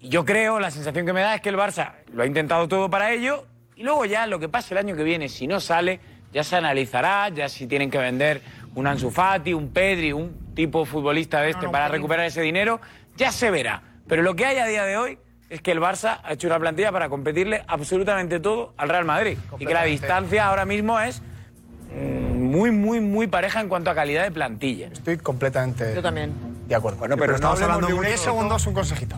Y 0.00 0.08
Yo 0.10 0.24
creo, 0.24 0.60
la 0.60 0.70
sensación 0.70 1.04
que 1.04 1.12
me 1.12 1.20
da 1.20 1.34
es 1.34 1.40
que 1.40 1.48
el 1.48 1.56
Barça 1.56 1.92
lo 2.12 2.22
ha 2.22 2.26
intentado 2.26 2.68
todo 2.68 2.88
para 2.88 3.12
ello 3.12 3.46
y 3.74 3.82
luego 3.82 4.04
ya 4.04 4.26
lo 4.28 4.38
que 4.38 4.48
pase 4.48 4.74
el 4.74 4.78
año 4.78 4.94
que 4.94 5.02
viene, 5.02 5.28
si 5.28 5.46
no 5.48 5.58
sale, 5.58 5.98
ya 6.32 6.44
se 6.44 6.54
analizará, 6.56 7.28
ya 7.30 7.48
si 7.48 7.66
tienen 7.66 7.90
que 7.90 7.98
vender 7.98 8.42
un 8.76 8.86
Ansu 8.86 9.10
Fati, 9.10 9.52
un 9.54 9.72
Pedri, 9.72 10.12
un 10.12 10.54
tipo 10.54 10.84
futbolista 10.84 11.40
de 11.40 11.50
este 11.50 11.66
no, 11.66 11.72
para 11.72 11.86
Pedri. 11.86 11.98
recuperar 11.98 12.26
ese 12.26 12.42
dinero, 12.42 12.80
ya 13.16 13.32
se 13.32 13.50
verá. 13.50 13.82
Pero 14.08 14.22
lo 14.22 14.34
que 14.34 14.46
hay 14.46 14.58
a 14.58 14.66
día 14.66 14.84
de 14.84 14.96
hoy 14.96 15.18
es 15.50 15.60
que 15.60 15.70
el 15.70 15.80
Barça 15.80 16.20
ha 16.24 16.32
hecho 16.32 16.46
una 16.46 16.58
plantilla 16.58 16.90
para 16.92 17.08
competirle 17.08 17.62
absolutamente 17.68 18.40
todo 18.40 18.72
al 18.76 18.88
Real 18.88 19.04
Madrid. 19.04 19.38
Y 19.58 19.66
que 19.66 19.74
la 19.74 19.84
distancia 19.84 20.46
ahora 20.46 20.64
mismo 20.64 20.98
es 20.98 21.22
mm, 21.94 22.42
muy, 22.42 22.70
muy, 22.70 23.00
muy 23.00 23.26
pareja 23.26 23.60
en 23.60 23.68
cuanto 23.68 23.90
a 23.90 23.94
calidad 23.94 24.24
de 24.24 24.30
plantilla. 24.30 24.88
Estoy 24.88 25.18
completamente 25.18 25.94
Yo 25.94 26.02
también. 26.02 26.32
de 26.66 26.74
acuerdo. 26.74 26.98
Bueno, 26.98 27.16
pero 27.16 27.32
no 27.32 27.36
estamos 27.36 27.62
hablando 27.62 27.86
de 27.86 27.94
un 27.94 28.00
10 28.00 28.14
hecho, 28.14 28.24
segundos, 28.24 28.66
un 28.66 28.74
consejito. 28.74 29.16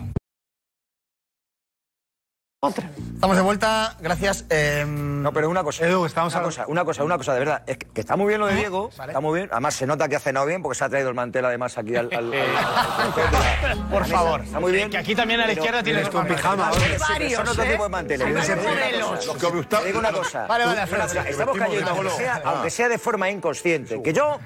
Estamos 2.63 3.35
de 3.37 3.41
vuelta, 3.41 3.95
gracias. 4.01 4.45
em, 4.49 5.23
No, 5.23 5.33
pero 5.33 5.49
una 5.49 5.63
cosa. 5.63 5.83
Edu, 5.83 6.05
estamos 6.05 6.31
una 6.33 6.41
a- 6.41 6.45
cosa, 6.45 6.65
una 6.67 6.85
cosa, 6.85 7.03
una 7.03 7.17
cosa, 7.17 7.33
de 7.33 7.39
verdad. 7.39 7.63
Es 7.65 7.79
que, 7.79 7.87
que 7.87 8.01
está 8.01 8.15
muy 8.15 8.27
bien 8.27 8.39
lo 8.39 8.45
de 8.45 8.53
Diego, 8.53 8.91
está 8.91 9.19
muy 9.19 9.39
bien. 9.39 9.49
Además, 9.51 9.73
se 9.73 9.87
nota 9.87 10.07
que 10.07 10.15
ha 10.15 10.19
cenado 10.19 10.45
bien 10.45 10.61
porque 10.61 10.77
se 10.77 10.85
ha 10.85 10.89
traído 10.89 11.09
el 11.09 11.15
mantel 11.15 11.43
además 11.45 11.75
aquí 11.79 11.95
al. 11.95 12.09
al- 12.13 12.31
al- 12.31 12.33
al- 13.65 13.87
Por 13.89 14.05
favor. 14.05 14.41
Está 14.41 14.59
muy 14.59 14.73
bien. 14.73 14.91
Que 14.91 14.99
aquí 14.99 15.15
también 15.15 15.39
a 15.41 15.47
la 15.47 15.53
izquierda 15.53 15.81
tienes 15.81 16.07
tu 16.07 16.23
pijama. 16.23 16.71
Son 16.71 17.47
otro 17.47 17.63
¿eh? 17.63 17.71
tipo 17.71 17.83
de 17.83 17.89
manteles. 17.89 18.47
Te 18.47 19.83
digo 19.87 19.97
una 19.97 20.11
cosa. 20.11 20.45
Vale, 20.45 20.65
vale, 20.67 20.83
Estamos 21.31 21.57
cayendo, 21.57 21.89
aunque 21.89 22.09
sea, 22.11 22.41
aunque 22.45 22.69
sea 22.69 22.89
de 22.89 22.99
forma 22.99 23.27
inconsciente. 23.31 24.03
Que 24.03 24.13
yo, 24.13 24.37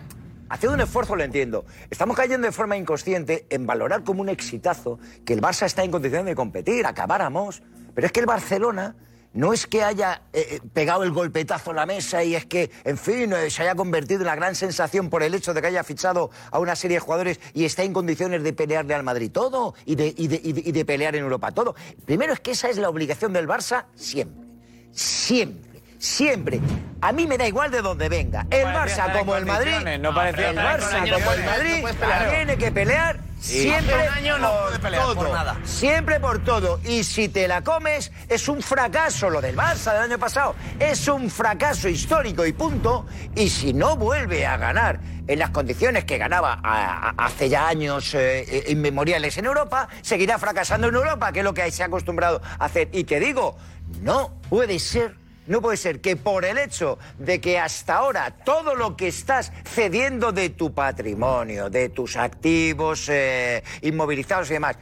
haciendo 0.50 0.76
un 0.76 0.82
esfuerzo, 0.82 1.18
lo 1.18 1.24
entiendo. 1.26 1.66
Estamos 1.90 2.16
cayendo 2.16 2.48
de 2.48 2.54
forma 2.54 2.78
inconsciente 2.78 3.46
en 3.50 3.68
valorar 3.68 4.06
como 4.06 4.22
un 4.22 4.30
exitazo 4.30 5.00
que 5.26 5.34
el 5.34 5.42
Barça 5.42 5.66
está 5.66 5.84
en 5.84 5.92
condiciones 5.92 6.28
de 6.28 6.36
competir, 6.36 6.86
acabáramos. 6.86 7.62
Pero 7.96 8.06
es 8.08 8.12
que 8.14 8.20
el 8.20 8.26
Barcelona. 8.28 8.96
No 9.38 9.52
es 9.52 9.68
que 9.68 9.84
haya 9.84 10.22
eh, 10.32 10.48
eh, 10.50 10.60
pegado 10.74 11.04
el 11.04 11.12
golpetazo 11.12 11.72
a 11.72 11.74
la 11.74 11.86
mesa 11.86 12.24
y 12.24 12.36
es 12.36 12.46
que, 12.46 12.72
en 12.86 12.98
fin, 12.98 13.34
eh, 13.34 13.50
se 13.50 13.64
haya 13.64 13.76
convertido 13.76 14.22
en 14.22 14.28
la 14.28 14.36
gran 14.36 14.56
sensación 14.56 15.10
por 15.10 15.24
el 15.24 15.34
hecho 15.36 15.54
de 15.54 15.60
que 15.60 15.68
haya 15.68 15.84
fichado 15.84 16.32
a 16.52 16.60
una 16.60 16.74
serie 16.78 16.96
de 16.96 17.02
jugadores 17.02 17.42
y 17.54 17.66
está 17.66 17.84
en 17.84 17.92
condiciones 17.92 18.44
de 18.44 18.54
pelearle 18.54 18.94
al 18.94 19.04
Madrid 19.04 19.30
todo 19.30 19.76
y 19.86 19.96
de, 19.96 20.14
y 20.16 20.30
de- 20.30 20.40
y 20.42 20.54
de- 20.54 20.62
y 20.70 20.72
de 20.72 20.86
pelear 20.86 21.18
en 21.18 21.24
Europa 21.24 21.52
todo. 21.52 21.76
Primero 22.06 22.32
es 22.32 22.40
que 22.40 22.52
esa 22.52 22.70
es 22.70 22.78
la 22.78 22.88
obligación 22.88 23.34
del 23.34 23.46
Barça 23.46 23.88
siempre. 23.94 24.48
Siempre, 24.94 25.82
siempre. 26.00 26.62
A 27.02 27.12
mí 27.12 27.28
me 27.28 27.38
da 27.38 27.46
igual 27.46 27.70
de 27.72 27.82
donde 27.82 28.08
venga. 28.08 28.48
El 28.50 28.68
Barça 28.68 29.20
como 29.20 29.36
el 29.36 29.46
Madrid, 29.46 29.72
no 30.00 30.14
el 30.22 30.56
Barça 30.56 31.12
como 31.14 31.32
el. 31.34 31.44
Madrid 31.44 31.84
tiene 32.30 32.58
que 32.58 32.72
pelear 32.72 33.20
siempre 33.40 33.94
Hace 33.94 34.08
un 34.10 34.14
año 34.16 34.38
no 34.40 34.50
por 34.52 34.64
puede 34.68 34.80
pelear 34.80 35.06
por 35.06 35.16
todo. 35.16 35.34
nada. 35.34 35.56
Siempre 35.66 36.20
por 36.20 36.44
todo. 36.44 36.80
Y 36.84 37.04
si 37.04 37.30
te 37.30 37.48
la 37.48 37.64
comes, 37.64 38.12
es 38.30 38.48
un 38.48 38.62
fracaso. 38.62 39.30
Lo 39.30 39.42
del 39.42 39.56
Barça 39.56 39.94
del 39.94 40.04
año 40.04 40.18
pasado 40.20 40.56
es 40.80 41.08
un 41.08 41.30
fracaso 41.30 41.88
histórico 41.90 42.46
y 42.46 42.54
punto. 42.54 43.06
Y 43.36 43.50
si 43.50 43.74
no 43.74 43.96
vuelve 43.98 44.46
a 44.46 44.58
ganar 44.58 45.00
en 45.28 45.40
las 45.40 45.50
condiciones 45.50 46.06
que 46.06 46.18
ganaba 46.18 46.60
a- 46.64 47.10
a- 47.10 47.26
hace 47.26 47.50
ya 47.50 47.68
años 47.68 48.14
eh, 48.14 48.42
eh, 48.48 48.66
inmemoriales 48.72 49.38
en 49.38 49.46
Europa, 49.46 49.88
seguirá 50.02 50.38
fracasando 50.38 50.88
en 50.88 50.96
Europa, 50.96 51.32
que 51.32 51.40
es 51.40 51.46
lo 51.46 51.54
que 51.54 51.70
se 51.72 51.84
ha 51.84 51.88
acostumbrado 51.88 52.42
a 52.60 52.66
hacer. 52.66 52.90
Y 52.92 53.04
te 53.06 53.20
digo, 53.20 53.58
no 54.02 54.40
puede 54.50 54.80
ser. 54.80 55.16
No 55.48 55.62
puede 55.62 55.78
ser 55.78 56.02
que 56.02 56.16
por 56.16 56.44
el 56.46 56.58
hecho 56.58 56.98
de 57.20 57.40
que 57.40 57.60
hasta 57.60 57.96
ahora 57.96 58.32
todo 58.44 58.74
lo 58.76 58.98
que 58.98 59.08
estás 59.08 59.52
cediendo 59.64 60.32
de 60.32 60.50
tu 60.50 60.74
patrimonio, 60.74 61.70
de 61.70 61.90
tus 61.90 62.16
activos 62.18 63.08
eh, 63.10 63.64
inmovilizados 63.82 64.50
y 64.50 64.54
demás, 64.54 64.76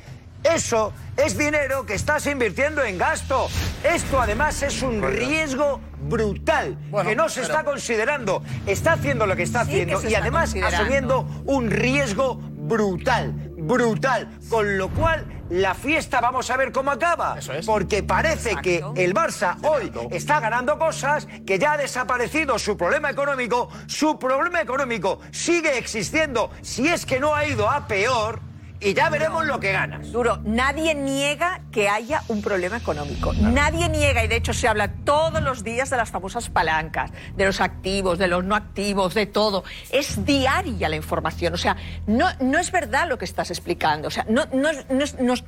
eso 0.43 0.91
es 1.16 1.38
dinero 1.38 1.86
que 1.86 1.93
estás 1.93 2.26
invirtiendo 2.28 2.84
en 2.84 2.97
gasto. 2.97 3.47
Esto 3.84 4.22
además 4.22 4.61
es 4.61 4.82
un 4.82 5.01
riesgo 5.01 5.80
brutal 6.01 6.78
Bueno, 6.89 7.09
que 7.09 7.16
no 7.16 7.30
se 7.30 7.41
pero- 7.41 7.53
está 7.53 7.64
considerando. 7.66 8.43
Está 8.66 8.93
haciendo 8.93 9.26
lo 9.26 9.36
que 9.36 9.43
está 9.43 9.64
Sí 9.66 9.72
haciendo 9.72 10.01
y 10.03 10.07
está 10.07 10.20
además 10.20 10.53
asumiendo 10.55 11.22
un 11.45 11.72
riesgo 11.72 12.36
brutal, 12.41 13.34
brutal. 13.57 14.38
Con 14.49 14.78
lo 14.78 14.89
cual 14.89 15.26
la 15.54 15.76
fiesta 15.76 16.20
vamos 16.20 16.49
a 16.49 16.58
ver 16.58 16.72
cómo 16.72 16.89
acaba. 16.89 17.38
Porque 17.66 18.01
parece 18.01 18.56
que 18.58 18.84
el 18.95 19.14
Barça 19.14 19.58
hoy 19.64 19.91
está 20.10 20.39
ganando 20.39 20.80
cosas, 20.80 21.28
que 21.45 21.60
ya 21.60 21.74
ha 21.74 21.78
desaparecido 21.78 22.58
su 22.58 22.76
problema 22.76 23.12
económico, 23.12 23.70
su 23.86 24.18
problema 24.18 24.62
económico 24.62 25.20
sigue 25.32 25.78
existiendo, 25.78 26.49
si 26.62 26.88
es 26.88 27.06
que 27.06 27.20
no 27.20 27.36
ha 27.36 27.45
ido 27.45 27.70
a 27.70 27.88
peor, 27.88 28.39
y 28.84 28.93
ya 28.93 29.09
veremos 29.09 29.45
lo 29.45 29.59
que 29.59 29.71
ganas. 29.71 30.11
Duro, 30.11 30.39
nadie 30.43 30.93
niega 30.95 31.61
que 31.71 31.89
haya 31.89 32.21
un 32.27 32.41
problema 32.41 32.77
económico. 32.77 33.34
Nadie 33.34 33.89
niega, 33.89 34.23
y 34.23 34.27
de 34.27 34.36
hecho 34.36 34.53
se 34.53 34.67
habla 34.67 34.89
todos 35.05 35.41
los 35.41 35.63
días 35.63 35.89
de 35.89 35.97
las 35.97 36.11
famosas 36.11 36.49
palancas, 36.49 37.11
de 37.36 37.45
los 37.45 37.61
activos, 37.61 38.19
de 38.19 38.27
los 38.27 38.43
no 38.43 38.55
activos, 38.55 39.13
de 39.13 39.25
todo. 39.25 39.63
Es 39.89 40.25
diaria 40.25 40.89
la 40.89 40.95
información. 40.95 41.53
O 41.53 41.57
sea, 41.57 41.77
no, 42.07 42.27
no 42.39 42.59
es 42.59 42.71
verdad 42.71 43.07
lo 43.07 43.17
que 43.17 43.25
estás 43.25 43.51
explicando. 43.51 44.07
O 44.07 44.11
sea, 44.11 44.25
no, 44.27 44.45
no 44.51 44.69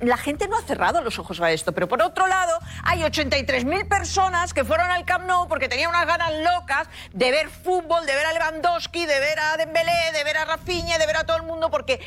la 0.01 0.17
gente 0.17 0.47
no 0.47 0.57
ha 0.57 0.61
cerrado 0.61 1.01
los 1.01 1.19
ojos 1.19 1.41
a 1.41 1.51
esto. 1.51 1.73
Pero 1.73 1.87
por 1.87 2.01
otro 2.01 2.27
lado, 2.27 2.57
hay 2.83 3.01
83.000 3.01 3.87
personas 3.87 4.53
que 4.53 4.63
fueron 4.63 4.89
al 4.89 5.05
Camp 5.05 5.25
Nou 5.25 5.47
porque 5.47 5.67
tenían 5.67 5.89
unas 5.89 6.05
ganas 6.05 6.31
locas 6.43 6.87
de 7.13 7.31
ver 7.31 7.49
fútbol, 7.49 8.05
de 8.05 8.15
ver 8.15 8.25
a 8.25 8.33
Lewandowski, 8.33 9.05
de 9.05 9.19
ver 9.19 9.39
a 9.39 9.57
Dembélé, 9.57 10.11
de 10.13 10.23
ver 10.23 10.37
a 10.37 10.45
Rafinha, 10.45 10.97
de 10.97 11.05
ver 11.05 11.17
a 11.17 11.23
todo 11.25 11.37
el 11.37 11.43
mundo 11.43 11.69
porque 11.69 11.99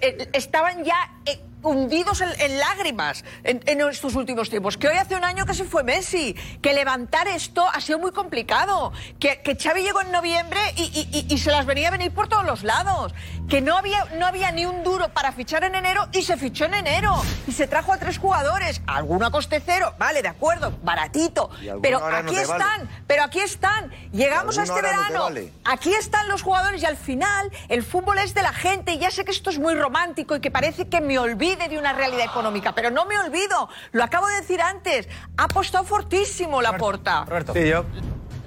eh, 0.00 0.28
estaban 0.32 0.71
ya 0.80 0.96
eh, 1.28 1.51
hundidos 1.62 2.20
en, 2.20 2.28
en 2.40 2.58
lágrimas 2.58 3.24
en, 3.44 3.60
en 3.66 3.80
estos 3.88 4.14
últimos 4.14 4.50
tiempos. 4.50 4.76
Que 4.76 4.88
hoy 4.88 4.96
hace 4.96 5.14
un 5.16 5.24
año 5.24 5.46
que 5.46 5.54
se 5.54 5.64
fue 5.64 5.82
Messi, 5.84 6.34
que 6.60 6.72
levantar 6.74 7.28
esto 7.28 7.66
ha 7.68 7.80
sido 7.80 7.98
muy 7.98 8.12
complicado, 8.12 8.92
que, 9.18 9.40
que 9.42 9.56
Xavi 9.56 9.82
llegó 9.82 10.00
en 10.00 10.10
noviembre 10.12 10.60
y, 10.76 10.82
y- 10.82 11.08
y- 11.28 11.34
y 11.34 11.38
se 11.38 11.50
las 11.50 11.66
venía 11.66 11.88
a 11.88 11.90
venir 11.90 12.12
por 12.12 12.28
todos 12.28 12.44
los 12.44 12.62
lados, 12.62 13.12
que 13.48 13.60
no 13.60 13.76
había, 13.76 14.04
no 14.18 14.26
había 14.26 14.50
ni 14.52 14.66
un 14.66 14.82
duro 14.82 15.08
para 15.10 15.32
fichar 15.32 15.64
en 15.64 15.74
enero 15.74 16.08
y 16.12 16.22
se 16.22 16.36
fichó 16.36 16.64
en 16.64 16.74
enero 16.74 17.14
y 17.46 17.52
se 17.52 17.66
trajo 17.66 17.92
a 17.92 17.98
tres 17.98 18.18
jugadores, 18.18 18.82
alguno 18.86 19.26
a 19.26 19.30
coste 19.30 19.62
cero, 19.64 19.94
vale, 19.98 20.22
de 20.22 20.28
acuerdo, 20.28 20.72
baratito, 20.82 21.50
pero 21.82 21.98
ahora 21.98 22.22
no 22.22 22.30
aquí 22.30 22.40
te 22.40 22.46
vale. 22.46 22.62
están, 22.64 22.88
pero 23.06 23.22
aquí 23.24 23.40
están, 23.40 23.90
llegamos 24.12 24.58
a 24.58 24.62
este 24.62 24.74
ahora 24.74 24.92
no 24.92 24.98
verano, 25.02 25.22
vale. 25.24 25.52
aquí 25.64 25.92
están 25.94 26.28
los 26.28 26.42
jugadores 26.42 26.82
y 26.82 26.86
al 26.86 26.96
final 26.96 27.50
el 27.68 27.82
fútbol 27.82 28.18
es 28.18 28.34
de 28.34 28.42
la 28.42 28.52
gente. 28.52 28.92
y 28.94 28.98
Ya 28.98 29.10
sé 29.10 29.24
que 29.24 29.30
esto 29.30 29.50
es 29.50 29.58
muy 29.58 29.74
romántico 29.74 30.36
y 30.36 30.40
que 30.40 30.50
parece 30.50 30.88
que 30.88 31.00
me 31.00 31.18
olvide 31.52 31.68
de 31.68 31.78
una 31.78 31.92
realidad 31.92 32.24
económica, 32.24 32.74
pero 32.74 32.90
no 32.90 33.04
me 33.04 33.18
olvido. 33.18 33.68
Lo 33.92 34.04
acabo 34.04 34.26
de 34.28 34.36
decir 34.36 34.60
antes. 34.60 35.08
Ha 35.36 35.44
apostado 35.44 35.84
fortísimo 35.84 36.62
la 36.62 36.76
porta. 36.76 37.26
Sí, 37.52 37.68
yo 37.68 37.84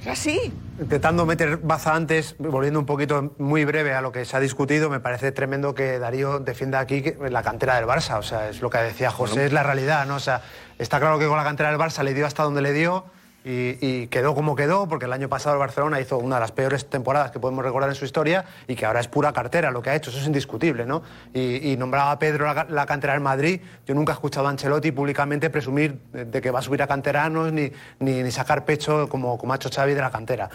Es 0.02 0.08
así. 0.08 0.54
Intentando 0.80 1.26
meter 1.26 1.58
baza 1.58 1.96
antes, 1.96 2.36
volviendo 2.38 2.80
un 2.80 2.86
poquito 2.86 3.34
muy 3.38 3.64
breve 3.64 3.94
a 3.94 4.02
lo 4.02 4.12
que 4.12 4.26
se 4.26 4.36
ha 4.36 4.42
discutido, 4.42 4.90
me 4.90 5.00
parece 5.00 5.32
tremendo 5.32 5.74
que 5.74 6.00
Darío 6.00 6.40
defienda 6.40 6.80
aquí 6.80 7.02
la 7.30 7.44
cantera 7.44 7.76
del 7.76 7.86
Barça. 7.86 8.18
O 8.18 8.24
sea, 8.24 8.50
es 8.50 8.62
lo 8.62 8.70
que 8.70 8.80
decía 8.80 9.10
José, 9.10 9.46
es 9.46 9.54
la 9.54 9.64
realidad, 9.64 10.06
¿no? 10.06 10.16
O 10.16 10.20
sea, 10.20 10.42
está 10.78 11.00
claro 11.00 11.18
que 11.18 11.28
con 11.28 11.38
la 11.38 11.46
cantera 11.46 11.70
del 11.70 11.80
Barça 11.80 12.04
le 12.04 12.14
dio 12.14 12.26
hasta 12.26 12.44
donde 12.44 12.62
le 12.62 12.74
dio 12.74 13.06
y, 13.48 14.08
quedó 14.08 14.34
como 14.34 14.56
quedó, 14.56 14.88
porque 14.88 15.06
el 15.06 15.14
año 15.14 15.30
pasado 15.30 15.56
el 15.56 15.60
Barcelona 15.60 16.02
hizo 16.02 16.18
una 16.18 16.36
de 16.38 16.42
las 16.42 16.52
peores 16.52 16.90
temporadas 16.90 17.30
que 17.30 17.40
podemos 17.40 17.64
recordar 17.64 17.90
en 17.90 17.96
su 17.96 18.04
historia 18.04 18.44
y 18.68 18.76
que 18.76 18.88
ahora 18.88 19.00
es 19.00 19.08
pura 19.08 19.32
cartera 19.34 19.70
lo 19.70 19.84
que 19.84 19.92
ha 19.92 19.96
hecho, 19.96 20.10
eso 20.10 20.20
es 20.20 20.26
indiscutible, 20.26 20.86
¿no? 20.86 21.04
Y, 21.34 21.76
nombraba 21.78 22.12
a 22.12 22.20
Pedro 22.20 22.52
la, 22.70 22.86
cantera 22.86 23.14
del 23.14 23.22
Madrid. 23.22 23.62
Yo 23.86 23.94
nunca 23.94 24.14
he 24.14 24.16
escuchado 24.16 24.48
a 24.48 24.50
Ancelotti 24.50 24.92
públicamente 24.92 25.50
presumir 25.52 26.00
de, 26.12 26.26
de 26.26 26.42
que 26.42 26.50
va 26.50 26.60
a 26.60 26.62
subir 26.64 26.82
a 26.82 26.88
canteranos 26.88 27.52
ni, 27.54 27.72
ni, 28.00 28.24
ni 28.24 28.32
sacar 28.32 28.66
pecho 28.66 29.08
como, 29.10 29.38
como 29.38 29.54
ha 29.54 29.58
hecho 29.58 29.70
Xavi 29.70 29.94
de 29.94 30.02
la 30.02 30.10
cantera. 30.10 30.50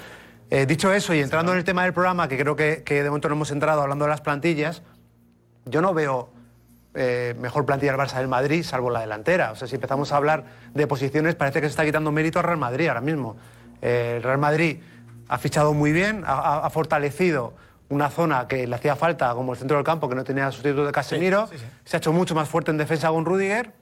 Eh, 0.50 0.66
dicho 0.66 0.92
eso, 0.92 1.14
y 1.14 1.20
entrando 1.20 1.52
en 1.52 1.58
el 1.58 1.64
tema 1.64 1.84
del 1.84 1.92
programa, 1.92 2.26
que 2.26 2.36
creo 2.36 2.56
que, 2.56 2.82
que 2.82 3.04
de 3.04 3.08
momento 3.08 3.28
no 3.28 3.36
hemos 3.36 3.52
entrado 3.52 3.82
hablando 3.82 4.06
de 4.06 4.10
las 4.10 4.20
plantillas, 4.20 4.82
yo 5.64 5.80
no 5.80 5.94
veo 5.94 6.30
eh, 6.94 7.34
mejor 7.38 7.64
plantilla 7.66 7.92
del 7.92 8.00
Barça 8.00 8.18
del 8.18 8.28
Madrid, 8.28 8.62
salvo 8.64 8.90
la 8.90 9.00
delantera. 9.00 9.52
O 9.52 9.56
sea, 9.56 9.68
si 9.68 9.74
empezamos 9.76 10.12
a 10.12 10.16
hablar 10.16 10.44
de 10.74 10.86
posiciones, 10.86 11.34
parece 11.34 11.60
que 11.60 11.66
se 11.66 11.70
está 11.70 11.84
quitando 11.84 12.10
mérito 12.12 12.38
al 12.38 12.44
Real 12.46 12.58
Madrid 12.58 12.88
ahora 12.88 13.00
mismo. 13.00 13.36
Eh, 13.82 14.14
el 14.16 14.22
Real 14.22 14.38
Madrid 14.38 14.78
ha 15.28 15.38
fichado 15.38 15.72
muy 15.74 15.92
bien, 15.92 16.24
ha, 16.26 16.32
ha- 16.32 16.66
ha 16.66 16.70
fortalecido 16.70 17.54
una 17.88 18.08
zona 18.10 18.46
que 18.48 18.66
le 18.66 18.74
hacía 18.76 18.94
falta, 18.96 19.32
como 19.34 19.52
el 19.52 19.58
centro 19.58 19.76
del 19.76 19.84
campo, 19.84 20.08
que 20.08 20.14
no 20.14 20.24
tenía 20.24 20.50
sustituto 20.52 20.86
de 20.86 20.92
Casemiro. 20.92 21.48
Se 21.84 21.96
ha 21.96 21.98
hecho 21.98 22.12
mucho 22.12 22.34
más 22.34 22.48
fuerte 22.48 22.70
en 22.70 22.76
defensa 22.78 23.08
con 23.08 23.24
Rudiger. 23.24 23.72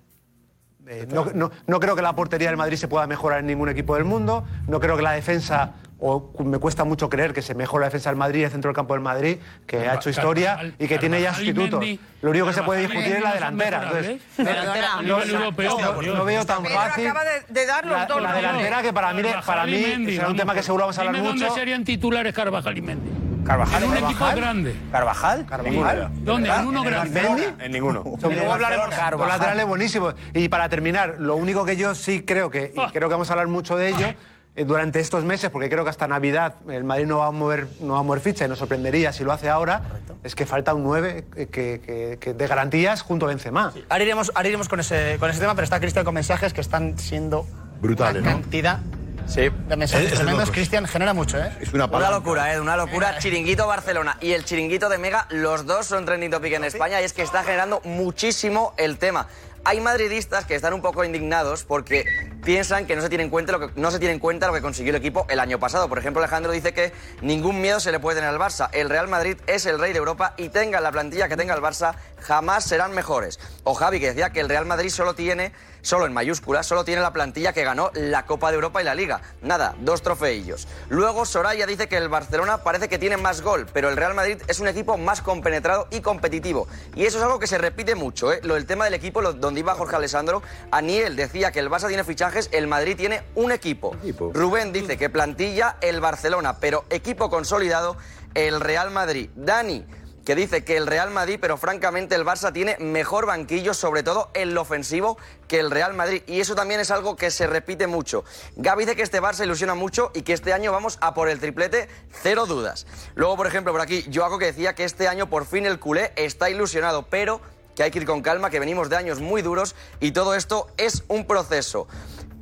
Eh, 0.86 1.06
no, 1.12 1.26
no- 1.34 1.50
no 1.66 1.80
creo 1.80 1.94
que 1.94 2.00
la 2.02 2.14
portería 2.14 2.48
del 2.48 2.56
Madrid 2.56 2.76
se 2.78 2.88
pueda 2.88 3.06
mejorar 3.06 3.40
en 3.40 3.46
ningún 3.46 3.68
equipo 3.68 3.94
del 3.96 4.04
mundo. 4.04 4.44
No 4.66 4.80
creo 4.80 4.96
que 4.96 5.02
la 5.02 5.12
defensa, 5.12 5.72
o 6.01 6.32
me 6.44 6.59
cuesta 6.59 6.84
mucho 6.84 7.09
creer 7.09 7.32
que 7.32 7.42
se 7.42 7.55
mejore 7.55 7.82
la 7.82 7.86
defensa 7.88 8.11
del 8.11 8.16
Madrid, 8.16 8.44
el 8.44 8.51
centro 8.51 8.68
del 8.68 8.76
campo 8.76 8.94
del 8.94 9.03
Madrid, 9.03 9.38
que 9.66 9.88
ha 9.88 9.94
hecho 9.94 10.11
historia 10.11 10.57
Carvajal- 10.57 10.74
y 10.78 10.86
que 10.86 10.99
tiene 10.99 11.20
ya 11.20 11.34
sustitutos. 11.34 11.80
Mendy- 11.80 11.99
Lo 12.22 12.30
único 12.30 12.46
que 12.46 12.53
se 12.53 12.62
puede 12.62 12.80
discutir 12.82 13.16
es 13.16 13.22
la 13.22 13.34
delantera. 13.34 13.82
Entonces, 13.84 14.20
Delantera, 14.36 14.88
no, 15.03 15.24
no- 15.24 16.24
veo 16.24 16.46
tan 16.46 16.64
fácil. 16.64 17.07
acaba 17.09 17.24
de, 17.24 17.30
de 17.49 17.66
dar 17.66 17.84
los 17.86 17.96
La, 17.99 18.07
dos. 18.07 18.22
la 18.22 18.32
delantera 18.32 18.82
que 18.82 18.92
para 18.92 19.12
mí, 19.12 19.22
para 19.44 19.66
mí 19.66 19.72
Mendy, 19.82 20.16
será 20.16 20.28
un 20.28 20.36
tema 20.36 20.55
que 20.55 20.62
seguro 20.62 20.84
vamos 20.84 20.99
a 20.99 21.01
hablar 21.01 21.14
Dime 21.16 21.28
mucho. 21.32 21.44
dónde 21.44 21.61
serían 21.61 21.84
titulares 21.84 22.32
Carvajal 22.34 22.78
y 22.78 22.82
Mendy. 22.82 23.11
Carvajal. 23.44 23.82
En 23.82 23.88
un 23.88 23.94
Carvajal. 23.94 24.14
equipo 24.28 24.40
grande. 24.40 24.76
¿Carvajal? 24.92 25.46
Carvajal. 25.46 26.09
¿Dónde? 26.20 26.51
En 26.51 26.66
uno 26.66 26.84
¿En 26.84 26.90
grande. 26.90 27.20
Barcelona? 27.22 27.57
En 27.64 27.72
ninguno. 27.72 28.05
Luego 28.20 28.53
hablaremos. 28.53 28.88
Los 29.18 29.28
laterales 29.28 29.66
buenísimos. 29.66 30.14
Y 30.34 30.49
para 30.49 30.68
terminar, 30.68 31.16
lo 31.18 31.34
único 31.36 31.64
que 31.64 31.76
yo 31.76 31.94
sí 31.94 32.22
creo 32.24 32.51
que, 32.51 32.72
y 32.74 32.92
creo 32.92 33.09
que 33.09 33.14
vamos 33.14 33.30
a 33.30 33.32
hablar 33.32 33.49
mucho 33.49 33.76
de 33.76 33.88
ello, 33.88 34.07
eh, 34.07 34.16
durante 34.64 35.00
estos 35.00 35.24
meses, 35.24 35.50
porque 35.50 35.68
creo 35.68 35.84
que 35.84 35.90
hasta 35.90 36.06
Navidad 36.09 36.54
el 36.68 36.84
Madrid 36.84 37.06
no 37.06 37.18
va 37.18 37.26
a 37.26 37.30
mover, 37.30 37.66
no 37.80 37.94
va 37.94 38.00
a 38.00 38.02
mover 38.02 38.20
ficha 38.20 38.44
y 38.44 38.48
nos 38.48 38.59
sorprendería 38.59 39.12
si 39.12 39.24
lo 39.24 39.32
hace 39.32 39.48
ahora, 39.48 39.82
es 40.24 40.34
que 40.34 40.46
falta 40.46 40.74
un 40.74 40.82
9 40.84 41.24
que, 41.34 41.46
que- 41.80 42.18
que- 42.20 42.34
de 42.34 42.46
garantías 42.46 43.02
junto 43.02 43.26
a 43.26 43.28
Benzema. 43.28 43.72
Ahora 43.88 44.04
iremos, 44.04 44.32
ahora 44.34 44.48
iremos 44.48 44.68
con, 44.68 44.80
ese, 44.80 45.16
con 45.20 45.30
ese 45.30 45.40
tema, 45.40 45.54
pero 45.54 45.64
está 45.64 45.78
Cristian 45.80 46.04
con 46.04 46.14
mensajes 46.14 46.52
que 46.52 46.61
están 46.61 46.98
siendo 46.98 47.46
Brutales, 47.80 48.22
una 48.22 48.32
¿no? 48.32 48.40
cantidad 48.40 48.78
Sí. 49.26 49.42
de 49.68 49.76
mensajes 49.76 50.06
Es- 50.06 50.12
es 50.12 50.18
tremendos. 50.20 50.50
Cristian 50.50 50.86
genera 50.86 51.12
mucho, 51.12 51.38
¿eh? 51.38 51.52
Es 51.61 51.72
una 51.74 51.84
Una 51.84 52.11
locura, 52.11 52.54
¿eh? 52.54 52.59
Una 52.61 52.76
locura. 52.76 53.18
Chiringuito 53.18 53.66
Barcelona 53.66 54.16
y 54.22 54.32
el 54.32 54.44
chiringuito 54.44 54.88
de 54.88 54.96
Mega, 54.96 55.26
los 55.28 55.66
dos 55.66 55.84
son 55.86 56.06
trending 56.06 56.30
topic 56.30 56.54
en 56.54 56.64
España 56.64 57.00
y 57.00 57.04
es 57.04 57.12
que 57.12 57.22
está 57.22 57.42
generando 57.44 57.82
muchísimo 57.84 58.72
el 58.78 58.96
tema. 58.96 59.26
Hay 59.64 59.80
madridistas 59.80 60.46
que 60.46 60.54
están 60.54 60.72
un 60.72 60.80
poco 60.80 61.04
indignados 61.04 61.64
porque 61.64 62.06
piensan 62.49 62.86
que 62.86 62.96
no 62.96 63.03
se 63.03 63.11
tiene 63.11 63.24
en 63.24 63.28
cuenta 63.28 63.53
lo 63.53 63.61
que 63.61 63.78
no 63.78 63.90
se 63.90 63.99
tiene 63.99 64.14
en 64.14 64.20
cuenta 64.20 64.46
lo 64.46 64.55
que 64.55 64.62
consiguió 64.62 64.88
el 64.88 64.96
equipo 64.96 65.26
el 65.28 65.38
año 65.38 65.59
pasado. 65.59 65.86
Por 65.86 65.99
ejemplo, 65.99 66.22
Alejandro 66.22 66.51
dice 66.51 66.72
que 66.72 66.94
ningún 67.20 67.61
miedo 67.61 67.78
se 67.78 67.92
le 67.92 68.01
puede 68.01 68.20
tener 68.20 68.30
al 68.30 68.40
Barça. 68.40 68.70
El 68.72 68.88
Real 68.88 69.07
Madrid 69.07 69.36
es 69.46 69.66
el 69.66 69.78
rey 69.78 69.92
de 69.92 69.99
Europa 69.99 70.32
y 70.38 70.49
tenga 70.49 70.80
la 70.80 70.90
plantilla 70.90 71.28
que 71.28 71.36
tenga 71.36 71.53
el 71.53 71.61
Barça, 71.61 71.96
jamás 72.22 72.64
serán 72.64 72.94
mejores. 72.94 73.38
O 73.64 73.74
Javi 73.74 74.01
que 74.01 74.07
decía 74.07 74.30
que 74.30 74.40
el 74.40 74.49
Real 74.49 74.64
Madrid 74.64 74.88
solo 74.88 75.14
tiene 75.14 75.53
solo 75.82 76.07
en 76.07 76.12
mayúsculas, 76.12 76.66
solo 76.66 76.84
tiene 76.84 77.01
la 77.01 77.12
plantilla 77.12 77.53
que 77.53 77.64
ganó 77.64 77.90
la 77.94 78.26
Copa 78.26 78.51
de 78.51 78.57
Europa 78.57 78.80
y 78.80 78.84
la 78.84 78.94
Liga. 78.94 79.20
Nada, 79.42 79.74
dos 79.80 80.03
trofeillos. 80.03 80.68
Luego 80.88 81.24
Soraya 81.24 81.66
dice 81.66 81.88
que 81.88 81.96
el 81.96 82.09
Barcelona 82.09 82.59
parece 82.59 82.88
que 82.88 82.99
tiene 82.99 83.16
más 83.16 83.42
gol, 83.42 83.66
pero 83.72 83.88
el 83.88 83.96
Real 83.96 84.14
Madrid 84.14 84.38
es 84.49 84.61
un 84.61 84.68
equipo 84.68 84.96
más 84.96 85.22
compenetrado 85.22 85.86
y 85.90 86.01
competitivo. 86.01 86.68
Y 86.94 87.07
eso 87.07 87.18
es 87.18 87.24
algo 87.24 87.38
que 87.38 87.46
se 87.46 87.59
repite 87.59 87.94
mucho, 87.94 88.32
¿eh? 88.32 88.40
Lo 88.42 88.55
del 88.55 88.66
tema 88.66 88.84
del 88.84 88.94
equipo, 88.94 89.22
donde 89.32 89.61
iba 89.61 89.74
Jorge 89.74 89.96
Alessandro, 89.96 90.42
Aniel 90.70 91.16
decía 91.16 91.53
que 91.53 91.61
el 91.61 91.70
Barça 91.70 91.88
tiene 91.88 92.05
fichajes, 92.39 92.49
el 92.53 92.66
Madrid 92.66 92.97
tiene 92.97 93.22
un 93.34 93.53
equipo. 93.53 93.97
Rubén 94.32 94.72
dice 94.72 94.97
que 94.97 95.11
plantilla 95.11 95.76
el 95.80 96.01
Barcelona, 96.01 96.59
pero 96.61 96.84
equipo 96.91 97.30
consolidado 97.30 97.97
el 98.34 98.61
Real 98.61 98.91
Madrid. 98.91 99.30
Dani 99.34 99.84
que 100.24 100.34
dice 100.34 100.62
que 100.62 100.76
el 100.76 100.86
Real 100.86 101.11
Madrid, 101.11 101.39
pero 101.41 101.57
francamente 101.57 102.14
el 102.14 102.22
Barça 102.22 102.53
tiene 102.53 102.76
mejor 102.80 103.24
banquillo, 103.24 103.72
sobre 103.72 104.03
todo 104.03 104.28
en 104.34 104.53
lo 104.53 104.61
ofensivo, 104.61 105.16
que 105.47 105.59
el 105.59 105.70
Real 105.70 105.95
Madrid. 105.95 106.22
Y 106.26 106.41
eso 106.41 106.55
también 106.55 106.80
es 106.80 106.91
algo 106.91 107.16
que 107.16 107.30
se 107.30 107.47
repite 107.47 107.86
mucho. 107.86 108.24
Gaby 108.57 108.84
dice 108.84 108.95
que 108.95 109.01
este 109.01 109.22
Barça 109.22 109.45
ilusiona 109.45 109.74
mucho 109.74 110.11
y 110.14 110.20
que 110.20 110.34
este 110.34 110.53
año 110.53 110.70
vamos 110.70 110.99
a 111.01 111.14
por 111.14 111.30
el 111.30 111.41
triplete, 111.41 111.89
cero 112.12 112.45
dudas. 112.45 112.86
Luego, 113.14 113.39
por 113.39 113.47
ejemplo, 113.47 113.72
por 113.72 113.80
aquí, 113.80 114.05
Joaco 114.12 114.39
que 114.39 114.45
decía 114.45 114.74
que 114.74 114.84
este 114.84 115.09
año 115.09 115.30
por 115.30 115.47
fin 115.47 115.64
el 115.64 115.78
culé 115.78 116.12
está 116.14 116.51
ilusionado, 116.51 117.07
pero 117.09 117.41
que 117.78 117.84
hay 117.84 117.91
que 117.93 118.01
ir 118.01 118.07
con 118.07 118.22
calma, 118.22 118.51
que 118.51 118.59
venimos 118.59 118.91
de 118.91 118.97
años 118.97 119.20
muy 119.20 119.41
duros 119.41 119.76
y 120.01 120.11
todo 120.11 120.34
esto 120.34 120.66
es 120.76 121.05
un 121.07 121.24
proceso. 121.26 121.86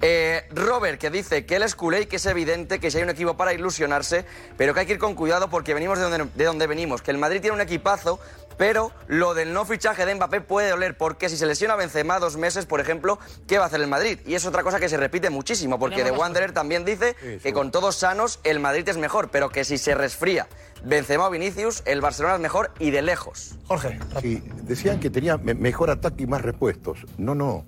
Eh, 0.03 0.45
Robert, 0.51 1.01
que 1.01 1.11
dice 1.11 1.47
que 1.47 1.57
él 1.57 1.63
es 1.63 1.75
culé 1.75 2.03
y 2.03 2.07
que 2.07 2.17
es 2.17 2.27
evidente 2.27 2.79
que 2.81 2.91
si 2.91 2.99
hay 2.99 3.05
un 3.05 3.11
equipo 3.11 3.37
para 3.37 3.55
ilusionarse, 3.55 4.25
pero 4.59 4.75
que 4.75 4.81
hay 4.81 4.87
que 4.87 4.93
ir 4.95 4.99
con 4.99 5.15
cuidado 5.15 5.49
porque 5.49 5.73
venimos 5.75 5.99
de 5.99 6.05
donde, 6.09 6.27
de 6.35 6.45
donde 6.45 6.67
venimos, 6.67 7.01
que 7.01 7.11
el 7.11 7.19
Madrid 7.19 7.41
tiene 7.41 7.55
un 7.55 7.63
equipazo, 7.63 8.21
pero 8.59 8.91
lo 9.07 9.33
del 9.35 9.53
no 9.55 9.65
fichaje 9.65 10.05
de 10.07 10.15
Mbappé 10.15 10.41
puede 10.43 10.71
doler 10.71 10.97
porque 10.99 11.29
si 11.31 11.37
se 11.39 11.47
lesiona 11.47 11.77
Benzema 11.77 12.19
dos 12.19 12.37
meses, 12.37 12.67
por 12.67 12.81
ejemplo, 12.81 13.19
¿qué 13.47 13.57
va 13.59 13.65
a 13.65 13.67
hacer 13.69 13.81
el 13.81 13.87
Madrid? 13.87 14.19
Y 14.27 14.35
es 14.35 14.45
otra 14.47 14.63
cosa 14.63 14.79
que 14.81 14.89
se 14.91 14.97
repite 14.99 15.31
muchísimo, 15.31 15.79
porque 15.79 16.03
The 16.05 16.11
Wanderer 16.11 16.53
también 16.53 16.85
dice 16.85 17.17
que 17.43 17.53
con 17.55 17.71
todos 17.71 17.97
sanos 17.97 18.39
el 18.45 18.61
Madrid 18.61 18.87
es 18.89 18.97
mejor, 18.99 19.31
pero 19.31 19.49
que 19.51 19.65
si 19.65 19.79
se 19.79 19.95
resfría 19.95 20.47
Benzema 20.85 21.27
o 21.27 21.31
Vinicius, 21.31 21.83
el 21.87 22.01
Barcelona 22.03 22.35
es 22.35 22.41
mejor 22.41 22.71
y 22.79 22.91
de 22.91 23.01
lejos. 23.03 23.57
Jorge. 23.67 23.99
Sí, 24.21 24.43
decían 24.63 25.01
que 25.01 25.09
tenía 25.11 25.37
me- 25.39 25.55
mejor 25.55 25.91
ataque 25.91 26.23
y 26.25 26.27
más 26.27 26.43
repuestos. 26.43 26.99
No, 27.19 27.35
no. 27.35 27.65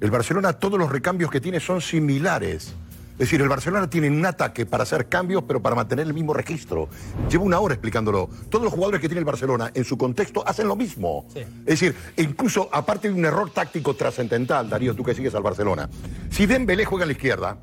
El 0.00 0.10
Barcelona, 0.10 0.54
todos 0.54 0.78
los 0.78 0.90
recambios 0.90 1.30
que 1.30 1.40
tiene 1.40 1.60
son 1.60 1.82
similares. 1.82 2.74
Es 3.12 3.26
decir, 3.26 3.42
el 3.42 3.50
Barcelona 3.50 3.90
tiene 3.90 4.08
un 4.08 4.24
ataque 4.24 4.64
para 4.64 4.84
hacer 4.84 5.06
cambios, 5.10 5.44
pero 5.46 5.60
para 5.60 5.76
mantener 5.76 6.06
el 6.06 6.14
mismo 6.14 6.32
registro. 6.32 6.88
Llevo 7.28 7.44
una 7.44 7.60
hora 7.60 7.74
explicándolo. 7.74 8.30
Todos 8.48 8.64
los 8.64 8.72
jugadores 8.72 8.98
que 9.02 9.08
tiene 9.08 9.18
el 9.18 9.26
Barcelona 9.26 9.70
en 9.74 9.84
su 9.84 9.98
contexto 9.98 10.42
hacen 10.48 10.68
lo 10.68 10.74
mismo. 10.74 11.26
Es 11.34 11.66
decir, 11.66 11.94
incluso 12.16 12.70
aparte 12.72 13.08
de 13.08 13.14
un 13.14 13.26
error 13.26 13.50
táctico 13.50 13.94
trascendental, 13.94 14.70
Darío, 14.70 14.96
tú 14.96 15.04
que 15.04 15.14
sigues 15.14 15.34
al 15.34 15.42
Barcelona, 15.42 15.90
si 16.30 16.46
Dembélé 16.46 16.86
juega 16.86 17.04
a 17.04 17.06
la 17.06 17.12
izquierda, 17.12 17.58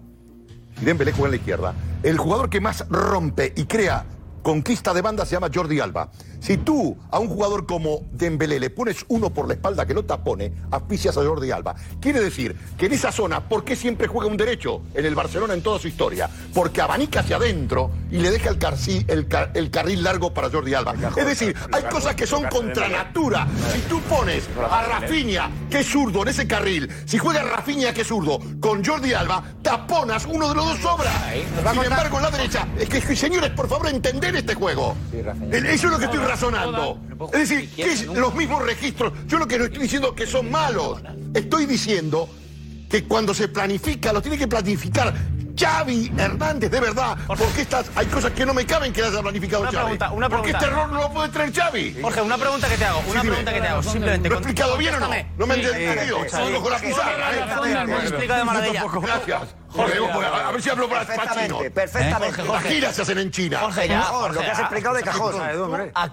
si 0.77 0.85
Dembélé 0.85 1.13
juega 1.13 1.29
a 1.29 1.31
la 1.31 1.37
izquierda, 1.37 1.73
el 2.03 2.19
jugador 2.19 2.51
que 2.51 2.61
más 2.61 2.87
rompe 2.87 3.51
y 3.55 3.65
crea 3.65 4.05
conquista 4.43 4.93
de 4.93 5.01
banda 5.01 5.25
se 5.25 5.31
llama 5.31 5.49
Jordi 5.51 5.79
Alba. 5.79 6.11
Si 6.39 6.57
tú 6.57 6.97
a 7.11 7.19
un 7.19 7.27
jugador 7.27 7.65
como 7.65 8.01
Dembélé 8.11 8.59
le 8.59 8.69
pones 8.69 9.05
uno 9.07 9.29
por 9.29 9.47
la 9.47 9.53
espalda 9.55 9.85
que 9.85 9.93
lo 9.93 10.05
tapone, 10.05 10.51
asfixias 10.71 11.17
a 11.17 11.23
Jordi 11.23 11.51
Alba. 11.51 11.75
Quiere 11.99 12.21
decir 12.21 12.55
que 12.77 12.85
en 12.85 12.93
esa 12.93 13.11
zona, 13.11 13.47
¿por 13.47 13.63
qué 13.63 13.75
siempre 13.75 14.07
juega 14.07 14.27
un 14.27 14.37
derecho 14.37 14.81
en 14.93 15.05
el 15.05 15.15
Barcelona 15.15 15.53
en 15.53 15.61
toda 15.61 15.79
su 15.79 15.87
historia? 15.87 16.29
Porque 16.53 16.81
abanica 16.81 17.21
hacia 17.21 17.37
adentro 17.37 17.91
y 18.11 18.17
le 18.17 18.31
deja 18.31 18.49
el, 18.49 19.69
carril 19.69 20.03
largo 20.03 20.33
para 20.33 20.49
Jordi 20.49 20.73
Alba. 20.73 20.93
Es 21.15 21.25
decir, 21.25 21.55
hay 21.71 21.83
cosas 21.83 22.15
que 22.15 22.27
son 22.27 22.45
contra 22.45 22.87
natura. 22.87 23.47
Si 23.73 23.79
tú 23.81 23.99
pones 24.01 24.47
a 24.69 24.83
Rafinha, 24.83 25.49
que 25.69 25.79
es 25.79 25.87
zurdo, 25.87 26.21
en 26.21 26.29
ese 26.29 26.47
carril, 26.47 26.89
si 27.05 27.17
juega 27.17 27.43
Rafinha, 27.43 27.93
que 27.93 28.01
es 28.01 28.07
zurdo, 28.07 28.39
con 28.59 28.83
Jordi 28.83 29.13
Alba, 29.13 29.43
taponas, 29.61 30.25
uno 30.25 30.49
de 30.49 30.55
los 30.55 30.65
dos 30.65 30.79
sobra. 30.79 31.11
Sin 31.73 31.83
embargo, 31.83 32.17
en 32.17 32.23
la 32.23 32.31
derecha, 32.31 32.67
es 32.79 32.89
que, 32.89 33.15
señores, 33.15 33.51
por 33.51 33.67
favor, 33.67 33.87
entender 33.87 34.35
este 34.35 34.55
juego. 34.55 34.95
Eso 35.51 35.87
es 35.87 35.91
lo 35.91 35.99
que 35.99 36.05
estoy 36.05 36.19
razonando. 36.27 36.99
Es 37.33 37.49
decir, 37.49 37.69
que 37.69 37.91
es 37.91 38.05
los 38.05 38.35
mismos 38.35 38.63
registros. 38.63 39.13
Yo 39.27 39.37
lo 39.37 39.47
que 39.47 39.57
no 39.57 39.65
estoy 39.65 39.83
diciendo 39.83 40.09
es 40.09 40.13
que 40.15 40.27
son 40.27 40.51
malos. 40.51 41.01
Estoy 41.33 41.65
diciendo 41.65 42.29
que 42.89 43.03
cuando 43.05 43.33
se 43.33 43.47
planifica, 43.47 44.13
lo 44.13 44.21
tiene 44.21 44.37
que 44.37 44.47
planificar 44.47 45.13
Xavi 45.59 46.11
Hernández, 46.17 46.69
de 46.69 46.79
verdad. 46.79 47.17
Porque 47.27 47.61
estas, 47.61 47.87
hay 47.95 48.05
cosas 48.07 48.31
que 48.31 48.45
no 48.45 48.53
me 48.53 48.65
caben 48.65 48.93
que 48.93 49.03
haya 49.03 49.21
planificado 49.21 49.63
Una 49.63 49.71
Xavi. 49.71 49.83
pregunta, 49.83 50.11
una 50.11 50.29
Porque 50.29 50.51
pregunta. 50.51 50.65
este 50.65 50.71
error 50.71 50.89
no 50.91 51.01
lo 51.01 51.13
puede 51.13 51.29
traer 51.29 51.53
Xavi. 51.53 51.97
Jorge, 52.01 52.21
una 52.21 52.37
pregunta 52.37 52.67
que 52.69 52.77
te 52.77 52.85
hago, 52.85 52.99
una 53.09 53.21
Sí, 53.21 53.27
pregunta 53.27 53.53
que 53.53 53.61
te 53.61 53.67
hago, 53.67 53.83
simplemente. 53.83 54.29
¿Lo 54.29 54.35
he 54.35 54.37
explicado 54.37 54.77
bien 54.77 54.95
o 54.95 54.99
no? 54.99 55.09
No 55.37 55.47
me 55.47 55.55
he 55.55 55.63
Sí, 55.63 55.69
entendido. 55.73 56.29
Solo 56.29 56.61
con 56.61 56.71
la 56.71 56.77
¿eh? 56.77 57.85
Lo 57.87 57.97
has 57.97 58.03
explicado 58.03 58.39
de 58.39 58.45
maravilla. 58.45 58.83
Gracias. 59.01 59.41
Jorge, 59.69 59.97
a 59.97 60.51
ver 60.51 60.61
si 60.61 60.69
hablo 60.69 60.89
para 60.89 61.01
para 61.05 61.15
Perfectamente, 61.17 61.57
chino. 61.57 61.73
perfectamente. 61.73 62.43
Las 62.45 62.63
giras 62.63 62.95
se 62.95 63.01
hacen 63.01 63.17
en 63.17 63.31
China. 63.31 63.59
Jorge, 63.59 63.87
ya. 63.87 63.97
Lo 63.99 64.03
Jorge, 64.05 64.39
que 64.39 64.45
has 64.51 64.59
ah, 64.59 64.61
explicado 64.61 64.95
de 64.95 65.03
cajón. 65.03 65.35
Ah, 65.95 66.09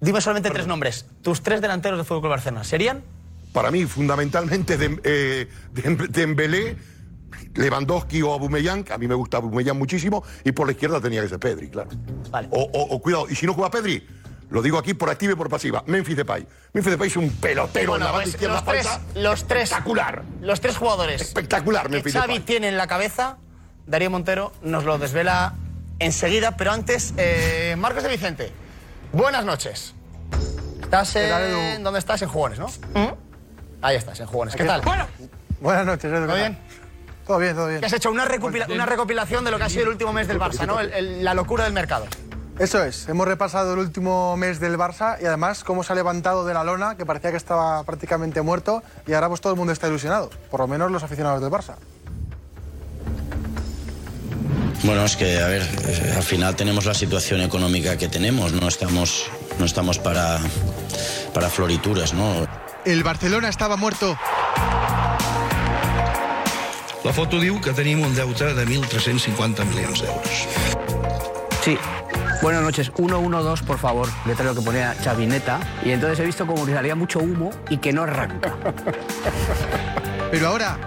Dime 0.00 0.20
solamente 0.20 0.50
tres 0.50 0.66
nombres. 0.66 1.06
Tus 1.22 1.42
tres 1.42 1.60
delanteros 1.62 1.98
de 1.98 2.04
Fútbol 2.04 2.22
Club 2.22 2.30
Barcelona. 2.32 2.62
¿Serían? 2.64 3.02
Para 3.52 3.70
mí, 3.70 3.86
fundamentalmente, 3.86 4.76
eh, 5.04 5.48
Dem- 5.72 6.08
Dembélé, 6.08 6.76
Lewandowski 7.54 8.22
o 8.22 8.34
Abumellán, 8.34 8.84
que 8.84 8.92
a 8.92 8.98
mí 8.98 9.06
me 9.08 9.14
gusta 9.14 9.36
Abumellán 9.38 9.78
muchísimo, 9.78 10.22
y 10.44 10.52
por 10.52 10.66
la 10.66 10.72
izquierda 10.72 11.00
tenía 11.00 11.22
que 11.22 11.28
ser 11.28 11.38
Pedri, 11.38 11.68
claro. 11.68 11.90
O, 12.50 12.62
o- 12.62 12.94
o 12.94 13.00
cuidado, 13.00 13.26
y 13.28 13.34
si 13.34 13.46
no 13.46 13.54
juega 13.54 13.70
Pedri, 13.70 14.06
lo 14.50 14.60
digo 14.62 14.78
aquí 14.78 14.94
por 14.94 15.08
activa 15.10 15.32
y 15.32 15.36
por 15.36 15.48
pasiva, 15.48 15.82
Memphis 15.86 16.16
Depay. 16.16 16.46
Memphis 16.72 16.92
Depay 16.92 17.08
es 17.08 17.16
un 17.16 17.30
pelotero 17.30 17.92
Bueno, 17.92 18.04
en 18.06 18.12
la 18.12 18.12
banda 18.12 18.22
pues, 18.24 18.34
izquierda 18.34 18.54
los 18.56 18.64
tres, 18.64 18.88
los 19.14 19.46
tres, 19.48 19.62
Espectacular. 19.64 20.22
Los 20.40 20.60
tres 20.60 20.76
jugadores 20.76 21.20
Espectacular, 21.22 21.82
que 21.86 21.88
Memphis 21.92 22.12
Xavi 22.12 22.34
Depay. 22.34 22.46
tiene 22.46 22.68
en 22.68 22.76
la 22.76 22.86
cabeza, 22.86 23.38
Darío 23.86 24.10
Montero 24.10 24.52
nos 24.62 24.84
lo 24.84 24.98
desvela 24.98 25.54
enseguida, 25.98 26.56
pero 26.56 26.72
antes, 26.72 27.14
eh, 27.16 27.74
Marcos 27.78 28.02
de 28.02 28.08
Vicente, 28.10 28.52
buenas 29.12 29.44
noches. 29.44 29.94
Estás 30.82 31.16
en... 31.16 31.82
¿Dónde 31.82 31.98
estás? 31.98 32.20
En 32.22 32.28
Jugones, 32.28 32.58
¿no? 32.58 32.66
Ahí 33.82 33.96
estás, 33.96 34.20
en 34.20 34.26
Jugones. 34.26 34.54
¿Qué 34.54 34.64
tal? 34.64 34.80
Bueno. 34.82 35.06
Buenas 35.60 35.86
noches, 35.86 36.04
Edu. 36.12 36.26
¿Todo 36.26 36.34
¿qué 36.34 36.40
bien? 36.40 36.58
Todo 37.26 37.38
bien, 37.38 37.54
todo 37.54 37.68
bien. 37.68 37.80
Que 37.80 37.86
has 37.86 37.92
hecho 37.92 38.10
una, 38.10 38.26
recopila- 38.26 38.70
una 38.72 38.86
recopilación 38.86 39.44
de 39.44 39.50
lo 39.50 39.56
que 39.58 39.64
ha 39.64 39.68
sido 39.68 39.84
el 39.84 39.88
último 39.90 40.12
mes 40.12 40.28
del 40.28 40.38
Barça, 40.38 40.66
¿no? 40.66 40.78
El- 40.80 40.92
el- 40.92 41.24
la 41.24 41.34
locura 41.34 41.64
del 41.64 41.72
mercado. 41.72 42.06
Eso 42.58 42.84
es, 42.84 43.08
hemos 43.08 43.26
repasado 43.26 43.72
el 43.72 43.80
último 43.80 44.36
mes 44.36 44.60
del 44.60 44.78
Barça 44.78 45.16
y 45.20 45.26
además 45.26 45.64
cómo 45.64 45.82
se 45.82 45.92
ha 45.92 45.96
levantado 45.96 46.44
de 46.44 46.54
la 46.54 46.62
lona, 46.62 46.96
que 46.96 47.04
parecía 47.04 47.30
que 47.32 47.36
estaba 47.36 47.82
prácticamente 47.82 48.42
muerto, 48.42 48.82
y 49.08 49.12
ahora 49.14 49.28
pues 49.28 49.40
todo 49.40 49.54
el 49.54 49.58
mundo 49.58 49.72
está 49.72 49.88
ilusionado, 49.88 50.30
por 50.50 50.60
lo 50.60 50.68
menos 50.68 50.90
los 50.90 51.02
aficionados 51.02 51.40
del 51.40 51.50
Barça. 51.50 51.74
Bueno, 54.84 55.04
es 55.04 55.16
que, 55.16 55.40
a 55.40 55.46
ver, 55.48 55.62
eh, 55.62 56.12
al 56.16 56.22
final 56.22 56.54
tenemos 56.56 56.84
la 56.84 56.92
situación 56.94 57.40
económica 57.40 57.96
que 57.96 58.06
tenemos, 58.08 58.52
no 58.52 58.68
estamos, 58.68 59.26
no 59.58 59.64
estamos 59.64 59.98
para, 59.98 60.38
para 61.32 61.48
florituras, 61.48 62.12
¿no? 62.12 62.46
El 62.84 63.02
Barcelona 63.02 63.48
estava 63.48 63.76
muerto. 63.76 64.16
La 67.04 67.12
foto 67.12 67.36
diu 67.36 67.58
que 67.60 67.74
tenim 67.76 68.00
un 68.00 68.14
deute 68.16 68.54
de 68.56 68.62
1.350 68.64 69.66
milions 69.68 70.00
d'euros. 70.00 70.46
Sí. 71.60 71.76
Buenas 72.40 72.62
noches. 72.62 72.90
112, 72.96 73.64
por 73.64 73.78
favor. 73.78 74.08
Letra 74.24 74.46
lo 74.46 74.54
que 74.54 74.62
ponía 74.62 74.96
Chavineta. 75.02 75.60
Y 75.84 75.90
entonces 75.90 76.18
he 76.20 76.24
visto 76.24 76.46
como 76.46 76.64
que 76.64 76.72
salía 76.72 76.94
mucho 76.94 77.18
humo 77.18 77.50
y 77.68 77.76
que 77.76 77.92
no 77.92 78.04
arranca. 78.04 78.56
Pero 80.30 80.48
ahora, 80.48 80.78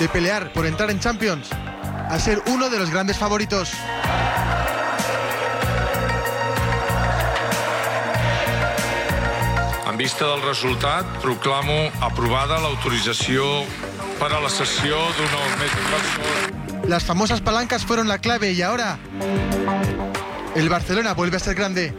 de 0.00 0.08
pelear 0.08 0.54
por 0.54 0.64
entrar 0.64 0.90
en 0.90 1.00
Champions, 1.00 1.50
a 1.52 2.18
ser 2.18 2.42
uno 2.46 2.70
de 2.70 2.78
los 2.78 2.90
grandes 2.90 3.18
favoritos. 3.18 3.72
En 9.86 9.98
vista 9.98 10.26
del 10.26 10.42
resultat, 10.42 11.06
proclamo 11.22 11.90
aprovada 12.00 12.58
l'autorització 12.60 13.64
per 14.18 14.32
a 14.32 14.40
la 14.40 14.48
d'un 14.48 15.32
o 15.36 15.42
més 15.60 15.72
inversor. 15.82 16.88
Las 16.88 17.04
famosas 17.04 17.40
palancas 17.40 17.84
fueron 17.84 18.08
la 18.08 18.18
clave 18.18 18.52
y 18.52 18.62
ahora 18.62 18.98
el 20.54 20.68
Barcelona 20.68 21.14
vuelve 21.14 21.36
a 21.36 21.40
ser 21.40 21.54
grande. 21.54 21.92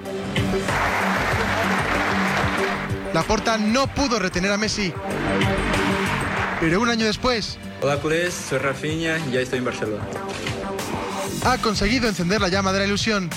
La 3.13 3.24
Porta 3.24 3.57
no 3.57 3.88
pudo 3.88 4.20
retener 4.20 4.51
a 4.51 4.57
Messi. 4.57 4.93
Pero 6.59 6.82
un 6.82 6.89
año 6.89 7.05
después 7.05 7.57
Hola 7.82 7.97
culés, 7.97 8.34
soy 8.34 8.57
Rafinha 8.57 9.20
y 9.20 9.34
ya 9.34 9.41
estoy 9.41 9.59
en 9.59 9.65
Barcelona. 9.65 10.03
ha 11.45 11.57
conseguido 11.59 12.07
encender 12.07 12.41
la 12.41 12.49
llama 12.49 12.74
de 12.74 12.80
la 12.80 12.86
ilusión. 12.86 13.30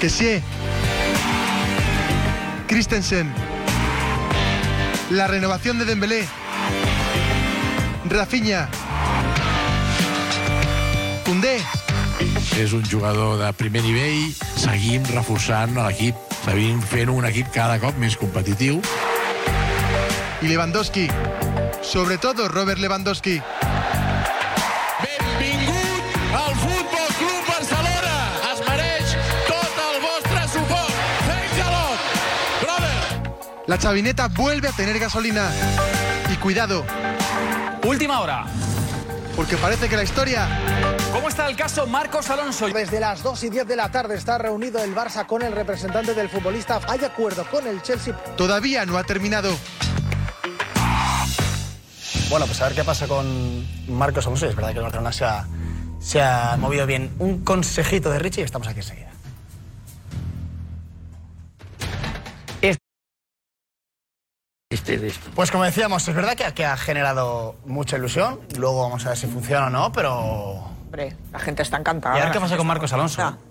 Kessie, 0.00 0.42
Christensen, 2.66 3.32
la 5.10 5.26
renovación 5.26 5.78
de 5.78 5.84
Dembélé, 5.84 6.26
Rafinha, 8.08 8.68
Koundé, 11.24 11.60
És 12.58 12.72
un 12.72 12.84
jugador 12.84 13.38
de 13.40 13.52
primer 13.56 13.80
nivell, 13.84 14.34
seguim 14.56 15.04
reforçant 15.14 15.76
l'equip, 15.76 16.16
seguim 16.44 16.80
fent 16.80 17.08
un 17.12 17.24
equip 17.28 17.48
cada 17.54 17.78
cop 17.80 17.96
més 17.96 18.16
competitiu. 18.16 18.82
y 20.42 20.48
Lewandowski. 20.48 21.08
Sobre 21.82 22.18
todo 22.18 22.48
Robert 22.48 22.78
Lewandowski. 22.78 23.42
La 33.70 33.78
chavineta 33.78 34.26
vuelve 34.26 34.66
a 34.66 34.72
tener 34.72 34.98
gasolina. 34.98 35.48
Y 36.28 36.34
cuidado. 36.38 36.84
Última 37.86 38.18
hora. 38.18 38.44
Porque 39.36 39.56
parece 39.56 39.88
que 39.88 39.96
la 39.96 40.02
historia 40.02 40.48
¿Cómo 41.12 41.28
está 41.28 41.48
el 41.48 41.54
caso 41.54 41.86
Marcos 41.86 42.28
Alonso? 42.30 42.66
Desde 42.66 42.98
las 42.98 43.22
2 43.22 43.44
y 43.44 43.48
10 43.50 43.68
de 43.68 43.76
la 43.76 43.88
tarde 43.88 44.16
está 44.16 44.38
reunido 44.38 44.82
el 44.82 44.92
Barça 44.92 45.24
con 45.24 45.42
el 45.42 45.52
representante 45.52 46.14
del 46.14 46.28
futbolista. 46.28 46.80
Hay 46.88 47.04
acuerdo 47.04 47.44
con 47.48 47.64
el 47.64 47.80
Chelsea. 47.80 48.12
todavía 48.36 48.84
no 48.86 48.98
ha 48.98 49.04
terminado. 49.04 49.56
Bueno, 52.28 52.46
pues 52.46 52.60
a 52.62 52.64
ver 52.64 52.74
qué 52.74 52.82
pasa 52.82 53.06
con 53.06 53.64
Marcos 53.86 54.26
Alonso. 54.26 54.46
Es 54.46 54.56
verdad 54.56 54.72
que 54.72 54.78
el 54.78 54.82
Barcelona 54.82 55.12
se 55.12 55.24
ha, 55.24 55.46
se 56.00 56.20
ha 56.20 56.56
movido 56.58 56.86
bien. 56.86 57.14
Un 57.20 57.44
consejito 57.44 58.10
de 58.10 58.18
Richie 58.18 58.40
y 58.40 58.44
estamos 58.44 58.66
aquí 58.66 58.80
enseguida. 58.80 59.09
Este 64.72 64.98
de 64.98 65.08
esto. 65.08 65.28
Pues 65.34 65.50
como 65.50 65.64
decíamos, 65.64 66.06
es 66.06 66.14
verdad 66.14 66.36
que, 66.36 66.44
que 66.54 66.64
ha 66.64 66.76
generado 66.76 67.56
mucha 67.66 67.96
ilusión. 67.96 68.38
Luego 68.56 68.82
vamos 68.82 69.04
a 69.04 69.08
ver 69.08 69.18
si 69.18 69.26
funciona 69.26 69.66
o 69.66 69.70
no, 69.70 69.90
pero... 69.90 70.14
Hombre, 70.84 71.16
la 71.32 71.40
gente 71.40 71.62
está 71.62 71.76
encantada. 71.78 72.14
Y 72.14 72.18
a 72.20 72.20
ver 72.26 72.28
La 72.28 72.32
qué 72.34 72.38
pasa 72.40 72.56
con 72.56 72.68
Marcos 72.68 72.92
Alonso. 72.92 73.20
encantada. 73.20 73.44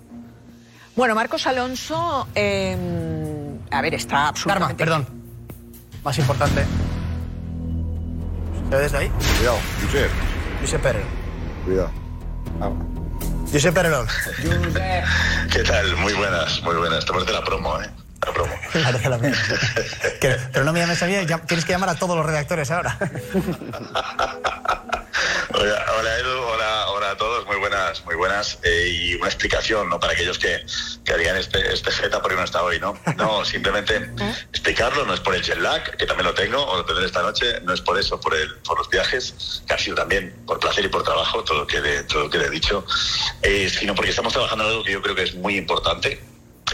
Bueno, 0.96 1.16
Marcos 1.16 1.46
Alonso, 1.46 2.26
eh, 2.34 2.78
a 3.70 3.82
ver, 3.82 3.96
está 3.96 4.12
Karma, 4.12 4.30
absolutamente... 4.30 4.76
perdón. 4.76 5.08
Más 6.06 6.18
importante. 6.20 6.66
¿Se 8.70 8.76
ve 8.78 8.82
desde 8.82 8.98
ahí? 9.00 9.12
Cuidado, 9.38 9.58
Josep. 9.84 10.12
Josep 10.62 10.82
Pérez. 10.82 11.06
Cuidado. 11.66 11.91
Josep 13.52 13.74
Pererol. 13.74 14.08
¿Qué 15.52 15.64
tal? 15.64 15.98
Muy 15.98 16.14
buenas, 16.14 16.62
muy 16.64 16.76
buenas. 16.76 17.06
Te 17.06 17.12
de 17.12 17.34
la 17.34 17.44
promo, 17.44 17.82
¿eh? 17.82 17.90
La 18.30 18.34
promo. 18.34 18.53
Claro 18.72 18.99
que 18.99 19.10
lo 19.10 19.18
mismo. 19.19 19.56
Que- 20.22 20.38
pero 20.51 20.65
no 20.65 20.73
me 20.73 20.80
llames 20.80 21.01
a 21.01 21.06
mí, 21.07 21.14
ya- 21.26 21.39
tienes 21.39 21.65
que 21.65 21.72
llamar 21.72 21.89
a 21.89 21.95
todos 21.95 22.15
los 22.15 22.26
redactores 22.26 22.69
ahora. 22.72 22.97
Hola, 25.51 25.85
hola, 25.97 26.18
Edu, 26.19 26.38
hola, 26.43 26.89
hola 26.89 27.11
a 27.11 27.18
todos, 27.18 27.45
muy 27.47 27.57
buenas, 27.57 28.03
muy 28.06 28.15
buenas. 28.15 28.60
Eh, 28.64 28.88
y 28.89 29.15
una 29.15 29.27
explicación, 29.27 29.89
¿no? 29.89 29.99
Para 29.99 30.14
aquellos 30.14 30.38
que, 30.38 30.64
que 31.03 31.18
digan 31.18 31.35
este, 31.38 31.73
este 31.73 31.91
jeta 31.91 32.22
porque 32.22 32.35
no 32.38 32.43
está 32.43 32.64
hoy, 32.64 32.80
¿no? 32.80 32.97
No, 33.18 33.43
simplemente 33.53 34.11
explicarlo, 34.51 35.06
no 35.06 35.14
es 35.14 35.19
por 35.19 35.35
el 35.35 35.41
jet 35.41 35.57
lag, 35.57 35.97
que 35.97 36.06
también 36.06 36.27
lo 36.27 36.34
tengo, 36.34 36.64
o 36.64 36.77
lo 36.77 36.85
tendré 36.85 37.06
esta 37.06 37.22
noche, 37.22 37.60
no 37.64 37.73
es 37.73 37.81
por 37.81 37.97
eso, 37.99 38.19
por, 38.19 38.35
el, 38.35 38.53
por 38.57 38.77
los 38.77 38.89
viajes, 38.89 39.64
que 39.68 39.73
ha 39.73 39.77
sido 39.77 39.95
también 39.95 40.35
por 40.45 40.60
placer 40.60 40.85
y 40.85 40.89
por 40.89 41.03
trabajo, 41.03 41.43
todo 41.43 41.60
lo 41.60 41.68
que 41.68 41.81
le, 41.81 42.03
todo 42.03 42.23
lo 42.23 42.30
que 42.30 42.38
le 42.38 42.45
he 42.45 42.49
dicho, 42.51 42.85
eh, 43.41 43.69
sino 43.69 43.95
porque 43.95 44.11
estamos 44.11 44.34
trabajando 44.34 44.65
en 44.65 44.69
algo 44.72 44.84
que 44.84 44.91
yo 44.93 45.01
creo 45.01 45.15
que 45.15 45.23
es 45.23 45.34
muy 45.35 45.57
importante, 45.57 46.22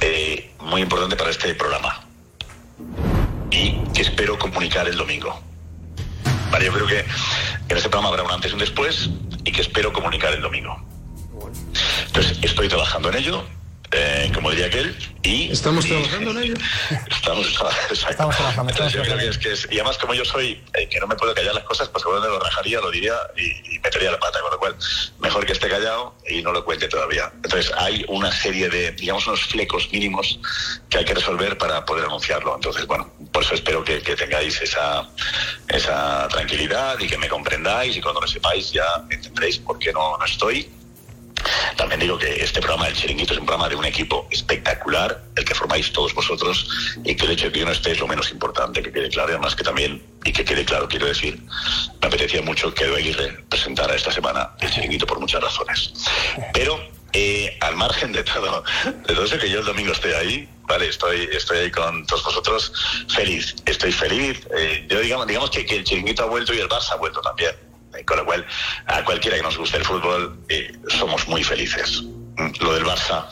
eh, 0.02 0.52
muy 0.60 0.82
importante 0.82 1.16
para 1.16 1.30
este 1.32 1.54
programa. 1.56 2.02
Y 3.52 3.78
que 3.94 4.02
espero 4.02 4.38
comunicar 4.38 4.88
el 4.88 4.98
domingo. 4.98 5.40
Vale, 6.52 6.66
yo 6.66 6.74
creo 6.74 6.88
que 6.88 7.00
en 7.00 7.78
este 7.78 7.90
programa 7.90 8.10
habrá 8.10 8.24
un 8.24 8.32
antes 8.32 8.52
y 8.52 8.54
un 8.54 8.60
después 8.60 9.10
y 9.44 9.52
que 9.52 9.62
espero 9.62 9.94
comunicar 9.94 10.34
el 10.34 10.42
domingo. 10.42 10.82
Entonces, 12.08 12.38
estoy 12.42 12.68
trabajando 12.68 13.10
en 13.10 13.16
ello, 13.16 13.44
eh, 13.96 14.32
como 14.34 14.50
diría 14.52 14.66
aquel, 14.68 14.96
y... 15.24 15.52
Estamos 15.52 15.86
y- 15.86 15.90
trabajando 15.90 16.32
en 16.32 16.38
ello. 16.38 16.54
Estamos, 17.10 17.48
Estamos 18.10 18.36
trabajando, 18.36 18.72
Entonces, 18.72 18.94
yo 18.94 19.02
estamos 19.02 19.08
creo 19.08 19.18
que 19.18 19.28
es, 19.30 19.38
que 19.38 19.52
es- 19.54 19.68
y 19.72 19.76
además 19.76 19.98
como 19.98 20.14
yo 20.14 20.24
soy, 20.26 20.64
eh, 20.74 20.88
que 20.90 21.00
no 21.00 21.08
me 21.08 21.16
puedo 21.16 21.34
callar 21.34 21.56
las 21.56 21.64
cosas, 21.64 21.88
pues 21.90 22.02
seguramente 22.04 22.38
lo 22.38 22.40
rajaría, 22.44 22.80
lo 22.82 22.92
diría 22.92 23.14
y, 23.38 23.76
y 23.76 23.80
metería 23.80 24.12
la 24.12 24.20
pata, 24.20 24.40
con 24.42 24.52
lo 24.52 24.60
cual 24.60 24.76
mejor 25.20 25.46
que 25.46 25.54
esté 25.54 25.70
callado 25.70 26.16
y 26.30 26.42
no 26.42 26.52
lo 26.52 26.64
cuente 26.66 26.88
todavía. 26.88 27.32
Entonces 27.44 27.72
hay 27.78 28.06
una 28.10 28.32
serie 28.32 28.70
de, 28.70 28.92
digamos, 28.92 29.26
unos 29.28 29.42
flecos 29.46 29.90
mínimos 29.92 30.40
que 30.90 30.98
hay 31.00 31.06
que 31.06 31.14
resolver 31.16 31.58
para 31.58 31.86
poder 31.86 32.06
anunciarlo. 32.06 32.54
Entonces, 32.56 32.86
bueno, 32.86 33.12
por 33.32 33.44
eso 33.44 33.56
espero 33.56 33.84
que, 33.84 34.02
que 34.02 34.16
tengáis 34.16 34.62
esa, 34.62 35.10
esa 35.70 36.28
tranquilidad 36.30 37.00
y 37.00 37.08
que 37.08 37.18
me 37.18 37.28
comprendáis 37.28 37.96
y 37.98 38.02
cuando 38.02 38.22
lo 38.22 38.28
sepáis 38.28 38.72
ya 38.72 38.86
entenderéis 39.10 39.58
por 39.60 39.80
qué 39.80 39.92
no, 39.94 40.18
no 40.18 40.26
estoy. 40.26 40.70
También 41.78 42.00
digo 42.00 42.18
que 42.18 42.44
este 42.44 42.60
programa 42.60 42.86
del 42.86 42.96
Chiringuito 42.96 43.34
es 43.34 43.40
un 43.40 43.46
programa 43.46 43.70
de 43.70 43.76
un 43.76 43.86
equipo 43.86 44.28
espectacular, 44.32 45.24
el 45.36 45.46
que 45.46 45.54
formáis 45.54 45.92
todos 45.92 46.14
vosotros, 46.14 46.68
y 47.04 47.16
que 47.16 47.26
el 47.26 47.32
hecho 47.32 47.46
de 47.46 47.52
que 47.52 47.60
yo 47.60 47.66
no 47.66 47.72
esté 47.72 47.92
es 47.92 48.00
lo 48.00 48.08
menos 48.08 48.32
importante, 48.32 48.82
que 48.82 48.92
quede 48.92 49.10
claro, 49.10 49.30
además 49.30 49.56
que 49.56 49.64
también, 49.64 50.02
y 50.24 50.32
que 50.32 50.44
quede 50.46 50.66
claro, 50.66 50.88
quiero 50.88 51.08
decir, 51.08 51.40
me 52.02 52.08
apetecía 52.08 52.42
mucho 52.42 52.74
que 52.74 52.86
Edu 52.86 53.46
presentara 53.50 53.96
esta 53.96 54.12
semana 54.12 54.52
el 54.62 54.72
Chiringuito 54.72 55.06
por 55.06 55.20
muchas 55.20 55.42
razones. 55.42 55.94
Pero, 56.54 56.80
eh, 57.14 57.58
al 57.62 57.76
margen 57.76 58.12
de 58.12 58.24
todo, 58.24 58.64
de 58.86 59.14
todo 59.14 59.26
eso 59.26 59.38
que 59.38 59.50
yo 59.50 59.60
el 59.60 59.66
domingo 59.66 59.92
estoy 59.92 60.14
ahí, 60.14 60.50
vale, 60.64 60.88
estoy, 60.88 61.30
estoy 61.32 61.60
ahí 61.60 61.72
con 61.72 62.06
todos 62.08 62.24
vosotros, 62.24 62.74
feliz, 63.10 63.56
estoy 63.66 63.92
feliz. 63.92 64.40
eh, 64.58 64.86
yo 64.90 65.00
digamos, 65.00 65.28
digamos 65.28 65.50
que, 65.50 65.66
que 65.66 65.78
el 65.78 65.84
Chiringuito 65.84 66.24
ha 66.24 66.28
vuelto 66.28 66.54
y 66.54 66.60
el 66.60 66.68
Barça 66.68 66.92
ha 66.92 66.96
vuelto 66.96 67.22
también. 67.22 67.56
Con 68.04 68.18
lo 68.18 68.26
cual, 68.26 68.46
a 68.88 69.04
cualquiera 69.04 69.38
que 69.38 69.44
nos 69.44 69.58
guste 69.58 69.78
el 69.78 69.86
fútbol, 69.86 70.40
eh, 70.50 70.74
somos 70.88 71.28
muy 71.28 71.44
felices. 71.44 72.04
Lo 72.60 72.74
del 72.74 72.84
Barça, 72.84 73.28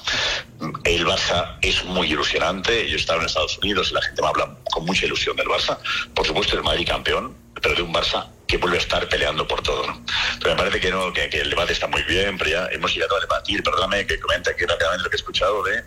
el 0.86 1.06
Barça 1.06 1.58
es 1.62 1.84
muy 1.84 2.08
ilusionante. 2.12 2.88
Yo 2.88 2.96
he 2.96 3.00
estado 3.00 3.20
en 3.20 3.26
Estados 3.26 3.58
Unidos 3.58 3.92
y 3.92 3.96
la 3.96 4.02
gente 4.02 4.22
me 4.22 4.30
habla 4.30 4.56
con 4.72 4.86
mucha 4.86 5.06
ilusión 5.06 5.36
del 5.36 5.48
Barça. 5.48 5.78
Por 6.14 6.26
supuesto, 6.26 6.56
el 6.56 6.64
Madrid 6.64 6.88
campeón, 6.88 7.36
pero 7.62 7.76
de 7.76 7.82
un 7.82 7.94
Barça 7.94 8.28
que 8.48 8.58
vuelve 8.58 8.78
a 8.78 8.82
estar 8.82 9.10
peleando 9.10 9.48
por 9.48 9.62
todo. 9.62 9.84
Pero 10.40 10.52
me 10.52 10.56
parece 10.56 10.80
que, 10.80 10.92
no, 10.92 11.12
que, 11.12 11.30
que 11.30 11.42
el 11.42 11.50
debate 11.50 11.74
está 11.74 11.88
muy 11.88 12.04
bien, 12.04 12.38
pero 12.38 12.50
ya 12.50 12.68
hemos 12.72 12.94
llegado 12.94 13.18
a 13.18 13.20
debatir. 13.20 13.64
Perdóname 13.64 14.06
que 14.06 14.20
comente 14.20 14.52
aquí 14.52 14.66
rápidamente 14.66 15.04
lo 15.04 15.10
que 15.10 15.16
he 15.16 15.20
escuchado. 15.20 15.64
De, 15.64 15.84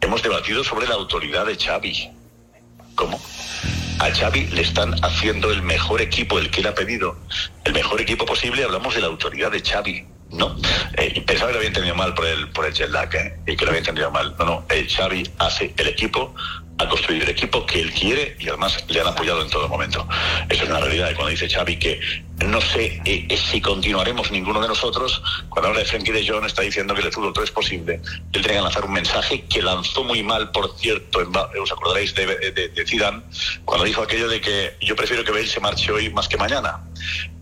hemos 0.00 0.22
debatido 0.22 0.62
sobre 0.62 0.86
la 0.86 0.94
autoridad 0.94 1.46
de 1.46 1.56
Xavi. 1.56 2.10
¿Cómo? 2.94 3.20
A 4.00 4.10
Xavi 4.10 4.46
le 4.48 4.62
están 4.62 4.94
haciendo 5.04 5.50
el 5.50 5.62
mejor 5.62 6.00
equipo, 6.00 6.38
el 6.38 6.50
que 6.50 6.60
él 6.60 6.68
ha 6.68 6.74
pedido, 6.74 7.16
el 7.64 7.72
mejor 7.72 8.00
equipo 8.00 8.24
posible. 8.24 8.62
Hablamos 8.62 8.94
de 8.94 9.00
la 9.00 9.08
autoridad 9.08 9.50
de 9.50 9.60
Xavi, 9.60 10.06
¿no? 10.30 10.56
Eh, 10.96 11.22
pensaba 11.26 11.48
que 11.48 11.54
lo 11.54 11.58
había 11.58 11.68
entendido 11.68 11.94
mal 11.96 12.14
por 12.14 12.26
el, 12.26 12.48
por 12.50 12.66
el 12.66 12.72
jet 12.72 12.90
lag, 12.90 13.14
¿eh? 13.14 13.38
Y 13.46 13.56
que 13.56 13.64
lo 13.64 13.70
había 13.70 13.80
entendido 13.80 14.10
mal. 14.10 14.36
No, 14.38 14.44
no, 14.44 14.64
eh, 14.70 14.86
Xavi 14.88 15.28
hace 15.38 15.74
el 15.76 15.88
equipo, 15.88 16.34
ha 16.78 16.88
construido 16.88 17.24
el 17.24 17.30
equipo 17.30 17.66
que 17.66 17.80
él 17.80 17.92
quiere 17.92 18.36
y 18.38 18.48
además 18.48 18.84
le 18.88 19.00
han 19.00 19.08
apoyado 19.08 19.42
en 19.42 19.50
todo 19.50 19.68
momento. 19.68 20.06
Eso 20.48 20.62
es 20.62 20.70
una 20.70 20.80
realidad. 20.80 21.10
Y 21.10 21.14
cuando 21.14 21.30
dice 21.30 21.48
Xavi 21.48 21.76
que 21.76 22.00
no 22.46 22.60
sé 22.60 23.02
eh, 23.04 23.26
eh, 23.28 23.36
si 23.36 23.60
continuaremos 23.60 24.30
ninguno 24.30 24.60
de 24.60 24.68
nosotros, 24.68 25.20
cuando 25.48 25.68
habla 25.68 25.80
de 25.80 25.86
Frenkie 25.86 26.12
de 26.12 26.26
Jong 26.26 26.44
está 26.44 26.62
diciendo 26.62 26.94
que 26.94 27.00
el 27.00 27.12
fútbol 27.12 27.32
todo 27.32 27.44
es 27.44 27.50
posible. 27.50 28.00
Él 28.32 28.42
tenía 28.42 28.58
que 28.58 28.62
lanzar 28.62 28.84
un 28.84 28.92
mensaje 28.92 29.42
que 29.42 29.60
lanzó 29.60 30.04
muy 30.04 30.22
mal, 30.22 30.52
por 30.52 30.76
cierto, 30.78 31.20
en 31.20 31.34
os 31.60 31.72
acordaréis 31.72 32.14
de, 32.14 32.26
de, 32.26 32.86
Zidane, 32.86 33.22
cuando 33.64 33.84
dijo 33.84 34.02
aquello 34.02 34.28
de 34.28 34.40
que 34.40 34.76
yo 34.80 34.94
prefiero 34.94 35.24
que 35.24 35.32
Bale 35.32 35.46
se 35.46 35.60
marche 35.60 35.90
hoy 35.90 36.10
más 36.10 36.28
que 36.28 36.36
mañana. 36.36 36.80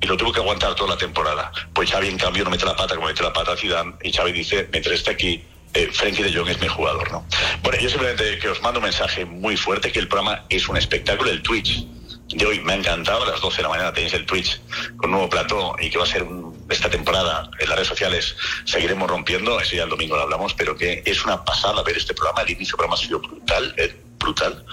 Y 0.01 0.07
lo 0.07 0.17
tuvo 0.17 0.33
que 0.33 0.41
aguantar 0.41 0.75
toda 0.75 0.91
la 0.91 0.99
temporada. 0.99 1.53
Pues 1.75 1.91
Xavi, 1.91 2.09
en 2.09 2.19
cambio, 2.19 2.45
no 2.45 2.51
mete 2.51 2.65
la 2.65 2.77
pata 2.77 2.95
como 2.95 3.09
mete 3.09 3.23
la 3.23 3.33
pata 3.33 3.57
Zidane. 3.57 3.95
Y 4.03 4.13
Xavi 4.13 4.33
dice, 4.33 4.69
mientras 4.73 4.97
esté 4.97 5.11
aquí, 5.11 5.43
eh, 5.77 5.91
Frenkie 5.93 6.23
de 6.23 6.33
Jong 6.35 6.49
es 6.49 6.61
mi 6.61 6.69
jugador, 6.69 7.11
¿no? 7.13 7.25
Bueno, 7.63 7.79
yo 7.81 7.89
simplemente 7.89 8.39
que 8.39 8.49
os 8.49 8.61
mando 8.63 8.81
un 8.81 8.85
mensaje 8.85 9.25
muy 9.25 9.57
fuerte, 9.57 9.93
que 9.93 9.99
el 9.99 10.09
programa 10.09 10.45
es 10.49 10.69
un 10.69 10.77
espectáculo, 10.77 11.31
el 11.31 11.43
Twitch 11.43 11.87
de 12.29 12.45
hoy 12.45 12.61
me 12.61 12.73
ha 12.73 12.77
encantado, 12.77 13.23
a 13.23 13.27
las 13.29 13.41
12 13.41 13.59
de 13.59 13.63
la 13.63 13.69
mañana 13.69 13.93
tenéis 13.93 14.13
el 14.15 14.27
Twitch 14.27 14.61
con 14.97 15.11
nuevo 15.13 15.29
plató 15.29 15.77
y 15.81 15.91
que 15.91 15.99
va 15.99 16.05
a 16.05 16.09
ser 16.09 16.23
un- 16.25 16.57
esta 16.69 16.91
temporada 16.91 17.49
en 17.61 17.69
las 17.69 17.77
redes 17.77 17.89
sociales 17.89 18.35
seguiremos 18.65 19.09
rompiendo, 19.09 19.61
eso 19.61 19.77
ya 19.77 19.85
el 19.85 19.91
domingo 19.91 20.17
lo 20.17 20.23
hablamos, 20.23 20.53
pero 20.55 20.77
que 20.77 21.03
es 21.07 21.25
una 21.25 21.45
pasada 21.45 21.83
ver 21.85 21.97
este 21.97 22.15
programa, 22.15 22.43
el 22.43 22.51
inicio 22.51 22.73
del 22.73 22.77
programa 22.79 22.95
ha 22.95 22.99
sido 22.99 23.21
brutal, 23.21 23.75
eh, 23.77 23.97
brutal, 24.19 24.65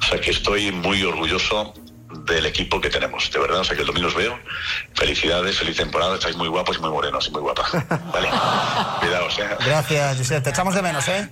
o 0.00 0.04
sea 0.06 0.20
que 0.20 0.30
estoy 0.32 0.72
muy 0.72 1.02
orgulloso 1.04 1.72
del 2.34 2.46
equipo 2.46 2.80
que 2.80 2.90
tenemos, 2.90 3.30
de 3.30 3.38
verdad, 3.38 3.60
o 3.60 3.64
sea 3.64 3.74
que 3.74 3.82
el 3.82 3.86
domingo 3.86 4.08
os 4.08 4.14
veo, 4.14 4.38
felicidades, 4.94 5.58
feliz 5.58 5.76
temporada, 5.76 6.14
estáis 6.14 6.36
muy 6.36 6.48
guapos 6.48 6.76
y 6.76 6.80
muy 6.80 6.90
morenos 6.90 7.26
y 7.28 7.30
muy 7.30 7.40
guapas, 7.40 7.72
¿vale? 8.12 8.28
Cuidaos, 9.00 9.38
¿eh? 9.38 9.48
Gracias, 9.64 10.18
Josep. 10.18 10.44
Te 10.44 10.50
echamos 10.50 10.74
de 10.74 10.82
menos, 10.82 11.06
¿eh? 11.08 11.28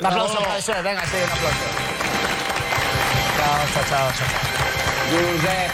Un 0.00 0.06
aplauso 0.06 0.38
para 0.38 0.54
Josep. 0.54 0.82
Venga, 0.82 1.04
sí, 1.06 1.16
un 1.16 1.30
aplauso. 1.30 1.56
Chao, 3.36 3.58
chao, 3.74 3.84
chao, 3.88 4.12
chao. 4.18 4.28
Josep. 5.10 5.70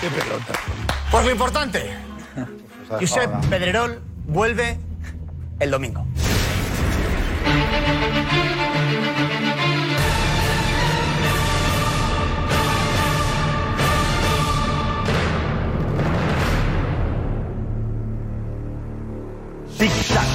Qué 0.00 0.10
pelota. 0.10 0.52
Pues 1.10 1.24
lo 1.24 1.30
importante. 1.30 1.96
Josep 2.88 3.30
Pedrerol 3.48 4.02
vuelve 4.26 4.78
el 5.60 5.70
domingo. 5.70 6.06
big 19.82 19.90
shot. 19.90 20.31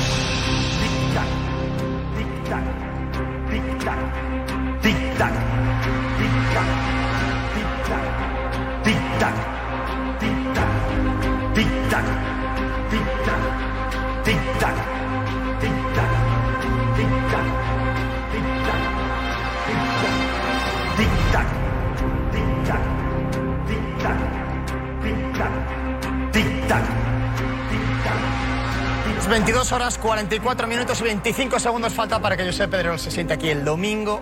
22 29.30 29.72
horas, 29.74 29.98
44 29.98 30.68
minutos 30.68 31.02
y 31.02 31.04
25 31.04 31.60
segundos 31.60 31.94
falta 31.94 32.22
para 32.22 32.38
que 32.38 32.46
Josep 32.46 32.72
Pedrerol 32.72 32.98
se 32.98 33.12
siente 33.12 33.34
aquí 33.34 33.50
el 33.50 33.66
domingo 33.66 34.22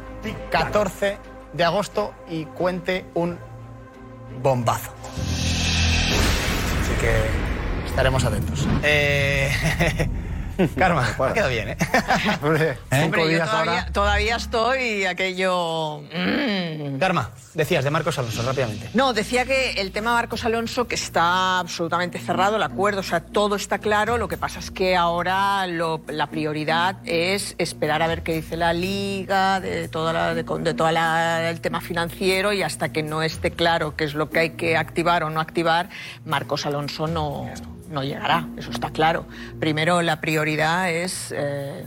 14 0.50 1.20
de 1.54 1.64
agosto 1.64 2.14
y 2.28 2.46
cuente 2.46 3.06
un 3.14 3.38
bombazo. 4.42 4.92
Así 6.82 6.94
que 7.00 7.88
estaremos 7.88 8.24
atentos. 8.24 8.68
Eh, 8.84 10.10
Karma, 10.78 11.08
ha 11.20 11.34
quedado 11.34 11.50
bien, 11.50 11.70
¿eh? 11.70 11.78
Hombre, 12.42 12.78
Hombre, 12.92 13.32
yo 13.32 13.44
todavía, 13.46 13.86
todavía 13.92 14.36
estoy 14.38 15.06
aquello... 15.06 16.02
mm. 16.02 16.98
Karma, 17.00 17.32
decías 17.54 17.84
de 17.84 17.92
Marcos 17.92 18.18
Alonso, 18.20 18.42
rápidamente. 18.44 18.90
No, 18.94 19.14
decía 19.14 19.46
que 19.46 19.72
el 19.82 19.92
tema 19.92 20.14
Marcos 20.14 20.46
Alonso, 20.46 20.88
que 20.88 20.96
está 20.96 21.60
absolutamente 21.60 22.20
cerrado, 22.20 22.56
el 22.56 22.64
acuerdo, 22.64 23.02
o 23.02 23.04
sea, 23.04 23.20
todo 23.20 23.56
está 23.56 23.80
claro. 23.80 24.18
Lo 24.18 24.28
que 24.28 24.38
pasa 24.38 24.60
es 24.60 24.72
que 24.72 24.96
ahora 24.96 25.68
lo- 25.68 26.02
la 26.08 26.28
prioridad 26.28 26.96
es 27.06 27.56
esperar 27.58 28.02
a 28.02 28.08
ver 28.08 28.24
qué 28.24 28.34
dice 28.36 28.56
la 28.58 28.72
liga, 28.74 29.60
de 29.60 29.88
toda 29.90 30.14
la, 30.14 30.34
de, 30.34 30.44
de 30.44 30.74
toda 30.74 30.92
la- 30.92 31.50
el 31.50 31.60
tema 31.62 31.82
financiero 31.82 32.54
y 32.54 32.62
hasta 32.64 32.90
que 32.90 33.04
no 33.04 33.22
esté 33.24 33.52
claro 33.52 33.96
qué 33.96 34.06
es 34.06 34.14
lo 34.14 34.30
que 34.30 34.40
hay 34.40 34.50
que 34.52 34.78
activar 34.78 35.24
o 35.24 35.30
no 35.30 35.40
activar, 35.42 35.90
Marcos 36.26 36.66
Alonso 36.66 37.08
no, 37.08 37.50
no 37.96 38.04
llegará. 38.04 38.48
Eso 38.58 38.70
está 38.70 38.92
claro. 38.92 39.26
Primero, 39.60 40.04
la 40.04 40.22
prioridad 40.22 40.92
es. 40.92 41.34
eh, 41.36 41.84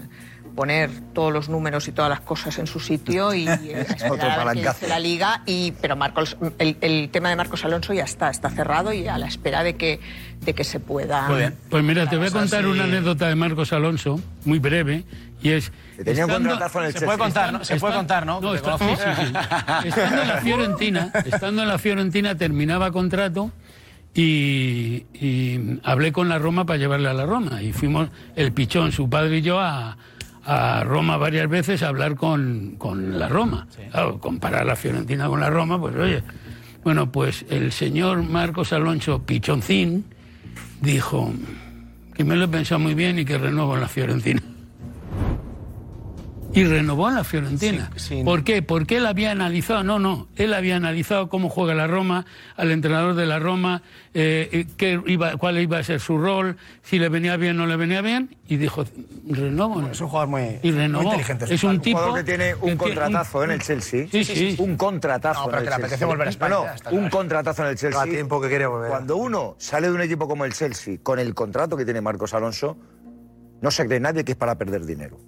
poner 0.56 0.90
todos 1.14 1.32
los 1.32 1.48
números 1.48 1.86
y 1.86 1.92
todas 1.92 2.10
las 2.10 2.18
cosas 2.18 2.58
en 2.58 2.66
su 2.66 2.80
sitio 2.80 3.32
y 3.32 3.46
eh, 3.48 3.86
esperar 3.88 4.30
a 4.32 4.36
palancazo. 4.38 4.78
dice 4.80 4.88
la 4.88 4.98
liga. 4.98 5.42
Y, 5.46 5.70
pero 5.80 5.94
Marcos, 5.94 6.36
el, 6.58 6.76
el 6.80 7.10
tema 7.12 7.28
de 7.30 7.36
Marcos 7.36 7.64
Alonso 7.64 7.92
ya 7.94 8.02
está, 8.02 8.28
está 8.28 8.50
cerrado 8.50 8.92
y 8.92 9.06
a 9.06 9.18
la 9.18 9.28
espera 9.28 9.62
de 9.62 9.76
que, 9.76 10.00
de 10.40 10.54
que 10.54 10.64
se 10.64 10.80
pueda. 10.80 11.28
Pues 11.70 11.84
mira, 11.84 12.08
te 12.10 12.16
voy 12.16 12.26
a 12.26 12.30
contar 12.32 12.62
sí. 12.64 12.66
una 12.70 12.84
anécdota 12.84 13.28
de 13.28 13.36
Marcos 13.36 13.72
Alonso, 13.72 14.18
muy 14.44 14.58
breve, 14.58 15.04
y 15.40 15.50
es... 15.50 15.70
estando- 15.96 16.50
en 16.50 16.86
el 16.86 16.92
Se 16.92 17.02
puede 17.06 17.18
contar, 17.18 17.52
¿no? 17.52 17.64
Se 17.64 17.76
puede 17.76 17.94
contar, 17.94 18.26
¿no? 18.26 18.40
No, 18.40 18.50
Que 18.50 18.56
está- 18.56 18.78
sí, 18.78 18.84
sí, 18.96 19.26
sí. 19.26 19.88
Estando 19.90 20.22
en 20.22 20.28
la 20.28 20.40
Fiorentina, 20.40 21.12
estando 21.24 21.62
en 21.62 21.68
la 21.68 21.78
Fiorentina 21.78 22.34
terminaba 22.34 22.90
contrato 22.90 23.52
y, 24.20 25.06
y 25.14 25.78
hablé 25.84 26.10
con 26.10 26.28
la 26.28 26.40
Roma 26.40 26.66
para 26.66 26.76
llevarle 26.76 27.08
a 27.08 27.14
la 27.14 27.24
Roma. 27.24 27.62
Y 27.62 27.72
fuimos 27.72 28.08
el 28.34 28.52
pichón, 28.52 28.90
su 28.90 29.08
padre 29.08 29.38
y 29.38 29.42
yo, 29.42 29.60
a, 29.60 29.96
a 30.44 30.82
Roma 30.82 31.16
varias 31.18 31.48
veces 31.48 31.84
a 31.84 31.88
hablar 31.88 32.16
con, 32.16 32.74
con 32.78 33.16
la 33.16 33.28
Roma. 33.28 33.68
Claro, 33.92 34.18
comparar 34.18 34.66
la 34.66 34.74
Fiorentina 34.74 35.28
con 35.28 35.38
la 35.38 35.50
Roma, 35.50 35.80
pues 35.80 35.94
oye. 35.94 36.22
Bueno, 36.82 37.12
pues 37.12 37.44
el 37.48 37.70
señor 37.70 38.24
Marcos 38.24 38.72
Alonso 38.72 39.22
Pichoncín 39.22 40.04
dijo 40.80 41.32
que 42.14 42.24
me 42.24 42.34
lo 42.34 42.46
he 42.46 42.48
pensado 42.48 42.80
muy 42.80 42.94
bien 42.94 43.20
y 43.20 43.24
que 43.24 43.38
renuevo 43.38 43.74
en 43.74 43.82
la 43.82 43.88
Fiorentina. 43.88 44.42
Y 46.58 46.64
renovó 46.64 47.08
en 47.08 47.14
la 47.14 47.24
Fiorentina. 47.24 47.90
¿Por 48.24 48.42
qué? 48.44 48.62
Porque 48.62 48.96
él 48.96 49.06
había 49.06 49.30
analizado, 49.30 49.84
no, 49.84 49.98
no, 49.98 50.28
él 50.36 50.54
había 50.54 50.76
analizado 50.76 51.28
cómo 51.28 51.48
juega 51.48 51.74
la 51.74 51.86
Roma, 51.86 52.26
al 52.56 52.70
entrenador 52.70 53.14
de 53.14 53.26
la 53.26 53.38
Roma, 53.38 53.82
eh, 54.14 54.48
eh, 54.52 54.66
qué 54.76 55.00
iba, 55.06 55.36
cuál 55.36 55.58
iba 55.58 55.78
a 55.78 55.82
ser 55.84 56.00
su 56.00 56.18
rol, 56.18 56.56
si 56.82 56.98
le 56.98 57.08
venía 57.08 57.36
bien 57.36 57.56
o 57.58 57.62
no 57.62 57.66
le 57.66 57.76
venía 57.76 58.00
bien, 58.00 58.36
y 58.48 58.56
dijo, 58.56 58.84
renovo. 59.28 59.86
Es 59.88 60.00
un 60.00 60.08
jugador 60.08 60.28
muy, 60.30 60.58
y 60.62 60.70
renovó. 60.72 61.04
muy 61.04 61.12
inteligente. 61.12 61.54
Es 61.54 61.62
un 61.64 61.80
tipo 61.80 61.98
jugador 61.98 62.18
que 62.24 62.24
tiene 62.24 62.54
un 62.54 62.70
que- 62.70 62.76
contratazo 62.76 63.44
en 63.44 63.50
el 63.52 63.62
Chelsea. 63.62 64.06
Sí, 64.10 64.24
sí. 64.24 64.56
Un 64.58 64.76
contratazo 64.76 65.40
No, 65.42 65.46
pero 65.46 65.58
en 65.58 65.62
que 65.62 65.66
el 65.66 65.70
le 65.70 65.74
apetece 65.74 65.90
Chelsea. 65.90 66.06
volver 66.08 66.26
a 66.26 66.30
España, 66.30 66.56
No, 66.90 66.96
un 66.98 67.08
contratazo 67.10 67.62
en 67.62 67.68
el 67.68 67.76
Chelsea. 67.76 68.00
Cada 68.00 68.10
tiempo 68.12 68.40
que 68.40 68.48
quiere 68.48 68.66
volver. 68.66 68.88
Cuando 68.90 69.16
uno 69.16 69.54
sale 69.58 69.88
de 69.88 69.92
un 69.94 70.00
equipo 70.02 70.26
como 70.26 70.44
el 70.44 70.52
Chelsea, 70.52 70.96
con 71.02 71.18
el 71.18 71.34
contrato 71.34 71.76
que 71.76 71.84
tiene 71.84 72.00
Marcos 72.00 72.34
Alonso, 72.34 72.76
no 73.60 73.70
se 73.70 73.86
cree 73.86 74.00
nadie 74.00 74.24
que 74.24 74.32
es 74.32 74.38
para 74.38 74.56
perder 74.56 74.84
dinero. 74.86 75.18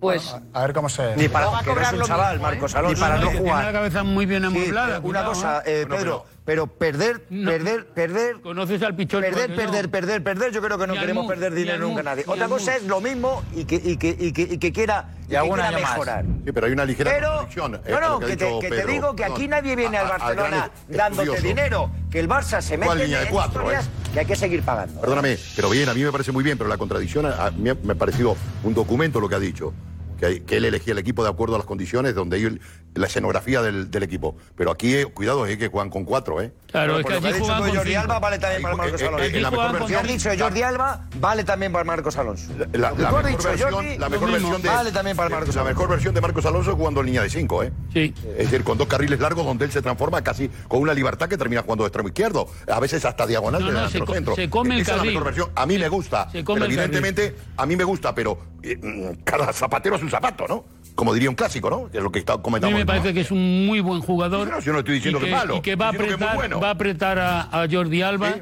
Pues. 0.00 0.34
A 0.52 0.60
ver 0.62 0.72
cómo 0.74 0.88
se. 0.88 1.16
Ni 1.16 1.28
para 1.28 1.46
va 1.46 1.58
a 1.60 1.62
que 1.62 1.66
no 1.66 1.72
es 1.72 1.76
cobrar 1.88 1.94
un 1.94 2.02
chaval, 2.02 2.32
mismo, 2.34 2.46
¿eh? 2.46 2.50
Marcos 2.50 2.72
Ni 2.74 2.78
Alonso. 2.78 3.00
para 3.00 3.16
no 3.16 3.22
Tiene 3.28 3.38
jugar. 3.38 3.64
la 3.64 3.72
cabeza 3.72 4.02
muy 4.02 4.26
bien 4.26 4.42
Sí, 4.42 4.46
amueblada. 4.48 4.96
pero 4.96 5.08
una 5.08 5.24
cosa, 5.24 5.58
¿eh? 5.60 5.82
eh, 5.82 5.86
Pedro, 5.88 6.26
pero 6.44 6.66
perder, 6.66 7.22
perder, 7.22 7.86
perder. 7.86 8.40
¿Conoces 8.42 8.82
al 8.82 8.94
pichón? 8.94 9.22
Perder, 9.22 9.50
no. 9.50 9.56
perder, 9.56 9.90
perder, 9.90 10.22
perder. 10.22 10.52
Yo 10.52 10.60
creo 10.60 10.76
que 10.78 10.86
no 10.86 10.94
queremos 10.94 11.24
Mus, 11.24 11.32
perder 11.32 11.54
dinero 11.54 11.78
nunca 11.78 11.96
Mus, 11.96 12.04
nadie. 12.04 12.24
Otra 12.26 12.48
cosa 12.48 12.72
Mus. 12.72 12.82
es 12.82 12.86
lo 12.88 13.00
mismo 13.00 13.42
y 13.54 13.64
que, 13.64 13.76
y 13.76 13.96
que, 13.96 14.14
y 14.18 14.32
que, 14.32 14.42
y 14.42 14.58
que 14.58 14.72
quiera, 14.72 15.08
y 15.26 15.30
que 15.30 15.40
quiera 15.40 15.68
año 15.68 15.78
más. 15.80 15.90
mejorar. 15.92 16.24
Sí, 16.44 16.52
pero 16.52 16.66
hay 16.66 16.72
una 16.72 16.84
ligera 16.84 17.10
Pero, 17.10 17.28
contradicción. 17.28 17.74
eh, 17.76 17.80
no, 17.92 18.00
no, 18.00 18.20
que 18.20 18.36
te, 18.36 18.58
que 18.60 18.68
te 18.68 18.86
digo 18.86 19.16
que 19.16 19.24
aquí 19.24 19.48
nadie 19.48 19.74
viene 19.74 19.96
a- 19.96 20.02
al 20.02 20.08
Barcelona 20.08 20.70
dándote 20.88 21.40
dinero, 21.40 21.90
que 22.10 22.20
el 22.20 22.28
Barça 22.28 22.60
se 22.60 22.76
mete 22.76 22.86
¿Cuál 22.86 22.98
en 23.00 23.04
línea 23.06 23.20
de 23.20 23.26
en 23.26 23.32
cuatro, 23.32 23.60
historias 23.62 23.86
eh? 23.86 24.10
que 24.12 24.20
hay 24.20 24.26
que 24.26 24.36
seguir 24.36 24.62
pagando. 24.62 25.00
Perdóname, 25.00 25.38
pero 25.56 25.70
bien, 25.70 25.88
a 25.88 25.94
mí 25.94 26.04
me 26.04 26.12
parece 26.12 26.30
muy 26.30 26.44
bien, 26.44 26.58
pero 26.58 26.68
la 26.68 26.76
contradicción 26.76 27.24
a, 27.26 27.46
a 27.46 27.50
mí 27.52 27.70
me 27.82 27.92
ha 27.92 27.96
parecido 27.96 28.36
un 28.62 28.74
documento 28.74 29.18
lo 29.18 29.28
que 29.30 29.34
ha 29.34 29.40
dicho. 29.40 29.72
Que, 30.18 30.26
hay- 30.26 30.40
que 30.42 30.58
él 30.58 30.64
elegía 30.66 30.92
el 30.92 30.98
equipo 30.98 31.24
de 31.24 31.30
acuerdo 31.30 31.56
a 31.56 31.58
las 31.58 31.66
condiciones 31.66 32.14
donde 32.14 32.36
hay 32.36 32.44
el- 32.44 32.60
la 32.94 33.06
escenografía 33.06 33.60
del, 33.62 33.90
del 33.90 34.02
equipo. 34.02 34.36
Pero 34.56 34.70
aquí, 34.70 34.94
eh, 34.94 35.06
cuidado, 35.06 35.46
es 35.46 35.56
que 35.58 35.68
juegan 35.68 35.90
con 35.90 36.04
cuatro, 36.04 36.40
¿eh? 36.40 36.52
Claro, 36.70 36.98
es 36.98 37.06
que 37.06 37.12
juegan 37.18 37.32
de 37.32 37.38
con 37.38 37.48
Jordi 37.74 37.90
cinco. 37.90 38.00
Alba 38.00 38.18
vale 38.18 38.38
también 38.38 38.62
para 38.62 38.76
Marcos 38.76 39.00
eh, 39.00 39.04
eh, 39.04 39.08
Alonso. 39.08 39.24
en 39.36 39.42
la 39.42 39.50
mejor 39.50 39.66
Lo 39.66 39.72
que 39.72 39.78
versión- 39.94 40.00
has 40.00 40.08
dicho 40.08 40.28
de 40.30 40.38
Jordi 40.38 40.62
Alba 40.62 41.08
vale 41.20 41.44
también 41.44 41.72
para 41.72 41.84
Marcos 41.84 42.16
Alonso. 42.16 42.52
La, 42.58 42.66
Lo 42.66 42.72
que 42.72 42.78
la 42.78 42.88
tú 43.10 43.16
has 43.16 43.24
mejor 43.24 43.26
dicho, 43.26 43.48
versión, 43.48 43.70
Jordi, 43.72 43.98
la 43.98 44.08
mejor 44.08 44.28
lo 44.28 44.34
mismo. 44.34 44.50
versión 44.50 44.62
de 44.62 44.68
Vale 44.76 44.92
también 44.92 45.16
para 45.16 45.28
Marcos 45.30 45.54
la 45.54 45.60
Alonso. 45.62 45.74
mejor 45.74 45.90
versión 45.90 46.14
de 46.14 46.20
Marcos 46.20 46.46
Alonso 46.46 46.76
jugando 46.76 47.00
en 47.00 47.06
línea 47.06 47.22
de 47.22 47.30
cinco, 47.30 47.62
¿eh? 47.62 47.72
Sí. 47.92 48.14
Es 48.30 48.36
decir, 48.50 48.64
con 48.64 48.78
dos 48.78 48.86
carriles 48.88 49.20
largos 49.20 49.44
donde 49.44 49.64
él 49.64 49.72
se 49.72 49.82
transforma 49.82 50.22
casi 50.22 50.48
con 50.68 50.80
una 50.80 50.94
libertad 50.94 51.28
que 51.28 51.36
termina 51.36 51.62
jugando 51.62 51.84
de 51.84 51.88
extremo 51.88 52.08
izquierdo, 52.08 52.48
a 52.72 52.80
veces 52.80 53.04
hasta 53.04 53.26
diagonal 53.26 53.60
No, 53.60 53.66
de 53.68 53.72
no, 53.72 53.78
delantero 53.78 54.04
se 54.04 54.06
co- 54.08 54.14
centro. 54.14 54.34
se 54.36 54.50
come 54.50 54.74
el 54.76 54.80
Esa 54.82 54.92
es 54.92 54.96
la 54.96 55.02
carril. 55.02 55.12
mejor 55.14 55.24
versión. 55.26 55.50
A 55.54 55.66
mí 55.66 55.78
me 55.78 55.88
gusta, 55.88 56.30
Se 56.30 56.44
come 56.44 56.60
pero 56.60 56.70
el 56.70 56.76
carril. 56.76 56.94
evidentemente 56.96 57.36
a 57.56 57.66
mí 57.66 57.76
me 57.76 57.84
gusta, 57.84 58.14
pero 58.14 58.38
eh, 58.62 58.76
mm, 58.80 59.22
cada 59.24 59.52
zapatero 59.52 59.96
es 59.96 60.02
un 60.02 60.10
zapato, 60.10 60.46
¿no? 60.48 60.64
Como 60.94 61.12
diría 61.12 61.28
un 61.28 61.34
clásico, 61.34 61.68
¿no? 61.70 61.90
Que 61.90 61.98
es 61.98 62.02
lo 62.04 62.12
que 62.12 62.20
está 62.20 62.34
A 62.34 62.36
mí 62.36 62.42
comentando. 62.42 62.76
Me 62.84 62.98
parece 62.98 63.14
que 63.14 63.20
es 63.20 63.30
un 63.30 63.66
muy 63.66 63.80
buen 63.80 64.00
jugador. 64.00 64.48
No, 64.48 64.60
yo 64.60 64.72
no 64.72 64.80
estoy 64.80 64.94
diciendo 64.94 65.18
y 65.18 65.22
que 65.22 65.26
es 65.26 65.32
malo, 65.36 65.56
Y 65.56 65.60
que 65.60 65.76
va 65.76 65.88
a 65.88 65.90
que 65.92 65.96
apretar, 65.96 66.28
muy 66.28 66.36
bueno. 66.36 66.60
va 66.60 66.68
a, 66.68 66.72
apretar 66.72 67.18
a, 67.18 67.62
a 67.62 67.68
Jordi 67.70 68.02
Alba. 68.02 68.34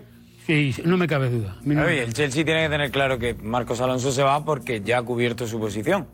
Sí, 0.46 0.74
no 0.84 0.96
me 0.96 1.06
cabe 1.06 1.30
duda. 1.30 1.56
No 1.62 1.82
Oye, 1.82 2.02
el 2.02 2.12
Chelsea 2.12 2.44
tiene 2.44 2.64
que 2.64 2.68
tener 2.68 2.90
claro 2.90 3.18
que 3.18 3.34
Marcos 3.34 3.80
Alonso 3.80 4.10
se 4.10 4.22
va 4.22 4.44
porque 4.44 4.80
ya 4.80 4.98
ha 4.98 5.02
cubierto 5.02 5.46
su 5.46 5.60
posición 5.60 6.06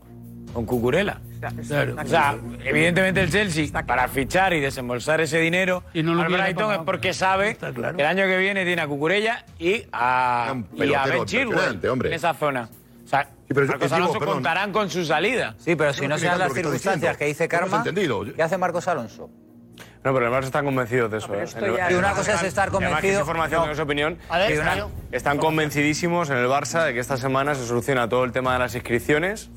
con 0.53 0.65
Cucurella. 0.65 1.19
Claro. 1.67 1.95
O 2.01 2.05
sea, 2.05 2.37
evidentemente 2.65 3.21
el 3.21 3.31
Chelsea, 3.31 3.67
para 3.85 4.07
fichar 4.07 4.53
y 4.53 4.59
desembolsar 4.59 5.21
ese 5.21 5.39
dinero 5.39 5.83
Y 5.93 6.03
no 6.03 6.13
lo 6.13 6.23
al 6.23 6.33
Brighton 6.33 6.73
es 6.73 6.79
porque 6.79 7.13
sabe 7.13 7.55
que 7.55 8.01
el 8.01 8.05
año 8.05 8.25
que 8.25 8.37
viene 8.37 8.65
tiene 8.65 8.81
a 8.81 8.87
Cucurella 8.87 9.45
y 9.57 9.83
a, 9.91 10.55
y 10.75 10.93
a 10.93 11.05
Ben 11.05 11.25
Chilwell 11.25 11.79
en 11.83 12.13
esa 12.13 12.33
zona. 12.33 12.69
O 13.09 13.11
sea, 13.11 13.27
pero 13.47 13.63
es- 13.63 13.69
Marcos 13.69 13.87
digo, 13.89 13.95
Alonso 13.95 14.19
perdón. 14.19 14.35
contarán 14.35 14.71
con 14.71 14.89
su 14.89 15.03
salida. 15.03 15.55
Sí, 15.57 15.75
pero 15.75 15.93
si 15.93 16.01
no 16.03 16.09
no 16.09 16.17
sean 16.19 16.33
negando 16.33 16.45
las 16.45 16.53
circunstancias 16.53 17.17
que 17.17 17.25
dice 17.25 17.45
No 17.45 17.49
Karma, 17.49 17.77
entendido. 17.77 18.23
¿qué 18.35 18.43
hace 18.43 18.57
Marcos 18.59 18.87
Alonso? 18.87 19.29
No, 20.01 20.13
pero 20.13 20.27
además 20.27 20.45
están 20.45 20.63
convencidos 20.63 21.11
de 21.11 21.17
eso. 21.17 21.33
¿eh? 21.33 21.45
ya- 21.45 21.57
En 21.59 21.65
el- 21.87 21.91
Y 21.91 21.95
una 21.95 22.11
cosa 22.13 22.35
es 22.35 22.43
estar 22.43 22.69
convencido. 22.69 23.19
información, 23.19 23.61
no. 23.61 23.65
no 23.67 23.71
es 23.73 23.79
opinión. 23.79 24.17
A 24.29 24.37
ver, 24.37 24.59
una-. 24.61 24.87
Están 25.11 25.37
convencidísimos 25.39 26.29
en 26.29 26.37
el 26.37 26.45
Barça 26.47 26.85
de 26.85 26.93
que 26.93 26.99
esta 26.99 27.17
semana 27.17 27.53
se 27.55 27.65
soluciona 27.65 28.07
todo 28.07 28.23
el 28.23 28.31
tema 28.31 28.53
de 28.53 28.59
las 28.59 28.75
inscripciones 28.75 29.49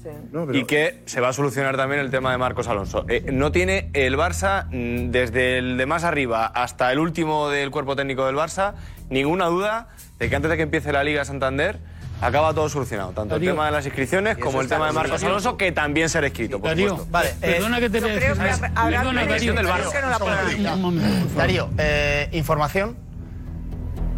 y 0.53 0.65
que 0.65 1.03
se 1.07 1.21
va 1.21 1.29
a 1.29 1.33
solucionar 1.33 1.77
también 1.77 2.01
el 2.01 2.11
tema 2.11 2.33
de 2.33 2.39
Marcos 2.39 2.67
Alonso. 2.67 3.05
Eh, 3.09 3.27
no 3.33 3.53
tiene 3.53 3.91
el 3.93 4.17
Barça, 4.17 4.67
mm, 4.71 5.11
desde 5.13 5.59
el 5.59 5.77
de 5.77 5.87
más 5.87 6.03
arriba 6.03 6.47
hasta 6.47 6.91
el 6.91 6.99
último 6.99 7.49
del 7.49 7.71
cuerpo 7.71 7.95
técnico 7.95 8.27
del 8.27 8.35
Barça, 8.35 8.75
ninguna 9.11 9.47
duda 9.47 9.91
de 10.19 10.29
que 10.29 10.35
antes 10.35 10.51
de 10.51 10.57
que 10.57 10.63
empiece 10.65 10.93
la 10.93 11.05
Liga 11.05 11.25
Santander 11.25 11.79
acaba 12.23 12.55
todo 12.55 12.69
solucionado. 12.69 13.11
Tanto 13.11 13.37
el 13.37 13.43
tema 13.43 13.67
de 13.67 13.73
las 13.73 13.85
inscripciones 13.85 14.39
como 14.39 14.61
el 14.63 14.69
tema 14.69 14.87
de 14.87 14.93
Marcos. 14.93 15.23
Alonso, 15.23 15.57
que 15.59 15.73
también 15.73 16.09
será 16.09 16.27
escrito, 16.29 16.59
por 16.61 16.71
Darío, 16.71 16.89
supuesto. 16.91 17.13
Vale, 17.13 17.29
eh, 17.31 17.35
perdona 17.41 17.81
que 17.81 17.91
te 17.91 18.01
Yo 18.01 18.07
creo 18.07 18.19
que 18.35 18.41
habrá 18.41 18.59
Perdona, 18.59 19.11
una 19.11 19.27
Darío. 19.27 19.55
del 19.55 19.67
favor. 19.67 20.95
Darío, 21.37 21.69
eh, 21.79 22.29
información 22.33 22.97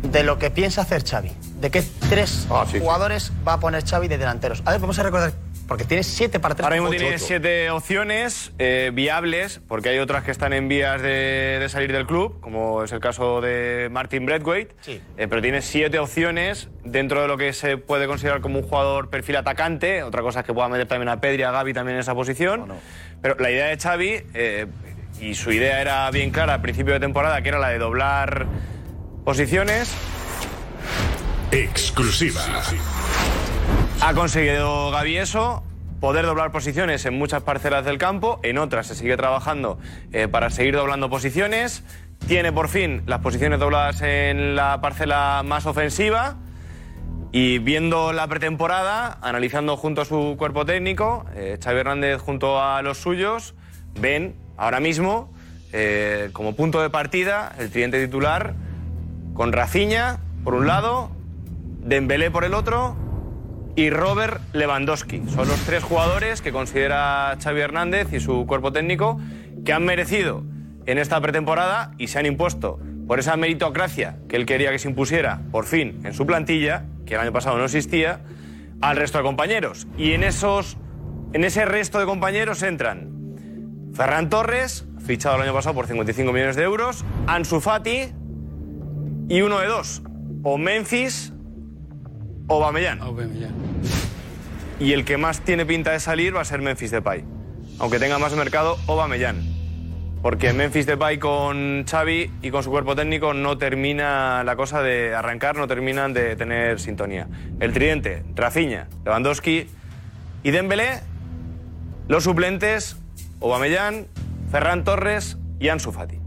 de 0.02 0.22
lo 0.22 0.38
que 0.38 0.50
piensa 0.50 0.82
hacer 0.82 1.02
Xavi. 1.04 1.32
De 1.60 1.70
qué 1.70 1.82
tres 2.10 2.46
Ah, 2.50 2.64
sí, 2.66 2.72
sí. 2.72 2.80
jugadores 2.80 3.32
va 3.46 3.54
a 3.54 3.60
poner 3.60 3.84
Xavi 3.84 4.06
de 4.08 4.18
delanteros. 4.18 4.62
A 4.66 4.72
ver, 4.72 4.80
vamos 4.80 4.98
a 4.98 5.02
recordar, 5.02 5.32
porque 5.66 5.84
tiene 5.84 6.02
siete 6.02 6.40
para 6.40 6.54
tres. 6.54 6.64
Ahora 6.64 6.76
mismo 6.76 6.88
ocho, 6.90 6.98
tiene 6.98 7.16
ocho. 7.16 7.24
siete 7.26 7.70
opciones 7.70 8.52
eh, 8.58 8.90
viables, 8.92 9.60
porque 9.66 9.88
hay 9.88 9.98
otras 9.98 10.24
que 10.24 10.30
están 10.30 10.52
en 10.52 10.68
vías 10.68 11.00
de, 11.00 11.58
de 11.60 11.68
salir 11.68 11.92
del 11.92 12.06
club, 12.06 12.40
como 12.40 12.84
es 12.84 12.92
el 12.92 13.00
caso 13.00 13.40
de 13.40 13.88
Martin 13.90 14.26
Braithwaite. 14.26 14.74
Sí. 14.80 15.00
Eh, 15.16 15.26
pero 15.28 15.40
tiene 15.40 15.62
siete 15.62 15.98
opciones 15.98 16.68
dentro 16.84 17.22
de 17.22 17.28
lo 17.28 17.36
que 17.36 17.52
se 17.52 17.76
puede 17.76 18.06
considerar 18.06 18.40
como 18.40 18.58
un 18.58 18.64
jugador 18.64 19.10
perfil 19.10 19.36
atacante. 19.36 20.02
Otra 20.02 20.22
cosa 20.22 20.40
es 20.40 20.46
que 20.46 20.52
pueda 20.52 20.68
meter 20.68 20.86
también 20.86 21.08
a 21.08 21.20
Pedri, 21.20 21.42
a 21.42 21.50
Gaby 21.50 21.72
también 21.72 21.96
en 21.96 22.00
esa 22.00 22.14
posición. 22.14 22.72
Pero 23.22 23.36
la 23.38 23.50
idea 23.50 23.66
de 23.66 23.78
Xavi, 23.78 24.22
eh, 24.34 24.66
y 25.20 25.34
su 25.34 25.52
idea 25.52 25.80
era 25.80 26.10
bien 26.10 26.30
clara 26.30 26.54
al 26.54 26.60
principio 26.60 26.92
de 26.92 27.00
temporada, 27.00 27.40
que 27.42 27.48
era 27.48 27.58
la 27.58 27.68
de 27.68 27.78
doblar 27.78 28.46
posiciones. 29.24 29.94
Exclusiva. 31.50 32.42
Ha 34.06 34.12
conseguido 34.12 34.90
Gaby 34.90 35.16
eso, 35.16 35.62
poder 35.98 36.26
doblar 36.26 36.52
posiciones 36.52 37.06
en 37.06 37.16
muchas 37.16 37.42
parcelas 37.42 37.86
del 37.86 37.96
campo, 37.96 38.38
en 38.42 38.58
otras 38.58 38.86
se 38.86 38.94
sigue 38.94 39.16
trabajando 39.16 39.78
eh, 40.12 40.28
para 40.28 40.50
seguir 40.50 40.76
doblando 40.76 41.08
posiciones. 41.08 41.82
Tiene 42.28 42.52
por 42.52 42.68
fin 42.68 43.02
las 43.06 43.20
posiciones 43.20 43.60
dobladas 43.60 44.02
en 44.02 44.56
la 44.56 44.82
parcela 44.82 45.40
más 45.42 45.64
ofensiva. 45.64 46.36
Y 47.32 47.60
viendo 47.60 48.12
la 48.12 48.26
pretemporada, 48.26 49.16
analizando 49.22 49.78
junto 49.78 50.02
a 50.02 50.04
su 50.04 50.34
cuerpo 50.36 50.66
técnico, 50.66 51.24
eh, 51.34 51.58
Hernández 51.64 52.20
junto 52.20 52.62
a 52.62 52.82
los 52.82 52.98
suyos, 52.98 53.54
ven 53.98 54.36
ahora 54.58 54.80
mismo 54.80 55.32
eh, 55.72 56.28
como 56.34 56.54
punto 56.54 56.82
de 56.82 56.90
partida 56.90 57.54
el 57.58 57.70
tridente 57.70 58.04
titular 58.04 58.52
con 59.32 59.54
Rafinha 59.54 60.18
por 60.44 60.52
un 60.52 60.66
lado, 60.66 61.10
Dembélé 61.80 62.30
por 62.30 62.44
el 62.44 62.52
otro 62.52 62.96
y 63.76 63.90
Robert 63.90 64.40
Lewandowski. 64.52 65.22
Son 65.28 65.48
los 65.48 65.58
tres 65.64 65.82
jugadores 65.82 66.40
que 66.40 66.52
considera 66.52 67.36
Xavi 67.42 67.60
Hernández 67.60 68.12
y 68.12 68.20
su 68.20 68.46
cuerpo 68.46 68.72
técnico 68.72 69.20
que 69.64 69.72
han 69.72 69.84
merecido 69.84 70.44
en 70.86 70.98
esta 70.98 71.20
pretemporada 71.20 71.92
y 71.98 72.08
se 72.08 72.18
han 72.18 72.26
impuesto 72.26 72.78
por 73.06 73.18
esa 73.18 73.36
meritocracia 73.36 74.18
que 74.28 74.36
él 74.36 74.46
quería 74.46 74.70
que 74.70 74.78
se 74.78 74.88
impusiera 74.88 75.42
por 75.50 75.66
fin 75.66 76.00
en 76.04 76.14
su 76.14 76.26
plantilla, 76.26 76.84
que 77.06 77.14
el 77.14 77.20
año 77.20 77.32
pasado 77.32 77.58
no 77.58 77.64
existía, 77.64 78.20
al 78.80 78.96
resto 78.96 79.18
de 79.18 79.24
compañeros. 79.24 79.86
Y 79.98 80.12
en 80.12 80.22
esos 80.22 80.76
en 81.34 81.42
ese 81.42 81.64
resto 81.64 81.98
de 81.98 82.06
compañeros 82.06 82.62
entran 82.62 83.10
Ferran 83.92 84.30
Torres, 84.30 84.86
fichado 85.04 85.36
el 85.36 85.42
año 85.42 85.52
pasado 85.52 85.74
por 85.74 85.86
55 85.86 86.32
millones 86.32 86.56
de 86.56 86.62
euros, 86.62 87.04
Ansu 87.26 87.60
Fati 87.60 88.12
y 89.28 89.40
uno 89.40 89.58
de 89.58 89.66
dos, 89.66 90.02
o 90.42 90.58
Memphis 90.58 91.33
o 92.48 92.60
Bamellán. 92.60 93.00
y 94.80 94.92
el 94.92 95.04
que 95.04 95.16
más 95.16 95.40
tiene 95.40 95.64
pinta 95.66 95.92
de 95.92 96.00
salir 96.00 96.34
va 96.36 96.40
a 96.40 96.44
ser 96.44 96.60
Memphis 96.60 96.90
Depay. 96.90 97.24
Aunque 97.78 97.98
tenga 97.98 98.18
más 98.18 98.34
mercado, 98.34 98.76
Aubameyang. 98.88 99.52
Porque 100.22 100.52
Memphis 100.52 100.86
Depay 100.86 101.18
con 101.18 101.84
Xavi 101.88 102.30
y 102.40 102.50
con 102.50 102.62
su 102.62 102.70
cuerpo 102.70 102.96
técnico 102.96 103.34
no 103.34 103.58
termina 103.58 104.42
la 104.44 104.56
cosa 104.56 104.80
de 104.80 105.14
arrancar, 105.14 105.56
no 105.56 105.66
terminan 105.66 106.12
de 106.14 106.34
tener 106.36 106.80
sintonía. 106.80 107.28
El 107.60 107.72
tridente, 107.72 108.24
Rafinha, 108.34 108.88
Lewandowski 109.04 109.66
y 110.42 110.50
Dembélé, 110.50 111.00
los 112.08 112.24
suplentes, 112.24 112.96
Aubameyang, 113.42 114.06
Ferran 114.50 114.84
Torres 114.84 115.36
y 115.60 115.68
Ansu 115.68 115.92
Fati. 115.92 116.18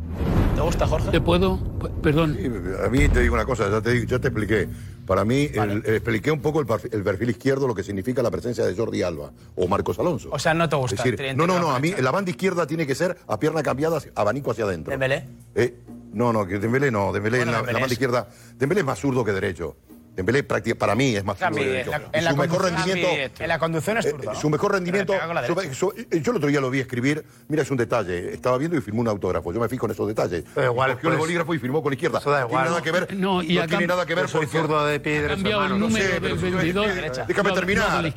¿Te 0.56 0.62
gusta, 0.62 0.86
Jorge? 0.88 1.10
¿Te 1.12 1.22
puedo? 1.22 1.58
P- 1.80 1.90
Perdón. 2.04 2.36
Sí, 2.40 2.46
a 2.86 2.90
mí 2.90 3.08
te 3.10 3.22
digo 3.22 3.34
una 3.36 3.46
cosa, 3.46 3.70
ya 3.70 3.82
te, 3.82 3.92
digo- 3.92 4.06
ya 4.06 4.20
te 4.20 4.28
expliqué. 4.28 4.68
Para 5.08 5.24
mí, 5.26 5.50
el- 5.54 5.84
expliqué 5.86 6.30
un 6.32 6.42
poco 6.42 6.60
el 6.60 6.68
perfil, 6.68 6.92
el 6.94 7.02
perfil 7.04 7.30
izquierdo, 7.32 7.66
lo 7.68 7.74
que 7.74 7.82
significa 7.82 8.22
la 8.22 8.30
presencia 8.30 8.66
de 8.66 8.76
Jordi 8.76 9.02
Alba 9.02 9.32
o 9.56 9.68
Marcos 9.68 9.98
Alonso. 9.98 10.30
O 10.32 10.38
sea, 10.38 10.54
no 10.54 10.68
te 10.70 10.76
gusta. 10.76 11.02
Es 11.04 11.12
decir, 11.18 11.36
no, 11.36 11.48
no, 11.48 11.58
no, 11.60 11.72
a 11.72 11.80
mí 11.80 11.94
la 12.00 12.12
banda 12.12 12.30
izquierda 12.30 12.68
tiene 12.68 12.86
que 12.86 12.94
ser 12.94 13.18
a 13.28 13.40
pierna 13.40 13.64
cambiada, 13.64 14.00
abanico 14.16 14.52
hacia 14.52 14.66
adentro. 14.66 14.92
¿Dembélé? 14.92 15.26
Eh, 15.56 15.74
no, 16.14 16.32
no, 16.34 16.46
que 16.46 16.60
Dembélé 16.60 16.92
no, 16.92 17.12
Dembélé 17.14 17.38
Bueno, 17.38 17.52
en 17.52 17.54
la, 17.54 17.58
Dembélé 17.60 17.74
la 17.74 17.80
banda 17.80 17.86
es- 17.88 17.92
izquierda. 17.94 18.28
Dembélé 18.58 18.82
es 18.82 18.86
más 18.86 19.00
zurdo 19.00 19.24
que 19.24 19.32
derecho. 19.32 19.78
Dembélé 20.18 20.46
prácti- 20.48 20.74
para 20.76 20.96
mí 20.96 21.16
es 21.16 21.24
más 21.24 21.38
zurdo 21.38 21.52
que 21.52 21.56
Cambio, 21.58 21.72
derecho. 21.74 21.92
en 21.94 22.02
la- 22.02 22.10
en 22.32 22.36
su 22.36 22.42
mejor 22.42 22.58
conducción- 22.62 22.86
rendimiento... 22.96 23.44
En 23.44 23.48
la 23.48 23.60
conducción 23.60 23.98
es 24.00 24.06
Eh, 24.08 24.10
zurdo, 24.10 24.34
¿no? 24.34 24.40
Su 24.42 24.50
mejor 24.50 24.72
rendimiento. 24.72 25.14
Su- 25.46 25.74
su- 25.76 25.94
eh, 25.96 26.20
yo 26.22 26.32
el 26.32 26.38
otro 26.38 26.50
día 26.50 26.60
lo 26.60 26.70
vi 26.72 26.80
escribir. 26.80 27.24
Mira, 27.48 27.62
es 27.62 27.70
un 27.70 27.78
detalle. 27.78 28.34
Estaba 28.34 28.58
viendo 28.58 28.76
y 28.76 28.82
firmó 28.82 29.02
un 29.02 29.08
autógrafo. 29.10 29.54
Yo 29.54 29.60
me 29.60 29.70
fijo 29.70 29.86
en 29.86 29.92
esos 29.92 30.08
detalles. 30.08 30.44
Pero 30.56 30.72
igual, 30.72 30.94
Cogió 30.94 31.10
el 31.10 31.16
pues, 31.16 31.20
bolígrafo 31.20 31.54
y 31.54 31.60
firmó 31.60 31.84
con 31.84 31.92
la 31.92 31.96
izquierda. 31.96 32.18
eso 32.18 32.32
da 32.32 32.42
No 32.42 32.48
igual. 32.48 32.64
tiene 32.64 32.70
nada 32.72 32.82
que 32.84 32.92
ver. 32.92 33.16
No, 33.16 33.34
No, 33.36 33.44
y 33.44 33.58
ha 33.60 33.68
tiene 33.68 33.86
nada 33.88 34.06
que 34.08 34.16
ver 34.16 34.26
porque- 34.32 34.48
zurdo 34.48 34.86
de 34.88 35.00
pie 35.00 35.14
y 35.14 35.18
Ha 35.18 35.22
derecho 35.22 35.36
cambiado 35.38 35.62
el 35.62 35.66
hermano, 35.68 35.80
no 35.80 35.88
número 35.88 36.06
sé, 36.06 36.12
del 36.14 36.22
pero 36.22 36.36
si 36.36 36.42
yo- 36.52 36.58
22. 36.58 37.28
Déjame 37.28 37.50
no, 37.50 37.56
terminar. 37.56 38.14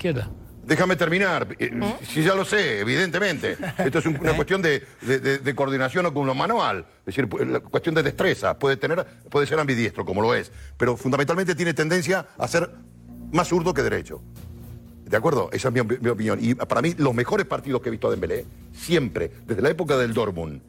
Déjame 0.71 0.95
terminar. 0.95 1.49
Eh, 1.59 1.69
Sí, 2.07 2.23
ya 2.23 2.33
lo 2.37 2.45
sé, 2.45 2.79
evidentemente. 2.79 3.57
Esto 3.77 3.99
es 3.99 4.07
un- 4.07 4.17
una 4.21 4.35
cuestión 4.37 4.63
de, 4.63 4.81
de- 5.03 5.19
de- 5.19 5.39
de 5.39 5.55
coordinación 5.57 6.09
con 6.15 6.29
lo 6.29 6.35
manual. 6.35 6.87
Es 7.05 7.17
decir, 7.17 7.29
la 7.45 7.59
cuestión 7.59 7.93
de 7.97 8.05
destreza. 8.05 8.57
Puede, 8.57 8.77
tener, 8.77 9.05
puede 9.29 9.49
ser 9.49 9.59
ambidiestro, 9.59 10.05
como 10.05 10.23
lo 10.23 10.33
es. 10.33 10.53
Pero 10.77 10.97
fundamentalmente 10.97 11.57
tiene 11.57 11.75
tendencia 11.75 12.25
a 12.39 12.47
ser 12.47 12.71
más 13.33 13.49
zurdo 13.49 13.75
que 13.75 13.83
derecho. 13.83 14.23
¿De 15.07 15.17
acuerdo? 15.17 15.51
Esa 15.53 15.69
es 15.71 15.75
mi, 15.75 15.81
mi 15.83 16.09
opinión. 16.09 16.39
Y 16.41 16.55
para 16.55 16.81
mí, 16.83 16.95
los 16.97 17.15
mejores 17.15 17.47
partidos 17.47 17.83
que 17.83 17.89
he 17.89 17.91
visto 17.91 18.09
de 18.09 18.13
Dembélé, 18.17 18.45
siempre, 18.73 19.29
desde 19.49 19.63
la 19.63 19.71
época 19.71 19.97
del 19.99 20.15
Dortmund, 20.15 20.63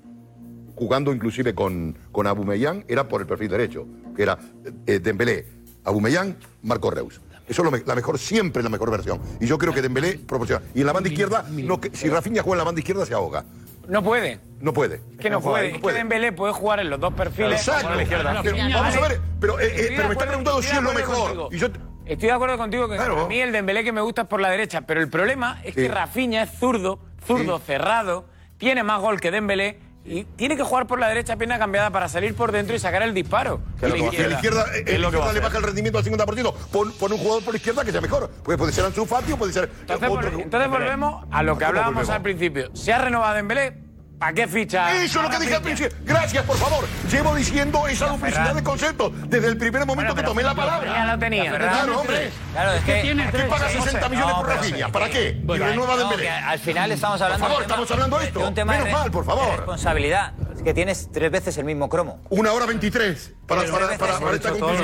jugando 0.76 1.14
inclusive 1.14 1.54
con, 1.54 1.96
con 2.12 2.26
Abumeyang, 2.26 2.86
era 2.88 3.08
por 3.08 3.22
el 3.22 3.28
perfil 3.28 3.50
derecho, 3.50 3.86
que 4.16 4.24
era 4.24 4.40
eh, 4.88 4.98
Dembélé, 4.98 5.46
Abumeyang, 5.84 6.36
Marco 6.64 6.90
Reus. 6.90 7.22
Eso 7.52 7.62
es 7.62 7.66
lo 7.66 7.72
me- 7.72 7.84
la 7.86 7.96
mejor, 7.96 8.18
siempre 8.18 8.64
la 8.64 8.70
mejor 8.70 8.90
versión. 8.90 9.20
Y 9.42 9.46
yo 9.46 9.58
creo 9.58 9.74
que 9.74 9.82
Dembélé 9.82 10.18
proporciona. 10.18 10.64
Y 10.74 10.80
en 10.80 10.88
la 10.88 10.94
banda 10.94 11.10
izquierda, 11.10 11.46
no, 11.52 11.82
que- 11.82 11.90
si 11.96 12.08
Rafinha 12.10 12.42
juega 12.42 12.56
en 12.56 12.58
la 12.60 12.64
banda 12.64 12.80
izquierda, 12.80 13.06
se 13.06 13.14
ahoga. 13.14 13.44
No 13.90 14.02
puede. 14.02 14.40
No 14.62 14.72
puede. 14.72 15.02
Es 15.12 15.18
que 15.20 15.30
no 15.30 15.42
puede. 15.42 15.76
Es 15.76 15.82
que 15.82 15.92
Dembélé 15.92 16.32
puede 16.32 16.54
jugar 16.54 16.80
en 16.80 16.90
los 16.90 16.98
dos 17.00 17.14
perfiles. 17.14 17.60
Exacto. 17.60 17.88
o 17.88 17.92
a 17.92 17.96
la 17.98 18.04
izquierda. 18.04 18.40
Pero 18.42 18.56
vamos 18.58 18.96
a 18.96 19.02
ver, 19.02 19.20
pero, 19.42 19.60
eh, 19.60 19.66
eh, 19.76 19.94
pero 19.98 20.08
me 20.08 20.14
está 20.14 20.26
preguntando 20.28 20.62
si 20.62 20.70
es 20.70 20.82
lo 20.82 20.94
mejor. 20.94 21.16
contigo. 21.36 21.50
Y 21.52 21.58
yo, 21.58 21.68
Estoy 22.06 22.28
de 22.30 22.34
acuerdo 22.34 22.58
contigo 22.58 22.90
que 22.90 22.96
Claro. 22.96 23.26
a 23.26 23.28
mí 23.28 23.40
el 23.40 23.52
Dembélé 23.52 23.84
que 23.84 23.92
me 23.92 24.02
gusta 24.02 24.24
es 24.24 24.28
por 24.28 24.42
la 24.42 24.50
derecha, 24.50 24.82
pero 24.82 25.00
el 25.02 25.10
problema 25.10 25.62
es 25.64 25.76
que 25.76 25.84
Sí. 25.84 25.88
Rafinha 25.88 26.44
es 26.44 26.52
zurdo, 26.60 27.00
zurdo 27.26 27.60
cerrado, 27.60 28.26
tiene 28.58 28.84
más 28.84 29.00
gol 29.02 29.22
que 29.22 29.30
Dembélé 29.32 29.80
y 30.04 30.24
tiene 30.24 30.58
que 30.58 30.64
jugar 30.64 30.88
por 30.88 31.00
la 31.00 31.08
derecha 31.08 31.36
pierna 31.36 31.60
cambiada 31.60 31.92
para 31.92 32.10
salir 32.10 32.34
por 32.36 32.52
dentro 32.52 32.76
y 32.76 32.80
sacar 32.80 33.04
el 33.04 33.14
disparo. 33.14 33.62
Que 33.80 33.88
la 33.88 33.98
izquierda, 33.98 34.34
izquierda, 34.36 34.66
eh, 34.76 34.84
que 34.84 34.98
va 34.98 35.08
izquierda 35.08 35.30
a 35.30 35.34
le 35.34 35.40
baja 35.40 35.58
el 35.58 35.64
rendimiento 35.64 36.00
al 36.00 36.06
50%. 36.06 36.54
Pon, 36.72 36.92
pon 36.94 37.12
un 37.12 37.18
jugador 37.20 37.44
por 37.44 37.54
la 37.54 37.58
izquierda 37.58 37.86
que 37.86 37.92
sea 37.92 38.02
mejor. 38.02 38.30
Puede, 38.44 38.58
puede 38.58 38.72
ser 38.72 38.86
Ansu 38.86 39.06
Fati 39.06 39.32
o 39.34 39.38
puede 39.38 39.54
ser 39.54 39.70
Entonces, 39.82 40.10
otro. 40.10 40.40
entonces 40.40 40.70
volvemos 40.70 41.26
a 41.32 41.44
lo 41.44 41.54
que 41.54 41.60
¿Cómo 41.66 41.68
hablábamos 41.70 41.94
volvemos? 41.96 42.16
al 42.16 42.22
principio. 42.24 42.76
Se 42.76 42.92
ha 42.92 42.98
renovado 42.98 43.36
Dembélé, 43.36 43.78
¿para 44.22 44.34
qué 44.34 44.48
ficha? 44.48 44.94
Eso 45.04 45.18
es 45.20 45.24
lo 45.24 45.30
que 45.32 45.40
dije 45.40 45.56
al 45.56 45.64
principio. 45.64 45.98
Gracias, 46.06 46.46
por 46.46 46.56
favor. 46.56 46.88
Llevo 47.10 47.34
diciendo 47.34 47.88
esa 47.88 48.08
duplicidad 48.08 48.54
de 48.54 48.64
conceptos 48.64 49.12
desde 49.28 49.48
el 49.48 49.58
primer 49.58 49.84
momento 49.88 50.14
que 50.14 50.22
tomé 50.22 50.44
la 50.44 50.54
palabra. 50.54 50.94
Ya 50.94 51.06
lo 51.12 51.20
tenía. 51.20 51.58
Claro, 51.58 52.00
hombre. 52.00 52.32
Claro, 52.54 52.74
es 52.74 52.84
que. 52.84 53.02
¿Qué 53.32 53.44
paga 53.50 53.70
60 53.70 54.10
millones 54.10 54.36
por 54.36 54.48
Rafinha? 54.48 54.90
¿Para 54.90 55.10
qué? 55.10 55.42
Y 55.44 55.58
renueva 55.58 55.98
Dembélé. 55.98 56.30
al 56.30 56.60
final 56.60 56.92
estamos 56.92 57.20
hablando 57.20 57.46
Por 57.46 57.50
favor, 57.50 57.64
estamos 57.64 57.92
hablando 57.92 58.20
de 58.20 58.26
esto. 58.26 58.52
Menos 58.66 58.92
mal, 58.92 59.12
por 59.12 59.26
favor. 59.26 59.58
responsabilidad. 59.58 60.34
Que 60.64 60.74
tienes 60.76 61.10
tres 61.12 61.32
veces 61.32 61.58
el 61.58 61.66
mismo 61.66 61.90
cromo. 61.90 62.20
Una 62.30 62.54
hora 62.54 62.66
23 62.68 63.34
para, 63.48 63.64
para, 63.64 63.98
para, 63.98 64.36
esta 64.36 64.54
Todos 64.54 64.78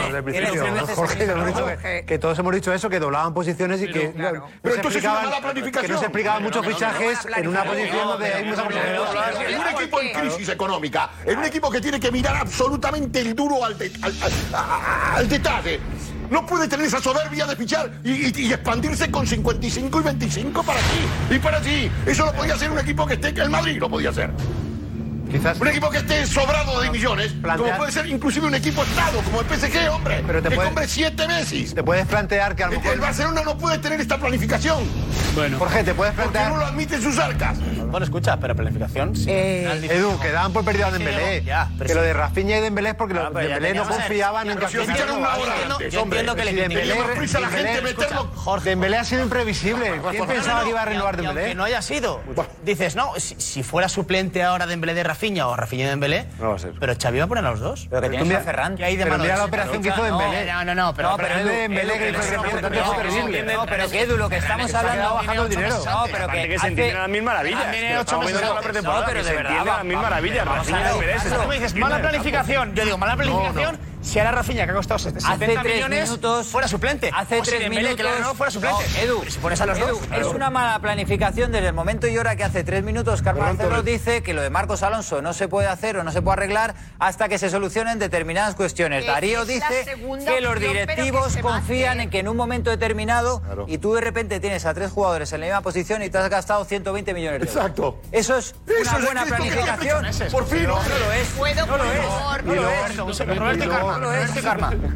Jorge, 0.95 1.23
hemos 1.23 1.45
dicho 1.47 1.65
que 2.05 2.19
todos 2.19 2.39
hemos 2.39 2.55
dicho 2.55 2.73
eso, 2.73 2.89
que 2.89 2.99
doblaban 2.99 3.33
posiciones 3.33 3.81
y 3.83 3.91
que, 3.91 4.11
no- 4.15 4.31
no 4.31 4.47
Pero 4.61 4.73
se 4.73 4.79
entonces 4.79 5.03
es 5.03 5.09
una 5.09 5.21
mala 5.21 5.39
planificación. 5.41 5.85
que 5.85 5.93
no 5.93 5.99
se 5.99 6.05
explicaban 6.05 6.43
muchos 6.43 6.65
fichajes 6.65 7.19
en 7.35 7.47
una 7.47 7.63
posición 7.63 8.07
donde 8.07 8.33
hay 8.33 8.43
mucha 8.45 8.63
En 9.47 9.59
un 9.59 9.67
equipo 9.67 10.01
en 10.01 10.13
crisis 10.13 10.49
económica, 10.49 11.09
en 11.25 11.37
un 11.37 11.45
equipo 11.45 11.69
que 11.69 11.79
tiene 11.81 11.99
que 11.99 12.11
mirar 12.11 12.35
absolutamente 12.37 13.21
el 13.21 13.35
duro 13.35 13.63
al, 13.63 13.77
de- 13.77 13.91
al- 14.01 14.13
al- 14.23 14.31
a- 14.55 15.15
al 15.17 15.29
detalle, 15.29 15.79
no 16.29 16.45
puede 16.45 16.67
tener 16.67 16.87
esa 16.87 16.99
soberbia 16.99 17.45
de 17.45 17.55
fichar 17.55 17.91
y, 18.03 18.11
y- 18.27 18.47
y 18.47 18.53
expandirse 18.53 19.09
con 19.11 19.25
55 19.27 19.99
y 19.99 20.03
25 20.03 20.63
para 20.63 20.79
sí 20.81 21.35
y 21.35 21.39
para 21.39 21.63
sí. 21.63 21.89
Eso 22.05 22.25
lo 22.25 22.33
podía 22.33 22.55
hacer 22.55 22.69
un 22.71 22.79
equipo 22.79 23.05
que 23.05 23.13
esté, 23.13 23.29
el 23.29 23.49
Madrid 23.49 23.77
lo 23.79 23.89
podía 23.89 24.09
hacer. 24.09 24.31
Quizás 25.31 25.59
Un 25.59 25.67
equipo 25.67 25.89
que 25.89 25.97
esté 25.97 26.25
sobrado 26.25 26.79
de 26.79 26.89
millones, 26.89 27.33
Plantear- 27.33 27.57
como 27.57 27.77
puede 27.77 27.91
ser 27.91 28.05
inclusive 28.07 28.47
un 28.47 28.55
equipo 28.55 28.83
estado, 28.83 29.21
como 29.23 29.41
el 29.41 29.47
PSG, 29.47 29.89
hombre, 29.91 30.23
Pero 30.25 30.41
te 30.41 30.49
que 30.49 30.55
puede- 30.55 30.67
compre 30.69 30.87
siete 30.87 31.27
Messi. 31.27 31.65
te 31.73 31.83
puedes 31.83 32.05
plantear 32.07 32.55
que 32.55 32.63
a 32.63 32.67
lo 32.67 32.73
El, 32.73 32.77
mejor... 32.79 32.93
el 32.93 32.99
Barcelona 33.01 33.41
no 33.43 33.57
puede 33.57 33.77
tener 33.79 33.99
esta 33.99 34.17
planificación, 34.17 34.83
Bueno, 35.35 35.57
Jorge, 35.59 35.83
te 35.83 35.93
puedes 35.93 36.13
porque 36.13 36.29
plantear... 36.31 36.51
no 36.51 36.57
lo 36.59 36.65
admiten 36.65 37.01
sus 37.01 37.19
arcas. 37.19 37.57
Bueno, 37.59 38.03
escucha, 38.05 38.37
pero 38.39 38.55
planificación. 38.55 39.15
sí. 39.15 39.29
Edu, 39.29 40.17
que 40.19 40.31
daban 40.31 40.53
por 40.53 40.63
perdido 40.65 40.87
a 40.87 40.91
Dembélé. 40.91 41.43
Ya, 41.43 41.67
pero 41.77 41.87
que 41.87 41.93
sí. 41.93 41.95
lo 41.95 42.01
de 42.01 42.13
Rafinha 42.13 42.57
y 42.57 42.61
Dembélé 42.61 42.89
es 42.89 42.95
porque 42.95 43.13
los 43.13 43.27
pero 43.33 43.47
ya 43.47 43.55
Dembélé 43.55 43.75
no 43.75 43.87
confiaban 43.87 44.49
en 44.49 44.57
antes, 44.57 44.71
yo 45.91 46.01
entiendo 46.03 46.35
que 46.35 46.45
le 46.45 47.15
prisa 47.17 47.39
la 47.41 47.49
gente 47.49 47.81
meterlo. 47.81 48.31
Jorge, 48.35 48.69
Dembélé 48.69 48.97
ha 48.97 49.03
sido 49.03 49.23
imprevisible. 49.23 49.99
¿Quién 50.09 50.25
pensaba 50.25 50.63
que 50.63 50.69
iba 50.69 50.81
a 50.81 50.85
renovar 50.85 51.17
Dembélé? 51.17 51.53
no 51.53 51.63
haya 51.65 51.81
sido. 51.81 52.21
Dices, 52.63 52.95
no, 52.95 53.11
si, 53.17 53.35
si 53.39 53.63
fuera 53.63 53.89
suplente 53.89 54.41
ahora 54.43 54.65
Dembélé 54.67 54.93
de 54.93 55.03
Rafinha 55.03 55.16
o 55.47 55.55
Rafinha 55.55 55.83
de 55.85 55.89
Dembélé, 55.91 56.25
No 56.39 56.49
va 56.49 56.55
a 56.55 56.59
ser. 56.59 56.73
pero 56.79 56.93
Xavi 57.01 57.17
va 57.17 57.25
a 57.25 57.27
poner 57.27 57.45
a 57.45 57.51
los 57.51 57.59
dos. 57.59 57.87
Pero 57.89 58.01
que 58.01 58.09
tienes 58.09 58.37
a 58.37 58.41
Ferran. 58.41 58.75
¿Qué 58.77 58.85
hay 58.85 58.95
de 58.95 59.03
Pero 59.03 59.13
mano 59.15 59.23
mira 59.23 59.37
la 59.37 59.45
operación 59.45 59.81
que 59.81 59.89
hizo 59.89 60.03
Dembélé. 60.03 60.45
No, 60.51 60.63
no, 60.65 60.75
no, 60.75 60.93
pero, 60.93 61.09
No, 61.11 61.17
pero 61.17 61.35
que 61.35 61.41
hizo 61.41 62.93
el 62.95 63.01
terrible. 63.01 63.43
No, 63.53 63.65
pero 63.65 63.89
que 63.89 64.01
Edu, 64.01 64.17
lo 64.17 64.29
que 64.29 64.37
estamos 64.37 64.69
Se 64.71 64.77
ha 64.77 64.81
quedado 64.81 64.93
hablando. 64.97 65.15
bajando 65.15 65.43
el 65.43 65.49
dinero. 65.49 65.75
No, 65.85 66.03
pero 66.11 66.23
Aparte 66.25 66.41
que. 66.41 66.47
que 66.47 66.49
se 66.51 66.55
hace- 66.57 66.67
entienden 66.67 66.97
las 66.99 67.09
mil 67.09 67.23
maravillas. 67.23 67.65
En 67.65 67.71
que 67.71 67.93
ocho 67.93 67.99
estamos 68.01 68.25
meses 68.25 68.39
viendo 68.39 68.53
la 68.53 68.59
antes. 68.59 68.71
pretemporada, 68.71 68.99
No, 69.01 69.05
pero 69.07 69.19
de 69.19 69.25
se 69.29 69.35
verdad, 69.35 69.51
entienden 69.51 69.73
las 69.75 69.83
mil 69.85 69.95
vamos, 69.95 70.09
maravillas. 70.09 70.45
vamos 70.45 70.57
a 70.57 70.59
Rafinha 70.71 70.77
ver, 70.77 70.87
y 70.87 70.91
Dembélé, 70.99 71.19
se 71.19 71.27
claro. 71.27 71.41
Tú 71.43 71.49
me 71.49 71.55
dices, 71.55 71.75
mala 71.75 71.99
planificación. 71.99 72.75
Yo 72.75 72.85
digo, 72.85 72.97
mala 72.97 73.15
planificación 73.15 73.79
si 74.01 74.19
ahora 74.19 74.31
Rafinha, 74.31 74.65
que 74.65 74.71
ha 74.71 74.75
costado 74.75 74.99
70 74.99 75.35
tres 75.37 75.63
millones, 75.75 76.03
minutos- 76.09 76.47
fuera 76.47 76.67
suplente. 76.67 77.11
Hace 77.13 77.39
o 77.39 77.43
si 77.45 77.51
tres 77.51 77.63
la 77.63 77.69
minutos- 77.69 77.97
ganó, 77.97 78.33
fuera 78.35 78.51
suplente. 78.51 78.83
No, 78.93 78.99
Edu, 78.99 79.19
Pero 79.19 79.31
si 79.31 79.39
pones 79.39 79.61
a 79.61 79.65
los 79.65 79.77
Edu, 79.77 79.87
dos. 79.87 80.01
es 80.01 80.07
claro. 80.07 80.31
una 80.31 80.49
mala 80.49 80.79
planificación 80.79 81.51
desde 81.51 81.67
el 81.67 81.73
momento 81.73 82.07
y 82.07 82.17
hora 82.17 82.35
que 82.35 82.43
hace 82.43 82.63
tres 82.63 82.83
minutos 82.83 83.21
Carlos 83.21 83.57
Torres. 83.57 83.83
dice 83.85 84.23
que 84.23 84.33
lo 84.33 84.41
de 84.41 84.49
Marcos 84.49 84.83
Alonso 84.83 85.21
no 85.21 85.33
se 85.33 85.47
puede 85.47 85.67
hacer 85.67 85.97
o 85.97 86.03
no 86.03 86.11
se 86.11 86.21
puede 86.21 86.33
arreglar 86.37 86.75
hasta 86.99 87.27
que 87.27 87.37
se 87.37 87.49
solucionen 87.49 87.99
determinadas 87.99 88.55
cuestiones. 88.55 89.05
Darío 89.05 89.41
es 89.41 89.47
dice 89.47 89.85
que 89.85 89.95
los 89.97 90.11
opción, 90.11 90.25
pero 90.25 90.53
que 90.53 90.67
directivos 90.67 91.37
confían 91.37 91.99
en 92.01 92.09
que 92.09 92.19
en 92.19 92.27
un 92.27 92.37
momento 92.37 92.69
determinado 92.69 93.41
Claro. 93.41 93.65
y 93.67 93.77
tú 93.79 93.93
de 93.95 94.01
repente 94.01 94.39
tienes 94.39 94.65
a 94.65 94.73
tres 94.73 94.91
jugadores 94.91 95.31
en 95.33 95.41
la 95.41 95.47
misma 95.47 95.61
posición 95.61 96.01
y 96.03 96.09
te 96.09 96.17
has 96.17 96.29
gastado 96.29 96.63
120 96.65 97.13
millones 97.13 97.41
de 97.41 97.45
euros. 97.47 97.55
Exacto. 97.55 97.99
Eso 98.11 98.37
es 98.37 98.55
Eso 98.67 98.81
una 98.81 98.97
es 98.99 99.05
buena 99.05 99.25
planificación. 99.25 100.05
Por 100.31 100.47
fin, 100.47 100.63
no, 100.63 100.81
no 100.81 100.99
lo 100.99 101.11
es. 101.13 101.27
¿Puedo, 101.29 101.65
no 101.65 101.77
lo 101.77 101.83
por 101.83 101.95
es. 101.95 102.01
favor? 102.05 102.43
No 102.43 102.55
lo 102.55 102.69
es. 102.69 103.96
Y 103.97 104.01
luego- 104.01 104.15
No 104.15 104.15
lo 104.15 104.23
es. 104.23 104.31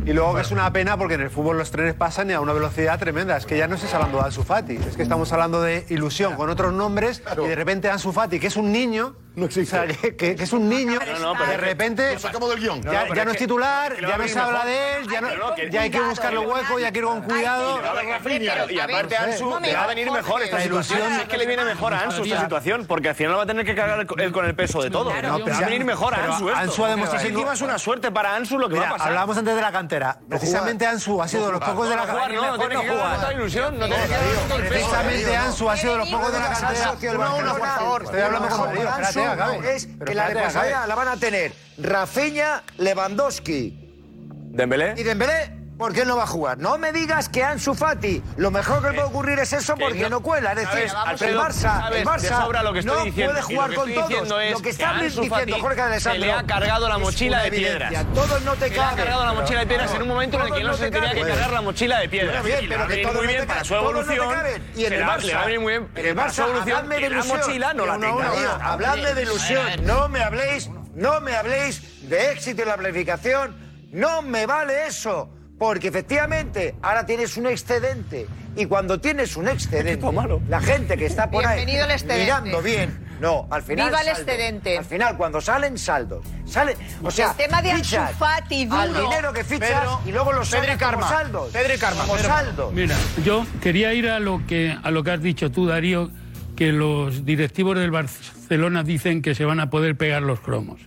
Y 0.06 0.14
luego 0.14 0.36
que 0.36 0.42
es 0.42 0.52
una 0.52 0.72
pena 0.74 0.98
porque 0.98 1.16
en 1.16 1.22
el 1.22 1.30
fútbol 1.30 1.58
los 1.58 1.72
trenes 1.72 1.94
pasan 1.94 2.30
y 2.30 2.34
a 2.34 2.42
una 2.42 2.54
velocidad 2.54 3.00
tremenda. 3.00 3.38
Es 3.38 3.46
que 3.46 3.58
ya 3.58 3.68
no 3.68 3.76
estás 3.76 3.94
hablando 3.94 4.18
de 4.20 4.26
Ansu 4.26 4.44
Fati, 4.44 4.76
es 4.76 4.96
que 4.96 5.04
estamos 5.04 5.32
hablando 5.34 5.62
de 5.62 5.86
ilusión 5.90 6.36
con 6.36 6.50
otros 6.50 6.74
nombres 6.74 7.22
y 7.44 7.48
de 7.48 7.56
repente 7.56 7.90
Ansu 7.90 8.12
Fati, 8.12 8.40
que 8.40 8.48
es 8.48 8.56
un 8.58 8.72
niño, 8.72 9.16
No 9.34 9.46
existe. 9.46 9.78
o 9.78 9.84
sea, 9.86 9.88
que, 9.96 10.16
que- 10.18 10.36
que 10.36 10.44
es 10.44 10.52
un 10.52 10.68
niño, 10.68 11.00
no, 11.22 11.34
pero 11.38 11.52
de 11.52 11.58
repente 11.58 12.14
Lo 12.16 12.20
sacamos 12.20 12.50
del 12.50 12.60
guion. 12.60 12.82
ya, 12.84 12.92
ya 12.92 13.22
es 13.22 13.26
no 13.26 13.32
es 13.32 13.38
titular, 13.38 13.96
ya 14.00 14.18
no 14.18 14.28
se 14.28 14.38
habla 14.40 14.52
mejor. 14.52 14.68
de 14.68 14.98
él, 14.98 15.08
ya, 15.10 15.22
no, 15.22 15.36
No, 15.38 15.56
que- 15.56 15.70
ya 15.72 15.82
hay 15.84 15.90
que 15.90 16.02
buscarle 16.02 16.40
hueco, 16.40 16.80
ya 16.80 16.88
hay 16.88 16.92
que 16.92 17.00
ir 17.00 17.06
con 17.06 17.22
cuidado. 17.22 17.80
Y 18.70 18.80
aparte 18.80 19.16
a 19.16 19.26
ver, 19.26 19.34
Ansu 19.34 19.60
le 19.62 19.74
va 19.74 19.84
a 19.84 19.88
venir 19.88 20.12
mejor 20.12 20.42
esta 20.42 20.60
situación. 20.62 21.14
es 21.14 21.28
que 21.30 21.38
le 21.38 21.46
viene 21.46 21.64
mejor 21.64 21.94
a 21.94 22.00
Ansu 22.02 22.24
esta 22.24 22.42
situación, 22.42 22.86
porque 22.86 23.08
al 23.10 23.16
final 23.16 23.38
va 23.38 23.44
a 23.44 23.46
tener 23.46 23.66
que 23.66 23.74
cargar 23.74 24.06
él 24.18 24.32
con 24.34 24.46
el 24.46 24.54
peso 24.56 24.82
de 24.82 24.90
todo. 24.90 25.14
No, 25.14 25.38
No, 25.40 25.46
va 25.46 25.58
a 25.58 25.62
venir 25.62 25.86
mejor 25.86 26.14
a 26.14 26.26
Ansu. 26.26 26.50
Ansu 26.50 26.86
ha 26.86 26.90
demostrado- 26.90 27.26
encima 27.26 27.54
es 27.54 27.62
una 27.62 27.78
suerte 27.80 28.12
para 28.12 28.36
Ansu 28.36 28.60
lo 28.60 28.68
que 28.68 28.80
va 28.80 28.88
a 28.88 28.92
pasar. 28.92 29.08
hablábamos 29.08 29.38
antes 29.38 29.56
de 29.56 29.62
la 29.62 29.72
cantera. 29.72 30.20
Precisamente 30.28 30.86
Ansu 30.86 31.22
ha 31.22 31.28
sido 31.30 31.46
de 31.46 31.52
los 31.54 31.62
pocos 31.62 31.88
de 31.88 31.96
la 31.96 32.06
cantera. 32.06 32.28
no, 32.42 32.58
tiene 32.60 32.82
que 32.82 32.90
jugar. 32.90 33.20
No 33.22 33.32
ilusión, 33.32 33.80
no 33.80 33.86
tiene 33.86 34.04
que 34.08 34.68
Precisamente 34.68 35.38
Ansu 35.38 35.70
ha 35.70 35.78
sido 35.78 35.94
de 35.94 35.98
los 36.00 36.10
pocos 36.10 36.34
de 36.34 36.40
la 36.40 36.50
cantera. 36.50 36.96
No, 37.14 37.36
Uno, 37.38 37.56
por 37.58 37.68
favor. 37.68 38.04
Estoy 38.04 38.20
hablando 38.22 38.50
con 38.50 38.76
Darío. 38.76 39.21
Es 39.66 39.86
Pero 39.88 40.06
que 40.06 40.16
la 40.16 40.26
acabe. 40.28 40.88
la 40.88 40.96
van 40.96 41.08
a 41.08 41.18
tener 41.18 41.52
Rafinha, 41.78 42.64
Lewandowski 42.78 43.78
Dembélé. 44.52 44.94
y 44.98 45.04
Dembélé 45.04 45.61
¿Por 45.82 45.94
qué 45.94 46.06
no 46.06 46.16
va 46.16 46.26
a 46.26 46.28
jugar? 46.28 46.60
No 46.60 46.78
me 46.78 46.92
digas 46.92 47.28
que 47.28 47.44
Ansu 47.44 47.74
Fati, 47.74 48.22
lo 48.38 48.52
mejor 48.52 48.84
que 48.84 48.90
puede 48.94 49.08
ocurrir 49.08 49.40
es 49.40 49.52
eso 49.52 49.74
que 49.74 49.84
porque 49.86 50.04
no- 50.04 50.10
no, 50.10 50.22
cuela. 50.22 50.52
Es 50.52 50.58
decir, 50.58 50.88
sabes, 50.92 51.22
el 51.24 51.36
Barça, 51.36 51.92
el 51.92 52.06
Barça 52.06 52.62
lo 52.62 52.72
que 52.72 52.80
estoy 52.82 52.98
no 53.00 53.04
diciendo. 53.06 53.34
puede 53.34 53.40
Y 53.42 53.56
jugar 53.56 53.70
que 53.72 53.76
con 53.78 53.94
todos. 53.96 54.12
es 54.44 54.52
lo 54.52 54.58
que 54.58 54.62
que 54.64 54.70
está 54.70 54.90
Ansu 54.92 55.22
diciendo 55.24 55.36
Fati 55.36 55.52
Jorge 55.54 55.82
Alessandro 55.82 56.22
se 56.22 56.28
le 56.28 56.34
ha 56.34 56.44
cargado 56.44 56.88
la 56.88 57.00
mochila 57.00 57.42
de 57.42 57.50
piedras. 57.50 58.06
Todos 58.14 58.42
no 58.44 58.54
te 58.54 58.68
Se 58.70 58.76
le 58.76 58.80
ha 58.84 58.92
cargado 58.94 59.26
la 59.26 59.34
mochila 59.34 59.60
de 59.62 59.66
piedras 59.66 59.94
en 59.96 60.02
un 60.04 60.08
momento 60.08 60.40
en 60.40 60.46
el 60.46 60.54
que 60.54 60.64
no 60.64 60.74
se 60.76 60.84
te 60.84 60.92
tenía 60.92 61.14
que 61.16 61.22
cargar 61.22 61.52
la 61.52 61.62
mochila 61.62 62.00
de 62.00 62.10
piedras. 62.10 62.44
Bien, 62.44 62.64
Y 62.64 62.68
pero 62.68 62.88
que 62.88 62.98
todos 62.98 63.16
muy 63.16 63.26
bien 63.26 63.48
para 63.48 63.64
su 63.64 63.74
evolución. 63.74 64.28
Y 64.76 64.84
en 64.86 64.90
se 64.90 64.96
el 64.98 65.04
Barça, 65.04 65.46
bien 65.48 65.62
en 65.96 66.06
el 66.06 66.16
Barça, 66.16 66.44
evolución 66.44 66.62
habladme 66.78 66.96
de 66.96 67.02
que 67.02 67.10
la 67.10 67.16
ilusión. 67.16 67.38
mochila 67.40 67.74
no 67.74 67.86
la 67.88 67.98
Tío, 67.98 68.08
tenga. 68.18 68.32
tío, 68.34 68.52
Habladme 68.62 69.14
de 69.16 69.22
ilusión. 69.24 69.66
No 69.88 70.10
me 70.10 70.24
habléis, 70.24 70.70
no 70.94 71.22
me 71.22 71.36
habléis 71.36 72.08
de 72.08 72.32
éxito 72.34 72.62
en 72.62 72.68
la 72.68 72.78
planificación. 72.78 73.58
No 73.92 74.22
me 74.22 74.46
vale 74.46 74.86
eso. 74.86 75.28
Porque 75.62 75.90
efectivamente 75.90 76.74
ahora 76.82 77.06
tienes 77.06 77.38
un 77.38 77.46
excedente. 77.46 78.26
Y 78.56 78.66
cuando 78.66 79.00
tienes 79.00 79.38
un 79.38 79.48
excedente, 79.48 80.04
la 80.50 80.60
gente 80.60 80.98
que 80.98 81.06
está 81.06 81.30
por 81.30 81.46
ahí 81.46 81.68
mirando 81.68 82.64
bien. 82.64 83.00
No, 83.20 83.46
al 83.52 83.62
final. 83.62 83.90
Viva 83.90 84.00
el 84.00 84.08
saldos. 84.08 84.24
excedente. 84.24 84.78
Al 84.80 84.86
final, 84.86 85.18
cuando 85.18 85.40
salen 85.40 85.78
saldos, 85.78 86.26
sale. 86.48 86.76
O 87.04 87.12
sea, 87.12 87.30
El 87.30 87.38
tema 87.38 87.62
de 87.62 87.76
fichas 87.76 88.12
Fati, 88.14 88.68
al 88.72 88.92
dinero 88.92 89.32
que 89.32 89.44
fichas 89.44 89.70
Pedro, 89.70 90.02
y 90.04 90.12
luego 90.12 90.34
los 90.34 90.50
Pedro 90.50 90.64
y 90.64 90.68
sacas 90.70 90.90
como 90.90 91.02
Karma. 91.04 91.10
saldos. 91.22 91.52
Pedro 91.52 91.74
y 91.76 91.78
Karma, 91.78 92.02
Como 92.06 92.14
Pedro. 92.16 92.28
saldos. 92.28 92.74
Mira, 92.74 92.96
yo 93.24 93.46
quería 93.62 93.94
ir 93.94 94.10
a 94.10 94.20
lo 94.20 94.42
que 94.48 94.76
a 94.82 94.90
lo 94.90 95.04
que 95.04 95.12
has 95.12 95.22
dicho 95.22 95.52
tú, 95.52 95.68
Darío, 95.68 96.10
que 96.56 96.72
los 96.72 97.24
directivos 97.24 97.78
del 97.78 97.92
Barcelona 97.92 98.82
dicen 98.82 99.22
que 99.22 99.36
se 99.36 99.46
van 99.46 99.60
a 99.60 99.70
poder 99.70 99.96
pegar 99.96 100.24
los 100.24 100.40
cromos. 100.40 100.82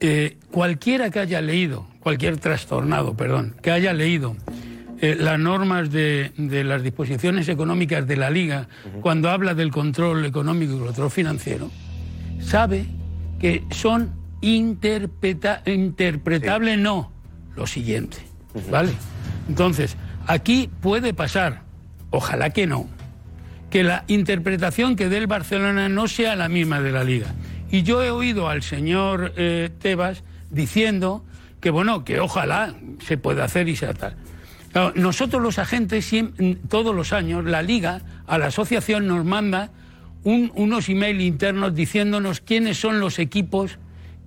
Eh, 0.00 0.36
cualquiera 0.50 1.10
que 1.10 1.20
haya 1.20 1.40
leído, 1.40 1.86
cualquier 2.00 2.36
trastornado, 2.36 3.16
perdón, 3.16 3.56
que 3.62 3.70
haya 3.70 3.92
leído 3.94 4.36
eh, 5.00 5.16
las 5.18 5.38
normas 5.38 5.90
de, 5.90 6.32
de 6.36 6.64
las 6.64 6.82
disposiciones 6.82 7.48
económicas 7.48 8.06
de 8.06 8.16
la 8.16 8.28
Liga, 8.30 8.68
cuando 9.00 9.30
habla 9.30 9.54
del 9.54 9.70
control 9.70 10.24
económico 10.26 10.74
y 10.76 10.78
control 10.78 11.10
financiero, 11.10 11.70
sabe 12.40 12.86
que 13.40 13.64
son 13.70 14.12
interpreta- 14.42 15.62
interpretables, 15.66 16.78
no, 16.78 17.10
lo 17.54 17.66
siguiente, 17.66 18.18
¿vale? 18.70 18.92
Entonces, 19.48 19.96
aquí 20.26 20.68
puede 20.80 21.14
pasar, 21.14 21.62
ojalá 22.10 22.50
que 22.50 22.66
no, 22.66 22.86
que 23.70 23.82
la 23.82 24.04
interpretación 24.08 24.94
que 24.96 25.08
dé 25.08 25.18
el 25.18 25.26
Barcelona 25.26 25.88
no 25.88 26.06
sea 26.06 26.36
la 26.36 26.48
misma 26.48 26.80
de 26.80 26.92
la 26.92 27.02
Liga. 27.04 27.34
Y 27.70 27.82
yo 27.82 28.02
he 28.02 28.10
oído 28.10 28.48
al 28.48 28.62
señor 28.62 29.32
eh, 29.36 29.70
Tebas 29.80 30.22
diciendo 30.50 31.24
que, 31.60 31.70
bueno, 31.70 32.04
que 32.04 32.20
ojalá 32.20 32.74
se 33.04 33.18
pueda 33.18 33.44
hacer 33.44 33.68
y 33.68 33.76
sea 33.76 33.94
tal. 33.94 34.16
Nosotros 34.94 35.40
los 35.42 35.58
agentes, 35.58 36.10
todos 36.68 36.94
los 36.94 37.14
años, 37.14 37.44
la 37.46 37.62
Liga 37.62 38.02
a 38.26 38.36
la 38.36 38.46
asociación 38.48 39.06
nos 39.06 39.24
manda 39.24 39.70
un- 40.22 40.52
unos 40.54 40.88
email 40.90 41.20
internos 41.22 41.74
diciéndonos 41.74 42.40
quiénes 42.40 42.78
son 42.78 43.00
los 43.00 43.18
equipos 43.18 43.78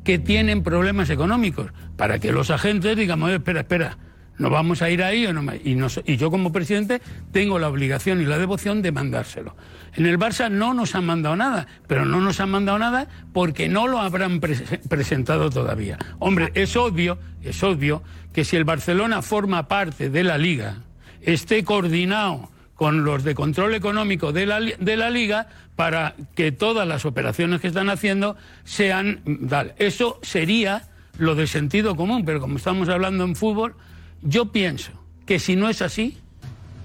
que 0.04 0.18
tienen 0.18 0.64
problemas 0.64 1.12
económicos, 1.12 1.72
para 1.98 2.18
que 2.18 2.32
los 2.32 2.50
agentes 2.50 2.98
digamos, 2.98 3.30
"Eh, 3.30 3.36
espera, 3.36 3.60
espera, 3.60 3.98
¿no 4.40 4.50
vamos 4.50 4.82
a 4.82 4.90
ir 4.90 5.04
ahí 5.04 5.28
o 5.28 5.34
no? 5.34 5.44
me-?". 5.44 5.62
Y, 5.64 5.76
nos- 5.76 6.02
y 6.04 6.18
yo 6.18 6.32
como 6.32 6.52
presidente 6.52 7.00
tengo 7.32 7.60
la 7.60 7.68
obligación 7.70 8.20
y 8.20 8.26
la 8.26 8.40
devoción 8.40 8.82
de 8.82 8.92
mandárselo. 8.92 9.56
En 9.96 10.06
el 10.06 10.18
Barça 10.20 10.50
no 10.50 10.74
nos 10.74 10.96
han 10.96 11.06
mandado 11.06 11.36
nada, 11.36 11.68
pero 11.88 12.06
no 12.06 12.22
nos 12.22 12.40
han 12.40 12.50
mandado 12.52 12.80
nada 12.80 13.08
porque 13.34 13.70
no 13.70 13.88
lo 13.88 14.00
habrán 14.00 14.40
prese- 14.42 14.80
presentado 14.88 15.50
todavía. 15.50 15.98
Hombre, 16.20 16.52
es 16.56 16.76
obvio, 16.76 17.18
es 17.42 17.64
obvio 17.64 18.04
que 18.34 18.46
si 18.46 18.56
el 18.56 18.64
Barcelona 18.66 19.22
forma 19.22 19.68
parte 19.68 20.10
de 20.10 20.24
la 20.24 20.38
liga, 20.38 20.78
esté 21.22 21.64
coordinado 21.64 22.50
con 22.76 23.04
los 23.04 23.24
de 23.24 23.36
control 23.36 23.74
económico 23.76 24.32
de 24.32 24.46
la, 24.46 24.62
de 24.62 24.96
la 24.98 25.10
liga 25.10 25.48
para 25.76 26.16
que 26.36 26.52
todas 26.54 26.88
las 26.88 27.06
operaciones 27.06 27.60
que 27.60 27.68
están 27.68 27.90
haciendo 27.90 28.38
sean. 28.64 29.22
Eso 29.78 30.20
sería 30.22 30.84
lo 31.18 31.36
de 31.36 31.48
sentido 31.48 31.96
común, 31.98 32.24
pero 32.24 32.40
como 32.40 32.56
estamos 32.58 32.88
hablando 32.88 33.26
en 33.26 33.36
fútbol, 33.36 33.76
yo 34.22 34.52
pienso 34.54 34.92
que 35.26 35.40
si 35.40 35.58
no 35.58 35.68
es 35.70 35.82
así, 35.82 36.18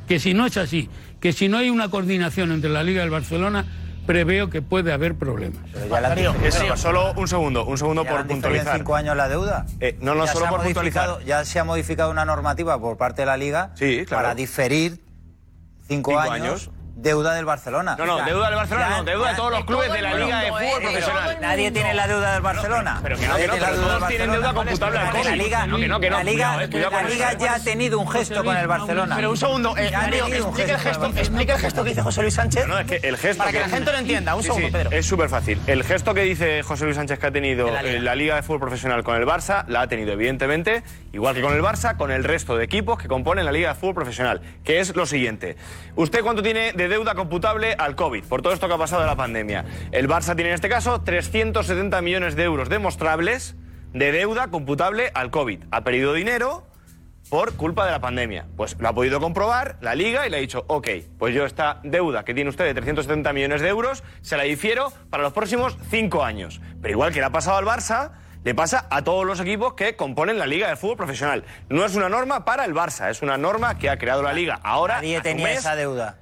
que 0.06 0.18
si 0.18 0.34
no 0.34 0.46
es 0.46 0.56
así, 0.56 0.88
que 1.20 1.32
si 1.32 1.48
no 1.48 1.58
hay 1.58 1.70
una 1.70 1.88
coordinación 1.90 2.52
entre 2.52 2.70
la 2.70 2.82
liga 2.82 3.00
y 3.02 3.04
el 3.04 3.10
Barcelona, 3.10 3.64
preveo 4.06 4.50
que 4.50 4.60
puede 4.60 4.92
haber 4.92 5.14
problemas. 5.14 5.62
Eso, 6.44 6.76
solo 6.76 7.12
un 7.16 7.26
segundo, 7.26 7.64
un 7.64 7.78
segundo 7.78 8.04
¿Ya 8.04 8.10
por 8.10 8.26
puntualizar. 8.26 8.76
cinco 8.76 8.96
años 8.96 9.16
la 9.16 9.28
deuda? 9.28 9.64
Eh, 9.80 9.96
no, 10.00 10.14
no, 10.14 10.26
Ya 10.26 10.32
solo 10.32 10.44
se 10.44 10.48
ha 10.48 10.50
por 10.50 10.62
puntualizar. 10.64 11.08
modificado- 11.08 11.26
Ya 11.26 11.44
se 11.46 11.58
ha 11.58 11.64
modificado 11.64 12.10
una 12.10 12.24
normativa 12.26 12.78
por 12.78 12.96
parte 12.98 13.22
de 13.22 13.26
la 13.26 13.36
Liga 13.38 13.70
Sí, 13.76 14.04
claro. 14.06 14.22
para 14.24 14.34
diferir 14.34 15.00
cinco, 15.88 16.10
Cinco 16.10 16.20
años, 16.20 16.32
años. 16.68 16.70
Deuda 17.04 17.34
del 17.34 17.44
Barcelona. 17.44 17.94
No, 17.98 18.06
no, 18.06 18.24
deuda 18.24 18.46
del 18.46 18.56
Barcelona, 18.56 18.88
no, 18.88 19.04
deuda 19.04 19.28
de 19.30 19.36
todos 19.36 19.50
los 19.50 19.64
clubes 19.64 19.92
de 19.92 20.02
la 20.02 20.14
Liga 20.14 20.40
de 20.40 20.48
Fútbol 20.48 20.64
¿eh? 20.64 20.78
Profesional. 20.80 21.38
Nadie 21.40 21.70
tiene 21.70 21.94
la 21.94 22.08
deuda 22.08 22.32
del 22.32 22.42
Barcelona. 22.42 23.00
Pero 23.02 23.16
que 23.16 23.28
no, 23.28 23.36
que 23.36 23.46
no, 23.46 23.54
pero 23.54 23.76
todos 23.76 24.08
tienen 24.08 24.32
deuda 24.32 24.54
computable 24.54 24.98
al 24.98 25.04
La 25.04 25.12
COVID. 25.12 25.34
Liga, 25.34 25.66
No, 25.66 25.76
que 25.76 25.88
no, 25.88 26.00
que 26.00 26.10
no, 26.10 26.16
la 26.16 26.24
Liga, 26.24 26.68
ya 27.38 27.54
ha 27.54 27.60
tenido 27.60 28.00
un 28.00 28.10
gesto 28.10 28.42
con 28.42 28.56
el 28.56 28.66
Barcelona. 28.66 29.16
Pero 29.16 29.30
un 29.30 29.36
segundo, 29.36 29.76
eh, 29.76 29.92
explica 31.18 31.54
el, 31.54 31.60
gesto 31.60 31.84
que 31.84 31.90
dice 31.90 32.02
José 32.02 32.22
Luis 32.22 32.34
Sánchez. 32.34 32.66
No, 32.66 32.78
es 32.78 32.86
que 32.86 32.96
el 32.96 33.16
gesto 33.18 33.38
Para 33.38 33.52
que 33.52 33.60
la 33.60 33.68
gente 33.68 33.92
lo 33.92 33.98
entienda. 33.98 34.34
Un 34.34 34.42
segundo, 34.42 34.68
Pedro. 34.72 34.90
Es 34.90 35.06
súper 35.06 35.28
fácil. 35.28 35.60
El 35.66 35.84
gesto 35.84 36.14
que 36.14 36.22
dice 36.22 36.62
José 36.62 36.84
Luis 36.84 36.96
Sánchez 36.96 37.18
que 37.18 37.26
ha 37.26 37.30
tenido 37.30 37.68
la 37.70 38.14
Liga 38.14 38.36
de 38.36 38.42
Fútbol 38.42 38.60
Profesional 38.60 39.04
con 39.04 39.16
el 39.16 39.26
Barça, 39.26 39.64
la 39.68 39.82
ha 39.82 39.88
tenido 39.88 40.12
evidentemente, 40.12 40.82
igual 41.14 41.34
que 41.34 41.40
con 41.40 41.54
el 41.54 41.62
Barça, 41.62 41.96
con 41.96 42.10
el 42.10 42.24
resto 42.24 42.56
de 42.56 42.64
equipos 42.64 42.98
que 42.98 43.08
componen 43.08 43.44
la 43.44 43.52
Liga 43.52 43.68
de 43.70 43.74
Fútbol 43.76 43.94
Profesional, 43.94 44.40
que 44.64 44.80
es 44.80 44.94
lo 44.94 45.06
siguiente. 45.06 45.56
¿Usted 45.94 46.22
cuánto 46.22 46.42
tiene 46.42 46.72
de 46.72 46.88
deuda 46.88 47.14
computable 47.14 47.74
al 47.78 47.94
COVID 47.94 48.24
por 48.24 48.42
todo 48.42 48.52
esto 48.52 48.66
que 48.66 48.74
ha 48.74 48.78
pasado 48.78 49.02
de 49.02 49.06
la 49.06 49.16
pandemia? 49.16 49.64
El 49.92 50.08
Barça 50.08 50.34
tiene 50.34 50.50
en 50.50 50.54
este 50.54 50.68
caso 50.68 51.02
370 51.02 52.02
millones 52.02 52.34
de 52.34 52.42
euros 52.42 52.68
demostrables 52.68 53.54
de 53.92 54.10
deuda 54.10 54.48
computable 54.48 55.12
al 55.14 55.30
COVID. 55.30 55.60
Ha 55.70 55.84
perdido 55.84 56.12
dinero 56.12 56.66
por 57.30 57.54
culpa 57.54 57.86
de 57.86 57.92
la 57.92 58.00
pandemia. 58.00 58.46
Pues 58.56 58.76
lo 58.78 58.88
ha 58.88 58.92
podido 58.92 59.20
comprobar 59.20 59.78
la 59.80 59.94
liga 59.94 60.26
y 60.26 60.30
le 60.30 60.38
ha 60.38 60.40
dicho, 60.40 60.64
ok, 60.66 60.88
pues 61.16 61.34
yo 61.34 61.46
esta 61.46 61.80
deuda 61.84 62.24
que 62.24 62.34
tiene 62.34 62.50
usted 62.50 62.64
de 62.64 62.74
370 62.74 63.32
millones 63.32 63.60
de 63.60 63.68
euros 63.68 64.02
se 64.20 64.36
la 64.36 64.42
difiero 64.42 64.92
para 65.10 65.22
los 65.22 65.32
próximos 65.32 65.78
cinco 65.90 66.24
años. 66.24 66.60
Pero 66.82 66.92
igual 66.92 67.12
que 67.12 67.20
le 67.20 67.26
ha 67.26 67.30
pasado 67.30 67.56
al 67.56 67.64
Barça, 67.64 68.12
le 68.44 68.54
pasa 68.54 68.86
a 68.90 69.02
todos 69.02 69.24
los 69.24 69.40
equipos 69.40 69.72
que 69.74 69.96
componen 69.96 70.38
la 70.38 70.46
liga 70.46 70.68
de 70.68 70.76
fútbol 70.76 70.98
profesional. 70.98 71.44
No 71.70 71.84
es 71.84 71.94
una 71.96 72.10
norma 72.10 72.44
para 72.44 72.64
el 72.66 72.74
Barça, 72.74 73.10
es 73.10 73.22
una 73.22 73.38
norma 73.38 73.78
que 73.78 73.88
ha 73.88 73.98
creado 73.98 74.22
la 74.22 74.34
liga 74.34 74.60
ahora. 74.62 74.96
Nadie 74.96 75.20
tenía 75.22 75.46
mes. 75.46 75.58
esa 75.60 75.74
deuda. 75.74 76.18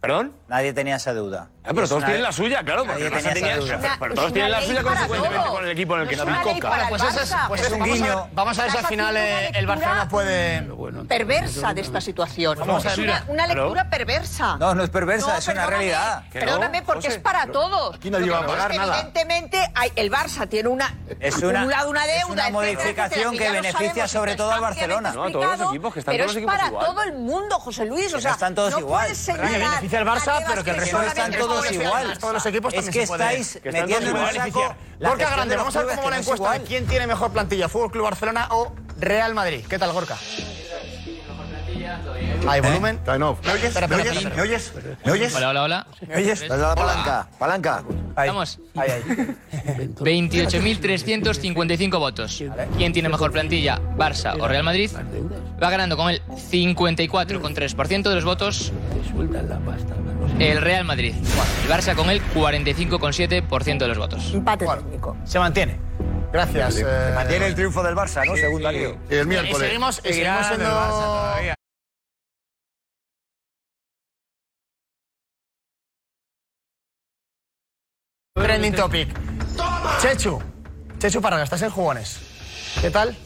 ¿Perdón? 0.00 0.32
Nadie 0.48 0.72
tenía 0.72 0.96
esa 0.96 1.12
deuda. 1.12 1.50
Ah, 1.66 1.70
pero 1.70 1.82
Es 1.82 1.88
todos 1.88 1.98
una- 2.02 2.06
tienen 2.06 2.22
la 2.22 2.32
suya, 2.32 2.62
claro, 2.62 2.84
porque 2.84 3.10
Barça 3.10 3.32
tenía 3.32 3.58
pero 3.98 4.14
todos 4.14 4.32
tienen 4.32 4.52
la 4.52 4.62
suya 4.62 4.82
consecuentemente 4.84 5.46
con 5.48 5.64
el 5.64 5.70
equipo 5.72 5.96
en 5.96 6.02
el 6.02 6.08
que 6.08 6.16
No 6.16 6.22
es 6.22 6.28
está. 6.28 6.48
una 6.50 6.60
para 6.70 6.82
el 6.84 6.88
Pues 6.88 7.02
es, 7.02 7.34
pues 7.48 7.60
Es 7.62 7.72
un 7.72 7.78
vamos, 7.80 7.94
guiño. 7.96 8.28
vamos 8.32 8.58
a 8.58 8.62
ver 8.62 8.70
si 8.70 8.78
al 8.78 8.86
final 8.86 9.10
una 9.14 9.46
el 9.58 9.66
Barcelona 9.66 10.08
puede... 10.08 10.68
perversa 11.08 11.74
de 11.74 11.80
esta 11.80 12.00
situación. 12.00 12.58
Vamos 12.58 12.86
a 12.86 12.90
es 12.90 12.96
ver, 12.96 13.08
una, 13.08 13.24
una 13.28 13.46
lectura 13.46 13.90
perversa. 13.90 14.56
No, 14.58 14.74
no 14.74 14.84
es 14.84 14.90
perversa, 14.90 15.26
No, 15.32 15.36
es 15.38 15.48
una 15.48 15.66
realidad. 15.66 16.22
Perdóname, 16.32 16.82
porque 16.82 17.08
José, 17.08 17.16
es 17.16 17.22
para 17.22 17.46
todos. 17.46 17.96
Aquí 17.96 18.10
nadie 18.10 18.30
va 18.30 18.38
a 18.38 18.46
pagar 18.46 18.70
es 18.72 18.78
nada. 18.78 18.94
Evidentemente, 19.00 19.70
hay- 19.74 19.92
el 19.96 20.10
Barça 20.10 20.48
tiene 20.48 20.68
una, 20.68 20.94
Es 21.20 21.36
una- 21.38 21.62
un 21.64 21.70
lado 21.70 21.90
una 21.90 22.04
es 22.06 22.12
deuda. 22.20 22.32
una 22.32 22.42
etcétera, 22.48 22.50
modificación 22.52 23.34
etcétera, 23.34 23.52
que 23.52 23.60
beneficia 23.60 24.08
sobre 24.08 24.36
todo 24.36 24.52
al 24.52 24.60
Barcelona. 24.60 25.12
No, 25.12 25.24
a 25.24 25.30
todos 25.32 25.58
los 25.58 25.68
equipos, 25.70 25.94
que 25.94 26.00
están 26.00 26.12
pero 26.12 26.24
todos 26.24 26.34
los 26.34 26.36
es 26.36 26.42
equipos 26.42 26.54
para 26.56 26.68
igual. 26.68 26.86
todo 26.86 27.02
el 27.02 27.12
mundo, 27.14 27.58
José 27.58 27.84
Luis. 27.86 28.14
O 28.14 28.20
sea, 28.20 28.32
están 28.32 28.54
todos 28.54 28.78
igual. 28.78 29.08
Pero 29.26 29.42
que 29.42 29.58
beneficia 29.58 29.98
al 29.98 30.06
Barça, 30.06 30.44
pero 30.46 30.62
que 30.64 30.70
el 30.70 30.76
resto 30.76 31.02
están 31.02 31.26
entre 31.26 31.40
todos 31.60 31.72
los 31.72 31.82
igual. 31.82 32.18
Todos 32.18 32.34
los 32.34 32.46
equipos 32.46 32.74
Es 32.74 32.90
que 32.90 33.02
estáis 33.02 33.60
metiendo 33.64 34.10
en 34.10 34.16
un 34.16 34.32
saco 34.32 34.74
la 34.98 35.08
Gorka 35.10 35.30
Grande, 35.30 35.56
vamos 35.56 35.76
a 35.76 35.82
ver 35.82 35.96
cómo 35.96 36.04
va 36.04 36.10
la 36.10 36.18
encuesta 36.18 36.52
de 36.52 36.60
quién 36.62 36.86
tiene 36.86 37.06
mejor 37.06 37.30
plantilla, 37.32 37.68
Fútbol 37.68 37.90
Club 37.90 38.04
Barcelona 38.04 38.48
o 38.50 38.72
Real 38.98 39.34
Madrid. 39.34 39.64
¿Qué 39.68 39.78
tal, 39.78 39.92
Gorka? 39.92 40.16
Hay 42.48 42.60
volumen. 42.60 42.98
Time 43.04 43.24
off. 43.24 43.38
¿Me 43.44 43.52
oyes? 43.52 43.64
Espera, 43.64 43.88
¿Me 43.88 43.96
espera, 43.96 44.10
oyes? 44.10 44.24
espera. 44.24 44.36
¿Me 44.36 44.42
oyes? 44.42 44.72
¿Me 45.04 45.12
oyes? 45.12 45.34
Hola, 45.34 45.50
hola, 45.50 45.62
hola. 45.62 45.86
¿Me 46.06 46.16
oyes? 46.16 46.48
Dale 46.48 46.62
la 46.62 46.74
palanca. 46.74 47.28
Palanca. 47.38 47.82
Vamos. 48.14 48.58
Ahí, 48.74 48.90
ahí. 48.90 49.02
28.355 49.98 51.98
votos. 51.98 52.42
¿Quién 52.76 52.92
tiene 52.92 53.08
mejor 53.08 53.32
plantilla, 53.32 53.80
Barça 53.96 54.36
o 54.40 54.48
Real 54.48 54.64
Madrid? 54.64 54.90
Va 55.62 55.70
ganando 55.70 55.96
con 55.96 56.10
el 56.10 56.22
54,3% 56.22 58.08
de 58.08 58.14
los 58.14 58.24
votos 58.24 58.72
el 60.38 60.60
Real 60.60 60.84
Madrid. 60.84 61.14
El 61.64 61.70
Barça 61.70 61.94
con 61.94 62.10
el 62.10 62.22
45,7% 62.34 63.78
de 63.78 63.88
los 63.88 63.98
votos. 63.98 64.34
Empate 64.34 64.66
técnico. 64.66 65.16
Se 65.24 65.38
mantiene. 65.38 65.78
Gracias. 66.32 66.74
Se 66.74 66.82
eh, 66.82 67.12
mantiene 67.14 67.46
el 67.46 67.54
triunfo 67.54 67.82
del 67.82 67.94
Barça, 67.94 68.26
¿no? 68.26 68.36
Secundario. 68.36 68.98
El 69.08 69.22
Y 69.22 69.26
miércoles. 69.28 69.58
seguimos, 69.58 69.96
seguimos 69.96 70.46
en 70.50 70.60
el 70.60 70.66
Barça 70.66 71.34
siendo... 71.38 71.65
Trending 78.36 78.74
topic. 78.74 79.08
Chechu. 80.00 80.40
Chechu 80.98 81.20
Parraga, 81.20 81.42
estás 81.44 81.62
en 81.62 81.70
jugones. 81.70 82.20
¿Qué 82.80 82.90
tal? 82.90 83.16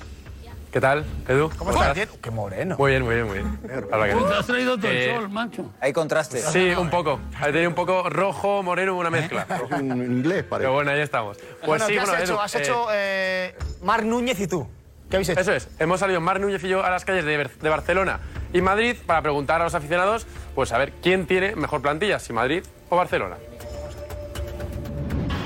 ¿Qué 0.73 0.81
tal, 0.81 1.05
Edu? 1.27 1.51
¿Cómo 1.59 1.73
estás? 1.73 2.09
Qué 2.23 2.31
moreno. 2.31 2.77
Muy 2.78 2.93
bien, 2.93 3.03
muy 3.03 3.15
bien, 3.16 3.27
muy 3.27 3.39
bien. 3.39 3.59
Habla 3.91 4.07
que- 4.09 4.15
Te 4.15 4.35
has 4.35 4.47
traído 4.47 4.78
todo 4.78 4.89
Eh, 4.91 5.11
el 5.11 5.16
sol, 5.16 5.28
macho. 5.28 5.70
Hay 5.81 5.93
contraste. 5.93 6.39
Sí, 6.41 6.70
un 6.78 6.91
poco. 6.91 7.19
Ha 7.41 7.47
tenido 7.47 7.69
un 7.69 7.74
poco 7.74 8.09
rojo, 8.09 8.62
moreno, 8.62 8.97
una 8.97 9.11
mezcla. 9.11 9.47
En 9.73 9.91
inglés, 9.91 10.45
parece. 10.45 10.66
Pero 10.66 10.74
bueno, 10.74 10.93
ahí 10.93 11.01
estamos. 11.01 11.39
Pues 11.39 11.66
bueno, 11.66 11.87
sí, 11.87 11.93
¿qué 11.95 11.99
has 12.01 12.07
bueno, 12.09 12.23
hecho? 12.23 12.32
Edu, 12.35 12.41
has 12.41 12.55
eh, 12.55 12.59
hecho 12.62 12.87
eh, 12.93 13.55
Marc 13.82 14.05
Núñez 14.05 14.39
y 14.39 14.47
tú. 14.47 14.69
¿Qué 15.11 15.16
habéis 15.16 15.31
hecho? 15.31 15.41
Eso 15.41 15.53
es. 15.55 15.69
Hemos 15.81 15.99
salido 15.99 16.20
Mar 16.20 16.39
Núñez 16.39 16.62
y 16.62 16.69
yo 16.69 16.85
a 16.85 16.91
las 16.91 17.05
calles 17.05 17.24
de, 17.24 17.37
Ber- 17.37 17.59
de 17.59 17.69
Barcelona 17.69 18.20
y 18.53 18.61
Madrid 18.61 18.95
para 19.07 19.23
preguntar 19.23 19.61
a 19.61 19.65
los 19.65 19.74
aficionados, 19.74 20.24
pues 20.55 20.70
a 20.70 20.78
ver 20.78 20.93
quién 21.03 21.27
tiene 21.27 21.57
mejor 21.57 21.82
plantilla, 21.82 22.20
si 22.20 22.32
Madrid 22.32 22.62
o 22.91 22.97
Barcelona. 22.97 23.37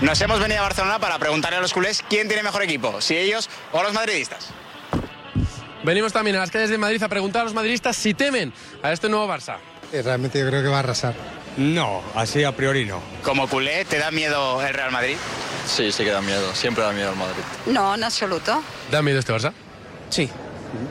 Nos 0.01 0.21
hemos 0.21 0.41
venido 0.41 0.61
a 0.61 0.63
Barcelona 0.65 0.99
para 0.99 1.19
preguntarle 1.19 1.59
a 1.59 1.61
los 1.61 1.73
culés 1.73 2.03
quién 2.09 2.29
tiene 2.29 2.43
mejor 2.43 2.63
equipo, 2.63 3.01
si 3.01 3.17
ellos 3.17 3.49
o 3.73 3.83
los 3.83 3.93
madridistas. 3.93 4.49
Venimos 5.83 6.13
también 6.13 6.37
a 6.37 6.41
las 6.41 6.51
calles 6.51 6.71
de 6.71 6.79
Madrid 6.79 7.03
a 7.03 7.09
preguntar 7.09 7.43
a 7.43 7.45
los 7.45 7.55
madridistas 7.55 7.97
si 7.97 8.15
temen 8.15 8.53
a 8.83 8.93
este 8.93 9.09
nuevo 9.09 9.27
Barça. 9.29 9.57
Realmente 9.93 10.39
yo 10.41 10.47
creo 10.49 10.63
que 10.63 10.69
va 10.69 10.77
a 10.77 10.81
arrasar. 10.81 11.15
No, 11.57 12.03
así 12.15 12.43
a 12.43 12.53
priori 12.53 12.85
no. 12.85 13.01
Como 13.23 13.49
culé, 13.49 13.85
¿te 13.85 13.99
da 13.99 14.11
miedo 14.11 14.63
el 14.67 14.75
Real 14.75 14.91
Madrid? 14.91 15.17
Sí, 15.67 15.93
sí 15.93 16.05
que 16.05 16.11
da 16.11 16.21
miedo. 16.21 16.55
Siempre 16.55 16.83
da 16.83 16.93
miedo 16.93 17.11
al 17.11 17.17
Madrid. 17.17 17.43
No, 17.67 17.95
en 17.95 18.03
absoluto. 18.03 18.63
¿Da 18.91 19.03
miedo 19.03 19.21
este 19.21 19.33
Barça? 19.33 19.53
Sí, 20.11 20.29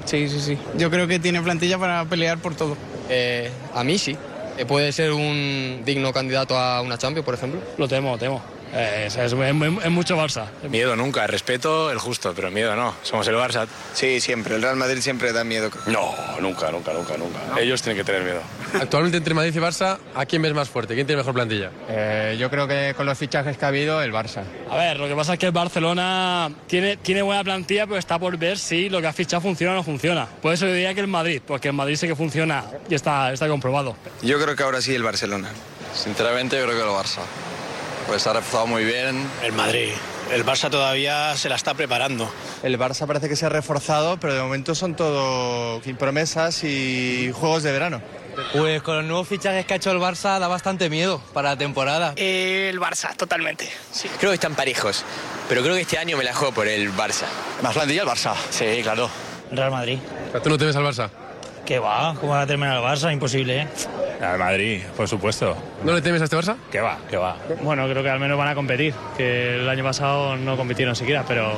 sí, 0.06 0.30
sí, 0.30 0.40
sí. 0.40 0.58
Yo 0.78 0.90
creo 0.90 1.08
que 1.08 1.20
tiene 1.20 1.42
plantilla 1.42 1.78
para 1.78 2.06
pelear 2.06 2.38
por 2.38 2.56
todo. 2.56 2.78
Eh, 3.10 3.52
a 3.76 3.84
mí 3.84 3.98
sí. 3.98 4.16
Eh, 4.58 4.66
Puede 4.66 4.92
ser 4.94 5.12
un 5.12 5.82
digno 5.84 6.14
candidato 6.14 6.58
a 6.58 6.82
una 6.82 6.98
Champions, 6.98 7.26
por 7.26 7.34
ejemplo. 7.34 7.62
Lo 7.78 7.88
temo, 7.88 8.12
lo 8.12 8.18
temo. 8.18 8.53
Eh, 8.76 9.04
es, 9.08 9.16
es- 9.18 9.34
es 9.34 9.92
mucho 9.92 10.18
Barça. 10.18 10.46
Miedo 10.70 10.96
nunca, 10.96 11.28
respeto 11.28 11.92
el 11.92 12.00
justo, 12.00 12.34
pero 12.36 12.50
miedo 12.50 12.76
no. 12.76 12.96
Somos 13.04 13.28
el 13.28 13.36
Barça. 13.36 13.68
Sí, 13.94 14.20
siempre. 14.20 14.56
El 14.56 14.62
Real 14.64 14.76
Madrid 14.76 15.00
siempre 15.02 15.32
da 15.32 15.44
miedo. 15.44 15.70
No, 15.86 16.14
nunca, 16.40 16.72
nunca, 16.72 16.92
nunca, 16.94 17.16
nunca. 17.18 17.40
Ellos 17.60 17.82
tienen 17.82 18.04
que 18.04 18.04
tener 18.04 18.24
miedo. 18.24 18.42
Actualmente 18.82 19.18
entre 19.18 19.34
Madrid 19.36 19.54
y 19.56 19.60
Barça, 19.60 20.00
¿a 20.16 20.26
quién 20.26 20.42
ves 20.42 20.54
más 20.54 20.70
fuerte? 20.70 20.96
¿Quién 20.96 21.06
tiene 21.06 21.22
mejor 21.22 21.34
plantilla? 21.36 21.70
Eh, 21.88 22.36
yo 22.40 22.50
creo 22.50 22.68
que 22.68 22.94
con 22.98 23.06
los 23.06 23.18
fichajes 23.18 23.58
que 23.58 23.66
ha 23.66 23.68
habido, 23.68 24.02
el 24.02 24.12
Barça. 24.12 24.42
A 24.70 24.76
ver, 24.78 25.00
lo 25.00 25.08
que 25.08 25.16
pasa 25.16 25.34
es 25.34 25.40
que 25.40 25.46
el 25.46 25.52
Barcelona 25.52 26.50
tiene, 26.66 26.98
tiene 26.98 27.22
buena 27.22 27.44
plantilla, 27.44 27.86
pero 27.86 28.00
está 28.00 28.18
por 28.18 28.36
ver 28.38 28.58
si 28.58 28.90
lo 28.90 29.00
que 29.02 29.08
ha 29.08 29.14
fichado 29.14 29.42
funciona 29.42 29.74
o 29.74 29.76
no 29.76 29.84
funciona. 29.84 30.26
Por 30.42 30.52
eso 30.54 30.66
yo 30.66 30.74
diría 30.74 30.94
que 30.96 31.02
el 31.02 31.08
Madrid, 31.08 31.42
porque 31.46 31.68
el 31.68 31.74
Madrid 31.76 31.96
sí 31.96 32.08
que 32.08 32.16
funciona 32.16 32.64
y 32.90 32.96
está, 32.96 33.32
está 33.32 33.48
comprobado. 33.48 33.96
Yo 34.24 34.42
creo 34.42 34.56
que 34.56 34.64
ahora 34.64 34.82
sí 34.82 34.96
el 34.96 35.04
Barcelona. 35.04 35.50
Sinceramente, 35.94 36.58
yo 36.58 36.64
creo 36.66 36.76
que 36.76 36.82
el 36.84 36.90
Barça. 36.90 37.20
Pues 38.08 38.22
se 38.22 38.30
ha 38.30 38.34
reforzado 38.34 38.68
muy 38.68 38.84
bien. 38.84 39.28
El 39.44 39.54
Madrid. 39.54 39.92
El 40.32 40.46
Barça 40.46 40.70
todavía 40.70 41.36
se 41.36 41.50
la 41.50 41.56
está 41.56 41.74
preparando. 41.74 42.32
El 42.64 42.80
Barça 42.80 43.06
parece 43.06 43.30
que 43.30 43.36
se 43.36 43.46
ha 43.46 43.50
reforzado, 43.50 44.18
pero 44.18 44.34
de 44.34 44.42
momento 44.42 44.74
son 44.74 44.96
todo 44.96 45.82
promesas 46.00 46.64
y 46.64 47.32
juegos 47.34 47.64
de 47.64 47.72
verano. 47.72 48.02
Pues 48.52 48.82
con 48.82 48.96
los 48.96 49.06
nuevos 49.06 49.28
fichajes 49.28 49.66
que 49.66 49.74
ha 49.74 49.78
hecho 49.78 49.92
el 49.92 50.00
Barça 50.00 50.40
da 50.40 50.48
bastante 50.48 50.90
miedo 50.90 51.22
para 51.34 51.50
la 51.52 51.58
temporada. 51.58 52.14
El 52.16 52.80
Barça, 52.80 53.16
totalmente. 53.16 53.70
Creo 54.20 54.32
que 54.32 54.36
están 54.36 54.56
parejos, 54.56 55.04
pero 55.48 55.62
creo 55.62 55.76
que 55.76 55.82
este 55.82 55.98
año 55.98 56.18
me 56.18 56.24
la 56.24 56.34
juego 56.34 56.54
por 56.54 56.68
el 56.68 56.92
Barça. 56.94 57.26
¿Más 57.62 57.74
plantilla 57.74 58.02
el 58.02 58.08
Barça? 58.08 58.34
Sí, 58.50 58.82
claro. 58.82 59.10
Real 59.52 59.70
Madrid. 59.72 60.00
¿Tú 60.44 60.50
no 60.50 60.58
temes 60.58 60.76
al 60.76 60.84
Barça? 60.84 61.10
¿Qué 61.66 61.80
va? 61.80 62.16
¿Cómo 62.20 62.34
va 62.34 62.42
a 62.42 62.48
terminar 62.48 62.78
el 62.78 62.84
Barça? 62.84 63.12
Imposible, 63.12 63.62
¿eh? 63.62 63.68
Al 64.22 64.38
Madrid, 64.38 64.82
por 64.98 65.08
supuesto. 65.08 65.56
¿No 65.84 65.94
le 65.94 66.02
temes 66.02 66.22
a 66.22 66.26
este 66.26 66.36
Barça? 66.38 66.58
¿Qué 66.72 66.82
va? 66.82 66.98
¿Qué 67.10 67.18
va? 67.18 67.38
Bueno, 67.62 67.88
creo 67.88 68.04
que 68.04 68.10
al 68.10 68.20
menos 68.20 68.38
van 68.38 68.50
a 68.50 68.56
competir, 68.56 68.94
que 69.18 69.56
el 69.56 69.70
año 69.70 69.84
pasado 69.84 70.36
no 70.36 70.58
compitieron 70.58 70.96
siquiera, 70.96 71.24
pero 71.26 71.52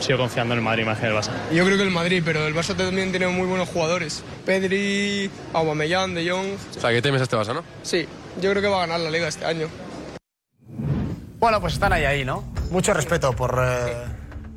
sigo 0.00 0.18
confiando 0.18 0.52
en 0.54 0.58
el 0.58 0.64
Madrid 0.64 0.84
más 0.84 0.98
que 0.98 1.06
en 1.06 1.12
el 1.12 1.18
Barça. 1.18 1.30
Yo 1.52 1.64
creo 1.64 1.76
que 1.78 1.82
el 1.82 1.90
Madrid, 1.90 2.22
pero 2.24 2.46
el 2.46 2.54
Barça 2.54 2.76
también 2.76 3.10
tiene 3.10 3.28
muy 3.28 3.46
buenos 3.46 3.68
jugadores. 3.68 4.22
Pedri, 4.44 5.30
Aubameyang, 5.54 6.14
De 6.14 6.28
Jong. 6.28 6.56
O 6.76 6.80
sea, 6.80 6.90
que 6.90 7.00
temes 7.00 7.20
a 7.22 7.24
este 7.24 7.36
Barça, 7.36 7.54
¿no? 7.54 7.64
Sí, 7.82 8.06
yo 8.42 8.50
creo 8.50 8.62
que 8.62 8.68
va 8.68 8.78
a 8.78 8.86
ganar 8.86 9.00
la 9.00 9.10
Liga 9.10 9.28
este 9.28 9.46
año. 9.46 9.68
Bueno, 11.38 11.60
pues 11.60 11.74
están 11.74 11.92
ahí, 11.92 12.04
ahí, 12.04 12.24
¿no? 12.24 12.44
Mucho 12.70 12.92
respeto 12.94 13.32
por, 13.32 13.58
eh, 13.62 13.92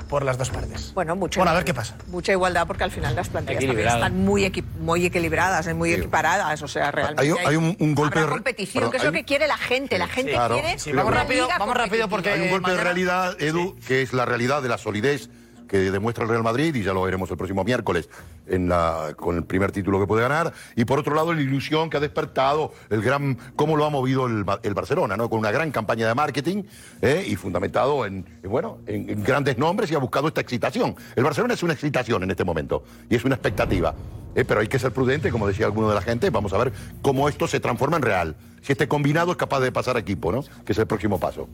por 0.08 0.24
las 0.24 0.38
dos 0.38 0.50
partes. 0.50 0.92
Bueno, 0.94 1.16
mucho. 1.16 1.40
Bueno, 1.40 1.52
a 1.52 1.56
ver 1.56 1.66
qué 1.66 1.74
pasa. 1.74 1.96
Mucha 2.08 2.32
igualdad 2.32 2.66
porque 2.68 2.84
al 2.84 2.92
final 2.92 3.16
las 3.16 3.30
plantillas 3.30 3.66
también 3.66 3.88
están 3.88 4.18
muy, 4.26 4.44
equi- 4.44 4.64
muy 4.80 5.06
equilibradas, 5.06 5.68
eh, 5.68 5.74
muy 5.74 5.94
equiparadas. 5.94 6.62
O 6.62 6.68
sea, 6.68 6.92
realmente. 6.92 7.22
Hay, 7.24 7.46
hay 7.46 7.56
un, 7.56 7.76
un 7.80 7.96
golpe 7.96 8.20
de- 8.22 8.28
competición, 8.28 8.84
perdón, 8.86 8.92
que 8.92 8.98
es 8.98 9.04
hay 9.04 9.08
lo 9.08 9.14
que 9.14 9.24
quiere 9.24 9.48
la 9.48 9.58
gente. 9.58 9.98
La 9.98 10.08
gente 10.08 10.32
Claro. 10.32 10.56
quiere. 10.60 10.80
Sí, 10.80 10.92
vamos 10.92 11.14
rápido, 11.14 11.48
vamos 11.60 11.76
rápido 11.78 12.10
porque 12.10 12.30
Hay 12.32 12.42
un 12.42 12.50
golpe 12.50 12.72
de 12.72 12.78
realidad, 12.84 13.36
Edu, 13.42 13.76
que 13.88 14.02
es 14.02 14.14
la 14.14 14.26
realidad 14.26 14.62
de 14.62 14.70
la 14.70 14.78
solidez 14.78 15.30
que 15.68 15.91
demuestra 15.91 16.23
el 16.23 16.30
Real 16.30 16.44
Madrid 16.44 16.73
y 16.76 16.84
ya 16.84 16.94
lo 16.94 17.02
veremos 17.03 17.30
el 17.31 17.38
próximo 17.38 17.64
miércoles 17.64 18.10
con 19.18 19.35
el 19.35 19.44
primer 19.44 19.72
título 19.72 19.99
que 19.99 20.07
puede 20.07 20.22
ganar. 20.22 20.53
Y 20.76 20.85
por 20.85 20.99
otro 20.99 21.14
lado, 21.15 21.34
la 21.34 21.41
ilusión 21.41 21.89
que 21.89 21.98
ha 21.98 21.99
despertado 21.99 22.73
el 22.89 23.02
gran, 23.02 23.38
cómo 23.56 23.76
lo 23.76 23.85
ha 23.85 23.89
movido 23.89 24.26
el, 24.27 24.44
Ba- 24.44 24.60
el 24.64 24.73
Barcelona, 24.73 25.18
¿no? 25.18 25.30
Con 25.30 25.39
una 25.39 25.52
gran 25.52 25.72
campaña 25.72 26.07
de 26.07 26.15
marketing 26.15 26.64
¿eh? 27.02 27.26
y 27.27 27.35
fundamentado 27.35 28.06
en, 28.06 28.26
en, 28.44 28.49
bueno, 28.49 28.77
en, 28.88 29.10
en 29.10 29.23
grandes 29.23 29.57
nombres 29.57 29.91
y 29.91 29.95
ha 29.95 29.99
buscado 29.99 30.27
esta 30.27 30.41
excitación. 30.41 30.95
El 31.15 31.23
Barcelona 31.23 31.53
es 31.53 31.64
una 31.64 31.73
excitación 31.73 32.23
en 32.23 32.31
este 32.31 32.44
momento 32.44 32.84
y 33.10 33.15
es 33.15 33.26
una 33.26 33.35
expectativa. 33.35 33.94
¿eh? 34.35 34.45
Pero 34.45 34.61
hay 34.61 34.68
que 34.68 34.80
ser 34.80 34.91
prudente, 34.91 35.31
como 35.31 35.48
decía 35.48 35.65
alguno 35.65 35.89
de 35.89 35.95
la 35.95 36.02
gente. 36.02 36.30
Vamos 36.30 36.53
a 36.53 36.57
ver 36.57 36.72
cómo 37.02 37.27
esto 37.30 37.48
se 37.48 37.60
transforma 37.60 37.98
en 37.98 38.03
real. 38.03 38.35
Si 38.61 38.72
este 38.72 38.88
combinado 38.88 39.31
es 39.31 39.38
capaz 39.38 39.60
de 39.60 39.72
pasar 39.72 39.98
a 39.98 39.99
equipo, 39.99 40.31
¿no? 40.31 40.44
Que 40.65 40.72
es 40.73 40.77
el 40.80 40.88
próximo 40.88 41.19
paso. 41.19 41.48